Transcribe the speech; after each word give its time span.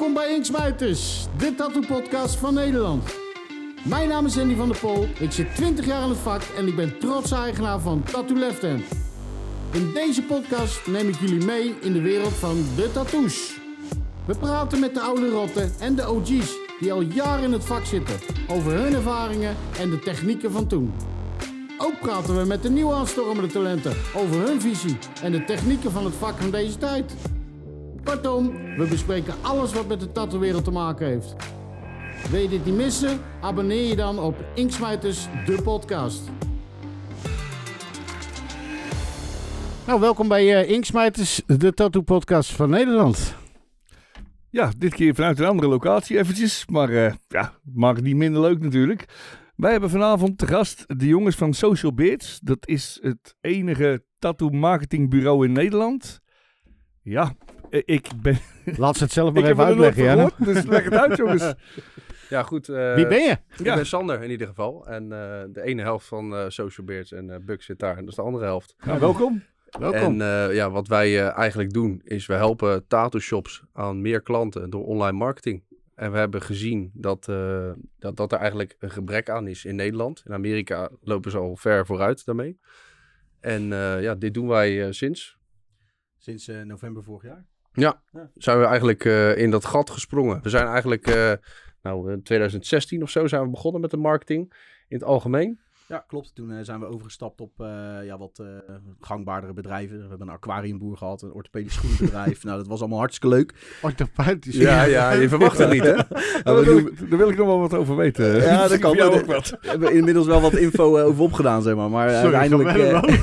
Welkom 0.00 0.22
bij 0.22 0.34
Inksmijters, 0.34 1.26
de 1.38 1.54
tattoo-podcast 1.54 2.36
van 2.36 2.54
Nederland. 2.54 3.16
Mijn 3.82 4.08
naam 4.08 4.26
is 4.26 4.38
Andy 4.38 4.54
van 4.54 4.68
der 4.68 4.78
Pol, 4.78 5.08
ik 5.18 5.32
zit 5.32 5.54
20 5.54 5.86
jaar 5.86 6.02
in 6.02 6.08
het 6.08 6.18
vak 6.18 6.42
en 6.56 6.66
ik 6.66 6.76
ben 6.76 6.98
trots 6.98 7.32
eigenaar 7.32 7.80
van 7.80 8.02
Tattoo 8.02 8.36
Left 8.36 8.62
Hand. 8.62 8.82
In 9.72 9.90
deze 9.94 10.22
podcast 10.22 10.86
neem 10.86 11.08
ik 11.08 11.14
jullie 11.20 11.44
mee 11.44 11.74
in 11.80 11.92
de 11.92 12.00
wereld 12.00 12.32
van 12.32 12.64
de 12.76 12.92
tattoos. 12.92 13.58
We 14.24 14.34
praten 14.38 14.80
met 14.80 14.94
de 14.94 15.00
oude 15.00 15.28
rotten 15.30 15.72
en 15.80 15.94
de 15.94 16.10
OG's 16.10 16.56
die 16.80 16.92
al 16.92 17.00
jaren 17.00 17.44
in 17.44 17.52
het 17.52 17.64
vak 17.64 17.84
zitten 17.84 18.16
over 18.48 18.72
hun 18.72 18.94
ervaringen 18.94 19.56
en 19.78 19.90
de 19.90 19.98
technieken 19.98 20.52
van 20.52 20.66
toen. 20.66 20.92
Ook 21.78 22.00
praten 22.00 22.36
we 22.36 22.44
met 22.44 22.62
de 22.62 22.70
nieuwe 22.70 22.94
aanstormende 22.94 23.52
talenten 23.52 23.96
over 24.14 24.46
hun 24.46 24.60
visie 24.60 24.98
en 25.22 25.32
de 25.32 25.44
technieken 25.44 25.90
van 25.90 26.04
het 26.04 26.14
vak 26.14 26.38
van 26.38 26.50
deze 26.50 26.78
tijd. 26.78 27.14
Kortom, 28.04 28.52
we 28.76 28.86
bespreken 28.88 29.34
alles 29.42 29.72
wat 29.72 29.88
met 29.88 30.00
de 30.00 30.12
tattoo-wereld 30.12 30.64
te 30.64 30.70
maken 30.70 31.06
heeft. 31.06 31.34
Wil 32.30 32.40
je 32.40 32.48
dit 32.48 32.64
niet 32.64 32.74
missen? 32.74 33.20
Abonneer 33.40 33.88
je 33.88 33.96
dan 33.96 34.18
op 34.18 34.44
Inksmijters, 34.54 35.28
de 35.46 35.62
podcast. 35.62 36.30
Nou, 39.86 40.00
welkom 40.00 40.28
bij 40.28 40.44
uh, 40.44 40.70
Inksmijters, 40.70 41.42
de 41.46 41.72
tattoo-podcast 41.72 42.52
van 42.52 42.70
Nederland. 42.70 43.34
Ja, 44.50 44.70
dit 44.78 44.94
keer 44.94 45.14
vanuit 45.14 45.38
een 45.38 45.46
andere 45.46 45.68
locatie 45.68 46.18
eventjes. 46.18 46.66
Maar 46.66 46.90
uh, 46.90 47.12
ja, 47.28 47.52
maakt 47.74 48.02
niet 48.02 48.16
minder 48.16 48.40
leuk 48.40 48.60
natuurlijk. 48.60 49.04
Wij 49.56 49.70
hebben 49.70 49.90
vanavond 49.90 50.38
te 50.38 50.46
gast 50.46 50.84
de 50.86 51.06
jongens 51.06 51.36
van 51.36 51.54
Social 51.54 51.94
Beards. 51.94 52.40
Dat 52.42 52.68
is 52.68 52.98
het 53.02 53.36
enige 53.40 54.04
tattoo 54.18 54.48
marketingbureau 54.48 55.46
in 55.46 55.52
Nederland. 55.52 56.20
Ja, 57.02 57.34
ik 57.70 58.08
ben... 58.22 58.38
Laat 58.76 58.96
ze 58.96 59.04
het 59.04 59.12
zelf 59.12 59.32
maar 59.32 59.44
even 59.44 59.64
uitleggen, 59.64 60.04
ja. 60.04 60.30
Dus 60.38 60.64
leg 60.64 60.84
het 60.84 60.94
uit, 60.94 61.16
jongens. 61.16 61.54
Ja, 62.30 62.42
goed. 62.42 62.68
Uh, 62.68 62.94
Wie 62.94 63.06
ben 63.06 63.22
je? 63.22 63.30
Ik 63.56 63.64
ben 63.64 63.86
Sander 63.86 64.22
in 64.22 64.30
ieder 64.30 64.46
geval. 64.46 64.86
En 64.86 65.02
uh, 65.02 65.42
de 65.52 65.62
ene 65.62 65.82
helft 65.82 66.06
van 66.06 66.32
uh, 66.32 66.44
Social 66.48 66.86
Beards 66.86 67.12
en 67.12 67.28
uh, 67.28 67.36
Buck 67.40 67.62
zit 67.62 67.78
daar. 67.78 67.96
En 67.96 68.00
dat 68.00 68.08
is 68.08 68.14
de 68.14 68.22
andere 68.22 68.44
helft. 68.44 68.74
Nou, 68.84 69.00
welkom. 69.00 69.42
welkom. 69.78 70.20
En 70.20 70.54
ja, 70.54 70.70
wat 70.70 70.88
wij 70.88 71.28
eigenlijk 71.28 71.72
doen 71.72 72.00
is 72.04 72.26
we 72.26 72.34
helpen 72.34 72.86
tattoo 72.86 73.20
shops 73.20 73.62
aan 73.72 74.00
meer 74.00 74.20
klanten 74.22 74.70
door 74.70 74.84
online 74.84 75.16
marketing. 75.16 75.64
En 75.94 76.12
we 76.12 76.18
hebben 76.18 76.42
gezien 76.42 76.90
dat, 76.94 77.24
dat, 77.98 78.16
dat 78.16 78.32
er 78.32 78.38
eigenlijk 78.38 78.76
een 78.78 78.90
gebrek 78.90 79.28
aan 79.28 79.46
is 79.46 79.64
in 79.64 79.76
Nederland. 79.76 80.22
In 80.26 80.32
Amerika 80.32 80.90
lopen 81.00 81.30
ze 81.30 81.38
al 81.38 81.56
ver 81.56 81.86
vooruit 81.86 82.24
daarmee. 82.24 82.58
En 83.40 83.62
ja, 84.00 84.14
dit 84.14 84.34
doen 84.34 84.48
wij 84.48 84.92
sinds. 84.92 85.38
Sinds 86.18 86.46
november 86.64 87.02
vorig 87.02 87.22
jaar? 87.22 87.46
Ja, 87.72 88.02
ja, 88.12 88.30
zijn 88.34 88.58
we 88.58 88.64
eigenlijk 88.64 89.04
in 89.38 89.50
dat 89.50 89.64
gat 89.64 89.90
gesprongen. 89.90 90.42
We 90.42 90.48
zijn 90.48 90.66
eigenlijk 90.66 91.06
nou, 91.82 92.12
in 92.12 92.22
2016 92.22 93.02
of 93.02 93.10
zo 93.10 93.26
zijn 93.26 93.42
we 93.42 93.48
begonnen 93.48 93.80
met 93.80 93.90
de 93.90 93.96
marketing 93.96 94.52
in 94.88 94.96
het 94.96 95.04
algemeen. 95.04 95.58
Ja, 95.90 96.04
klopt. 96.06 96.34
Toen 96.34 96.50
uh, 96.50 96.56
zijn 96.62 96.80
we 96.80 96.86
overgestapt 96.86 97.40
op 97.40 97.50
uh, 97.60 97.66
ja, 98.04 98.18
wat 98.18 98.38
uh, 98.42 98.46
gangbaardere 99.00 99.52
bedrijven. 99.52 100.02
We 100.02 100.08
hebben 100.08 100.28
een 100.28 100.34
aquariumboer 100.34 100.96
gehad, 100.96 101.22
een 101.22 101.32
orthopedisch 101.32 101.74
schoenbedrijf. 101.74 102.42
nou, 102.44 102.56
dat 102.56 102.66
was 102.66 102.80
allemaal 102.80 102.98
hartstikke 102.98 103.36
leuk. 103.36 103.54
Orthopedisch? 103.82 104.56
Ja, 104.56 104.82
ja, 104.82 105.12
je 105.12 105.28
verwacht 105.28 105.58
het 105.58 105.70
niet, 105.70 105.82
hè? 105.82 105.94
daar, 106.42 106.64
wil 106.64 106.78
ik, 106.78 107.10
daar 107.10 107.18
wil 107.18 107.28
ik 107.28 107.36
nog 107.36 107.46
wel 107.46 107.58
wat 107.58 107.74
over 107.74 107.96
weten. 107.96 108.36
Ja, 108.36 108.68
dat 108.68 108.78
kan. 108.78 109.00
ook 109.00 109.26
wat. 109.26 109.50
We 109.60 109.68
hebben 109.68 109.92
inmiddels 109.92 110.26
wel 110.26 110.40
wat 110.40 110.54
info 110.54 110.98
over 110.98 111.22
opgedaan, 111.22 111.62
zeg 111.62 111.74
maar. 111.74 111.90
Maar 111.90 112.10
Sorry, 112.10 112.34
uiteindelijk... 112.34 113.18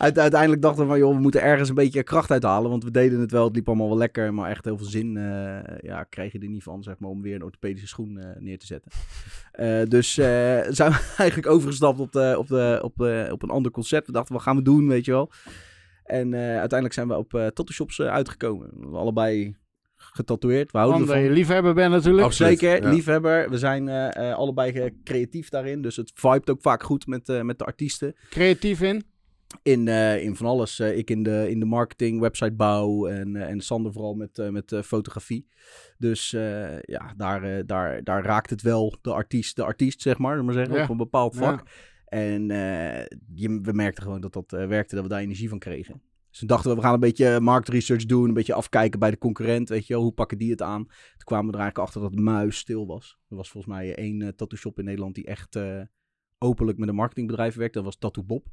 uiteindelijk 0.00 0.62
dachten 0.62 0.82
we 0.82 0.88
van, 0.88 0.98
joh, 0.98 1.14
we 1.14 1.20
moeten 1.20 1.42
ergens 1.42 1.68
een 1.68 1.74
beetje 1.74 2.02
kracht 2.02 2.30
uithalen. 2.30 2.70
Want 2.70 2.84
we 2.84 2.90
deden 2.90 3.20
het 3.20 3.30
wel, 3.30 3.44
het 3.44 3.54
liep 3.54 3.68
allemaal 3.68 3.88
wel 3.88 3.98
lekker. 3.98 4.34
Maar 4.34 4.50
echt 4.50 4.64
heel 4.64 4.76
veel 4.76 4.86
zin 4.86 5.16
uh, 5.16 5.58
ja, 5.80 6.04
kreeg 6.04 6.32
je 6.32 6.38
er 6.38 6.48
niet 6.48 6.62
van, 6.62 6.82
zeg 6.82 6.98
maar, 6.98 7.10
om 7.10 7.22
weer 7.22 7.34
een 7.34 7.42
orthopedische 7.42 7.88
schoen 7.88 8.16
uh, 8.18 8.24
neer 8.38 8.58
te 8.58 8.66
zetten. 8.66 8.92
Uh, 9.60 9.82
dus 9.88 10.14
zijn 10.78 10.90
we 10.90 11.14
eigenlijk 11.16 11.46
overgestapt 11.46 11.98
op, 11.98 12.12
de, 12.12 12.34
op, 12.38 12.48
de, 12.48 12.80
op, 12.82 12.96
de, 12.96 13.28
op 13.32 13.42
een 13.42 13.50
ander 13.50 13.72
concept. 13.72 14.06
We 14.06 14.12
dachten, 14.12 14.34
wat 14.34 14.42
gaan 14.42 14.56
we 14.56 14.62
doen, 14.62 14.88
weet 14.88 15.04
je 15.04 15.10
wel. 15.10 15.30
En 16.04 16.34
uiteindelijk 16.34 16.92
zijn 16.92 17.08
we 17.08 17.16
op 17.16 17.30
tattoo 17.30 17.72
shops 17.72 18.00
uitgekomen. 18.00 18.90
We 18.90 18.96
allebei 18.96 19.56
getatoeëerd. 19.96 20.72
We 20.72 20.78
houden 20.78 21.30
liefhebber 21.30 21.74
bent 21.74 21.90
natuurlijk. 21.90 22.32
Zeker, 22.32 22.82
ja. 22.82 22.90
liefhebber. 22.90 23.50
We 23.50 23.58
zijn 23.58 23.88
allebei 24.14 24.92
creatief 25.04 25.48
daarin. 25.48 25.82
Dus 25.82 25.96
het 25.96 26.12
vibe 26.14 26.50
ook 26.50 26.60
vaak 26.60 26.82
goed 26.82 27.06
met, 27.06 27.42
met 27.42 27.58
de 27.58 27.64
artiesten. 27.64 28.14
Creatief 28.30 28.82
in? 28.82 29.09
In, 29.62 29.86
uh, 29.86 30.22
in 30.22 30.36
van 30.36 30.46
alles. 30.46 30.80
Uh, 30.80 30.96
ik 30.96 31.10
in 31.10 31.22
de, 31.22 31.50
in 31.50 31.60
de 31.60 31.66
marketing, 31.66 32.20
websitebouw 32.20 33.06
en, 33.06 33.34
uh, 33.34 33.48
en 33.48 33.60
Sander 33.60 33.92
vooral 33.92 34.14
met, 34.14 34.50
met 34.50 34.80
fotografie. 34.84 35.46
Dus 35.98 36.30
ja, 36.80 37.14
daar, 37.16 37.66
daar, 37.66 38.04
daar 38.04 38.24
raakt 38.24 38.50
het 38.50 38.62
wel 38.62 38.96
de 39.02 39.12
artiest, 39.12 39.56
de 39.56 39.64
artiest 39.64 40.02
zeg 40.02 40.18
maar, 40.18 40.44
maar 40.44 40.54
zeggen, 40.54 40.74
ja. 40.74 40.82
op 40.82 40.88
een 40.88 40.96
bepaald 40.96 41.36
vak. 41.36 41.62
Ja. 41.64 41.72
En 42.04 42.46
je, 43.34 43.60
we 43.62 43.72
merkten 43.72 44.02
gewoon 44.02 44.20
dat 44.20 44.32
dat 44.32 44.50
werkte, 44.50 44.94
dat 44.94 45.04
we 45.04 45.10
daar 45.10 45.20
energie 45.20 45.48
van 45.48 45.58
kregen. 45.58 46.02
Dus 46.30 46.38
toen 46.38 46.48
dachten 46.48 46.70
we, 46.70 46.76
we 46.76 46.82
gaan 46.82 46.94
een 46.94 47.00
beetje 47.00 47.40
marktresearch 47.40 48.04
doen, 48.04 48.28
een 48.28 48.34
beetje 48.34 48.54
afkijken 48.54 48.98
bij 48.98 49.10
de 49.10 49.18
concurrent, 49.18 49.68
weet 49.68 49.86
je 49.86 49.94
wel, 49.94 50.02
hoe 50.02 50.12
pakken 50.12 50.38
die 50.38 50.50
het 50.50 50.62
aan? 50.62 50.84
Toen 50.84 51.24
kwamen 51.24 51.46
we 51.46 51.52
er 51.52 51.60
eigenlijk 51.60 51.88
achter 51.88 52.10
dat 52.10 52.20
Muis 52.20 52.56
stil 52.56 52.86
was. 52.86 53.18
Er 53.28 53.36
was 53.36 53.50
volgens 53.50 53.74
mij 53.74 53.94
één 53.94 54.36
tattoo 54.36 54.58
shop 54.58 54.78
in 54.78 54.84
Nederland 54.84 55.14
die 55.14 55.26
echt 55.26 55.58
openlijk 56.38 56.78
met 56.78 56.88
een 56.88 56.94
marketingbedrijf 56.94 57.54
werkte, 57.54 57.78
dat 57.78 57.86
was 57.86 57.98
Tattoo 57.98 58.24
Bob. 58.24 58.46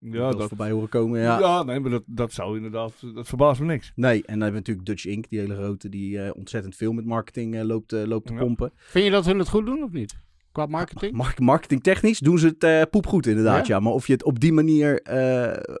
Ja, 0.00 0.30
dat 0.30 0.48
voorbij 0.48 0.70
horen 0.70 0.88
komen. 0.88 1.20
Ja, 1.20 1.38
ja 1.38 1.62
nee, 1.62 1.80
maar 1.80 1.90
dat, 1.90 2.02
dat 2.06 2.32
zou 2.32 2.56
inderdaad, 2.56 2.92
dat 3.14 3.28
verbaast 3.28 3.60
me 3.60 3.66
niks. 3.66 3.92
Nee, 3.94 4.16
en 4.16 4.22
dan 4.22 4.40
hebben 4.40 4.50
we 4.50 4.56
natuurlijk 4.56 4.86
Dutch 4.86 5.06
Inc., 5.06 5.28
die 5.28 5.38
hele 5.38 5.54
grote, 5.54 5.88
die 5.88 6.16
uh, 6.16 6.30
ontzettend 6.36 6.76
veel 6.76 6.92
met 6.92 7.04
marketing 7.04 7.54
uh, 7.54 7.62
loopt, 7.62 7.92
uh, 7.92 8.04
loopt 8.04 8.26
te 8.26 8.32
ja. 8.32 8.38
pompen. 8.38 8.72
Vind 8.76 9.04
je 9.04 9.10
dat 9.10 9.24
hun 9.24 9.38
het 9.38 9.48
goed 9.48 9.66
doen 9.66 9.82
of 9.82 9.90
niet? 9.90 10.18
Qua 10.52 10.66
marketing? 10.66 11.12
Mar 11.12 11.34
marketing 11.36 11.82
technisch 11.82 12.18
doen 12.18 12.38
ze 12.38 12.54
het 12.58 12.90
poepgoed 12.90 13.26
inderdaad, 13.26 13.66
ja? 13.66 13.74
ja. 13.74 13.80
Maar 13.80 13.92
of 13.92 14.06
je 14.06 14.12
het 14.12 14.24
op 14.24 14.40
die 14.40 14.52
manier 14.52 15.02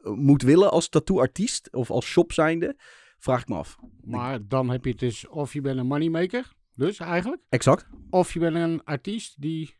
moet 0.02 0.42
willen 0.42 0.70
als 0.70 0.88
tattoo-artiest 0.88 1.72
of 1.72 1.90
als 1.90 2.06
shop 2.06 2.32
zijnde, 2.32 2.76
vraag 3.18 3.40
ik 3.40 3.48
me 3.48 3.54
af. 3.54 3.76
Maar 4.04 4.38
dan 4.48 4.70
heb 4.70 4.84
je 4.84 4.90
het 4.90 4.98
dus, 4.98 5.28
of 5.28 5.52
je 5.52 5.60
bent 5.60 5.78
een 5.78 5.86
moneymaker, 5.86 6.52
dus 6.74 6.98
eigenlijk. 6.98 7.42
Exact. 7.48 7.86
Of 8.10 8.32
je 8.32 8.38
bent 8.38 8.56
een 8.56 8.84
artiest 8.84 9.40
die 9.40 9.79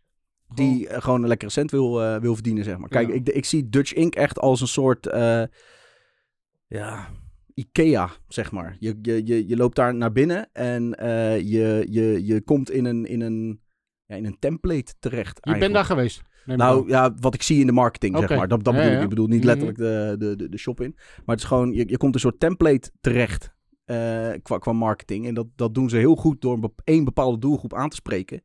die 0.54 0.88
uh, 0.88 1.00
gewoon 1.00 1.22
een 1.22 1.28
lekkere 1.28 1.50
cent 1.50 1.70
wil, 1.70 2.02
uh, 2.02 2.16
wil 2.16 2.34
verdienen, 2.34 2.64
zeg 2.64 2.78
maar. 2.78 2.88
Kijk, 2.88 3.08
ja. 3.08 3.14
ik, 3.14 3.28
ik 3.28 3.44
zie 3.44 3.68
Dutch 3.68 3.92
Inc. 3.92 4.14
echt 4.14 4.38
als 4.38 4.60
een 4.60 4.68
soort, 4.68 5.06
uh, 5.06 5.42
ja, 6.66 7.08
Ikea, 7.54 8.10
zeg 8.28 8.52
maar. 8.52 8.76
Je, 8.78 8.98
je, 9.02 9.26
je, 9.26 9.48
je 9.48 9.56
loopt 9.56 9.76
daar 9.76 9.94
naar 9.94 10.12
binnen 10.12 10.48
en 10.52 10.82
je, 11.44 11.86
je, 11.90 12.26
je 12.26 12.40
komt 12.40 12.70
in 12.70 12.84
een, 12.84 13.06
in 13.06 13.20
een, 13.20 13.60
ja, 14.06 14.16
in 14.16 14.24
een 14.24 14.38
template 14.38 14.94
terecht. 14.98 15.38
Je 15.42 15.58
bent 15.58 15.74
daar 15.74 15.84
geweest? 15.84 16.22
Nou 16.44 16.88
ja, 16.88 17.14
wat 17.20 17.34
ik 17.34 17.42
zie 17.42 17.60
in 17.60 17.66
de 17.66 17.72
marketing, 17.72 18.14
okay. 18.14 18.28
zeg 18.28 18.38
maar. 18.38 18.48
Dat, 18.48 18.64
dat 18.64 18.74
ja, 18.74 18.80
bedoel 18.80 18.96
ik. 18.96 19.02
Ik 19.02 19.08
bedoel 19.08 19.26
niet 19.26 19.44
letterlijk 19.44 19.78
mm 19.78 19.84
-hmm. 19.84 20.18
de, 20.18 20.36
de, 20.36 20.48
de, 20.48 20.58
shop 20.58 20.80
in. 20.80 20.92
Maar 20.96 21.34
het 21.34 21.38
is 21.38 21.44
gewoon, 21.44 21.72
je, 21.72 21.88
je 21.88 21.96
komt 21.96 22.14
een 22.14 22.20
soort 22.20 22.40
template 22.40 22.90
terecht. 23.00 23.54
Uh, 23.90 24.32
qua, 24.42 24.58
qua 24.58 24.72
marketing. 24.72 25.26
En 25.26 25.34
dat, 25.34 25.46
dat 25.56 25.74
doen 25.74 25.88
ze 25.88 25.96
heel 25.96 26.16
goed 26.16 26.40
door 26.40 26.54
een 26.54 26.72
één 26.84 27.04
bepaalde 27.04 27.38
doelgroep 27.38 27.74
aan 27.74 27.88
te 27.88 27.96
spreken. 27.96 28.42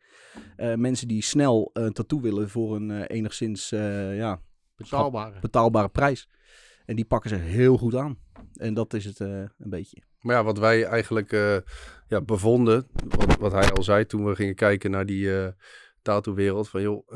Uh, 0.57 0.73
mensen 0.73 1.07
die 1.07 1.21
snel 1.21 1.69
een 1.73 1.93
tattoo 1.93 2.21
willen 2.21 2.49
voor 2.49 2.75
een 2.75 2.89
uh, 2.89 3.03
enigszins 3.07 3.69
ja, 3.69 4.41
betaalbare. 4.75 5.39
betaalbare 5.39 5.89
prijs. 5.89 6.29
En 6.85 6.95
die 6.95 7.05
pakken 7.05 7.29
ze 7.29 7.35
heel 7.35 7.77
goed 7.77 7.95
aan. 7.95 8.17
En 8.53 8.73
dat 8.73 8.93
is 8.93 9.05
het 9.05 9.19
een 9.19 9.49
beetje. 9.57 10.03
Maar 10.19 10.35
ja, 10.35 10.43
wat 10.43 10.57
wij 10.57 10.83
eigenlijk 10.83 11.31
ja, 12.07 12.21
bevonden, 12.21 12.87
wat, 13.07 13.37
wat 13.37 13.51
hij 13.51 13.71
al 13.71 13.83
zei 13.83 14.05
toen 14.05 14.25
we 14.25 14.35
gingen 14.35 14.55
kijken 14.55 14.91
naar 14.91 15.05
die 15.05 15.29
tattoo-wereld. 16.01 16.69
Van 16.69 16.81
joh, 16.81 17.07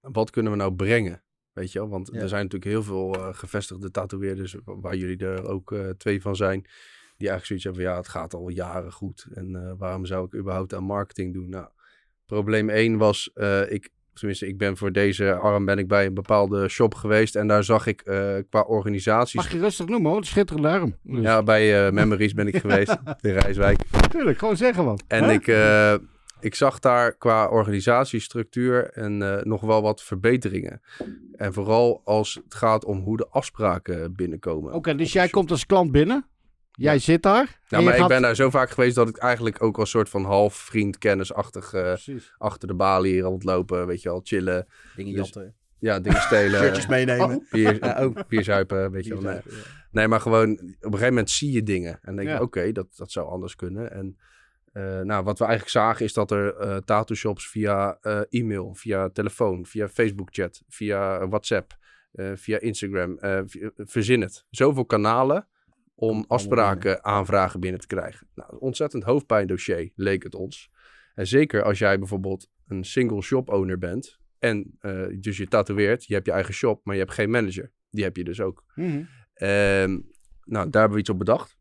wat 0.00 0.30
kunnen 0.30 0.52
we 0.52 0.58
nou 0.58 0.74
brengen? 0.74 1.22
Weet 1.52 1.72
je 1.72 1.78
wel, 1.78 1.88
want 1.88 2.10
ja. 2.12 2.20
er 2.20 2.28
zijn 2.28 2.42
natuurlijk 2.42 2.70
heel 2.70 2.82
veel 2.82 3.10
gevestigde 3.32 3.90
tatoeëerders, 3.90 4.56
waar 4.64 4.96
jullie 4.96 5.18
er 5.18 5.48
ook 5.48 5.74
twee 5.96 6.22
van 6.22 6.36
zijn 6.36 6.66
die 7.16 7.28
eigenlijk 7.28 7.46
zoiets 7.46 7.64
hebben 7.64 7.82
van 7.82 7.92
ja, 7.92 7.98
het 7.98 8.08
gaat 8.08 8.34
al 8.34 8.48
jaren 8.48 8.92
goed. 8.92 9.26
En 9.34 9.50
uh, 9.50 9.72
waarom 9.78 10.06
zou 10.06 10.26
ik 10.26 10.34
überhaupt 10.34 10.74
aan 10.74 10.84
marketing 10.84 11.34
doen? 11.34 11.48
Nou, 11.48 11.66
probleem 12.26 12.68
1 12.68 12.96
was, 12.96 13.30
uh, 13.34 13.70
ik, 13.72 13.88
tenminste, 14.12 14.46
ik 14.46 14.58
ben 14.58 14.76
voor 14.76 14.92
deze 14.92 15.34
arm 15.34 15.64
ben 15.64 15.78
ik 15.78 15.88
bij 15.88 16.06
een 16.06 16.14
bepaalde 16.14 16.68
shop 16.68 16.94
geweest. 16.94 17.36
En 17.36 17.46
daar 17.46 17.64
zag 17.64 17.86
ik 17.86 18.02
uh, 18.04 18.36
qua 18.50 18.60
organisaties... 18.60 19.34
Mag 19.34 19.52
je 19.52 19.58
rustig 19.58 19.86
noemen 19.86 20.10
hoor, 20.10 20.24
schitterende 20.24 20.68
arm. 20.68 20.96
Dus. 21.02 21.22
Ja, 21.22 21.42
bij 21.42 21.92
Memories 21.92 22.34
ben 22.34 22.46
ik 22.46 22.56
geweest, 22.56 22.96
in 23.20 23.32
Rijswijk. 23.32 23.78
Tuurlijk, 24.10 24.38
gewoon 24.38 24.56
zeggen 24.56 24.84
wat. 24.84 25.02
En 25.06 25.24
Hè? 25.24 25.32
ik... 25.32 25.46
Ik 26.40 26.54
zag 26.54 26.78
daar 26.78 27.16
qua 27.16 27.48
organisatiestructuur 27.48 28.90
en 28.90 29.20
uh, 29.20 29.42
nog 29.42 29.60
wel 29.60 29.82
wat 29.82 30.02
verbeteringen. 30.02 30.80
En 31.36 31.52
vooral 31.52 32.00
als 32.04 32.40
het 32.44 32.54
gaat 32.54 32.84
om 32.84 32.98
hoe 32.98 33.16
de 33.16 33.28
afspraken 33.30 34.14
binnenkomen. 34.14 34.68
Oké, 34.68 34.76
okay, 34.76 34.94
dus 34.94 35.12
jij 35.12 35.28
komt 35.28 35.50
als 35.50 35.66
klant 35.66 35.92
binnen? 35.92 36.26
Jij 36.76 36.94
ja. 36.94 37.00
zit 37.00 37.22
daar. 37.22 37.60
Ja, 37.68 37.80
maar 37.80 37.92
ik 37.92 37.98
gaat... 38.00 38.08
ben 38.08 38.22
daar 38.22 38.34
zo 38.34 38.50
vaak 38.50 38.70
geweest 38.70 38.94
dat 38.94 39.08
ik 39.08 39.16
eigenlijk 39.16 39.62
ook 39.62 39.78
als 39.78 39.90
soort 39.90 40.08
van 40.08 40.24
half 40.24 40.54
vriend 40.54 40.98
kennisachtig 40.98 41.72
uh, 41.74 41.92
achter 42.38 42.68
de 42.68 42.74
balie 42.74 43.20
rondlopen, 43.20 43.86
weet 43.86 44.02
je 44.02 44.08
wel, 44.08 44.20
chillen. 44.24 44.66
Dingen 44.96 45.14
dus, 45.14 45.24
jatten. 45.24 45.54
Ja, 45.78 46.00
dingen 46.00 46.20
stelen. 46.20 46.60
Shirtjes 46.62 46.86
meenemen. 46.86 47.46
Bier, 47.50 47.78
Ja, 47.84 47.98
ook. 47.98 48.28
bier 48.28 48.44
zuipen, 48.44 48.90
weet 48.90 49.04
je 49.04 49.20
wel. 49.20 49.32
Nee. 49.32 49.40
nee, 49.90 50.08
maar 50.08 50.20
gewoon 50.20 50.50
op 50.50 50.58
een 50.60 50.76
gegeven 50.80 51.08
moment 51.08 51.30
zie 51.30 51.52
je 51.52 51.62
dingen. 51.62 51.98
En 52.02 52.16
denk 52.16 52.28
je, 52.28 52.34
Ja. 52.34 52.40
oké, 52.40 52.72
dat, 52.72 52.86
dat 52.96 53.10
zou 53.10 53.28
anders 53.28 53.54
kunnen. 53.56 53.92
En 53.92 54.16
eh, 54.72 55.00
nou, 55.00 55.24
wat 55.24 55.38
we 55.38 55.44
eigenlijk 55.44 55.74
zagen 55.74 56.04
is 56.04 56.12
dat 56.12 56.30
er 56.30 56.56
eh 56.56 56.76
tattoo 56.76 57.16
shops 57.16 57.48
via 57.48 57.98
eh, 58.00 58.20
e-mail, 58.28 58.74
via 58.74 59.08
telefoon, 59.08 59.66
via 59.66 59.88
Facebook 59.88 60.28
chat, 60.30 60.62
via 60.68 61.28
WhatsApp, 61.28 61.76
eh, 62.12 62.30
via 62.34 62.60
Instagram, 62.60 63.18
eh, 63.18 63.40
via- 63.46 63.70
verzin 63.76 64.20
het. 64.20 64.44
Zoveel 64.50 64.84
kanalen 64.86 65.48
om 65.98 66.24
afspraken, 66.28 67.04
aanvragen 67.04 67.60
binnen 67.60 67.80
te 67.80 67.86
krijgen. 67.86 68.26
Nou, 68.34 68.58
ontzettend 68.58 69.02
hoofdpijndossier 69.02 69.90
leek 69.94 70.22
het 70.22 70.34
ons. 70.34 70.70
En 71.14 71.26
zeker 71.26 71.62
als 71.62 71.78
jij 71.78 71.98
bijvoorbeeld 71.98 72.48
een 72.66 72.84
single 72.84 73.22
shop 73.22 73.48
owner 73.48 73.78
bent 73.78 74.18
en 74.38 74.76
eh, 74.80 75.06
dus 75.20 75.36
je 75.36 75.48
tatoeëert, 75.48 76.04
je 76.04 76.14
hebt 76.14 76.26
je 76.26 76.32
eigen 76.32 76.54
shop, 76.54 76.84
maar 76.84 76.94
je 76.94 77.00
hebt 77.00 77.14
geen 77.14 77.30
manager. 77.30 77.72
Die 77.90 78.04
heb 78.04 78.16
je 78.16 78.24
dus 78.24 78.40
ook. 78.40 78.64
Mhm. 78.74 79.02
Ehm, 79.34 79.98
nou, 80.44 80.70
daar 80.70 80.80
hebben 80.80 80.92
we 80.92 80.98
iets 80.98 81.10
op 81.10 81.18
bedacht. 81.18 81.58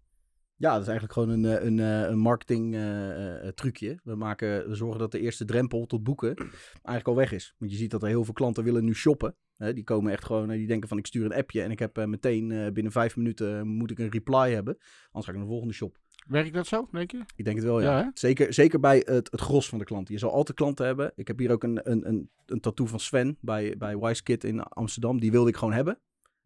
Ja, 0.57 0.71
dat 0.71 0.81
is 0.81 0.87
eigenlijk 0.87 1.13
gewoon 1.13 1.29
een, 1.29 1.45
eh, 1.45 1.65
een, 1.65 1.79
eh, 1.79 2.09
een 2.09 2.19
marketing 2.19 2.75
eh, 2.75 3.47
trucje. 3.47 3.99
We, 4.03 4.15
maken, 4.15 4.69
we 4.69 4.75
zorgen 4.75 4.99
dat 4.99 5.11
de 5.11 5.19
eerste 5.19 5.45
drempel 5.45 5.85
tot 5.85 6.03
boeken 6.03 6.35
eigenlijk 6.71 7.07
al 7.07 7.15
weg 7.15 7.31
is. 7.31 7.55
Want 7.57 7.71
je 7.71 7.77
ziet 7.77 7.91
dat 7.91 8.01
er 8.01 8.07
heel 8.07 8.23
veel 8.23 8.33
klanten 8.33 8.63
willen 8.63 8.83
nu 8.83 8.93
shoppen. 8.93 9.35
Hè, 9.57 9.73
die 9.73 9.83
komen 9.83 10.11
echt 10.11 10.25
gewoon, 10.25 10.47
die 10.47 10.67
denken 10.67 10.89
van 10.89 10.97
ik 10.97 11.05
stuur 11.05 11.25
een 11.25 11.33
appje 11.33 11.61
en 11.61 11.71
ik 11.71 11.79
heb 11.79 12.05
meteen 12.05 12.73
binnen 12.73 12.91
vijf 12.91 13.15
minuten 13.15 13.67
moet 13.67 13.91
ik 13.91 13.99
een 13.99 14.09
reply 14.09 14.51
hebben. 14.53 14.77
Anders 15.05 15.25
ga 15.25 15.31
ik 15.31 15.37
naar 15.37 15.45
de 15.45 15.51
volgende 15.51 15.73
shop. 15.73 15.97
Werkt 16.27 16.53
dat 16.53 16.67
zo, 16.67 16.87
denk 16.91 17.11
je? 17.11 17.23
Ik 17.35 17.45
denk 17.45 17.57
het 17.57 17.65
wel, 17.65 17.81
ja. 17.81 18.11
Zeker, 18.13 18.53
zeker 18.53 18.79
bij 18.79 18.97
het, 18.97 19.31
het 19.31 19.41
gros 19.41 19.69
van 19.69 19.79
de 19.79 19.85
klanten. 19.85 20.13
Je 20.13 20.19
zal 20.19 20.31
altijd 20.31 20.57
klanten 20.57 20.85
hebben. 20.85 21.11
Ik 21.15 21.27
heb 21.27 21.39
hier 21.39 21.51
ook 21.51 21.63
een, 21.63 21.91
een, 21.91 22.07
een, 22.07 22.29
een 22.45 22.59
tattoo 22.59 22.85
van 22.85 22.99
Sven 22.99 23.37
bij, 23.41 23.75
bij 23.77 23.97
Wise 23.97 24.23
Kid 24.23 24.43
in 24.43 24.59
Amsterdam. 24.63 25.19
Die 25.19 25.31
wilde 25.31 25.49
ik 25.49 25.57
gewoon 25.57 25.73
hebben. 25.73 25.99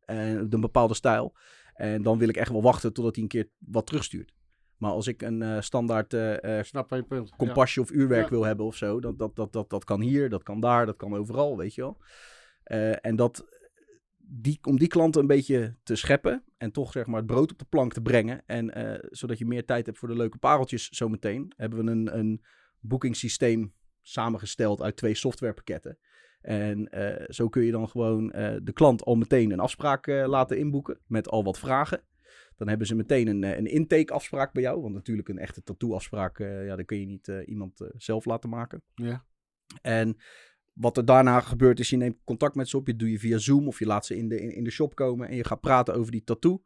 En 0.05 0.47
een 0.49 0.61
bepaalde 0.61 0.93
stijl. 0.93 1.33
En 1.79 2.01
dan 2.01 2.17
wil 2.17 2.29
ik 2.29 2.37
echt 2.37 2.51
wel 2.51 2.61
wachten 2.61 2.93
totdat 2.93 3.13
hij 3.15 3.23
een 3.23 3.29
keer 3.29 3.49
wat 3.57 3.85
terugstuurt. 3.85 4.33
Maar 4.77 4.91
als 4.91 5.07
ik 5.07 5.21
een 5.21 5.41
eh, 5.41 5.61
standaard 5.61 6.13
eh, 6.13 6.57
eh, 6.59 6.65
Snap 6.65 6.89
je 6.89 7.03
punt. 7.03 7.35
kompasje 7.35 7.81
of 7.81 7.91
uurwerk 7.91 8.23
Ja. 8.23 8.29
wil 8.29 8.45
hebben 8.45 8.65
of 8.65 8.75
zo, 8.75 8.99
dat, 8.99 9.17
dat, 9.19 9.35
dat, 9.35 9.53
dat, 9.53 9.69
dat 9.69 9.83
kan 9.83 10.01
hier, 10.01 10.29
dat 10.29 10.43
kan 10.43 10.59
daar, 10.59 10.85
dat 10.85 10.95
kan 10.97 11.13
overal, 11.15 11.57
weet 11.57 11.75
je 11.75 11.81
wel. 11.81 11.97
Eh, 12.63 13.05
en 13.05 13.15
dat, 13.15 13.45
die, 14.17 14.59
om 14.61 14.77
die 14.79 14.87
klanten 14.87 15.21
een 15.21 15.27
beetje 15.27 15.75
te 15.83 15.95
scheppen 15.95 16.43
en 16.57 16.71
toch 16.71 16.91
zeg 16.91 17.05
maar 17.05 17.17
het 17.17 17.25
brood 17.25 17.51
op 17.51 17.59
de 17.59 17.65
plank 17.69 17.93
te 17.93 18.01
brengen. 18.01 18.41
En 18.45 18.73
eh, 18.73 19.07
zodat 19.09 19.37
je 19.37 19.45
meer 19.45 19.65
tijd 19.65 19.85
hebt 19.85 19.97
voor 19.97 20.07
de 20.07 20.15
leuke 20.15 20.37
pareltjes 20.37 20.89
zometeen, 20.89 21.53
hebben 21.55 21.85
we 21.85 21.91
een, 21.91 22.17
een 22.17 22.43
boekingssysteem 22.79 23.73
samengesteld 24.01 24.81
uit 24.81 24.95
twee 24.95 25.15
softwarepakketten. 25.15 25.97
En 26.41 26.89
eh, 26.89 27.25
zo 27.27 27.49
kun 27.49 27.63
je 27.63 27.71
dan 27.71 27.89
gewoon 27.89 28.31
eh, 28.31 28.55
de 28.63 28.71
klant 28.71 29.03
al 29.03 29.15
meteen 29.15 29.51
een 29.51 29.59
afspraak 29.59 30.07
eh, 30.07 30.27
laten 30.27 30.57
inboeken 30.57 30.99
met 31.07 31.29
al 31.29 31.43
wat 31.43 31.59
vragen. 31.59 32.01
Dan 32.55 32.67
hebben 32.67 32.87
ze 32.87 32.95
meteen 32.95 33.27
een, 33.27 33.43
een 33.43 33.65
intake-afspraak 33.65 34.53
bij 34.53 34.61
jou. 34.61 34.81
Want 34.81 34.93
natuurlijk 34.93 35.29
een 35.29 35.37
echte 35.37 35.63
tattoo-afspraak, 35.63 36.37
ja, 36.37 36.75
dan 36.75 36.85
kun 36.85 36.99
je 36.99 37.05
niet 37.05 37.27
iemand 37.45 37.81
zelf 37.97 38.25
laten 38.25 38.49
maken. 38.49 38.81
Ja. 38.95 39.25
En 39.81 40.17
wat 40.73 40.97
er 40.97 41.05
daarna 41.05 41.39
gebeurt 41.39 41.79
is, 41.79 41.89
je 41.89 41.97
neemt 41.97 42.23
contact 42.23 42.55
met 42.55 42.69
ze 42.69 42.77
op. 42.77 42.87
Je 42.87 42.95
doe 42.95 43.11
je 43.11 43.19
via 43.19 43.37
Zoom 43.37 43.67
of 43.67 43.79
je 43.79 43.85
laat 43.85 44.05
ze 44.05 44.17
in 44.17 44.29
de, 44.29 44.41
in, 44.41 44.51
in 44.55 44.63
de 44.63 44.69
shop 44.69 44.95
komen. 44.95 45.27
En 45.27 45.35
je 45.35 45.43
gaat 45.43 45.61
praten 45.61 45.93
over 45.93 46.11
die 46.11 46.23
tattoo. 46.23 46.63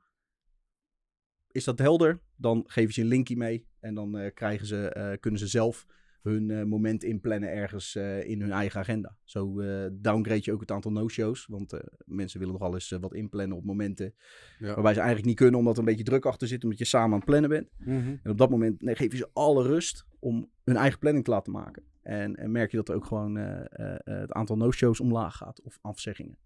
Is 1.52 1.64
dat 1.64 1.80
helder? 1.80 2.22
Dan 2.36 2.64
geven 2.68 2.94
ze 2.94 3.02
een 3.02 3.08
linkje 3.08 3.38
mee. 3.38 3.68
En 3.80 3.96
dan 3.96 4.32
krijgen 4.34 4.68
ze, 4.68 5.18
kunnen 5.20 5.40
ze 5.40 5.48
zelf 5.48 5.86
hun 6.24 6.52
eh, 6.52 6.64
moment 6.64 7.04
inplannen 7.04 7.52
ergens 7.52 7.96
eh, 7.96 8.30
in 8.30 8.42
hun 8.42 8.52
eigen 8.52 8.80
agenda. 8.80 9.16
Zo 9.24 9.60
eh, 9.60 9.90
downgrade 9.92 10.42
je 10.44 10.52
ook 10.52 10.60
het 10.60 10.72
aantal 10.72 10.92
no-shows. 10.92 11.46
Want 11.46 11.80
mensen 12.06 12.40
willen 12.40 12.54
nog 12.54 12.64
wel 12.64 12.74
eens 12.74 12.90
wat 13.00 13.14
inplannen 13.14 13.58
op 13.58 13.64
momenten 13.64 14.14
Ja. 14.60 14.66
waarbij 14.74 14.94
ze 14.94 15.00
eigenlijk 15.00 15.28
niet 15.28 15.38
kunnen 15.38 15.60
omdat 15.60 15.74
er 15.74 15.80
een 15.80 15.86
beetje 15.86 16.04
druk 16.04 16.26
achter 16.26 16.48
zit. 16.48 16.64
Omdat 16.64 16.80
je 16.80 16.86
samen 16.86 17.12
aan 17.12 17.16
het 17.16 17.26
plannen 17.26 17.50
bent. 17.50 17.70
Mhm. 17.78 18.16
En 18.24 18.32
op 18.32 18.38
dat 18.38 18.50
moment 18.50 18.82
nee, 18.82 18.96
geef 18.96 19.12
je 19.12 19.18
ze 19.18 19.30
alle 19.34 19.64
rust 19.64 20.06
om 20.20 20.50
hun 20.64 20.76
eigen 20.76 21.00
planning 21.00 21.26
te 21.26 21.32
laten 21.32 21.54
maken. 21.54 21.84
En, 22.04 22.36
en 22.36 22.52
merk 22.52 22.72
je 22.72 22.78
dat 22.78 22.90
er 22.90 22.96
ook 22.96 23.06
gewoon 23.06 23.38
eh, 23.38 23.60
eh, 23.60 23.94
eh, 24.04 24.20
het 24.20 24.32
aantal 24.32 24.58
no-shows 24.58 25.00
omlaag 25.00 25.36
gaat 25.38 25.62
of 25.62 25.78
afzeggingen. 25.82 26.38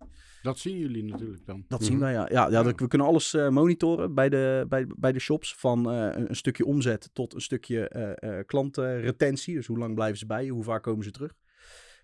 Dat 0.42 0.60
zien 0.60 0.78
jullie 0.78 1.04
natuurlijk 1.04 1.46
dan. 1.46 1.66
Dat 1.68 1.80
Mhm. 1.80 1.90
zien 1.90 2.00
wij, 2.00 2.12
ja. 2.12 2.28
ja, 2.32 2.50
ja 2.50 2.64
dat- 2.64 2.80
we 2.80 2.88
kunnen 2.88 3.08
alles 3.08 3.34
eh, 3.34 3.50
monitoren 3.50 4.14
bij 4.14 4.30
de, 4.30 4.66
bij, 4.70 4.88
bij 4.98 5.12
de 5.12 5.20
shops. 5.20 5.56
Van 5.56 5.92
eh, 5.92 5.98
een, 6.18 6.30
een 6.30 6.36
stukje 6.36 6.66
omzet 6.66 7.10
tot 7.14 7.34
een 7.34 7.42
stukje 7.42 7.88
eh, 7.90 8.40
eh, 8.40 8.46
klantenretentie. 8.46 9.56
Dus 9.56 9.68
hoe 9.68 9.78
lang 9.78 9.96
blijven 9.96 10.18
ze 10.18 10.26
bij 10.26 10.46
je? 10.46 10.52
Hoe 10.52 10.64
vaak 10.64 10.84
komen 10.84 11.04
ze 11.04 11.12
terug? 11.12 11.34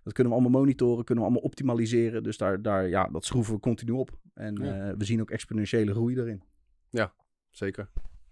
Dat 0.03 0.13
kunnen 0.13 0.33
we 0.33 0.39
allemaal 0.39 0.59
monitoren, 0.61 1.03
kunnen 1.05 1.23
we 1.23 1.29
allemaal 1.29 1.47
optimaliseren. 1.49 2.23
Dus 2.23 2.37
daar, 2.37 2.61
daar, 2.61 2.87
ja, 2.89 3.07
dat 3.11 3.25
schroeven 3.25 3.53
we 3.53 3.59
continu 3.59 3.91
op. 3.91 4.19
En 4.33 4.55
Ja. 4.63 4.87
eh, 4.89 4.93
we 4.97 5.05
zien 5.05 5.21
ook 5.21 5.29
exponentiële 5.31 5.91
groei 5.91 6.15
daarin. 6.15 6.43
Zeker. 7.51 7.89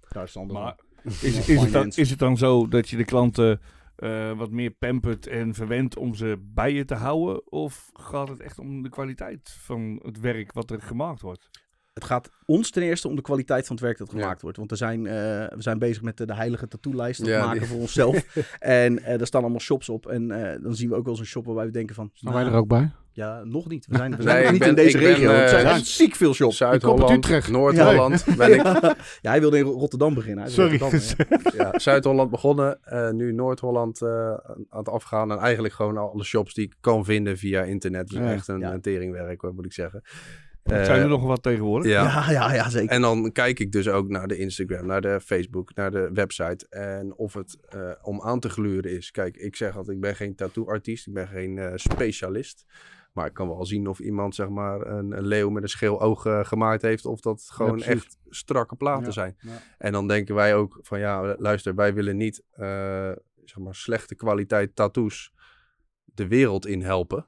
Daar 0.09 0.23
is 0.23 0.37
andere 0.37 0.59
Maar 0.59 0.75
is, 1.03 1.23
is, 1.49 1.61
het 1.61 1.71
dan, 1.71 1.87
is 1.87 2.09
het 2.09 2.19
dan 2.19 2.37
zo 2.37 2.67
dat 2.67 2.89
je 2.89 2.97
de 2.97 3.05
klanten 3.05 3.59
eh, 4.01 4.31
wat 4.37 4.51
meer 4.51 4.71
pampert 4.71 5.27
en 5.27 5.53
verwendt 5.53 5.97
om 5.97 6.15
ze 6.15 6.37
bij 6.41 6.73
je 6.73 6.85
te 6.85 6.95
houden? 6.95 7.51
Of 7.51 7.89
gaat 7.93 8.27
het 8.27 8.39
echt 8.39 8.59
om 8.59 8.81
de 8.83 8.89
kwaliteit 8.89 9.49
van 9.49 9.99
het 10.03 10.19
werk 10.19 10.53
wat 10.53 10.71
er 10.71 10.81
gemaakt 10.81 11.21
wordt? 11.21 11.49
Het 11.93 12.03
gaat 12.03 12.29
ons 12.45 12.69
ten 12.71 12.81
eerste 12.83 13.07
om 13.07 13.15
de 13.15 13.21
kwaliteit 13.21 13.67
van 13.67 13.75
het 13.75 13.85
werk 13.85 13.97
dat 13.97 14.11
Ja. 14.11 14.19
gemaakt 14.19 14.41
wordt. 14.41 14.57
Want 14.57 14.71
er 14.71 14.77
zijn, 14.77 15.05
eh, 15.07 15.13
we 15.47 15.55
zijn 15.61 15.79
bezig 15.79 16.01
met 16.01 16.17
de, 16.17 16.25
de 16.25 16.33
heilige 16.35 16.67
tattoo-lijst 16.67 17.23
te 17.23 17.29
Ja, 17.29 17.45
maken 17.45 17.59
die- 17.59 17.67
voor 17.67 17.79
onszelf. 17.79 18.25
en 18.59 19.03
eh 19.03 19.17
daar 19.17 19.27
staan 19.27 19.41
allemaal 19.41 19.59
shops 19.59 19.89
op. 19.89 20.07
En 20.07 20.31
eh, 20.31 20.61
dan 20.63 20.75
zien 20.75 20.89
we 20.89 20.95
ook 20.95 21.01
wel 21.03 21.11
eens 21.11 21.19
een 21.21 21.27
shop 21.27 21.45
waarbij 21.45 21.65
we 21.65 21.71
denken 21.71 21.95
van... 21.95 22.09
Staan 22.13 22.31
nou, 22.33 22.43
wij 22.45 22.53
er 22.53 22.59
ook 22.59 22.67
bij? 22.67 22.91
Ja, 23.13 23.43
nog 23.43 23.67
niet. 23.67 23.85
We 23.87 23.95
zijn, 23.97 24.11
we 24.11 24.17
Nee, 24.17 24.25
zijn 24.27 24.41
nog 24.43 24.51
niet 24.51 24.59
ben- 24.59 24.69
in 24.69 24.75
deze 24.75 24.97
ik 24.97 25.03
ben, 25.03 25.13
regio. 25.13 25.29
er 25.29 25.43
eh, 25.43 25.49
zijn 25.49 25.65
ja. 25.65 25.77
ziek 25.83 26.15
veel 26.15 26.33
shops. 26.33 26.57
Zuid-Holland, 26.57 27.11
Utrecht. 27.11 27.49
Noord-Holland. 27.51 28.25
Ben 28.37 28.53
ik, 28.53 28.63
Ja, 29.21 29.29
hij 29.31 29.39
wilde 29.39 29.57
in 29.57 29.63
Rotterdam 29.63 30.13
beginnen. 30.13 30.51
Sorry. 30.51 30.77
Rotterdam, 30.77 31.39
ja. 31.43 31.51
ja, 31.71 31.79
Zuid-Holland 31.79 32.29
begonnen, 32.31 32.79
eh, 32.83 33.09
nu 33.09 33.33
Noord-Holland 33.33 34.01
eh, 34.01 34.33
aan 34.69 34.79
het 34.79 34.89
afgaan. 34.89 35.31
En 35.31 35.37
eigenlijk 35.37 35.73
gewoon 35.73 35.97
alle 35.97 36.23
shops 36.23 36.53
die 36.53 36.65
ik 36.65 36.73
kan 36.81 37.05
vinden 37.05 37.37
via 37.37 37.61
internet. 37.63 38.07
Dus 38.07 38.17
Ja. 38.19 38.31
echt 38.31 38.47
een, 38.47 38.59
Ja. 38.59 38.73
een 38.73 38.81
teringwerk, 38.81 39.41
hoor, 39.41 39.53
moet 39.53 39.65
ik 39.65 39.73
zeggen. 39.73 40.01
Zijn 40.63 40.81
Eh, 40.87 41.01
er 41.01 41.07
nog 41.07 41.23
wat 41.23 41.43
tegenwoordig? 41.43 41.91
Ja. 41.91 42.03
Ja, 42.03 42.31
ja, 42.31 42.53
ja, 42.53 42.69
zeker. 42.69 42.89
En 42.89 43.01
dan 43.01 43.31
kijk 43.31 43.59
ik 43.59 43.71
dus 43.71 43.87
ook 43.87 44.09
naar 44.09 44.27
de 44.27 44.37
Instagram, 44.37 44.85
naar 44.85 45.01
de 45.01 45.21
Facebook, 45.21 45.75
naar 45.75 45.91
de 45.91 46.09
website. 46.13 46.67
En 46.69 47.13
of 47.15 47.33
het 47.33 47.57
eh, 47.69 47.91
om 48.01 48.21
aan 48.21 48.39
te 48.39 48.49
gluren 48.49 48.91
is. 48.91 49.11
Kijk, 49.11 49.37
ik 49.37 49.55
zeg 49.55 49.75
altijd, 49.77 49.95
ik 49.95 50.01
ben 50.01 50.15
geen 50.15 50.35
tattoo-artiest, 50.35 51.07
ik 51.07 51.13
ben 51.13 51.27
geen 51.27 51.57
eh, 51.57 51.71
specialist. 51.75 52.65
Maar 53.13 53.25
ik 53.25 53.33
kan 53.33 53.47
wel 53.47 53.65
zien 53.65 53.87
of 53.87 53.99
iemand 53.99 54.35
zeg 54.35 54.49
maar 54.49 54.81
een, 54.87 55.11
een 55.17 55.25
leeuw 55.25 55.49
met 55.49 55.63
een 55.63 55.69
scheel 55.69 56.01
oog 56.01 56.21
gemaakt 56.47 56.81
heeft. 56.81 57.05
Of 57.05 57.19
dat 57.19 57.41
gewoon 57.53 57.81
echt 57.83 58.17
strakke 58.29 58.75
platen 58.75 59.05
Ja, 59.05 59.11
zijn. 59.11 59.35
ja. 59.39 59.61
En 59.77 59.91
dan 59.91 60.07
denken 60.07 60.35
wij 60.35 60.55
ook 60.55 60.79
van 60.81 60.99
ja, 60.99 61.35
luister, 61.37 61.75
wij 61.75 61.93
willen 61.93 62.17
niet 62.17 62.43
eh, 62.51 63.11
zeg 63.43 63.57
maar 63.57 63.75
slechte 63.75 64.15
kwaliteit 64.15 64.75
tattoos 64.75 65.33
de 66.05 66.27
wereld 66.27 66.65
in 66.65 66.81
helpen. 66.81 67.27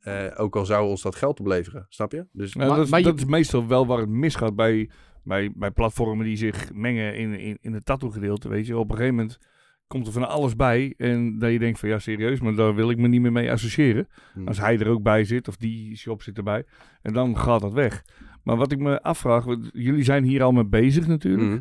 Eh, 0.00 0.26
ook 0.36 0.56
al 0.56 0.64
zou 0.66 0.88
ons 0.88 1.02
dat 1.02 1.14
geld 1.16 1.40
opleveren, 1.40 1.86
snap 1.88 2.12
je? 2.12 2.26
Dus 2.32 2.54
Nou, 2.54 2.68
Maar- 2.68 2.76
dat, 2.76 2.84
is, 2.86 2.90
maar 2.90 3.00
je- 3.00 3.06
dat 3.06 3.16
is 3.18 3.24
meestal 3.24 3.66
wel 3.66 3.86
waar 3.86 3.98
het 3.98 4.08
misgaat 4.08 4.56
bij, 4.56 4.90
bij, 5.24 5.52
bij 5.54 5.70
platformen 5.70 6.24
die 6.26 6.36
zich 6.36 6.72
mengen 6.72 7.16
in, 7.16 7.38
in, 7.38 7.58
in 7.60 7.72
het 7.72 7.84
tattoo 7.84 8.10
gedeelte. 8.10 8.48
Weet 8.48 8.66
je, 8.66 8.76
op 8.78 8.90
een 8.90 8.96
gegeven 8.96 9.14
moment 9.16 9.38
komt 9.86 10.06
er 10.06 10.12
van 10.12 10.28
alles 10.28 10.56
bij. 10.56 10.94
En 10.96 11.38
dat 11.38 11.50
je 11.52 11.58
denkt 11.58 11.78
van 11.78 11.88
ja, 11.88 11.98
serieus, 11.98 12.40
maar 12.40 12.54
daar 12.54 12.74
wil 12.74 12.90
ik 12.90 12.98
me 12.98 13.08
niet 13.08 13.20
meer 13.20 13.32
mee 13.32 13.50
associëren. 13.50 14.08
Hmm. 14.32 14.46
Als 14.48 14.58
hij 14.58 14.78
er 14.78 14.88
ook 14.88 15.02
bij 15.02 15.24
zit, 15.24 15.48
of 15.48 15.56
die 15.56 15.96
shop 15.96 16.22
zit 16.22 16.36
erbij. 16.36 16.64
En 17.02 17.12
dan 17.12 17.38
gaat 17.38 17.60
dat 17.60 17.72
weg. 17.72 18.04
Maar 18.42 18.56
wat 18.56 18.72
ik 18.72 18.78
me 18.78 19.02
afvraag, 19.02 19.44
jullie 19.72 20.04
zijn 20.04 20.24
hier 20.24 20.42
al 20.42 20.52
mee 20.52 20.66
bezig 20.66 21.06
natuurlijk. 21.06 21.48
Mhm. 21.50 21.60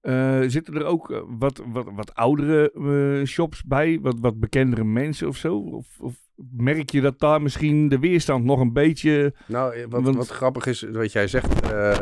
Eh, 0.00 0.40
zitten 0.46 0.74
er 0.74 0.84
ook 0.84 1.10
eh, 1.10 1.20
wat, 1.38 1.62
wat, 1.72 1.86
wat 1.94 2.14
oudere 2.14 3.22
shops 3.26 3.64
bij? 3.64 3.98
Wat, 4.02 4.18
wat 4.20 4.40
bekendere 4.40 4.84
mensen 4.84 5.28
of 5.28 5.36
zo? 5.36 5.56
Of, 5.56 6.00
of 6.00 6.16
merk 6.56 6.90
je 6.90 7.00
dat 7.00 7.18
daar 7.20 7.42
misschien 7.42 7.88
de 7.88 7.98
weerstand 7.98 8.44
nog 8.44 8.60
een 8.60 8.72
beetje... 8.72 9.34
Nou, 9.46 9.74
eh, 9.74 9.84
wat, 9.88 10.02
Want- 10.02 10.16
wat 10.16 10.28
grappig 10.28 10.66
is, 10.66 10.82
wat 10.92 11.12
jij 11.12 11.26
zegt. 11.28 11.70
eh, 11.72 11.98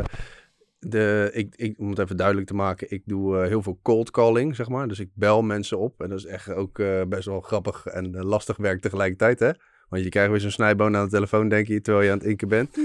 de, 0.80 1.30
ik, 1.32 1.54
ik, 1.56 1.78
om 1.78 1.90
het 1.90 1.98
even 1.98 2.16
duidelijk 2.16 2.46
te 2.46 2.54
maken, 2.54 2.90
ik 2.90 3.02
doe 3.06 3.38
eh, 3.40 3.48
heel 3.48 3.62
veel 3.62 3.78
cold 3.82 4.10
calling, 4.10 4.56
zeg 4.56 4.68
maar. 4.68 4.88
Dus 4.88 4.98
ik 5.00 5.10
bel 5.14 5.42
mensen 5.42 5.78
op. 5.78 6.00
En 6.02 6.08
dat 6.08 6.18
is 6.18 6.24
echt 6.26 6.50
ook 6.52 6.78
eh, 6.78 7.02
best 7.08 7.26
wel 7.26 7.40
grappig 7.40 7.86
en 7.86 8.16
lastig 8.16 8.56
werk 8.56 8.80
tegelijkertijd, 8.80 9.38
hè? 9.38 9.50
Want 9.88 10.02
je 10.02 10.08
krijgt 10.08 10.30
weer 10.30 10.40
zo'n 10.40 10.50
snijboon 10.50 10.96
aan 10.96 11.04
de 11.04 11.10
telefoon, 11.10 11.48
denk 11.48 11.66
je, 11.66 11.80
terwijl 11.80 12.04
je 12.04 12.10
aan 12.12 12.18
het 12.18 12.26
inken 12.26 12.48
bent. 12.48 12.78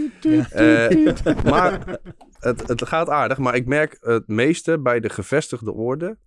Eh, 0.52 1.44
maar 1.44 2.00
het, 2.40 2.68
het 2.68 2.88
gaat 2.88 3.10
aardig. 3.10 3.38
Maar 3.38 3.56
ik 3.56 3.66
merk 3.66 3.98
het 4.02 4.28
meeste 4.28 4.80
bij 4.80 5.00
de 5.00 5.10
gevestigde 5.10 5.72
orde... 5.74 6.18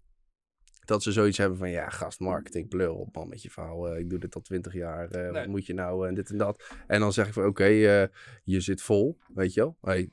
dat 0.87 1.03
ze 1.03 1.13
zoiets 1.13 1.39
hebben 1.39 1.59
van... 1.59 1.71
ja, 1.71 1.89
gastmarketing, 1.89 2.69
blur 2.69 2.91
op 2.93 3.15
man 3.15 3.29
met 3.29 3.43
je 3.43 3.51
verhaal. 3.51 3.89
eh, 3.89 3.99
ik 3.99 4.11
doe 4.11 4.19
dit 4.19 4.35
al 4.35 4.41
twintig 4.41 4.73
jaar. 4.75 5.11
eh, 5.11 5.33
Wat 5.33 5.47
moet 5.47 5.67
je 5.67 5.75
nou 5.75 6.09
en 6.09 6.15
dit 6.15 6.31
en 6.31 6.37
dat. 6.39 6.65
En 6.87 7.01
dan 7.01 7.13
zeg 7.13 7.27
ik 7.27 7.33
van... 7.33 7.45
oké, 7.47 7.65
eh, 7.65 8.07
je 8.45 8.61
zit 8.61 8.83
vol, 8.83 9.19
weet 9.35 9.55
je 9.55 9.61
wel. 9.61 9.77
Hey, 9.81 10.11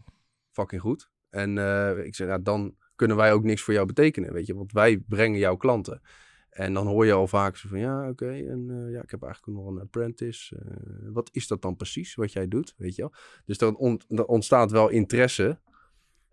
fucking 0.52 0.82
goed. 0.82 1.10
En 1.30 1.58
eh, 1.58 2.06
ik 2.06 2.16
zeg, 2.16 2.28
nou, 2.28 2.42
dan 2.42 2.76
kunnen 2.96 3.18
wij 3.18 3.34
ook 3.34 3.44
niks 3.44 3.62
voor 3.62 3.74
jou 3.74 3.86
betekenen, 3.88 4.34
weet 4.34 4.46
je. 4.46 4.56
Want 4.56 4.72
wij 4.72 4.98
brengen 5.08 5.40
jouw 5.40 5.56
klanten. 5.56 6.02
En 6.50 6.74
dan 6.74 6.88
hoor 6.88 7.06
je 7.06 7.12
al 7.14 7.28
vaak 7.28 7.58
zo 7.58 7.68
van, 7.70 7.80
ja, 7.80 8.10
oké, 8.10 8.30
en 8.32 8.68
eh, 8.70 8.92
ja, 8.92 9.02
ik 9.02 9.12
heb 9.12 9.24
eigenlijk 9.24 9.58
nog 9.60 9.68
een 9.68 9.80
apprentice. 9.82 10.56
Eh, 10.56 11.10
wat 11.14 11.30
is 11.32 11.48
dat 11.48 11.62
dan 11.62 11.76
precies, 11.76 12.16
wat 12.16 12.32
jij 12.32 12.48
doet, 12.48 12.74
weet 12.78 12.96
je 12.96 13.02
wel? 13.02 13.14
Dus 13.46 13.58
ont- 13.58 14.06
er 14.10 14.26
ontstaat 14.26 14.72
wel 14.72 14.90
interesse. 14.90 15.60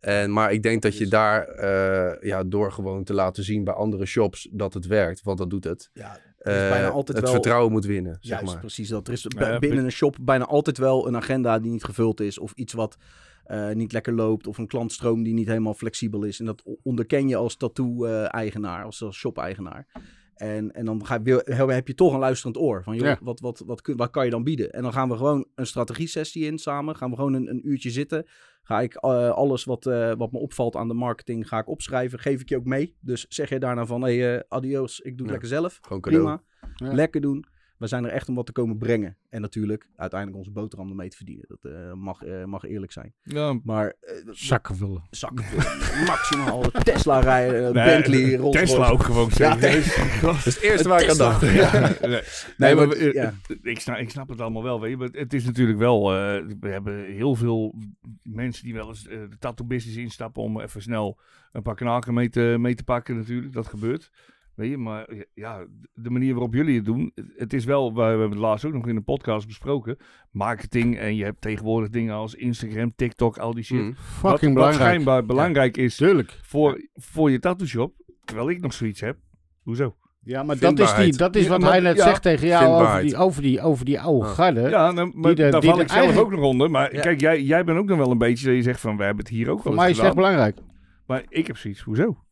En, 0.00 0.32
maar 0.32 0.52
ik 0.52 0.62
denk 0.62 0.82
dat 0.82 0.98
je 0.98 1.06
daar, 1.08 1.44
eh, 1.48 2.28
ja, 2.28 2.44
door 2.44 2.72
gewoon 2.72 3.04
te 3.04 3.14
laten 3.14 3.44
zien 3.44 3.64
bij 3.64 3.74
andere 3.74 4.06
shops 4.06 4.48
dat 4.52 4.74
het 4.74 4.86
werkt, 4.86 5.22
want 5.22 5.38
dat 5.38 5.50
doet 5.50 5.64
het. 5.64 5.90
Ja, 5.92 6.18
eh, 6.38 6.54
bijna 6.54 6.88
altijd 6.88 7.16
het 7.16 7.26
wel- 7.26 7.34
vertrouwen 7.34 7.72
moet 7.72 7.84
winnen, 7.84 8.16
zeg 8.20 8.38
Juist, 8.38 8.52
maar. 8.52 8.60
precies 8.60 8.88
dat. 8.88 9.06
Er 9.06 9.12
is 9.12 9.26
binnen 9.58 9.84
een 9.84 9.90
shop 9.90 10.16
bijna 10.20 10.46
altijd 10.46 10.78
wel 10.78 11.06
een 11.06 11.16
agenda 11.16 11.58
die 11.58 11.70
niet 11.70 11.84
gevuld 11.84 12.20
is. 12.20 12.38
Of 12.38 12.52
iets 12.52 12.72
wat 12.72 12.96
eh, 13.44 13.70
niet 13.70 13.92
lekker 13.92 14.12
loopt. 14.12 14.46
Of 14.46 14.58
een 14.58 14.66
klantstroom 14.66 15.22
die 15.22 15.34
niet 15.34 15.46
helemaal 15.48 15.74
flexibel 15.74 16.22
is. 16.24 16.38
En 16.40 16.44
dat 16.46 16.62
onderken 16.82 17.28
je 17.28 17.36
als 17.36 17.56
tattoo-eigenaar, 17.56 18.84
als, 18.84 19.02
als 19.02 19.16
shop-eigenaar. 19.16 19.86
En, 20.40 20.72
en 20.72 20.84
dan 20.84 21.06
ga 21.06 21.22
wil- 21.22 21.42
heb 21.46 21.86
je 21.86 21.94
toch 21.94 22.12
een 22.12 22.18
luisterend 22.18 22.58
oor. 22.58 22.82
Van, 22.82 22.94
joh, 22.96 23.04
Ja. 23.06 23.18
wat, 23.22 23.40
wat, 23.40 23.62
wat, 23.66 23.82
kun, 23.82 23.96
wat 23.96 24.10
kan 24.10 24.24
je 24.24 24.30
dan 24.30 24.44
bieden? 24.44 24.72
En 24.72 24.82
dan 24.82 24.92
gaan 24.92 25.08
we 25.08 25.16
gewoon 25.16 25.46
een 25.54 25.66
strategie-sessie 25.66 26.44
in 26.44 26.58
samen. 26.58 26.96
Gaan 26.96 27.10
we 27.10 27.16
gewoon 27.16 27.32
een, 27.34 27.48
een 27.50 27.68
uurtje 27.68 27.90
zitten. 27.90 28.24
Ga 28.62 28.80
ik 28.80 28.94
eh, 28.94 29.30
alles 29.30 29.64
wat, 29.64 29.86
eh, 29.86 30.12
wat 30.16 30.32
me 30.32 30.38
opvalt 30.38 30.76
aan 30.76 30.88
de 30.88 30.94
marketing 30.94 31.48
ga 31.48 31.58
ik 31.58 31.68
opschrijven. 31.68 32.18
Geef 32.18 32.40
ik 32.40 32.48
je 32.48 32.56
ook 32.56 32.64
mee. 32.64 32.96
Dus 33.00 33.26
zeg 33.28 33.48
je 33.48 33.58
daarna 33.58 33.86
van, 33.86 34.02
hey, 34.02 34.36
eh, 34.36 34.42
adios, 34.48 35.00
ik 35.00 35.04
doe 35.04 35.12
het 35.16 35.26
Ja. 35.26 35.30
lekker 35.30 35.48
zelf. 35.48 35.78
Gewoon 35.82 36.00
cadeau. 36.02 36.38
Prima. 36.76 36.92
Lekker 36.94 37.20
doen. 37.20 37.44
We 37.80 37.86
zijn 37.86 38.04
er 38.04 38.10
echt 38.10 38.28
om 38.28 38.34
wat 38.34 38.46
te 38.46 38.52
komen 38.52 38.78
brengen. 38.78 39.16
En 39.28 39.40
natuurlijk 39.40 39.88
uiteindelijk 39.96 40.38
onze 40.38 40.50
boterham 40.50 40.88
ermee 40.88 41.08
te 41.08 41.16
verdienen. 41.16 41.44
Dat 41.48 41.72
eh, 41.72 41.92
mag, 41.92 42.22
eh, 42.22 42.44
mag 42.44 42.64
eerlijk 42.64 42.92
zijn. 42.92 43.14
Ja, 43.22 43.60
Maar 43.64 43.94
eh, 44.00 44.14
Zakken 44.30 44.76
vullen. 44.76 45.02
zakken 45.10 45.44
maximaal 46.06 46.60
Tesla 46.70 47.20
rijden, 47.20 47.62
nee, 47.62 47.84
Bentley, 47.84 48.36
Rolls 48.36 48.56
Tesla 48.56 48.88
ook 48.88 49.02
gewoon 49.02 49.30
Ja. 49.34 49.54
Dat 50.20 50.34
is 50.36 50.44
het 50.44 50.60
eerste 50.60 50.88
waar 50.88 51.02
ik 51.02 51.10
aan 51.10 51.16
dacht. 51.16 51.40
Ja, 51.52 51.96
nee. 52.56 52.74
Maar- 52.74 52.86
maar, 52.86 53.02
ja. 53.12 53.34
ik, 53.62 53.80
snap, 53.80 53.96
ik 53.96 54.10
snap 54.10 54.28
het 54.28 54.40
allemaal 54.40 54.62
wel. 54.62 54.80
Weet 54.80 54.90
je. 54.90 54.96
maar 54.96 55.08
Het 55.12 55.32
is 55.32 55.44
natuurlijk 55.44 55.78
wel. 55.78 56.10
eh, 56.14 56.44
we 56.60 56.68
hebben 56.68 57.04
heel 57.04 57.34
veel 57.34 57.74
mensen 58.22 58.64
die 58.64 58.74
wel 58.74 58.88
eens 58.88 59.06
eh, 59.06 59.18
de 59.30 59.38
tattoo 59.38 59.66
business 59.66 59.96
instappen 59.98 60.42
om 60.42 60.60
even 60.60 60.82
snel 60.82 61.18
een 61.52 61.62
paar 61.62 61.74
knaken 61.74 62.14
mee 62.14 62.28
te, 62.28 62.56
mee 62.58 62.74
te 62.74 62.84
pakken. 62.84 63.16
Natuurlijk, 63.16 63.52
dat 63.52 63.66
gebeurt. 63.66 64.10
Weet 64.54 64.70
je, 64.70 64.76
maar 64.78 65.08
ja, 65.34 65.66
de 65.94 66.10
manier 66.10 66.32
waarop 66.32 66.54
jullie 66.54 66.76
het 66.76 66.84
doen, 66.84 67.12
het 67.36 67.52
is 67.52 67.64
wel, 67.64 67.94
we 67.94 68.02
hebben 68.02 68.30
het 68.30 68.38
laatst 68.38 68.64
ook 68.64 68.72
nog 68.72 68.86
in 68.88 68.96
een 68.96 69.04
podcast 69.04 69.46
besproken, 69.46 69.96
marketing 70.30 70.98
en 70.98 71.16
je 71.16 71.24
hebt 71.24 71.40
tegenwoordig 71.40 71.88
dingen 71.90 72.14
als 72.14 72.34
Instagram, 72.34 72.92
TikTok, 72.96 73.38
al 73.38 73.54
die 73.54 73.64
shit. 73.64 73.80
Mm. 73.80 73.94
Fucking 73.96 74.22
wat, 74.22 74.40
wat 74.40 74.52
belangrijk. 74.52 74.74
schijnbaar 74.74 75.24
belangrijk 75.26 75.76
is 75.76 75.96
Tuurlijk. 75.96 76.38
voor, 76.42 76.88
voor 76.94 77.30
je 77.30 77.38
tattoo 77.38 77.66
shop, 77.66 77.94
terwijl 78.24 78.50
ik 78.50 78.60
nog 78.60 78.72
zoiets 78.72 79.00
heb. 79.00 79.16
Hoezo? 79.62 79.94
Ja, 80.22 80.42
maar 80.42 80.58
dat 80.58 80.78
is, 80.78 80.94
die, 80.94 81.16
dat 81.16 81.36
is 81.36 81.44
Ja, 81.44 81.50
wat 81.50 81.60
maar- 81.60 81.70
hij 81.70 81.80
net 81.80 81.96
ja, 81.96 82.04
zegt 82.04 82.22
tegen 82.22 82.46
jou 82.48 82.82
over 82.82 83.02
die, 83.02 83.16
over 83.16 83.42
die, 83.42 83.60
over 83.60 83.84
die 83.84 84.00
oude 84.00 84.26
Ah. 84.26 84.32
garde. 84.32 84.60
Ja, 84.60 84.90
nou, 84.90 85.12
maar 85.14 85.34
die 85.34 85.44
de- 85.44 85.50
daar 85.50 85.60
die 85.60 85.68
val 85.70 85.78
de 85.78 85.84
ik 85.84 85.90
zelf 85.90 86.04
eigen- 86.04 86.20
ook 86.22 86.30
nog 86.30 86.40
onder. 86.40 86.70
Maar 86.70 86.94
Ja. 86.94 87.00
kijk, 87.00 87.20
jij, 87.20 87.42
jij 87.42 87.64
bent 87.64 87.78
ook 87.78 87.86
nog 87.86 87.98
wel 87.98 88.10
een 88.10 88.18
beetje 88.18 88.46
dat 88.46 88.54
je 88.54 88.62
zegt 88.62 88.80
van, 88.80 88.96
we 88.96 89.02
hebben 89.04 89.24
het 89.24 89.34
hier 89.34 89.48
ook 89.50 89.60
Voor 89.60 89.70
wel 89.70 89.74
mij 89.80 89.88
eens 89.88 89.92
is 89.92 89.98
het 89.98 90.06
echt 90.06 90.16
belangrijk. 90.16 90.58
Maar 91.06 91.24
ik 91.28 91.46
heb 91.46 91.56
zoiets, 91.56 91.80
hoezo? 91.80 92.24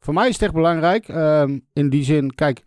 Voor 0.00 0.14
mij 0.14 0.28
is 0.28 0.32
het 0.32 0.42
echt 0.42 0.52
belangrijk. 0.52 1.08
ehm, 1.08 1.58
in 1.72 1.90
die 1.90 2.04
zin, 2.04 2.34
kijk, 2.34 2.62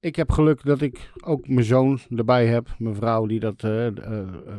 ik 0.00 0.16
heb 0.16 0.30
geluk 0.30 0.64
dat 0.64 0.80
ik 0.80 1.12
ook 1.24 1.48
mijn 1.48 1.64
zoon 1.64 2.00
erbij 2.16 2.46
heb. 2.46 2.74
Mijn 2.78 2.94
vrouw 2.94 3.26
die 3.26 3.40
dat 3.40 3.62
eh, 3.62 3.86
eh, 3.86 4.18
eh, 4.18 4.58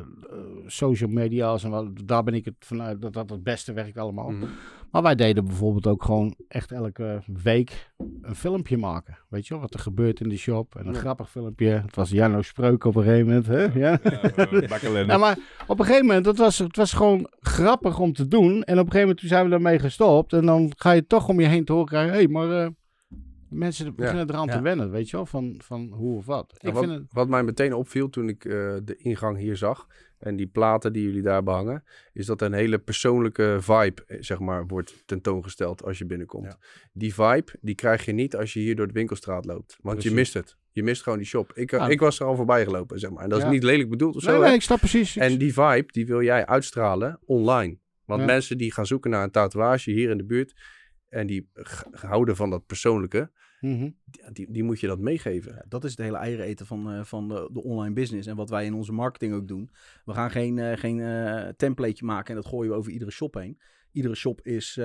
social 0.65 1.10
media's 1.10 1.63
en 1.63 1.70
wat, 1.70 1.88
daar 2.06 2.24
ben 2.24 2.34
ik 2.34 2.46
het 2.46 2.56
vanuit 2.60 3.01
dat 3.01 3.13
dat 3.13 3.30
het 3.30 3.44
beste 3.44 3.74
werkt 3.74 3.98
allemaal. 3.98 4.30
Mhm. 4.30 4.46
Maar 4.95 5.03
wij 5.03 5.15
deden 5.15 5.45
bijvoorbeeld 5.45 5.87
ook 5.87 6.03
gewoon 6.03 6.35
echt 6.47 6.71
elke 6.71 7.21
week 7.43 7.91
een 8.21 8.35
filmpje 8.35 8.77
maken. 8.77 9.17
Weet 9.29 9.47
je 9.47 9.53
wel, 9.53 9.61
wat 9.63 9.73
er 9.73 9.79
gebeurt 9.79 10.19
in 10.19 10.29
de 10.29 10.37
shop. 10.37 10.75
En 10.75 10.87
een 10.87 10.93
Ja. 10.93 10.99
grappig 10.99 11.29
filmpje. 11.29 11.67
Het 11.69 11.95
was 11.95 12.09
Janno 12.09 12.41
Spreuk 12.41 12.83
op 12.83 12.95
een 12.95 13.03
gegeven 13.03 13.25
moment. 13.27 13.47
Hè? 13.47 13.61
Ja. 13.79 13.99
Bakkelen. 14.69 15.05
Ja, 15.07 15.17
maar 15.17 15.37
op 15.67 15.79
een 15.79 15.85
gegeven 15.85 16.05
moment, 16.05 16.25
het 16.25 16.37
was, 16.37 16.57
het 16.57 16.75
was 16.75 16.93
gewoon 16.93 17.27
grappig 17.39 17.99
om 17.99 18.13
te 18.13 18.27
doen. 18.27 18.49
En 18.49 18.59
op 18.61 18.67
een 18.67 18.75
gegeven 18.91 18.99
moment 18.99 19.17
toen 19.17 19.29
zijn 19.29 19.43
we 19.43 19.49
daarmee 19.49 19.79
gestopt. 19.79 20.33
En 20.33 20.45
dan 20.45 20.71
ga 20.77 20.91
je 20.91 21.07
toch 21.07 21.27
om 21.27 21.39
je 21.39 21.47
heen 21.47 21.65
te 21.65 21.71
horen 21.71 21.87
krijgen. 21.87 22.11
Hé, 22.11 22.17
hey, 22.17 22.27
maar 22.27 22.51
eh, 22.63 22.67
mensen 23.55 23.95
beginnen 23.95 24.29
eraan 24.29 24.47
te 24.47 24.62
wennen, 24.62 24.91
weet 24.91 25.09
je 25.09 25.15
wel, 25.15 25.25
van, 25.25 25.55
van 25.63 25.91
hoe 25.93 26.17
of 26.17 26.25
wat. 26.25 26.57
Ik 26.62 26.74
wat, 26.74 26.83
vind 26.83 26.95
het... 27.00 27.13
wat 27.13 27.27
mij 27.27 27.43
meteen 27.43 27.74
opviel 27.74 28.09
toen 28.09 28.29
ik 28.29 28.45
eh, 28.45 28.51
de 28.83 28.95
ingang 28.97 29.38
hier 29.38 29.57
zag 29.57 29.88
en 30.17 30.35
die 30.35 30.47
platen 30.47 30.93
die 30.93 31.03
jullie 31.03 31.21
daar 31.21 31.43
behangen, 31.43 31.83
is 32.13 32.25
dat 32.25 32.41
een 32.41 32.53
hele 32.53 32.77
persoonlijke 32.79 33.57
vibe, 33.59 34.03
eh, 34.07 34.17
zeg 34.21 34.39
maar, 34.39 34.65
wordt 34.67 35.03
tentoongesteld 35.05 35.83
als 35.83 35.97
je 35.97 36.05
binnenkomt. 36.05 36.57
Die 36.93 37.13
vibe, 37.13 37.53
die 37.62 37.75
krijg 37.75 38.05
je 38.05 38.12
niet 38.12 38.35
als 38.35 38.53
je 38.53 38.59
hier 38.59 38.75
door 38.75 38.88
de 38.88 38.93
winkelstraat 38.93 39.45
loopt, 39.45 39.77
want 39.81 40.03
je 40.03 40.12
mist 40.12 40.33
het. 40.33 40.57
Je 40.71 40.83
mist 40.83 41.03
gewoon 41.03 41.17
die 41.17 41.27
shop. 41.27 41.53
Ik, 41.53 41.71
Ja. 41.71 41.88
ik 41.88 42.00
was 42.00 42.19
er 42.19 42.25
al 42.25 42.35
voorbij 42.35 42.63
gelopen, 42.63 43.00
zeg 43.00 43.09
maar. 43.09 43.24
En 43.24 43.29
dat 43.29 43.38
is 43.38 43.43
Ja. 43.43 43.51
niet 43.51 43.63
lelijk 43.63 43.89
bedoeld 43.89 44.15
of 44.15 44.21
zo. 44.21 44.31
Nee, 44.31 44.39
nee, 44.39 44.53
ik 44.53 44.62
snap 44.62 44.79
precies. 44.79 45.17
En 45.17 45.38
die 45.38 45.53
vibe, 45.53 45.85
die 45.88 46.05
wil 46.05 46.21
jij 46.21 46.45
uitstralen 46.45 47.19
online. 47.25 47.77
Want 48.05 48.19
Ja. 48.19 48.25
mensen 48.25 48.57
die 48.57 48.74
gaan 48.74 48.85
zoeken 48.85 49.09
naar 49.12 49.24
een 49.24 49.31
tatoeage 49.31 49.91
hier 49.91 50.09
in 50.09 50.17
de 50.17 50.25
buurt 50.25 50.53
en 51.09 51.27
die 51.27 51.50
houden 51.91 52.35
van 52.35 52.50
dat 52.50 52.65
persoonlijke, 52.65 53.31
Mhm. 53.65 53.89
die, 54.05 54.31
die, 54.31 54.51
die 54.51 54.63
moet 54.63 54.79
je 54.79 54.88
dat 54.88 55.00
meegeven. 55.00 55.53
Ja, 55.53 55.65
dat 55.67 55.84
is 55.84 55.89
het 55.89 56.00
hele 56.00 56.17
eieren 56.17 56.45
eten 56.45 56.65
van, 56.65 56.91
eh, 56.91 57.03
van 57.03 57.27
de, 57.27 57.50
de 57.53 57.63
online 57.63 57.93
business. 57.93 58.27
En 58.27 58.36
wat 58.36 58.50
wij 58.50 58.65
in 58.65 58.74
onze 58.74 58.91
marketing 58.91 59.34
ook 59.34 59.48
doen. 59.48 59.69
We 60.05 60.13
gaan 60.13 60.31
geen, 60.31 60.60
eh, 60.60 60.77
geen 60.77 61.00
eh, 61.00 61.50
templateje 61.57 62.05
maken 62.05 62.36
en 62.36 62.41
dat 62.41 62.50
gooien 62.50 62.72
we 62.72 62.77
over 62.77 62.91
iedere 62.91 63.12
shop 63.12 63.34
heen. 63.34 63.60
Iedere 63.91 64.15
shop 64.15 64.41
is, 64.41 64.79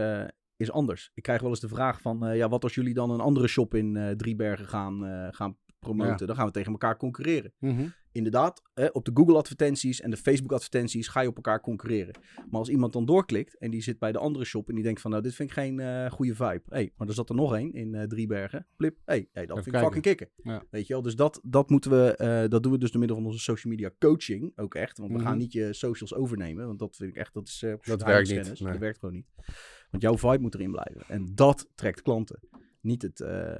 is 0.56 0.70
anders. 0.70 1.10
Ik 1.14 1.22
krijg 1.22 1.40
wel 1.40 1.50
eens 1.50 1.60
de 1.60 1.68
vraag 1.68 2.00
van, 2.00 2.36
ja, 2.36 2.48
wat 2.48 2.62
als 2.62 2.74
jullie 2.74 2.94
dan 2.94 3.10
een 3.10 3.20
andere 3.20 3.48
shop 3.48 3.74
in 3.74 4.14
Driebergen 4.16 4.66
gaan, 4.66 5.32
gaan 5.34 5.56
promoten? 5.80 6.16
Ja. 6.18 6.26
Dan 6.26 6.36
gaan 6.36 6.46
we 6.46 6.52
tegen 6.52 6.72
elkaar 6.72 6.96
concurreren. 6.96 7.52
Mhm. 7.58 7.86
Inderdaad, 8.12 8.62
eh, 8.74 8.88
op 8.92 9.04
de 9.04 9.10
Google 9.14 9.36
advertenties 9.36 10.00
en 10.00 10.10
de 10.10 10.16
Facebook 10.16 10.52
advertenties 10.52 11.08
ga 11.08 11.20
je 11.20 11.28
op 11.28 11.36
elkaar 11.36 11.60
concurreren. 11.60 12.14
Maar 12.36 12.58
als 12.60 12.68
iemand 12.68 12.92
dan 12.92 13.04
doorklikt 13.04 13.58
en 13.58 13.70
die 13.70 13.82
zit 13.82 13.98
bij 13.98 14.12
de 14.12 14.18
andere 14.18 14.44
shop 14.44 14.68
en 14.68 14.74
die 14.74 14.84
denkt 14.84 15.00
van, 15.00 15.10
nou, 15.10 15.22
dit 15.22 15.34
vind 15.34 15.48
ik 15.48 15.54
geen 15.54 15.80
eh, 15.80 16.10
goede 16.10 16.34
vibe. 16.34 16.62
hey, 16.68 16.92
maar 16.96 17.08
er 17.08 17.14
zat 17.14 17.28
er 17.28 17.34
nog 17.34 17.54
één 17.54 17.72
in 17.72 17.94
eh 17.94 18.02
Driebergen. 18.06 18.66
Plip, 18.76 18.96
hey, 19.04 19.28
hey, 19.32 19.46
dat 19.46 19.50
Even 19.58 19.62
vind 19.62 19.76
ik 19.76 19.82
fucking 19.82 20.02
kicken. 20.04 20.28
Ja. 20.42 20.62
Weet 20.70 20.86
je 20.86 20.92
wel, 20.92 21.02
dus 21.02 21.16
dat, 21.16 21.40
dat 21.44 21.70
moeten 21.70 21.90
we, 21.90 22.16
eh, 22.16 22.48
dat 22.48 22.62
doen 22.62 22.72
we 22.72 22.78
dus 22.78 22.90
door 22.90 22.98
middel 23.00 23.16
van 23.18 23.26
onze 23.26 23.38
social 23.38 23.72
media 23.72 23.90
coaching 23.98 24.52
ook 24.56 24.74
echt. 24.74 24.98
Want 24.98 25.10
we 25.10 25.16
Mhm. 25.18 25.26
gaan 25.26 25.38
niet 25.38 25.52
je 25.52 25.72
socials 25.72 26.14
overnemen, 26.14 26.66
want 26.66 26.78
dat 26.78 26.96
vind 26.96 27.10
ik 27.10 27.16
echt, 27.16 27.34
dat 27.34 27.48
is 27.48 27.64
Dat 27.82 28.02
werkt 28.02 28.28
niet, 28.30 28.60
nee. 28.60 28.70
Dat 28.70 28.78
werkt 28.80 28.98
gewoon 28.98 29.14
niet. 29.14 29.26
Want 29.90 30.02
jouw 30.02 30.18
vibe 30.18 30.38
moet 30.38 30.54
erin 30.54 30.70
blijven. 30.70 31.02
En 31.08 31.34
dat 31.34 31.68
trekt 31.74 32.02
klanten. 32.02 32.40
Niet 32.80 33.02
het, 33.02 33.20
eh, 33.20 33.52
eh, 33.52 33.58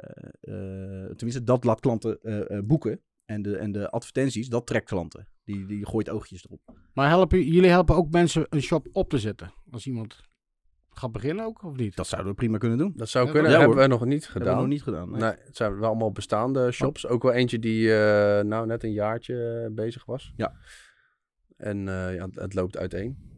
tenminste, 1.07 1.45
dat 1.45 1.65
laat 1.65 1.81
klanten 1.81 2.19
eh, 2.23 2.57
eh, 2.57 2.65
boeken. 2.65 3.01
En 3.25 3.43
de, 3.43 3.57
en 3.57 3.73
de 3.73 3.91
advertenties, 3.91 4.49
dat 4.49 4.67
trekt 4.67 4.89
klanten. 4.89 5.27
Die, 5.45 5.67
die 5.67 5.87
gooit 5.87 6.11
oogjes 6.11 6.45
erop. 6.45 6.61
Maar 6.95 7.09
helpen, 7.09 7.45
jullie 7.45 7.71
helpen 7.71 7.95
ook 7.97 8.11
mensen 8.11 8.47
een 8.49 8.63
shop 8.63 8.89
op 8.93 9.09
te 9.11 9.19
zetten. 9.19 9.53
Als 9.71 9.87
iemand 9.87 10.21
gaat 10.91 11.13
beginnen 11.13 11.45
ook, 11.45 11.63
of 11.65 11.77
niet? 11.77 11.97
Dat 11.97 12.07
zouden 12.07 12.31
we 12.31 12.37
prima 12.37 12.59
kunnen 12.59 12.79
doen. 12.79 12.93
Dat 12.97 13.09
zou 13.09 13.27
Ja, 13.27 13.33
kunnen, 13.33 13.51
ja, 13.51 13.59
hebben 13.59 13.77
we 13.77 13.87
nog 13.87 14.05
niet 14.05 14.23
Dat 14.23 14.33
hebben 14.33 14.43
gedaan. 14.43 14.55
we 14.57 14.61
nog 14.61 14.71
niet 14.71 14.83
gedaan. 14.83 15.11
nee. 15.11 15.21
Nee, 15.21 15.35
het 15.47 15.57
zijn 15.57 15.79
wel 15.79 15.89
allemaal 15.89 16.13
bestaande 16.13 16.71
shops. 16.73 17.07
Ook 17.07 17.23
wel 17.23 17.33
eentje 17.33 17.59
die 17.59 17.93
eh, 17.95 18.45
nou 18.45 18.67
net 18.67 18.85
een 18.85 18.93
jaartje 18.93 19.69
bezig 19.75 20.05
was. 20.05 20.33
Ja. 20.37 20.55
En 21.57 21.89
eh, 21.89 22.15
ja, 22.15 22.29
het 22.35 22.55
loopt 22.55 22.77
uiteen. 22.77 23.30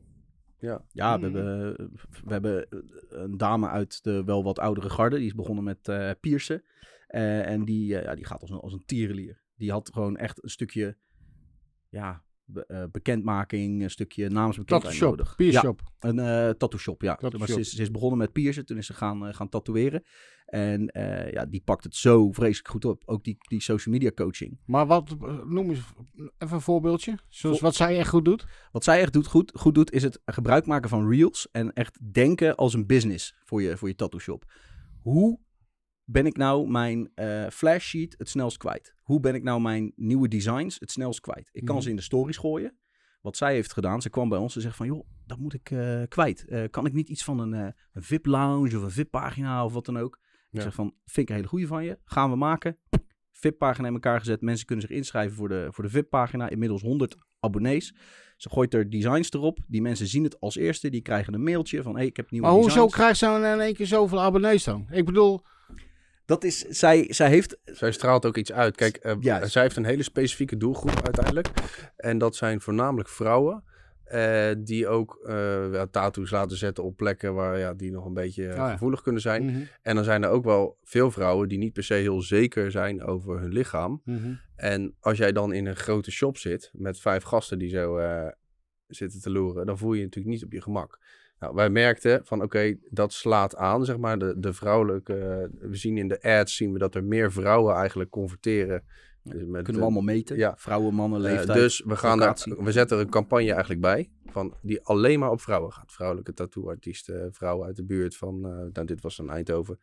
Ja. 0.62 0.84
Ja, 0.92 1.20
we 1.20 1.26
Mhm. 1.28 1.36
hebben, 1.36 1.76
we 2.24 2.32
hebben 2.32 2.66
een 3.08 3.36
dame 3.36 3.68
uit 3.68 4.04
de 4.04 4.24
wel 4.24 4.44
wat 4.44 4.58
oudere 4.58 4.90
garde. 4.90 5.16
Die 5.16 5.26
is 5.26 5.34
begonnen 5.34 5.64
met 5.64 5.88
eh 5.88 6.10
piercen. 6.20 6.62
Eh, 7.06 7.46
en 7.48 7.64
die, 7.64 7.96
eh, 7.96 8.04
ja, 8.04 8.14
die 8.14 8.26
gaat 8.26 8.40
als 8.40 8.50
een, 8.50 8.58
als 8.60 8.72
een 8.72 8.84
tierenlier. 8.84 9.42
Die 9.56 9.70
had 9.70 9.90
gewoon 9.92 10.16
echt 10.16 10.42
een 10.42 10.50
stukje 10.50 10.96
ja, 11.88 12.24
be- 12.52 12.64
eh, 12.66 12.84
bekendmaking, 12.92 13.82
een 13.82 13.90
stukje 13.90 14.28
naamsbekendheid 14.28 14.98
Tattoo 14.98 15.10
nodig. 15.10 15.34
Ja, 15.36 15.60
shop. 15.60 15.82
een 15.98 16.18
eh 16.18 16.50
tattoo 16.50 16.78
shop, 16.78 17.02
ja. 17.02 17.14
Tattoo 17.14 17.38
maar 17.38 17.48
ze 17.48 17.60
is, 17.60 17.70
ze 17.70 17.82
is 17.82 17.90
begonnen 17.90 18.18
met 18.18 18.32
piercen, 18.32 18.66
toen 18.66 18.76
is 18.76 18.86
ze 18.86 18.94
gaan, 18.94 19.26
eh, 19.26 19.34
gaan 19.34 19.48
tatoeëren. 19.48 20.02
En 20.46 20.90
ja, 21.30 21.46
die 21.46 21.62
pakt 21.64 21.84
het 21.84 21.96
zo 21.96 22.32
vreselijk 22.32 22.68
goed 22.68 22.84
op. 22.84 23.02
Ook 23.04 23.24
die, 23.24 23.36
die 23.38 23.60
social 23.60 23.94
media 23.94 24.10
coaching. 24.14 24.58
Maar 24.66 24.86
wat, 24.86 25.16
noem 25.44 25.70
eens 25.70 25.78
even 26.38 26.54
een 26.54 26.60
voorbeeldje. 26.60 27.18
Zoals 27.28 27.60
wat 27.60 27.74
zij 27.74 27.98
echt 27.98 28.08
goed 28.08 28.24
doet. 28.24 28.46
Wat 28.72 28.84
zij 28.84 29.00
echt 29.00 29.12
doet, 29.12 29.26
goed, 29.26 29.52
goed 29.54 29.74
doet, 29.74 29.92
is 29.92 30.02
het 30.02 30.20
gebruik 30.24 30.66
maken 30.66 30.88
van 30.88 31.08
reels. 31.08 31.48
En 31.52 31.72
echt 31.72 32.12
denken 32.12 32.56
als 32.56 32.74
een 32.74 32.86
business 32.86 33.34
voor 33.44 33.62
je, 33.62 33.76
voor 33.76 33.88
je 33.88 33.94
tattoo 33.94 34.20
shop. 34.20 34.44
Hoe 35.00 35.38
ben 36.04 36.26
ik 36.26 36.36
nou 36.36 36.70
mijn 36.70 37.10
eh 37.14 37.46
flash 37.48 37.84
sheet 37.88 38.14
het 38.18 38.28
snelst 38.28 38.56
kwijt? 38.56 38.94
Hoe 39.02 39.20
ben 39.20 39.34
ik 39.34 39.42
nou 39.42 39.60
mijn 39.60 39.92
nieuwe 39.96 40.28
designs 40.28 40.76
het 40.80 40.90
snelst 40.90 41.20
kwijt? 41.20 41.48
Ik 41.52 41.64
kan 41.64 41.74
Mhm. 41.74 41.84
ze 41.84 41.90
in 41.90 41.96
de 41.96 42.02
stories 42.02 42.36
gooien. 42.36 42.76
Wat 43.20 43.36
zij 43.36 43.54
heeft 43.54 43.72
gedaan, 43.72 44.02
ze 44.02 44.10
kwam 44.10 44.28
bij 44.28 44.38
ons 44.38 44.54
en 44.54 44.60
zegt 44.60 44.76
van... 44.76 44.86
joh, 44.86 45.06
dat 45.26 45.38
moet 45.38 45.54
ik 45.54 45.70
eh, 45.70 46.02
kwijt. 46.08 46.44
Eh, 46.48 46.62
kan 46.70 46.86
ik 46.86 46.92
niet 46.92 47.08
iets 47.08 47.24
van 47.24 47.38
een, 47.38 47.74
VIP-lounge 47.94 48.76
of 48.76 48.82
een 48.82 48.90
VIP-pagina 48.90 49.64
of 49.64 49.72
wat 49.72 49.84
dan 49.84 49.98
ook? 49.98 50.18
Ik 50.50 50.60
zeg 50.60 50.74
van, 50.74 50.94
vind 51.04 51.16
ik 51.16 51.28
een 51.28 51.34
hele 51.34 51.48
goede 51.48 51.66
van 51.66 51.84
je. 51.84 51.98
Gaan 52.04 52.30
we 52.30 52.36
maken. 52.36 52.78
VIP-pagina 53.32 53.86
in 53.88 53.92
elkaar 53.94 54.18
gezet. 54.18 54.40
Mensen 54.40 54.66
kunnen 54.66 54.86
zich 54.86 54.96
inschrijven 54.96 55.36
voor 55.36 55.48
de, 55.48 55.68
voor 55.70 55.84
de 55.84 55.90
VIP-pagina. 55.90 56.48
Inmiddels 56.48 56.82
100 56.82 57.16
abonnees. 57.40 57.94
Ze 58.36 58.50
gooit 58.50 58.74
er 58.74 58.90
designs 58.90 59.32
erop. 59.32 59.58
Die 59.66 59.82
mensen 59.82 60.06
zien 60.06 60.24
het 60.24 60.40
als 60.40 60.56
eerste. 60.56 60.90
Die 60.90 61.02
krijgen 61.02 61.34
een 61.34 61.42
mailtje 61.42 61.82
van, 61.82 61.96
hey, 61.96 62.06
ik 62.06 62.16
heb 62.16 62.30
nieuwe 62.30 62.46
Maar 62.46 62.56
hoezo 62.56 62.68
designs. 62.74 62.92
krijgt 62.94 63.18
ze 63.18 63.24
dan 63.24 63.44
in 63.44 63.60
één 63.60 63.74
keer 63.74 63.86
zoveel 63.86 64.20
abonnees 64.20 64.64
dan? 64.64 64.86
Ik 64.90 65.04
bedoel, 65.04 65.42
Dat 66.32 66.44
is, 66.44 66.58
zij, 66.58 67.06
zij 67.08 67.28
heeft... 67.28 67.58
Zij 67.64 67.92
straalt 67.92 68.26
ook 68.26 68.36
iets 68.36 68.52
uit. 68.52 68.76
Kijk, 68.76 68.98
uh, 69.04 69.12
Juist. 69.20 69.52
zij 69.52 69.62
heeft 69.62 69.76
een 69.76 69.84
hele 69.84 70.02
specifieke 70.02 70.56
doelgroep 70.56 71.02
uiteindelijk. 71.04 71.48
En 71.96 72.18
dat 72.18 72.36
zijn 72.36 72.60
voornamelijk 72.60 73.08
vrouwen. 73.08 73.64
eh, 74.04 74.50
die 74.58 74.88
ook 74.88 75.20
eh, 75.26 75.72
ja, 75.72 75.86
tattoos 75.86 76.30
laten 76.30 76.56
zetten 76.56 76.84
op 76.84 76.96
plekken 76.96 77.34
waar 77.34 77.58
ja, 77.58 77.74
die 77.74 77.90
nog 77.90 78.04
een 78.04 78.14
beetje 78.14 78.48
eh, 78.48 78.56
ja. 78.56 78.72
gevoelig 78.72 79.02
kunnen 79.02 79.20
zijn. 79.22 79.44
Mhm, 79.44 79.62
En 79.82 79.94
dan 79.94 80.04
zijn 80.04 80.22
er 80.22 80.28
ook 80.30 80.44
wel 80.44 80.78
veel 80.82 81.10
vrouwen 81.10 81.48
die 81.48 81.58
niet 81.58 81.72
per 81.72 81.84
se 81.84 81.94
heel 81.94 82.22
zeker 82.22 82.70
zijn 82.70 83.02
over 83.02 83.40
hun 83.40 83.52
lichaam. 83.52 84.02
mhm. 84.04 84.32
En 84.56 84.94
als 85.00 85.18
jij 85.18 85.32
dan 85.32 85.52
in 85.52 85.66
een 85.66 85.76
grote 85.76 86.10
shop 86.10 86.36
zit 86.38 86.70
met 86.72 87.00
vijf 87.00 87.22
gasten 87.22 87.58
die 87.58 87.68
zo 87.68 87.96
eh, 87.96 88.28
zitten 88.86 89.20
te 89.20 89.30
loeren, 89.30 89.66
dan 89.66 89.78
voel 89.78 89.92
je 89.92 89.98
je 89.98 90.04
natuurlijk 90.04 90.34
niet 90.34 90.44
op 90.44 90.52
je 90.52 90.60
gemak. 90.62 90.98
Nou, 91.42 91.54
wij 91.54 91.70
merkten 91.70 92.20
van 92.24 92.42
oké, 92.42 92.76
dat 92.90 93.12
slaat 93.12 93.56
aan, 93.56 93.84
zeg 93.84 93.96
maar, 93.96 94.18
de, 94.18 94.34
de 94.38 94.52
vrouwelijke... 94.52 95.50
we 95.60 95.76
zien 95.76 95.96
in 95.98 96.08
de 96.08 96.22
ads 96.22 96.56
zien 96.56 96.72
we 96.72 96.78
dat 96.78 96.94
er 96.94 97.04
meer 97.04 97.32
vrouwen 97.32 97.74
eigenlijk 97.74 98.10
converteren. 98.10 98.84
Dus 99.22 99.44
met, 99.44 99.62
Kunnen 99.62 99.74
we 99.82 99.86
allemaal 99.86 100.02
meten. 100.02 100.36
ja. 100.36 100.54
Vrouwen, 100.56 100.94
mannen, 100.94 101.24
eh, 101.24 101.30
leeftijd. 101.30 101.58
dus 101.58 101.82
we, 101.86 101.96
gaan 101.96 102.18
daar, 102.18 102.46
we 102.58 102.72
zetten 102.72 102.96
er 102.96 103.02
een 103.04 103.10
campagne 103.10 103.50
eigenlijk 103.50 103.80
bij. 103.80 104.10
Van, 104.26 104.54
die 104.62 104.84
alleen 104.84 105.18
maar 105.18 105.30
op 105.30 105.40
vrouwen 105.40 105.72
gaat. 105.72 105.92
Vrouwelijke 105.92 106.32
tattooartiesten, 106.32 107.32
vrouwen 107.32 107.66
uit 107.66 107.76
de 107.76 107.84
buurt 107.84 108.16
van. 108.16 108.44
eh, 108.44 108.50
nou, 108.72 108.86
dit 108.86 109.00
was 109.00 109.18
een 109.18 109.30
Eindhoven. 109.30 109.78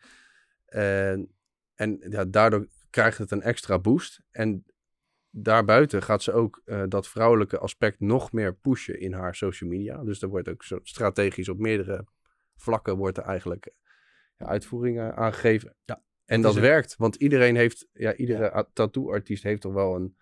En, 0.66 1.30
en 1.76 2.06
ja, 2.10 2.26
daardoor 2.26 2.68
krijgt 2.90 3.18
het 3.18 3.32
een 3.32 3.42
extra 3.42 3.80
boost. 3.80 4.22
En 4.32 4.64
daarbuiten 5.32 6.02
gaat 6.04 6.24
ze 6.24 6.32
ook 6.34 6.62
eh, 6.66 6.84
dat 6.88 7.08
vrouwelijke 7.08 7.58
aspect 7.60 8.00
nog 8.00 8.32
meer 8.32 8.56
pushen 8.56 9.00
in 9.00 9.14
haar 9.14 9.36
social 9.36 9.70
media. 9.70 10.04
Dus 10.04 10.22
er 10.22 10.28
wordt 10.30 10.50
ook 10.50 10.64
zo 10.64 10.80
strategisch 10.84 11.50
op 11.50 11.58
meerdere 11.60 12.06
vlakken 12.56 12.98
wordt 12.98 13.18
er 13.18 13.24
eigenlijk 13.24 13.72
ja, 14.38 14.46
uitvoeringen 14.46 15.16
aangegeven. 15.16 15.76
Ja, 15.86 16.02
en 16.26 16.42
dat 16.42 16.56
werkt, 16.56 16.96
want 16.98 17.16
iedereen 17.16 17.56
heeft, 17.56 17.88
ja, 17.94 18.16
iedere 18.16 18.68
tattooartiest 18.74 19.44
heeft 19.44 19.62
toch 19.62 19.74
wel 19.74 19.96
een, 19.96 20.16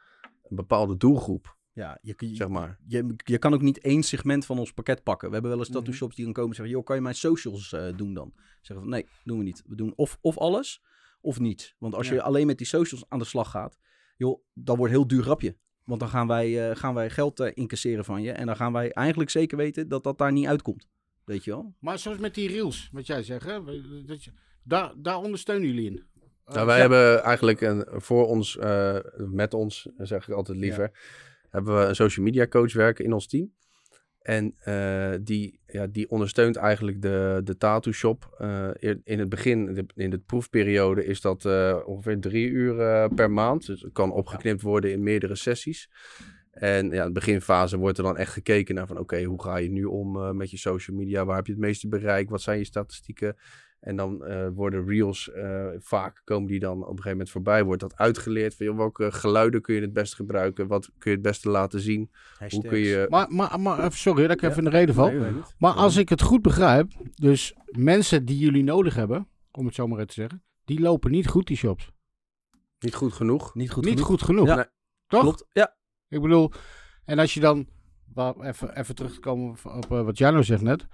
een 0.44 0.56
bepaalde 0.56 0.98
doelgroep, 0.98 1.56
Ja, 1.72 1.98
je, 2.02 2.14
je, 2.18 2.36
zeg 2.36 2.48
maar. 2.48 2.78
je, 2.88 3.16
je 3.24 3.38
kan 3.38 3.54
ook 3.54 3.62
niet 3.62 3.80
één 3.80 4.04
segment 4.04 4.46
van 4.46 4.60
ons 4.60 4.74
pakket 4.74 5.04
pakken. 5.04 5.28
We 5.28 5.34
hebben 5.34 5.52
wel 5.52 5.60
eens 5.60 5.70
Mhm. 5.70 5.78
tattoo 5.78 5.94
shops 5.96 6.16
die 6.16 6.26
dan 6.26 6.34
komen 6.34 6.50
en 6.50 6.56
zeggen... 6.56 6.76
joh, 6.76 6.86
kan 6.86 6.96
je 6.96 7.02
mijn 7.02 7.16
socials 7.16 7.74
eh, 7.74 7.98
doen 7.98 8.14
dan? 8.14 8.34
Zeggen 8.62 8.86
van, 8.86 8.90
nee, 8.90 9.08
doen 9.24 9.38
we 9.38 9.44
niet. 9.44 9.64
We 9.66 9.76
doen 9.76 9.94
of, 9.96 10.18
of 10.22 10.38
alles, 10.38 10.84
of 11.22 11.40
niet. 11.40 11.76
Want 11.78 11.94
als 11.94 12.08
Ja. 12.08 12.14
je 12.14 12.22
alleen 12.22 12.48
met 12.48 12.58
die 12.58 12.68
socials 12.68 13.06
aan 13.10 13.20
de 13.20 13.26
slag 13.26 13.52
gaat... 13.52 13.78
joh, 14.18 14.42
dat 14.54 14.78
wordt 14.78 14.94
een 14.94 15.00
heel 15.00 15.08
duur 15.08 15.24
grapje. 15.24 15.56
Want 15.84 16.00
dan 16.00 16.10
gaan 16.10 16.28
wij, 16.28 16.70
eh, 16.70 16.76
gaan 16.76 16.94
wij 16.94 17.10
geld 17.10 17.40
eh, 17.40 17.52
incasseren 17.54 18.06
van 18.06 18.22
je... 18.22 18.32
en 18.32 18.46
dan 18.46 18.56
gaan 18.56 18.74
wij 18.74 18.92
eigenlijk 18.92 19.30
zeker 19.30 19.58
weten 19.58 19.88
dat 19.88 20.04
dat 20.04 20.18
daar 20.18 20.32
niet 20.32 20.48
uitkomt. 20.48 20.88
Weet 21.24 21.44
je 21.44 21.52
wel? 21.52 21.76
Maar 21.80 22.00
zoals 22.00 22.18
met 22.18 22.36
die 22.36 22.50
reels, 22.50 22.90
wat 22.92 23.08
jij 23.08 23.24
zegt, 23.24 23.46
hè? 23.46 23.64
Dat 24.06 24.24
je, 24.24 24.32
daar, 24.64 24.94
daar 24.98 25.18
ondersteunen 25.18 25.68
jullie 25.68 25.90
in. 25.90 26.06
Nou, 26.46 26.66
wij 26.66 26.76
ja. 26.76 26.82
hebben 26.82 27.24
eigenlijk 27.24 27.62
een, 27.62 27.86
voor 27.90 28.28
ons, 28.28 28.58
eh, 28.58 28.98
met 29.16 29.54
ons, 29.54 29.90
zeg 29.98 30.28
ik 30.28 30.34
altijd 30.34 30.58
liever, 30.58 30.92
hebben 31.50 31.80
we 31.80 31.86
een 31.86 31.96
social 31.96 32.26
media 32.26 32.48
coach 32.48 32.74
werken 32.74 33.06
in 33.06 33.14
ons 33.14 33.28
team. 33.28 33.54
En 34.28 34.56
eh, 34.60 35.14
die, 35.22 35.60
ja, 35.68 35.88
die 35.88 36.10
ondersteunt 36.10 36.56
eigenlijk 36.56 37.02
de, 37.02 37.42
de 37.44 37.58
tattoo 37.58 37.94
shop. 37.94 38.36
Eh, 38.38 38.70
in- 39.04 39.20
het 39.20 39.30
begin, 39.30 39.88
in 39.96 40.10
de 40.10 40.18
proefperiode, 40.18 41.06
is 41.06 41.22
dat 41.22 41.46
eh, 41.46 41.78
ongeveer 41.86 42.20
drie 42.20 42.50
uur 42.50 43.10
per 43.16 43.32
maand. 43.32 43.66
Dus 43.66 43.82
het 43.82 43.92
kan 43.94 44.12
opgeknipt 44.12 44.62
worden 44.62 44.92
in 44.92 45.04
meerdere 45.04 45.36
sessies. 45.36 45.90
En 46.52 46.90
ja, 46.90 47.02
in 47.02 47.08
de 47.08 47.12
beginfase 47.20 47.78
wordt 47.78 47.98
er 47.98 48.04
dan 48.04 48.18
echt 48.18 48.34
gekeken 48.34 48.76
naar 48.76 48.88
van 48.88 49.00
oké, 49.00 49.24
hoe 49.24 49.44
ga 49.44 49.58
je 49.58 49.70
nu 49.70 49.84
om 49.84 50.38
met 50.38 50.52
je 50.52 50.58
social 50.58 50.98
media? 50.98 51.26
Waar 51.26 51.36
heb 51.36 51.46
je 51.46 51.52
het 51.52 51.62
meeste 51.62 51.88
bereik? 51.88 52.30
Wat 52.30 52.42
zijn 52.42 52.58
je 52.58 52.66
statistieken? 52.66 53.36
En 53.80 53.96
dan 53.96 54.26
eh, 54.26 54.48
worden 54.54 54.86
reels 54.86 55.32
eh, 55.32 55.68
vaak 55.78 56.22
komen 56.24 56.48
die 56.48 56.60
dan 56.60 56.76
op 56.78 56.82
een 56.82 56.88
gegeven 56.88 57.12
moment 57.12 57.30
voorbij. 57.30 57.64
Wordt 57.64 57.82
dat 57.82 57.96
uitgeleerd 57.96 58.56
van 58.56 58.66
joh, 58.66 58.78
welke 58.78 59.12
geluiden 59.12 59.62
kun 59.62 59.76
je 59.76 59.82
het 59.82 59.94
beste 59.94 60.16
gebruiken? 60.16 60.68
Wat 60.68 60.86
kun 60.98 61.12
je 61.12 61.18
het 61.18 61.26
beste 61.26 61.50
laten 61.50 61.80
zien? 61.80 62.12
Hoe 62.50 62.68
kun 62.68 62.80
je... 62.80 63.06
Maar, 63.10 63.28
maar, 63.30 63.60
maar 63.60 63.92
sorry 63.92 64.28
dat 64.28 64.36
ik 64.36 64.42
Ja. 64.42 64.48
even 64.50 64.64
in 64.64 64.70
de 64.70 64.78
reden 64.78 64.96
val. 64.96 65.12
Nee. 65.12 65.32
Maar 65.58 65.74
als 65.74 65.96
ik 65.96 66.10
het 66.10 66.22
goed 66.22 66.42
begrijp, 66.42 66.92
dus 67.16 67.56
mensen 67.66 68.26
die 68.26 68.38
jullie 68.38 68.64
nodig 68.64 68.96
hebben, 68.96 69.28
om 69.52 69.66
het 69.66 69.76
zo 69.76 69.88
maar 69.88 69.96
even 69.98 70.08
te 70.08 70.14
zeggen, 70.14 70.44
die 70.66 70.80
lopen 70.80 71.12
niet 71.12 71.28
goed, 71.28 71.48
die 71.48 71.58
shops. 71.58 71.92
Niet 72.80 72.96
goed 72.96 73.14
genoeg. 73.14 73.56
Niet 73.56 73.72
goed 73.72 73.84
niet 73.84 73.94
genoeg. 73.94 74.08
goed 74.08 74.22
genoeg. 74.22 74.48
Ja. 74.48 74.56
Nee. 74.56 74.66
Toch? 75.08 75.22
Klopt, 75.22 75.46
ja. 75.52 75.76
Ik 76.10 76.22
bedoel, 76.22 76.52
en 77.06 77.20
als 77.20 77.34
je 77.34 77.40
dan, 77.40 77.68
even, 78.42 78.78
even 78.78 78.96
terug 78.96 79.14
te 79.14 79.20
komen 79.20 79.50
op, 79.50 79.66
op, 79.66 79.92
eh, 79.92 80.02
wat 80.02 80.18
Jano 80.18 80.42
zegt 80.42 80.62
net, 80.62 80.88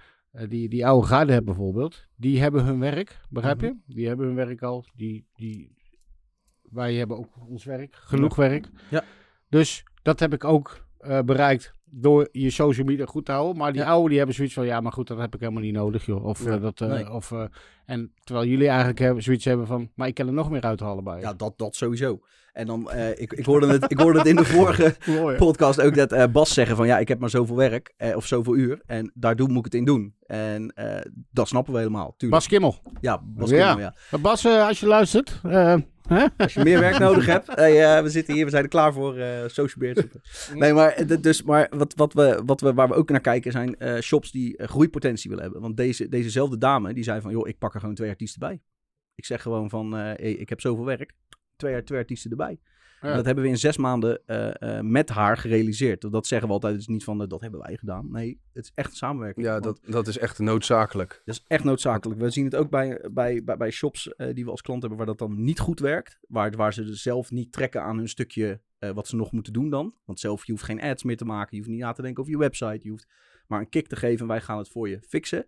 die, 0.48 0.68
die 0.68 0.86
oude 0.86 1.06
garde 1.06 1.32
hebben 1.32 1.54
bijvoorbeeld, 1.54 2.06
die 2.16 2.40
hebben 2.40 2.64
hun 2.64 2.78
werk, 2.78 3.20
begrijp 3.28 3.60
je? 3.60 3.76
Die 3.86 4.06
hebben 4.06 4.26
hun 4.26 4.34
werk 4.34 4.62
al, 4.62 4.84
die, 4.94 5.26
die, 5.34 5.76
wij 6.62 6.94
hebben 6.94 7.16
ook 7.16 7.48
ons 7.48 7.64
werk, 7.64 7.94
genoeg 7.94 8.36
werk. 8.36 8.68
Ja. 8.90 9.04
Dus 9.48 9.84
dat 10.02 10.20
heb 10.20 10.32
ik 10.32 10.44
ook 10.44 10.86
eh, 10.98 11.20
bereikt 11.20 11.74
door 11.96 12.28
je 12.32 12.50
social 12.50 12.86
media 12.86 13.04
goed 13.06 13.24
te 13.24 13.32
houden. 13.32 13.56
Maar 13.56 13.72
die 13.72 13.80
Ja. 13.82 13.88
oude 13.88 14.08
die 14.08 14.16
hebben 14.18 14.34
zoiets 14.36 14.54
van, 14.54 14.66
ja 14.66 14.80
maar 14.80 14.92
goed, 14.92 15.06
dat 15.08 15.18
heb 15.18 15.34
ik 15.34 15.40
helemaal 15.40 15.62
niet 15.62 15.72
nodig 15.74 16.06
joh. 16.06 16.24
Of, 16.24 16.44
Ja. 16.44 16.50
eh, 16.54 16.62
dat, 16.62 16.80
eh, 16.80 16.88
Nee. 16.88 17.10
of, 17.12 17.32
eh, 17.32 17.44
en 17.86 18.12
terwijl 18.24 18.46
jullie 18.46 18.68
eigenlijk 18.68 18.98
hebben, 18.98 19.22
zoiets 19.22 19.44
hebben 19.44 19.66
van, 19.66 19.90
maar 19.94 20.08
ik 20.08 20.14
kan 20.14 20.26
er 20.26 20.32
nog 20.32 20.50
meer 20.50 20.62
uithalen 20.62 21.04
bij. 21.04 21.20
Ja, 21.20 21.32
dat, 21.34 21.58
dat 21.58 21.76
sowieso. 21.76 22.20
En 22.52 22.66
dan, 22.66 22.90
ik, 23.14 23.32
ik, 23.32 23.44
hoorde 23.44 23.66
het, 23.66 23.90
ik 23.90 23.98
hoorde 23.98 24.18
het 24.18 24.26
in 24.28 24.36
de 24.36 24.44
vorige 24.44 24.96
Mooi, 25.20 25.36
podcast 25.36 25.80
ook 25.80 25.94
dat 25.94 26.32
Bas 26.32 26.54
zeggen 26.54 26.76
van 26.76 26.86
ja, 26.86 26.98
ik 26.98 27.08
heb 27.08 27.18
maar 27.18 27.30
zoveel 27.30 27.56
werk 27.56 27.94
of 28.14 28.26
zoveel 28.26 28.56
uur 28.56 28.82
en 28.86 29.10
daar 29.14 29.36
doe, 29.36 29.48
moet 29.48 29.58
ik 29.58 29.64
het 29.64 29.74
in 29.74 29.84
doen. 29.84 30.14
En 30.26 30.74
dat 31.30 31.48
snappen 31.48 31.72
we 31.72 31.78
helemaal, 31.78 32.14
tuurlijk. 32.16 32.30
Bas 32.42 32.48
Kimmel. 32.48 32.76
ja, 33.00 33.20
Bas 33.24 33.50
Ja. 33.50 33.56
Kimmel, 33.66 33.84
ja. 33.84 33.94
Maar 34.10 34.20
Bas, 34.20 34.46
als 34.46 34.80
je 34.80 34.86
luistert? 34.86 35.40
Als 36.36 36.54
je 36.54 36.62
meer 36.62 36.80
werk 36.80 36.98
nodig 36.98 37.26
hebt, 37.26 37.46
hey, 37.60 37.96
eh, 37.96 38.02
we 38.02 38.10
zitten 38.10 38.34
hier, 38.34 38.44
we 38.44 38.50
zijn 38.50 38.62
er 38.62 38.68
klaar 38.68 38.92
voor 38.92 39.16
eh 39.16 39.48
social 39.48 39.78
beheer. 39.78 40.10
Nee, 40.54 40.72
maar, 40.72 40.90
eh, 40.92 41.20
dus, 41.20 41.42
maar 41.42 41.68
wat, 41.70 41.94
wat 41.94 42.12
we, 42.12 42.42
wat 42.44 42.60
we, 42.60 42.74
waar 42.74 42.88
we 42.88 42.94
ook 42.94 43.10
naar 43.10 43.20
kijken 43.20 43.52
zijn 43.52 43.76
eh, 43.78 44.00
shops 44.00 44.30
die 44.30 44.62
groeipotentie 44.66 45.28
willen 45.30 45.44
hebben. 45.44 45.62
Want 45.62 45.76
deze, 45.76 46.08
dezezelfde 46.08 46.58
dame, 46.58 46.94
die 46.94 47.04
zei 47.04 47.20
van 47.20 47.30
joh, 47.30 47.48
ik 47.48 47.58
pak 47.58 47.74
er 47.74 47.80
gewoon 47.80 47.94
twee 47.94 48.10
artiesten 48.10 48.40
bij. 48.40 48.60
Ik 49.14 49.24
zeg 49.24 49.42
gewoon 49.42 49.70
van, 49.70 49.96
eh, 49.96 50.00
hey, 50.00 50.32
ik 50.32 50.48
heb 50.48 50.60
zoveel 50.60 50.84
werk, 50.84 51.12
twee, 51.56 51.82
twee 51.82 51.98
artiesten 51.98 52.30
erbij. 52.30 52.58
Ja. 53.04 53.14
Dat 53.14 53.24
hebben 53.24 53.44
we 53.44 53.50
in 53.50 53.58
zes 53.58 53.76
maanden 53.76 54.26
eh, 54.26 54.78
eh, 54.78 54.84
met 54.84 55.08
haar 55.08 55.36
gerealiseerd. 55.36 56.12
Dat 56.12 56.26
zeggen 56.26 56.48
we 56.48 56.54
altijd, 56.54 56.72
het 56.72 56.82
is 56.82 56.88
niet 56.88 57.04
van, 57.04 57.22
eh, 57.22 57.28
dat 57.28 57.40
hebben 57.40 57.60
wij 57.60 57.76
gedaan. 57.76 58.10
Nee, 58.10 58.40
het 58.52 58.64
is 58.64 58.72
echt 58.74 58.96
samenwerking. 58.96 59.46
Ja, 59.46 59.60
dat, 59.60 59.80
dat 59.86 60.06
is 60.06 60.18
echt 60.18 60.38
noodzakelijk. 60.38 61.22
dat 61.24 61.34
is 61.34 61.44
echt 61.46 61.64
noodzakelijk. 61.64 62.20
We 62.20 62.30
zien 62.30 62.44
het 62.44 62.56
ook 62.56 62.70
bij, 62.70 63.04
bij, 63.12 63.44
bij, 63.44 63.56
bij 63.56 63.70
shops 63.70 64.14
die 64.32 64.44
we 64.44 64.50
als 64.50 64.62
klant 64.62 64.80
hebben, 64.80 64.98
waar 64.98 65.06
dat 65.06 65.18
dan 65.18 65.44
niet 65.44 65.60
goed 65.60 65.80
werkt. 65.80 66.18
Waar, 66.28 66.50
waar 66.56 66.72
ze 66.72 66.84
dus 66.84 67.02
zelf 67.02 67.30
niet 67.30 67.52
trekken 67.52 67.82
aan 67.82 67.96
hun 67.96 68.08
stukje 68.08 68.60
wat 68.94 69.08
ze 69.08 69.16
nog 69.16 69.32
moeten 69.32 69.52
doen 69.52 69.70
dan. 69.70 69.94
Want 70.04 70.20
zelf, 70.20 70.46
je 70.46 70.52
hoeft 70.52 70.64
geen 70.64 70.80
ads 70.80 71.02
meer 71.02 71.16
te 71.16 71.24
maken. 71.24 71.48
Je 71.50 71.56
hoeft 71.56 71.70
niet 71.70 71.80
na 71.80 71.92
te 71.92 72.02
denken 72.02 72.20
over 72.20 72.32
je 72.32 72.38
website. 72.38 72.80
Je 72.82 72.90
hoeft 72.90 73.06
maar 73.46 73.60
een 73.60 73.68
kick 73.68 73.86
te 73.86 73.96
geven 73.96 74.20
en 74.20 74.26
wij 74.26 74.40
gaan 74.40 74.58
het 74.58 74.68
voor 74.68 74.88
je 74.88 75.00
fixen. 75.08 75.46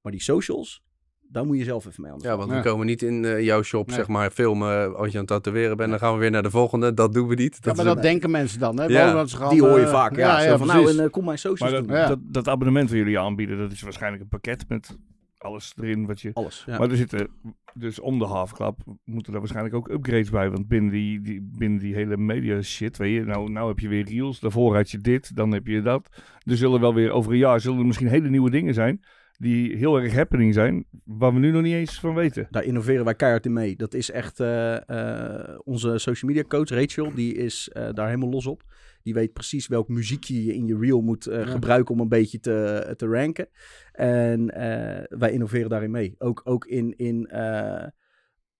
Maar 0.00 0.12
die 0.12 0.22
socials, 0.22 0.84
daar 1.28 1.44
moet 1.46 1.58
je 1.58 1.64
zelf 1.64 1.86
even 1.86 2.02
mee 2.02 2.12
aan 2.12 2.18
Ja, 2.22 2.36
want 2.36 2.50
Ja. 2.50 2.56
we 2.56 2.62
komen 2.62 2.86
niet 2.86 3.02
in 3.02 3.24
eh, 3.24 3.40
jouw 3.44 3.62
shop, 3.62 3.86
Nee. 3.86 3.96
zeg 3.96 4.08
maar, 4.08 4.30
filmen 4.30 4.96
als 4.96 5.06
je 5.12 5.18
aan 5.18 5.24
het 5.24 5.26
tatoeëren 5.44 5.76
bent. 5.76 5.90
Dan 5.90 5.98
gaan 5.98 6.12
we 6.12 6.18
weer 6.18 6.30
naar 6.30 6.42
de 6.42 6.50
volgende. 6.50 6.94
Dat 6.94 7.12
doen 7.12 7.28
we 7.28 7.34
niet. 7.34 7.54
Ja, 7.54 7.60
Dat 7.60 7.76
maar 7.76 7.86
is 7.86 7.92
dat 7.92 8.02
denken 8.02 8.30
mensen 8.30 8.60
dan, 8.60 8.78
hè? 8.78 8.84
Ja, 8.84 9.00
Gewoon 9.00 9.14
dat 9.14 9.30
ze 9.30 9.36
gaan, 9.36 9.50
Die 9.50 9.62
hoor 9.62 9.78
je 9.78 9.84
eh, 9.84 9.90
vaak. 9.92 10.16
Ja, 10.16 10.40
Zo 10.40 10.56
van, 10.56 10.66
nou, 10.66 10.90
en, 10.90 11.04
eh, 11.04 11.10
kom 11.10 11.24
mijn 11.24 11.38
socials 11.38 11.60
Maar 11.60 11.80
dat, 11.80 11.88
doen. 11.88 11.96
Ja. 11.96 12.06
dat, 12.06 12.18
dat 12.22 12.48
abonnement 12.48 12.88
dat 12.88 12.98
jullie 12.98 13.18
aanbieden, 13.18 13.58
dat 13.58 13.72
is 13.72 13.82
waarschijnlijk 13.82 14.22
een 14.22 14.28
pakket 14.28 14.64
met 14.68 14.98
alles 15.38 15.72
erin 15.80 16.06
wat 16.06 16.20
je... 16.20 16.30
Alles. 16.32 16.62
Ja. 16.66 16.78
Maar 16.78 16.90
er 16.90 16.96
zitten, 16.96 17.28
dus 17.74 18.00
om 18.00 18.18
de 18.18 18.24
halfklap 18.24 18.80
moeten 19.04 19.32
er 19.32 19.38
waarschijnlijk 19.38 19.74
ook 19.74 19.88
upgrades 19.88 20.30
bij. 20.30 20.50
Want 20.50 20.68
binnen 20.68 20.90
die, 20.92 21.20
die, 21.20 21.50
binnen 21.58 21.78
die 21.78 21.94
hele 21.94 22.16
media 22.16 22.62
shit, 22.62 22.96
weet 22.96 23.14
je, 23.14 23.24
nou, 23.24 23.50
nou 23.50 23.68
heb 23.68 23.78
je 23.78 23.88
weer 23.88 24.04
reels, 24.04 24.40
daarvoor 24.40 24.76
had 24.76 24.90
je 24.90 24.98
dit, 24.98 25.36
dan 25.36 25.52
heb 25.52 25.66
je 25.66 25.82
dat. 25.82 26.08
Er 26.42 26.56
zullen 26.56 26.80
wel 26.80 26.94
weer 26.94 27.10
over 27.10 27.32
een 27.32 27.38
jaar, 27.38 27.60
zullen 27.60 27.78
er 27.78 27.86
misschien 27.86 28.08
hele 28.08 28.28
nieuwe 28.28 28.50
dingen 28.50 28.74
zijn, 28.74 29.00
die 29.38 29.76
heel 29.76 29.96
erg 30.00 30.14
happening 30.14 30.54
zijn, 30.54 30.84
waar 31.04 31.32
we 31.32 31.38
nu 31.38 31.50
nog 31.50 31.62
niet 31.62 31.74
eens 31.74 32.00
van 32.00 32.14
weten. 32.14 32.46
Daar 32.50 32.64
innoveren 32.64 33.04
wij 33.04 33.14
keihard 33.14 33.46
in 33.46 33.52
mee. 33.52 33.76
Dat 33.76 33.94
is 33.94 34.10
echt 34.10 34.40
eh, 34.40 34.88
eh, 34.88 35.58
onze 35.64 35.98
social 35.98 36.30
media 36.30 36.48
coach 36.48 36.68
Rachel. 36.68 37.14
Die 37.14 37.34
is 37.34 37.68
eh, 37.68 37.88
daar 37.92 38.06
helemaal 38.06 38.30
los 38.30 38.46
op. 38.46 38.62
Die 39.02 39.14
weet 39.14 39.32
precies 39.32 39.66
welk 39.66 39.88
muziekje 39.88 40.44
je 40.44 40.54
in 40.54 40.66
je 40.66 40.78
reel 40.78 41.00
moet 41.00 41.26
eh, 41.26 41.38
Ja. 41.38 41.46
gebruiken 41.46 41.94
om 41.94 42.00
een 42.00 42.08
beetje 42.08 42.40
te, 42.40 42.92
te 42.96 43.06
ranken. 43.06 43.48
En 43.92 44.50
eh, 44.50 45.04
wij 45.18 45.32
innoveren 45.32 45.68
daarin 45.68 45.90
mee. 45.90 46.14
Ook, 46.18 46.40
ook 46.44 46.66
in... 46.66 46.96
in 46.96 47.26
eh, 47.26 47.40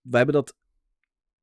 wij 0.00 0.20
hebben 0.22 0.34
dat 0.34 0.56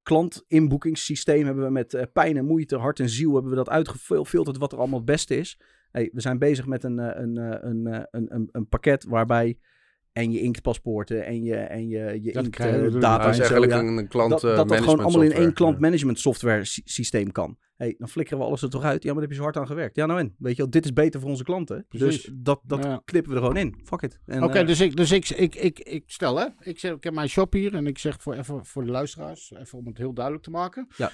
klant-inboekingssysteem 0.03 1.45
hebben 1.45 1.63
we 1.63 1.71
met 1.71 1.93
eh, 1.93 2.03
pijn 2.13 2.37
en 2.37 2.45
moeite, 2.45 2.77
hart 2.77 2.99
en 2.99 3.09
ziel 3.09 3.33
hebben 3.33 3.49
we 3.51 3.57
dat 3.57 3.69
uitgefilterd 3.69 4.57
wat 4.57 4.71
er 4.71 4.77
allemaal 4.77 4.97
het 4.97 5.07
beste 5.07 5.35
is. 5.37 5.59
Hey, 5.91 6.09
we 6.13 6.21
zijn 6.21 6.37
bezig 6.39 6.65
met 6.65 6.83
een, 6.83 6.99
eh, 6.99 7.21
een, 7.21 7.37
eh, 7.37 7.57
een, 7.61 7.87
eh, 7.87 8.01
een, 8.11 8.35
een, 8.35 8.49
een 8.51 8.67
pakket 8.67 9.03
waarbij 9.03 9.57
en 10.11 10.31
je 10.31 10.39
inktpaspoorten 10.39 11.25
en 11.25 11.43
je, 11.43 11.55
en 11.55 11.87
je, 11.87 12.19
je 12.21 12.31
Dat 12.31 12.43
inkt, 12.43 12.57
data 13.01 13.27
en 13.27 13.33
zo, 13.33 13.41
eigenlijk 13.41 13.71
ja. 13.71 13.79
een, 13.79 14.07
klant 14.07 14.29
dat, 14.31 14.41
dat 14.41 14.55
dat 14.55 14.57
gewoon 14.57 14.67
management 14.67 14.99
allemaal 14.99 15.21
in 15.21 15.31
één 15.31 15.31
software. 15.31 15.53
klant 15.53 15.73
Ja. 15.73 15.79
management 15.79 16.19
software 16.19 16.65
sy- 16.65 16.81
systeem 16.83 17.31
kan. 17.31 17.57
Hey, 17.75 17.95
dan 17.97 18.09
flikkeren 18.09 18.39
we 18.39 18.45
alles 18.45 18.61
er 18.61 18.69
toch 18.69 18.83
uit. 18.83 19.03
Ja, 19.03 19.13
maar 19.13 19.21
daar 19.21 19.21
heb 19.21 19.31
je 19.31 19.37
zo 19.37 19.43
hard 19.43 19.57
aan 19.57 19.67
gewerkt. 19.67 19.95
Ja, 19.95 20.05
nou 20.05 20.19
en. 20.19 20.35
Weet 20.37 20.55
je 20.55 20.61
wel, 20.61 20.71
dit 20.71 20.85
is 20.85 20.93
beter 20.93 21.19
voor 21.19 21.29
onze 21.29 21.43
klanten. 21.43 21.85
Precies. 21.87 22.23
Dus 22.23 22.33
dat, 22.35 22.61
dat 22.63 22.83
Ja. 22.83 23.01
knippen 23.05 23.31
we 23.31 23.37
er 23.37 23.43
gewoon 23.45 23.61
in. 23.61 23.79
Fuck 23.83 24.01
it. 24.01 24.19
En, 24.25 24.43
Oké, 24.43 24.63
dus, 24.63 24.79
ik, 24.79 24.95
dus 24.95 25.11
ik, 25.11 25.29
ik, 25.29 25.55
ik, 25.55 25.79
ik 25.79 26.03
stel 26.05 26.37
hè. 26.39 26.45
Ik, 26.59 26.79
zeg, 26.79 26.91
ik 26.95 27.03
heb 27.03 27.13
mijn 27.13 27.29
shop 27.29 27.53
hier 27.53 27.73
en 27.75 27.87
ik 27.87 27.97
zeg 27.97 28.21
voor, 28.21 28.33
even 28.33 28.65
voor 28.65 28.85
de 28.85 28.91
luisteraars, 28.91 29.53
even 29.59 29.77
om 29.77 29.85
het 29.87 29.97
heel 29.97 30.13
duidelijk 30.13 30.43
te 30.45 30.51
maken. 30.51 30.87
Ja. 30.97 31.11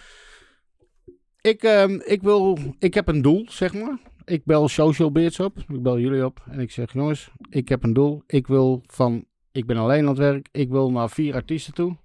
Ik, 1.42 1.64
ehm, 1.64 2.00
ik, 2.04 2.22
wil, 2.22 2.58
ik 2.80 2.94
heb 2.94 3.08
een 3.08 3.22
doel, 3.22 3.46
zeg 3.50 3.74
maar. 3.74 3.98
Ik 4.28 4.46
bel 4.46 4.68
Social 4.68 5.12
Beards 5.12 5.40
op. 5.40 5.58
Ik 5.68 5.82
bel 5.82 6.00
jullie 6.00 6.26
op. 6.26 6.44
En 6.50 6.60
ik 6.60 6.72
zeg, 6.72 6.94
jongens, 6.94 7.30
ik 7.50 7.70
heb 7.70 7.84
een 7.84 7.94
doel. 7.94 8.24
Ik 8.26 8.48
wil 8.48 8.84
van, 8.86 9.26
ik 9.52 9.66
ben 9.66 9.78
alleen 9.78 10.02
aan 10.02 10.08
het 10.08 10.18
werk. 10.18 10.48
Ik 10.52 10.70
wil 10.70 10.92
naar 10.92 11.10
vier 11.10 11.34
artiesten 11.34 11.74
toe. 11.74 11.98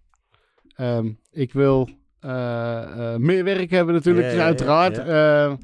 Ehm, 0.75 1.13
ik 1.31 1.53
wil 1.53 1.89
eh, 2.21 3.13
eh, 3.15 3.21
meer 3.21 3.45
werk 3.45 3.71
hebben 3.71 3.95
natuurlijk, 3.95 4.31
dus 4.31 4.41
uiteraard. 4.41 4.99
Eh, 4.99 5.55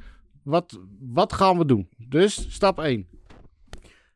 wat, 0.43 0.81
wat 1.01 1.33
gaan 1.33 1.59
we 1.59 1.65
doen? 1.65 1.89
Dus 2.09 2.55
stap 2.55 2.79
1. 2.79 3.07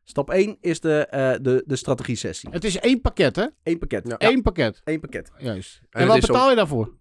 Stap 0.03 0.29
1 0.29 0.57
is 0.61 0.79
de, 0.79 1.05
eh 1.05 1.33
de, 1.41 1.63
de 1.65 1.75
strategie-sessie. 1.75 2.49
Het 2.49 2.63
is 2.63 2.79
één 2.79 3.01
pakket, 3.01 3.35
hè? 3.35 3.47
Eén 3.63 3.79
pakket. 3.79 4.07
Ja. 4.07 4.15
Eén 4.17 4.41
pakket. 4.41 4.81
Één 4.83 4.99
pakket. 4.99 5.31
Juist. 5.37 5.81
En, 5.89 6.07
wat 6.07 6.19
betaal 6.19 6.49
je 6.49 6.55
daarvoor? 6.55 6.93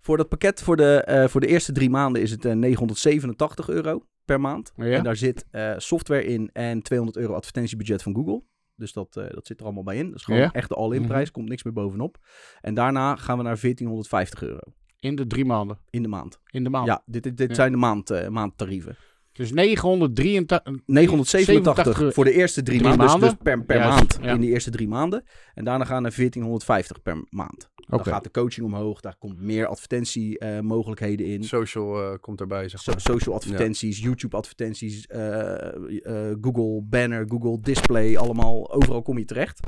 Voor 0.00 0.16
dat 0.16 0.28
pakket 0.28 0.62
voor 0.62 0.76
de, 0.76 1.02
eh, 1.02 1.28
voor 1.28 1.40
de 1.40 1.46
eerste 1.46 1.72
drie 1.72 1.90
maanden 1.90 2.22
is 2.22 2.30
het 2.30 2.44
eh, 2.44 2.52
987 2.52 3.68
euro 3.68 4.02
per 4.28 4.40
maand. 4.40 4.72
Ja. 4.76 4.84
En 4.84 5.02
daar 5.04 5.16
zit 5.16 5.46
eh, 5.50 5.74
software 5.76 6.24
in 6.24 6.50
en 6.52 6.82
200 6.82 7.18
euro 7.18 7.34
advertentiebudget 7.34 8.02
van 8.02 8.14
Google. 8.14 8.42
Dus 8.74 8.92
dat, 8.92 9.16
eh, 9.16 9.30
dat 9.30 9.46
zit 9.46 9.58
er 9.58 9.64
allemaal 9.64 9.82
bij 9.82 9.96
in. 9.96 10.06
Dat 10.06 10.14
is 10.18 10.24
gewoon 10.24 10.40
Ja. 10.40 10.52
echt 10.52 10.68
de 10.68 10.74
all-in 10.74 10.98
Mhm. 11.00 11.08
prijs. 11.10 11.30
Komt 11.30 11.48
niks 11.48 11.62
meer 11.62 11.72
bovenop. 11.72 12.18
En 12.60 12.74
daarna 12.74 13.16
gaan 13.16 13.36
we 13.38 13.42
naar 13.44 13.58
1450 13.58 14.42
euro 14.42 14.60
In 15.00 15.14
de 15.14 15.26
drie 15.26 15.44
maanden. 15.44 15.78
in 15.90 16.02
de 16.02 16.08
maand. 16.08 16.40
In 16.50 16.64
de 16.64 16.70
maand. 16.70 16.86
Ja, 16.86 17.02
dit, 17.06 17.22
dit, 17.22 17.36
dit 17.36 17.48
Ja. 17.48 17.54
zijn 17.54 17.72
de 17.72 17.78
maand, 17.78 18.10
eh, 18.10 18.28
maandtarieven. 18.28 18.96
Dus 19.38 19.52
983. 19.52 20.82
987 20.86 21.98
euro. 21.98 22.10
voor 22.10 22.24
de 22.24 22.32
eerste 22.32 22.62
drie, 22.62 22.78
Drie 22.78 22.88
maanden. 22.88 23.06
Dus- 23.06 23.14
maanden. 23.16 23.30
Dus, 23.30 23.38
per, 23.42 23.64
per 23.64 23.80
maand 23.80 24.18
ja. 24.22 24.32
in 24.32 24.40
de 24.40 24.46
eerste 24.46 24.70
drie 24.70 24.88
maanden. 24.88 25.24
En 25.54 25.64
daarna 25.64 25.84
gaan 25.84 26.02
naar 26.02 26.14
1450 26.16 27.02
per 27.02 27.24
maand. 27.30 27.70
Dan 27.74 28.04
gaat 28.04 28.24
de 28.24 28.30
coaching 28.30 28.66
omhoog. 28.66 29.00
Daar 29.00 29.16
komt 29.18 29.40
meer 29.40 29.66
advertentiemogelijkheden 29.66 31.26
in. 31.26 31.44
Social 31.44 32.02
eh, 32.02 32.18
komt 32.20 32.40
erbij, 32.40 32.68
zeg 32.68 32.80
So- 32.80 32.90
maar. 32.90 33.00
social 33.00 33.34
advertenties, 33.34 33.98
YouTube 33.98 34.36
advertenties, 34.36 35.06
eh, 35.06 35.54
eh, 35.66 36.36
Google 36.40 36.82
banner, 36.84 37.24
Google 37.28 37.60
display, 37.60 38.16
allemaal. 38.16 38.72
Overal 38.72 39.02
kom 39.02 39.18
je 39.18 39.24
terecht. 39.24 39.60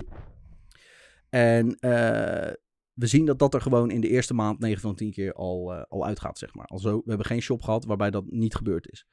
En 1.28 1.76
eh, 1.78 2.52
we 2.92 3.06
zien 3.06 3.24
dat 3.24 3.38
dat 3.38 3.54
er 3.54 3.60
gewoon 3.60 3.90
in 3.90 4.00
de 4.00 4.08
eerste 4.08 4.34
maand 4.34 4.58
9 4.58 4.80
van 4.80 4.94
10 4.94 5.10
keer 5.10 5.32
al, 5.32 5.72
al 5.72 6.06
uitgaat, 6.06 6.38
zeg 6.38 6.54
maar. 6.54 6.66
Alzo, 6.66 6.96
we 6.96 7.08
hebben 7.08 7.26
geen 7.26 7.42
shop 7.42 7.62
gehad 7.62 7.84
waarbij 7.84 8.10
dat 8.10 8.24
niet 8.30 8.54
gebeurd 8.54 8.90
is. 8.90 9.06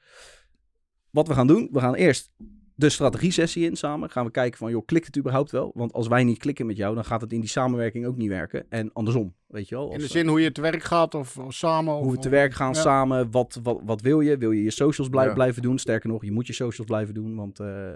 Wat 1.12 1.28
we 1.28 1.34
gaan 1.34 1.48
doen, 1.48 1.70
we 1.72 1.80
gaan 1.80 1.96
eerst 1.96 2.32
de 2.76 2.90
strategie-sessie 2.90 3.66
in 3.66 3.76
samen. 3.76 4.10
Gaan 4.10 4.26
we 4.26 4.32
kijken 4.32 4.58
van, 4.58 4.72
joh, 4.72 4.86
klikt 4.86 5.06
het 5.06 5.18
überhaupt 5.18 5.52
wel? 5.52 5.72
Want 5.76 5.94
als 5.94 6.08
wij 6.08 6.24
niet 6.24 6.38
klikken 6.38 6.66
met 6.66 6.78
jou, 6.78 6.96
dan 6.96 7.06
gaat 7.06 7.22
het 7.22 7.34
in 7.34 7.40
die 7.40 7.50
samenwerking 7.50 8.06
ook 8.06 8.16
niet 8.16 8.30
werken. 8.30 8.66
En 8.70 8.94
andersom, 8.94 9.34
weet 9.48 9.70
je 9.70 9.76
wel. 9.76 9.86
In 9.88 9.94
Als, 9.94 10.02
de 10.02 10.08
eh, 10.08 10.16
zin 10.16 10.28
hoe 10.28 10.42
je 10.42 10.52
te 10.52 10.62
werk 10.62 10.84
gaat 10.84 11.16
of, 11.16 11.38
of 11.38 11.54
samen. 11.54 11.94
Of, 11.94 12.04
hoe 12.04 12.12
we 12.12 12.18
te 12.18 12.30
werk 12.30 12.54
gaan 12.54 12.74
ja. 12.74 12.82
samen. 12.82 13.32
Wat, 13.32 13.60
wat, 13.64 13.82
wat 13.86 14.02
wil 14.02 14.22
je? 14.22 14.38
Wil 14.38 14.52
je 14.52 14.64
je 14.64 14.72
socials 14.72 15.10
Ja. 15.12 15.34
blijven 15.34 15.62
doen? 15.62 15.78
Sterker 15.78 16.10
nog, 16.10 16.24
je 16.24 16.32
moet 16.32 16.48
je 16.48 16.54
socials 16.54 16.88
blijven 16.88 17.14
doen. 17.14 17.36
Want 17.36 17.60
eh, 17.60 17.90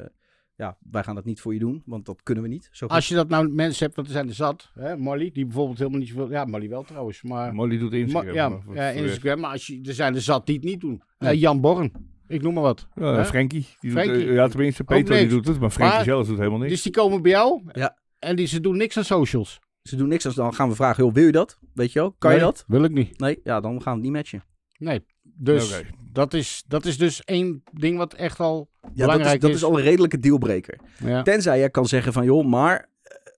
ja, 0.56 0.78
wij 0.92 1.04
gaan 1.04 1.16
dat 1.16 1.26
niet 1.26 1.42
voor 1.42 1.54
je 1.54 1.60
doen. 1.60 1.84
Want 1.86 2.06
dat 2.06 2.24
kunnen 2.24 2.44
we 2.44 2.50
niet. 2.50 2.70
Zo. 2.72 2.86
Als 2.86 3.08
je 3.08 3.16
dat 3.16 3.30
nou 3.30 3.50
mensen 3.50 3.84
hebt, 3.84 3.96
want 3.96 4.08
er 4.08 4.14
zijn 4.14 4.28
er 4.28 4.34
zat. 4.34 4.72
Hè? 4.74 4.98
Molly, 4.98 5.32
die 5.32 5.46
bijvoorbeeld 5.46 5.78
helemaal 5.78 6.00
niet 6.00 6.10
zoveel... 6.10 6.30
Ja, 6.30 6.46
Molly 6.46 6.70
wel 6.70 6.84
trouwens. 6.84 7.22
Maar, 7.22 7.54
Molly 7.54 7.78
doet 7.78 7.94
Instagram. 7.94 8.34
Ma- 8.34 8.34
ja, 8.34 8.50
maar 8.50 8.76
ja, 8.76 8.90
Instagram. 8.90 9.40
Maar 9.40 9.52
als 9.52 9.68
je, 9.68 9.82
er 9.84 9.94
zijn 9.94 10.16
er 10.16 10.22
zat 10.22 10.46
die 10.46 10.56
het 10.56 10.64
niet 10.64 10.80
doen. 10.80 11.02
Eh, 11.18 11.34
Jan 11.34 11.62
Born. 11.62 11.92
Ik 12.34 12.42
noem 12.42 12.54
maar 12.54 12.64
wat. 12.64 12.88
Ja? 12.96 13.26
Frenkie. 13.26 13.68
Die 13.80 13.92
Frenkie. 13.92 14.28
eh, 14.28 14.34
ja, 14.34 14.48
tenminste, 14.48 14.84
Peter 14.84 15.18
die 15.18 15.28
doet 15.28 15.48
het, 15.48 15.60
maar 15.60 15.70
Frenkie 15.70 15.96
Maar- 15.96 16.06
zelf 16.06 16.28
doet 16.28 16.38
helemaal 16.38 16.60
niks. 16.60 16.72
Dus 16.72 16.82
die 16.82 16.92
komen 16.92 17.22
bij 17.22 17.32
jou. 17.32 17.62
Ja. 17.72 17.98
En 18.20 18.36
die, 18.36 18.48
ze 18.48 18.60
doen 18.62 18.78
niks 18.78 18.98
aan 18.98 19.04
socials. 19.04 19.60
Ze 19.82 19.96
doen 19.96 20.08
niks. 20.08 20.26
als 20.26 20.36
dan 20.36 20.54
gaan 20.54 20.70
we 20.70 20.76
vragen, 20.76 21.04
joh, 21.04 21.14
wil 21.14 21.26
je 21.26 21.32
dat? 21.32 21.58
Weet 21.74 21.92
je 21.92 22.00
wel? 22.00 22.16
Kan 22.18 22.34
je 22.34 22.40
dat? 22.40 22.64
Wil 22.68 22.84
ik 22.84 22.92
niet. 22.92 23.20
Nee, 23.20 23.40
ja, 23.44 23.60
dan 23.60 23.72
gaan 23.82 23.94
we 23.94 24.00
het 24.00 24.02
niet 24.02 24.12
matchen. 24.12 24.44
Nee. 24.78 25.06
Dus 25.24 25.84
dat, 26.12 26.34
is, 26.34 26.64
dat 26.68 26.86
is 26.86 26.98
dus 26.98 27.24
één 27.24 27.64
ding 27.72 27.98
wat 27.98 28.14
echt 28.14 28.40
al 28.40 28.70
Ja, 28.72 28.80
dat, 28.82 28.92
is, 28.94 29.02
belangrijk 29.06 29.42
dat 29.42 29.50
is. 29.52 29.64
al 29.64 29.78
een 29.78 29.84
redelijke 29.84 30.20
dealbreaker. 30.20 30.80
Ja. 31.04 31.22
Tenzij 31.22 31.58
jij 31.60 31.70
kan 31.70 31.86
zeggen 31.86 32.14
van, 32.14 32.26
joh, 32.26 32.46
maar 32.46 32.90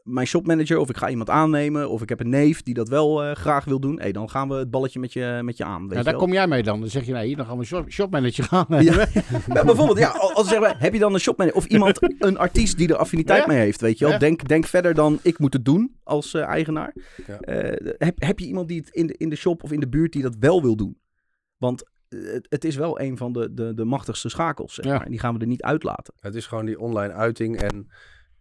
mijn 0.03 0.27
shopmanager 0.27 0.77
of 0.77 0.89
ik 0.89 0.97
ga 0.97 1.09
iemand 1.09 1.29
aannemen 1.29 1.89
of 1.89 2.01
ik 2.01 2.09
heb 2.09 2.19
een 2.19 2.29
neef 2.29 2.63
die 2.63 2.73
dat 2.73 2.89
wel 2.89 3.23
eh, 3.23 3.35
graag 3.35 3.65
wil 3.65 3.79
doen. 3.79 3.99
Hey, 3.99 4.11
dan 4.11 4.29
gaan 4.29 4.49
we 4.49 4.55
het 4.55 4.71
balletje 4.71 4.99
met 4.99 5.13
je, 5.13 5.39
met 5.43 5.57
je 5.57 5.63
aan. 5.63 5.81
Weet 5.81 5.91
Ja, 5.91 5.97
je 5.97 6.03
daar 6.03 6.13
wel? 6.13 6.21
kom 6.23 6.33
jij 6.33 6.47
mee 6.47 6.63
dan. 6.63 6.79
Dan 6.79 6.89
zeg 6.89 7.05
je 7.05 7.11
nee, 7.13 7.35
dan 7.35 7.45
gaan 7.45 7.57
we 7.57 7.63
shop, 7.65 7.91
shopmanager 7.91 8.43
gaan. 8.43 8.65
Ja. 8.69 8.81
Ja, 9.53 9.63
bijvoorbeeld, 9.65 9.97
ja, 9.97 10.09
als 10.09 10.49
we 10.49 10.55
zeggen, 10.59 10.77
heb 10.77 10.93
je 10.93 10.99
dan 10.99 11.13
een 11.13 11.19
shopmanager 11.19 11.57
of 11.57 11.65
iemand, 11.65 11.97
een 12.19 12.37
artiest 12.37 12.77
die 12.77 12.87
er 12.87 12.95
affiniteit 12.95 13.41
Ja. 13.41 13.47
mee 13.47 13.57
heeft, 13.59 13.81
weet 13.81 13.97
je 13.97 14.03
wel? 14.03 14.13
Ja. 14.13 14.19
Denk, 14.19 14.47
denk 14.47 14.65
verder 14.65 14.93
dan 14.93 15.19
ik 15.21 15.39
moet 15.39 15.53
het 15.53 15.65
doen 15.65 15.95
als 16.03 16.33
eh, 16.33 16.43
eigenaar. 16.43 16.93
Ja. 17.27 17.39
Eh, 17.39 17.93
heb, 17.97 18.21
heb 18.21 18.39
je 18.39 18.45
iemand 18.45 18.67
die 18.67 18.79
het 18.79 18.89
in 18.89 19.07
de, 19.07 19.13
in 19.17 19.29
de 19.29 19.35
shop 19.35 19.63
of 19.63 19.71
in 19.71 19.79
de 19.79 19.89
buurt 19.89 20.11
die 20.11 20.21
dat 20.21 20.35
wel 20.39 20.61
wil 20.61 20.75
doen? 20.75 20.97
Want 21.57 21.83
het, 22.09 22.45
het 22.49 22.63
is 22.65 22.75
wel 22.75 22.99
een 22.99 23.17
van 23.17 23.33
de, 23.33 23.53
de, 23.53 23.73
de 23.73 23.85
machtigste 23.85 24.29
schakels, 24.29 24.73
zeg 24.73 24.85
Ja. 24.85 24.91
maar. 24.91 25.03
En 25.05 25.11
die 25.11 25.19
gaan 25.19 25.33
we 25.33 25.39
er 25.39 25.47
niet 25.47 25.61
uitlaten. 25.63 26.13
Het 26.19 26.35
is 26.35 26.47
gewoon 26.47 26.65
die 26.65 26.79
online 26.79 27.13
uiting 27.13 27.61
en 27.61 27.87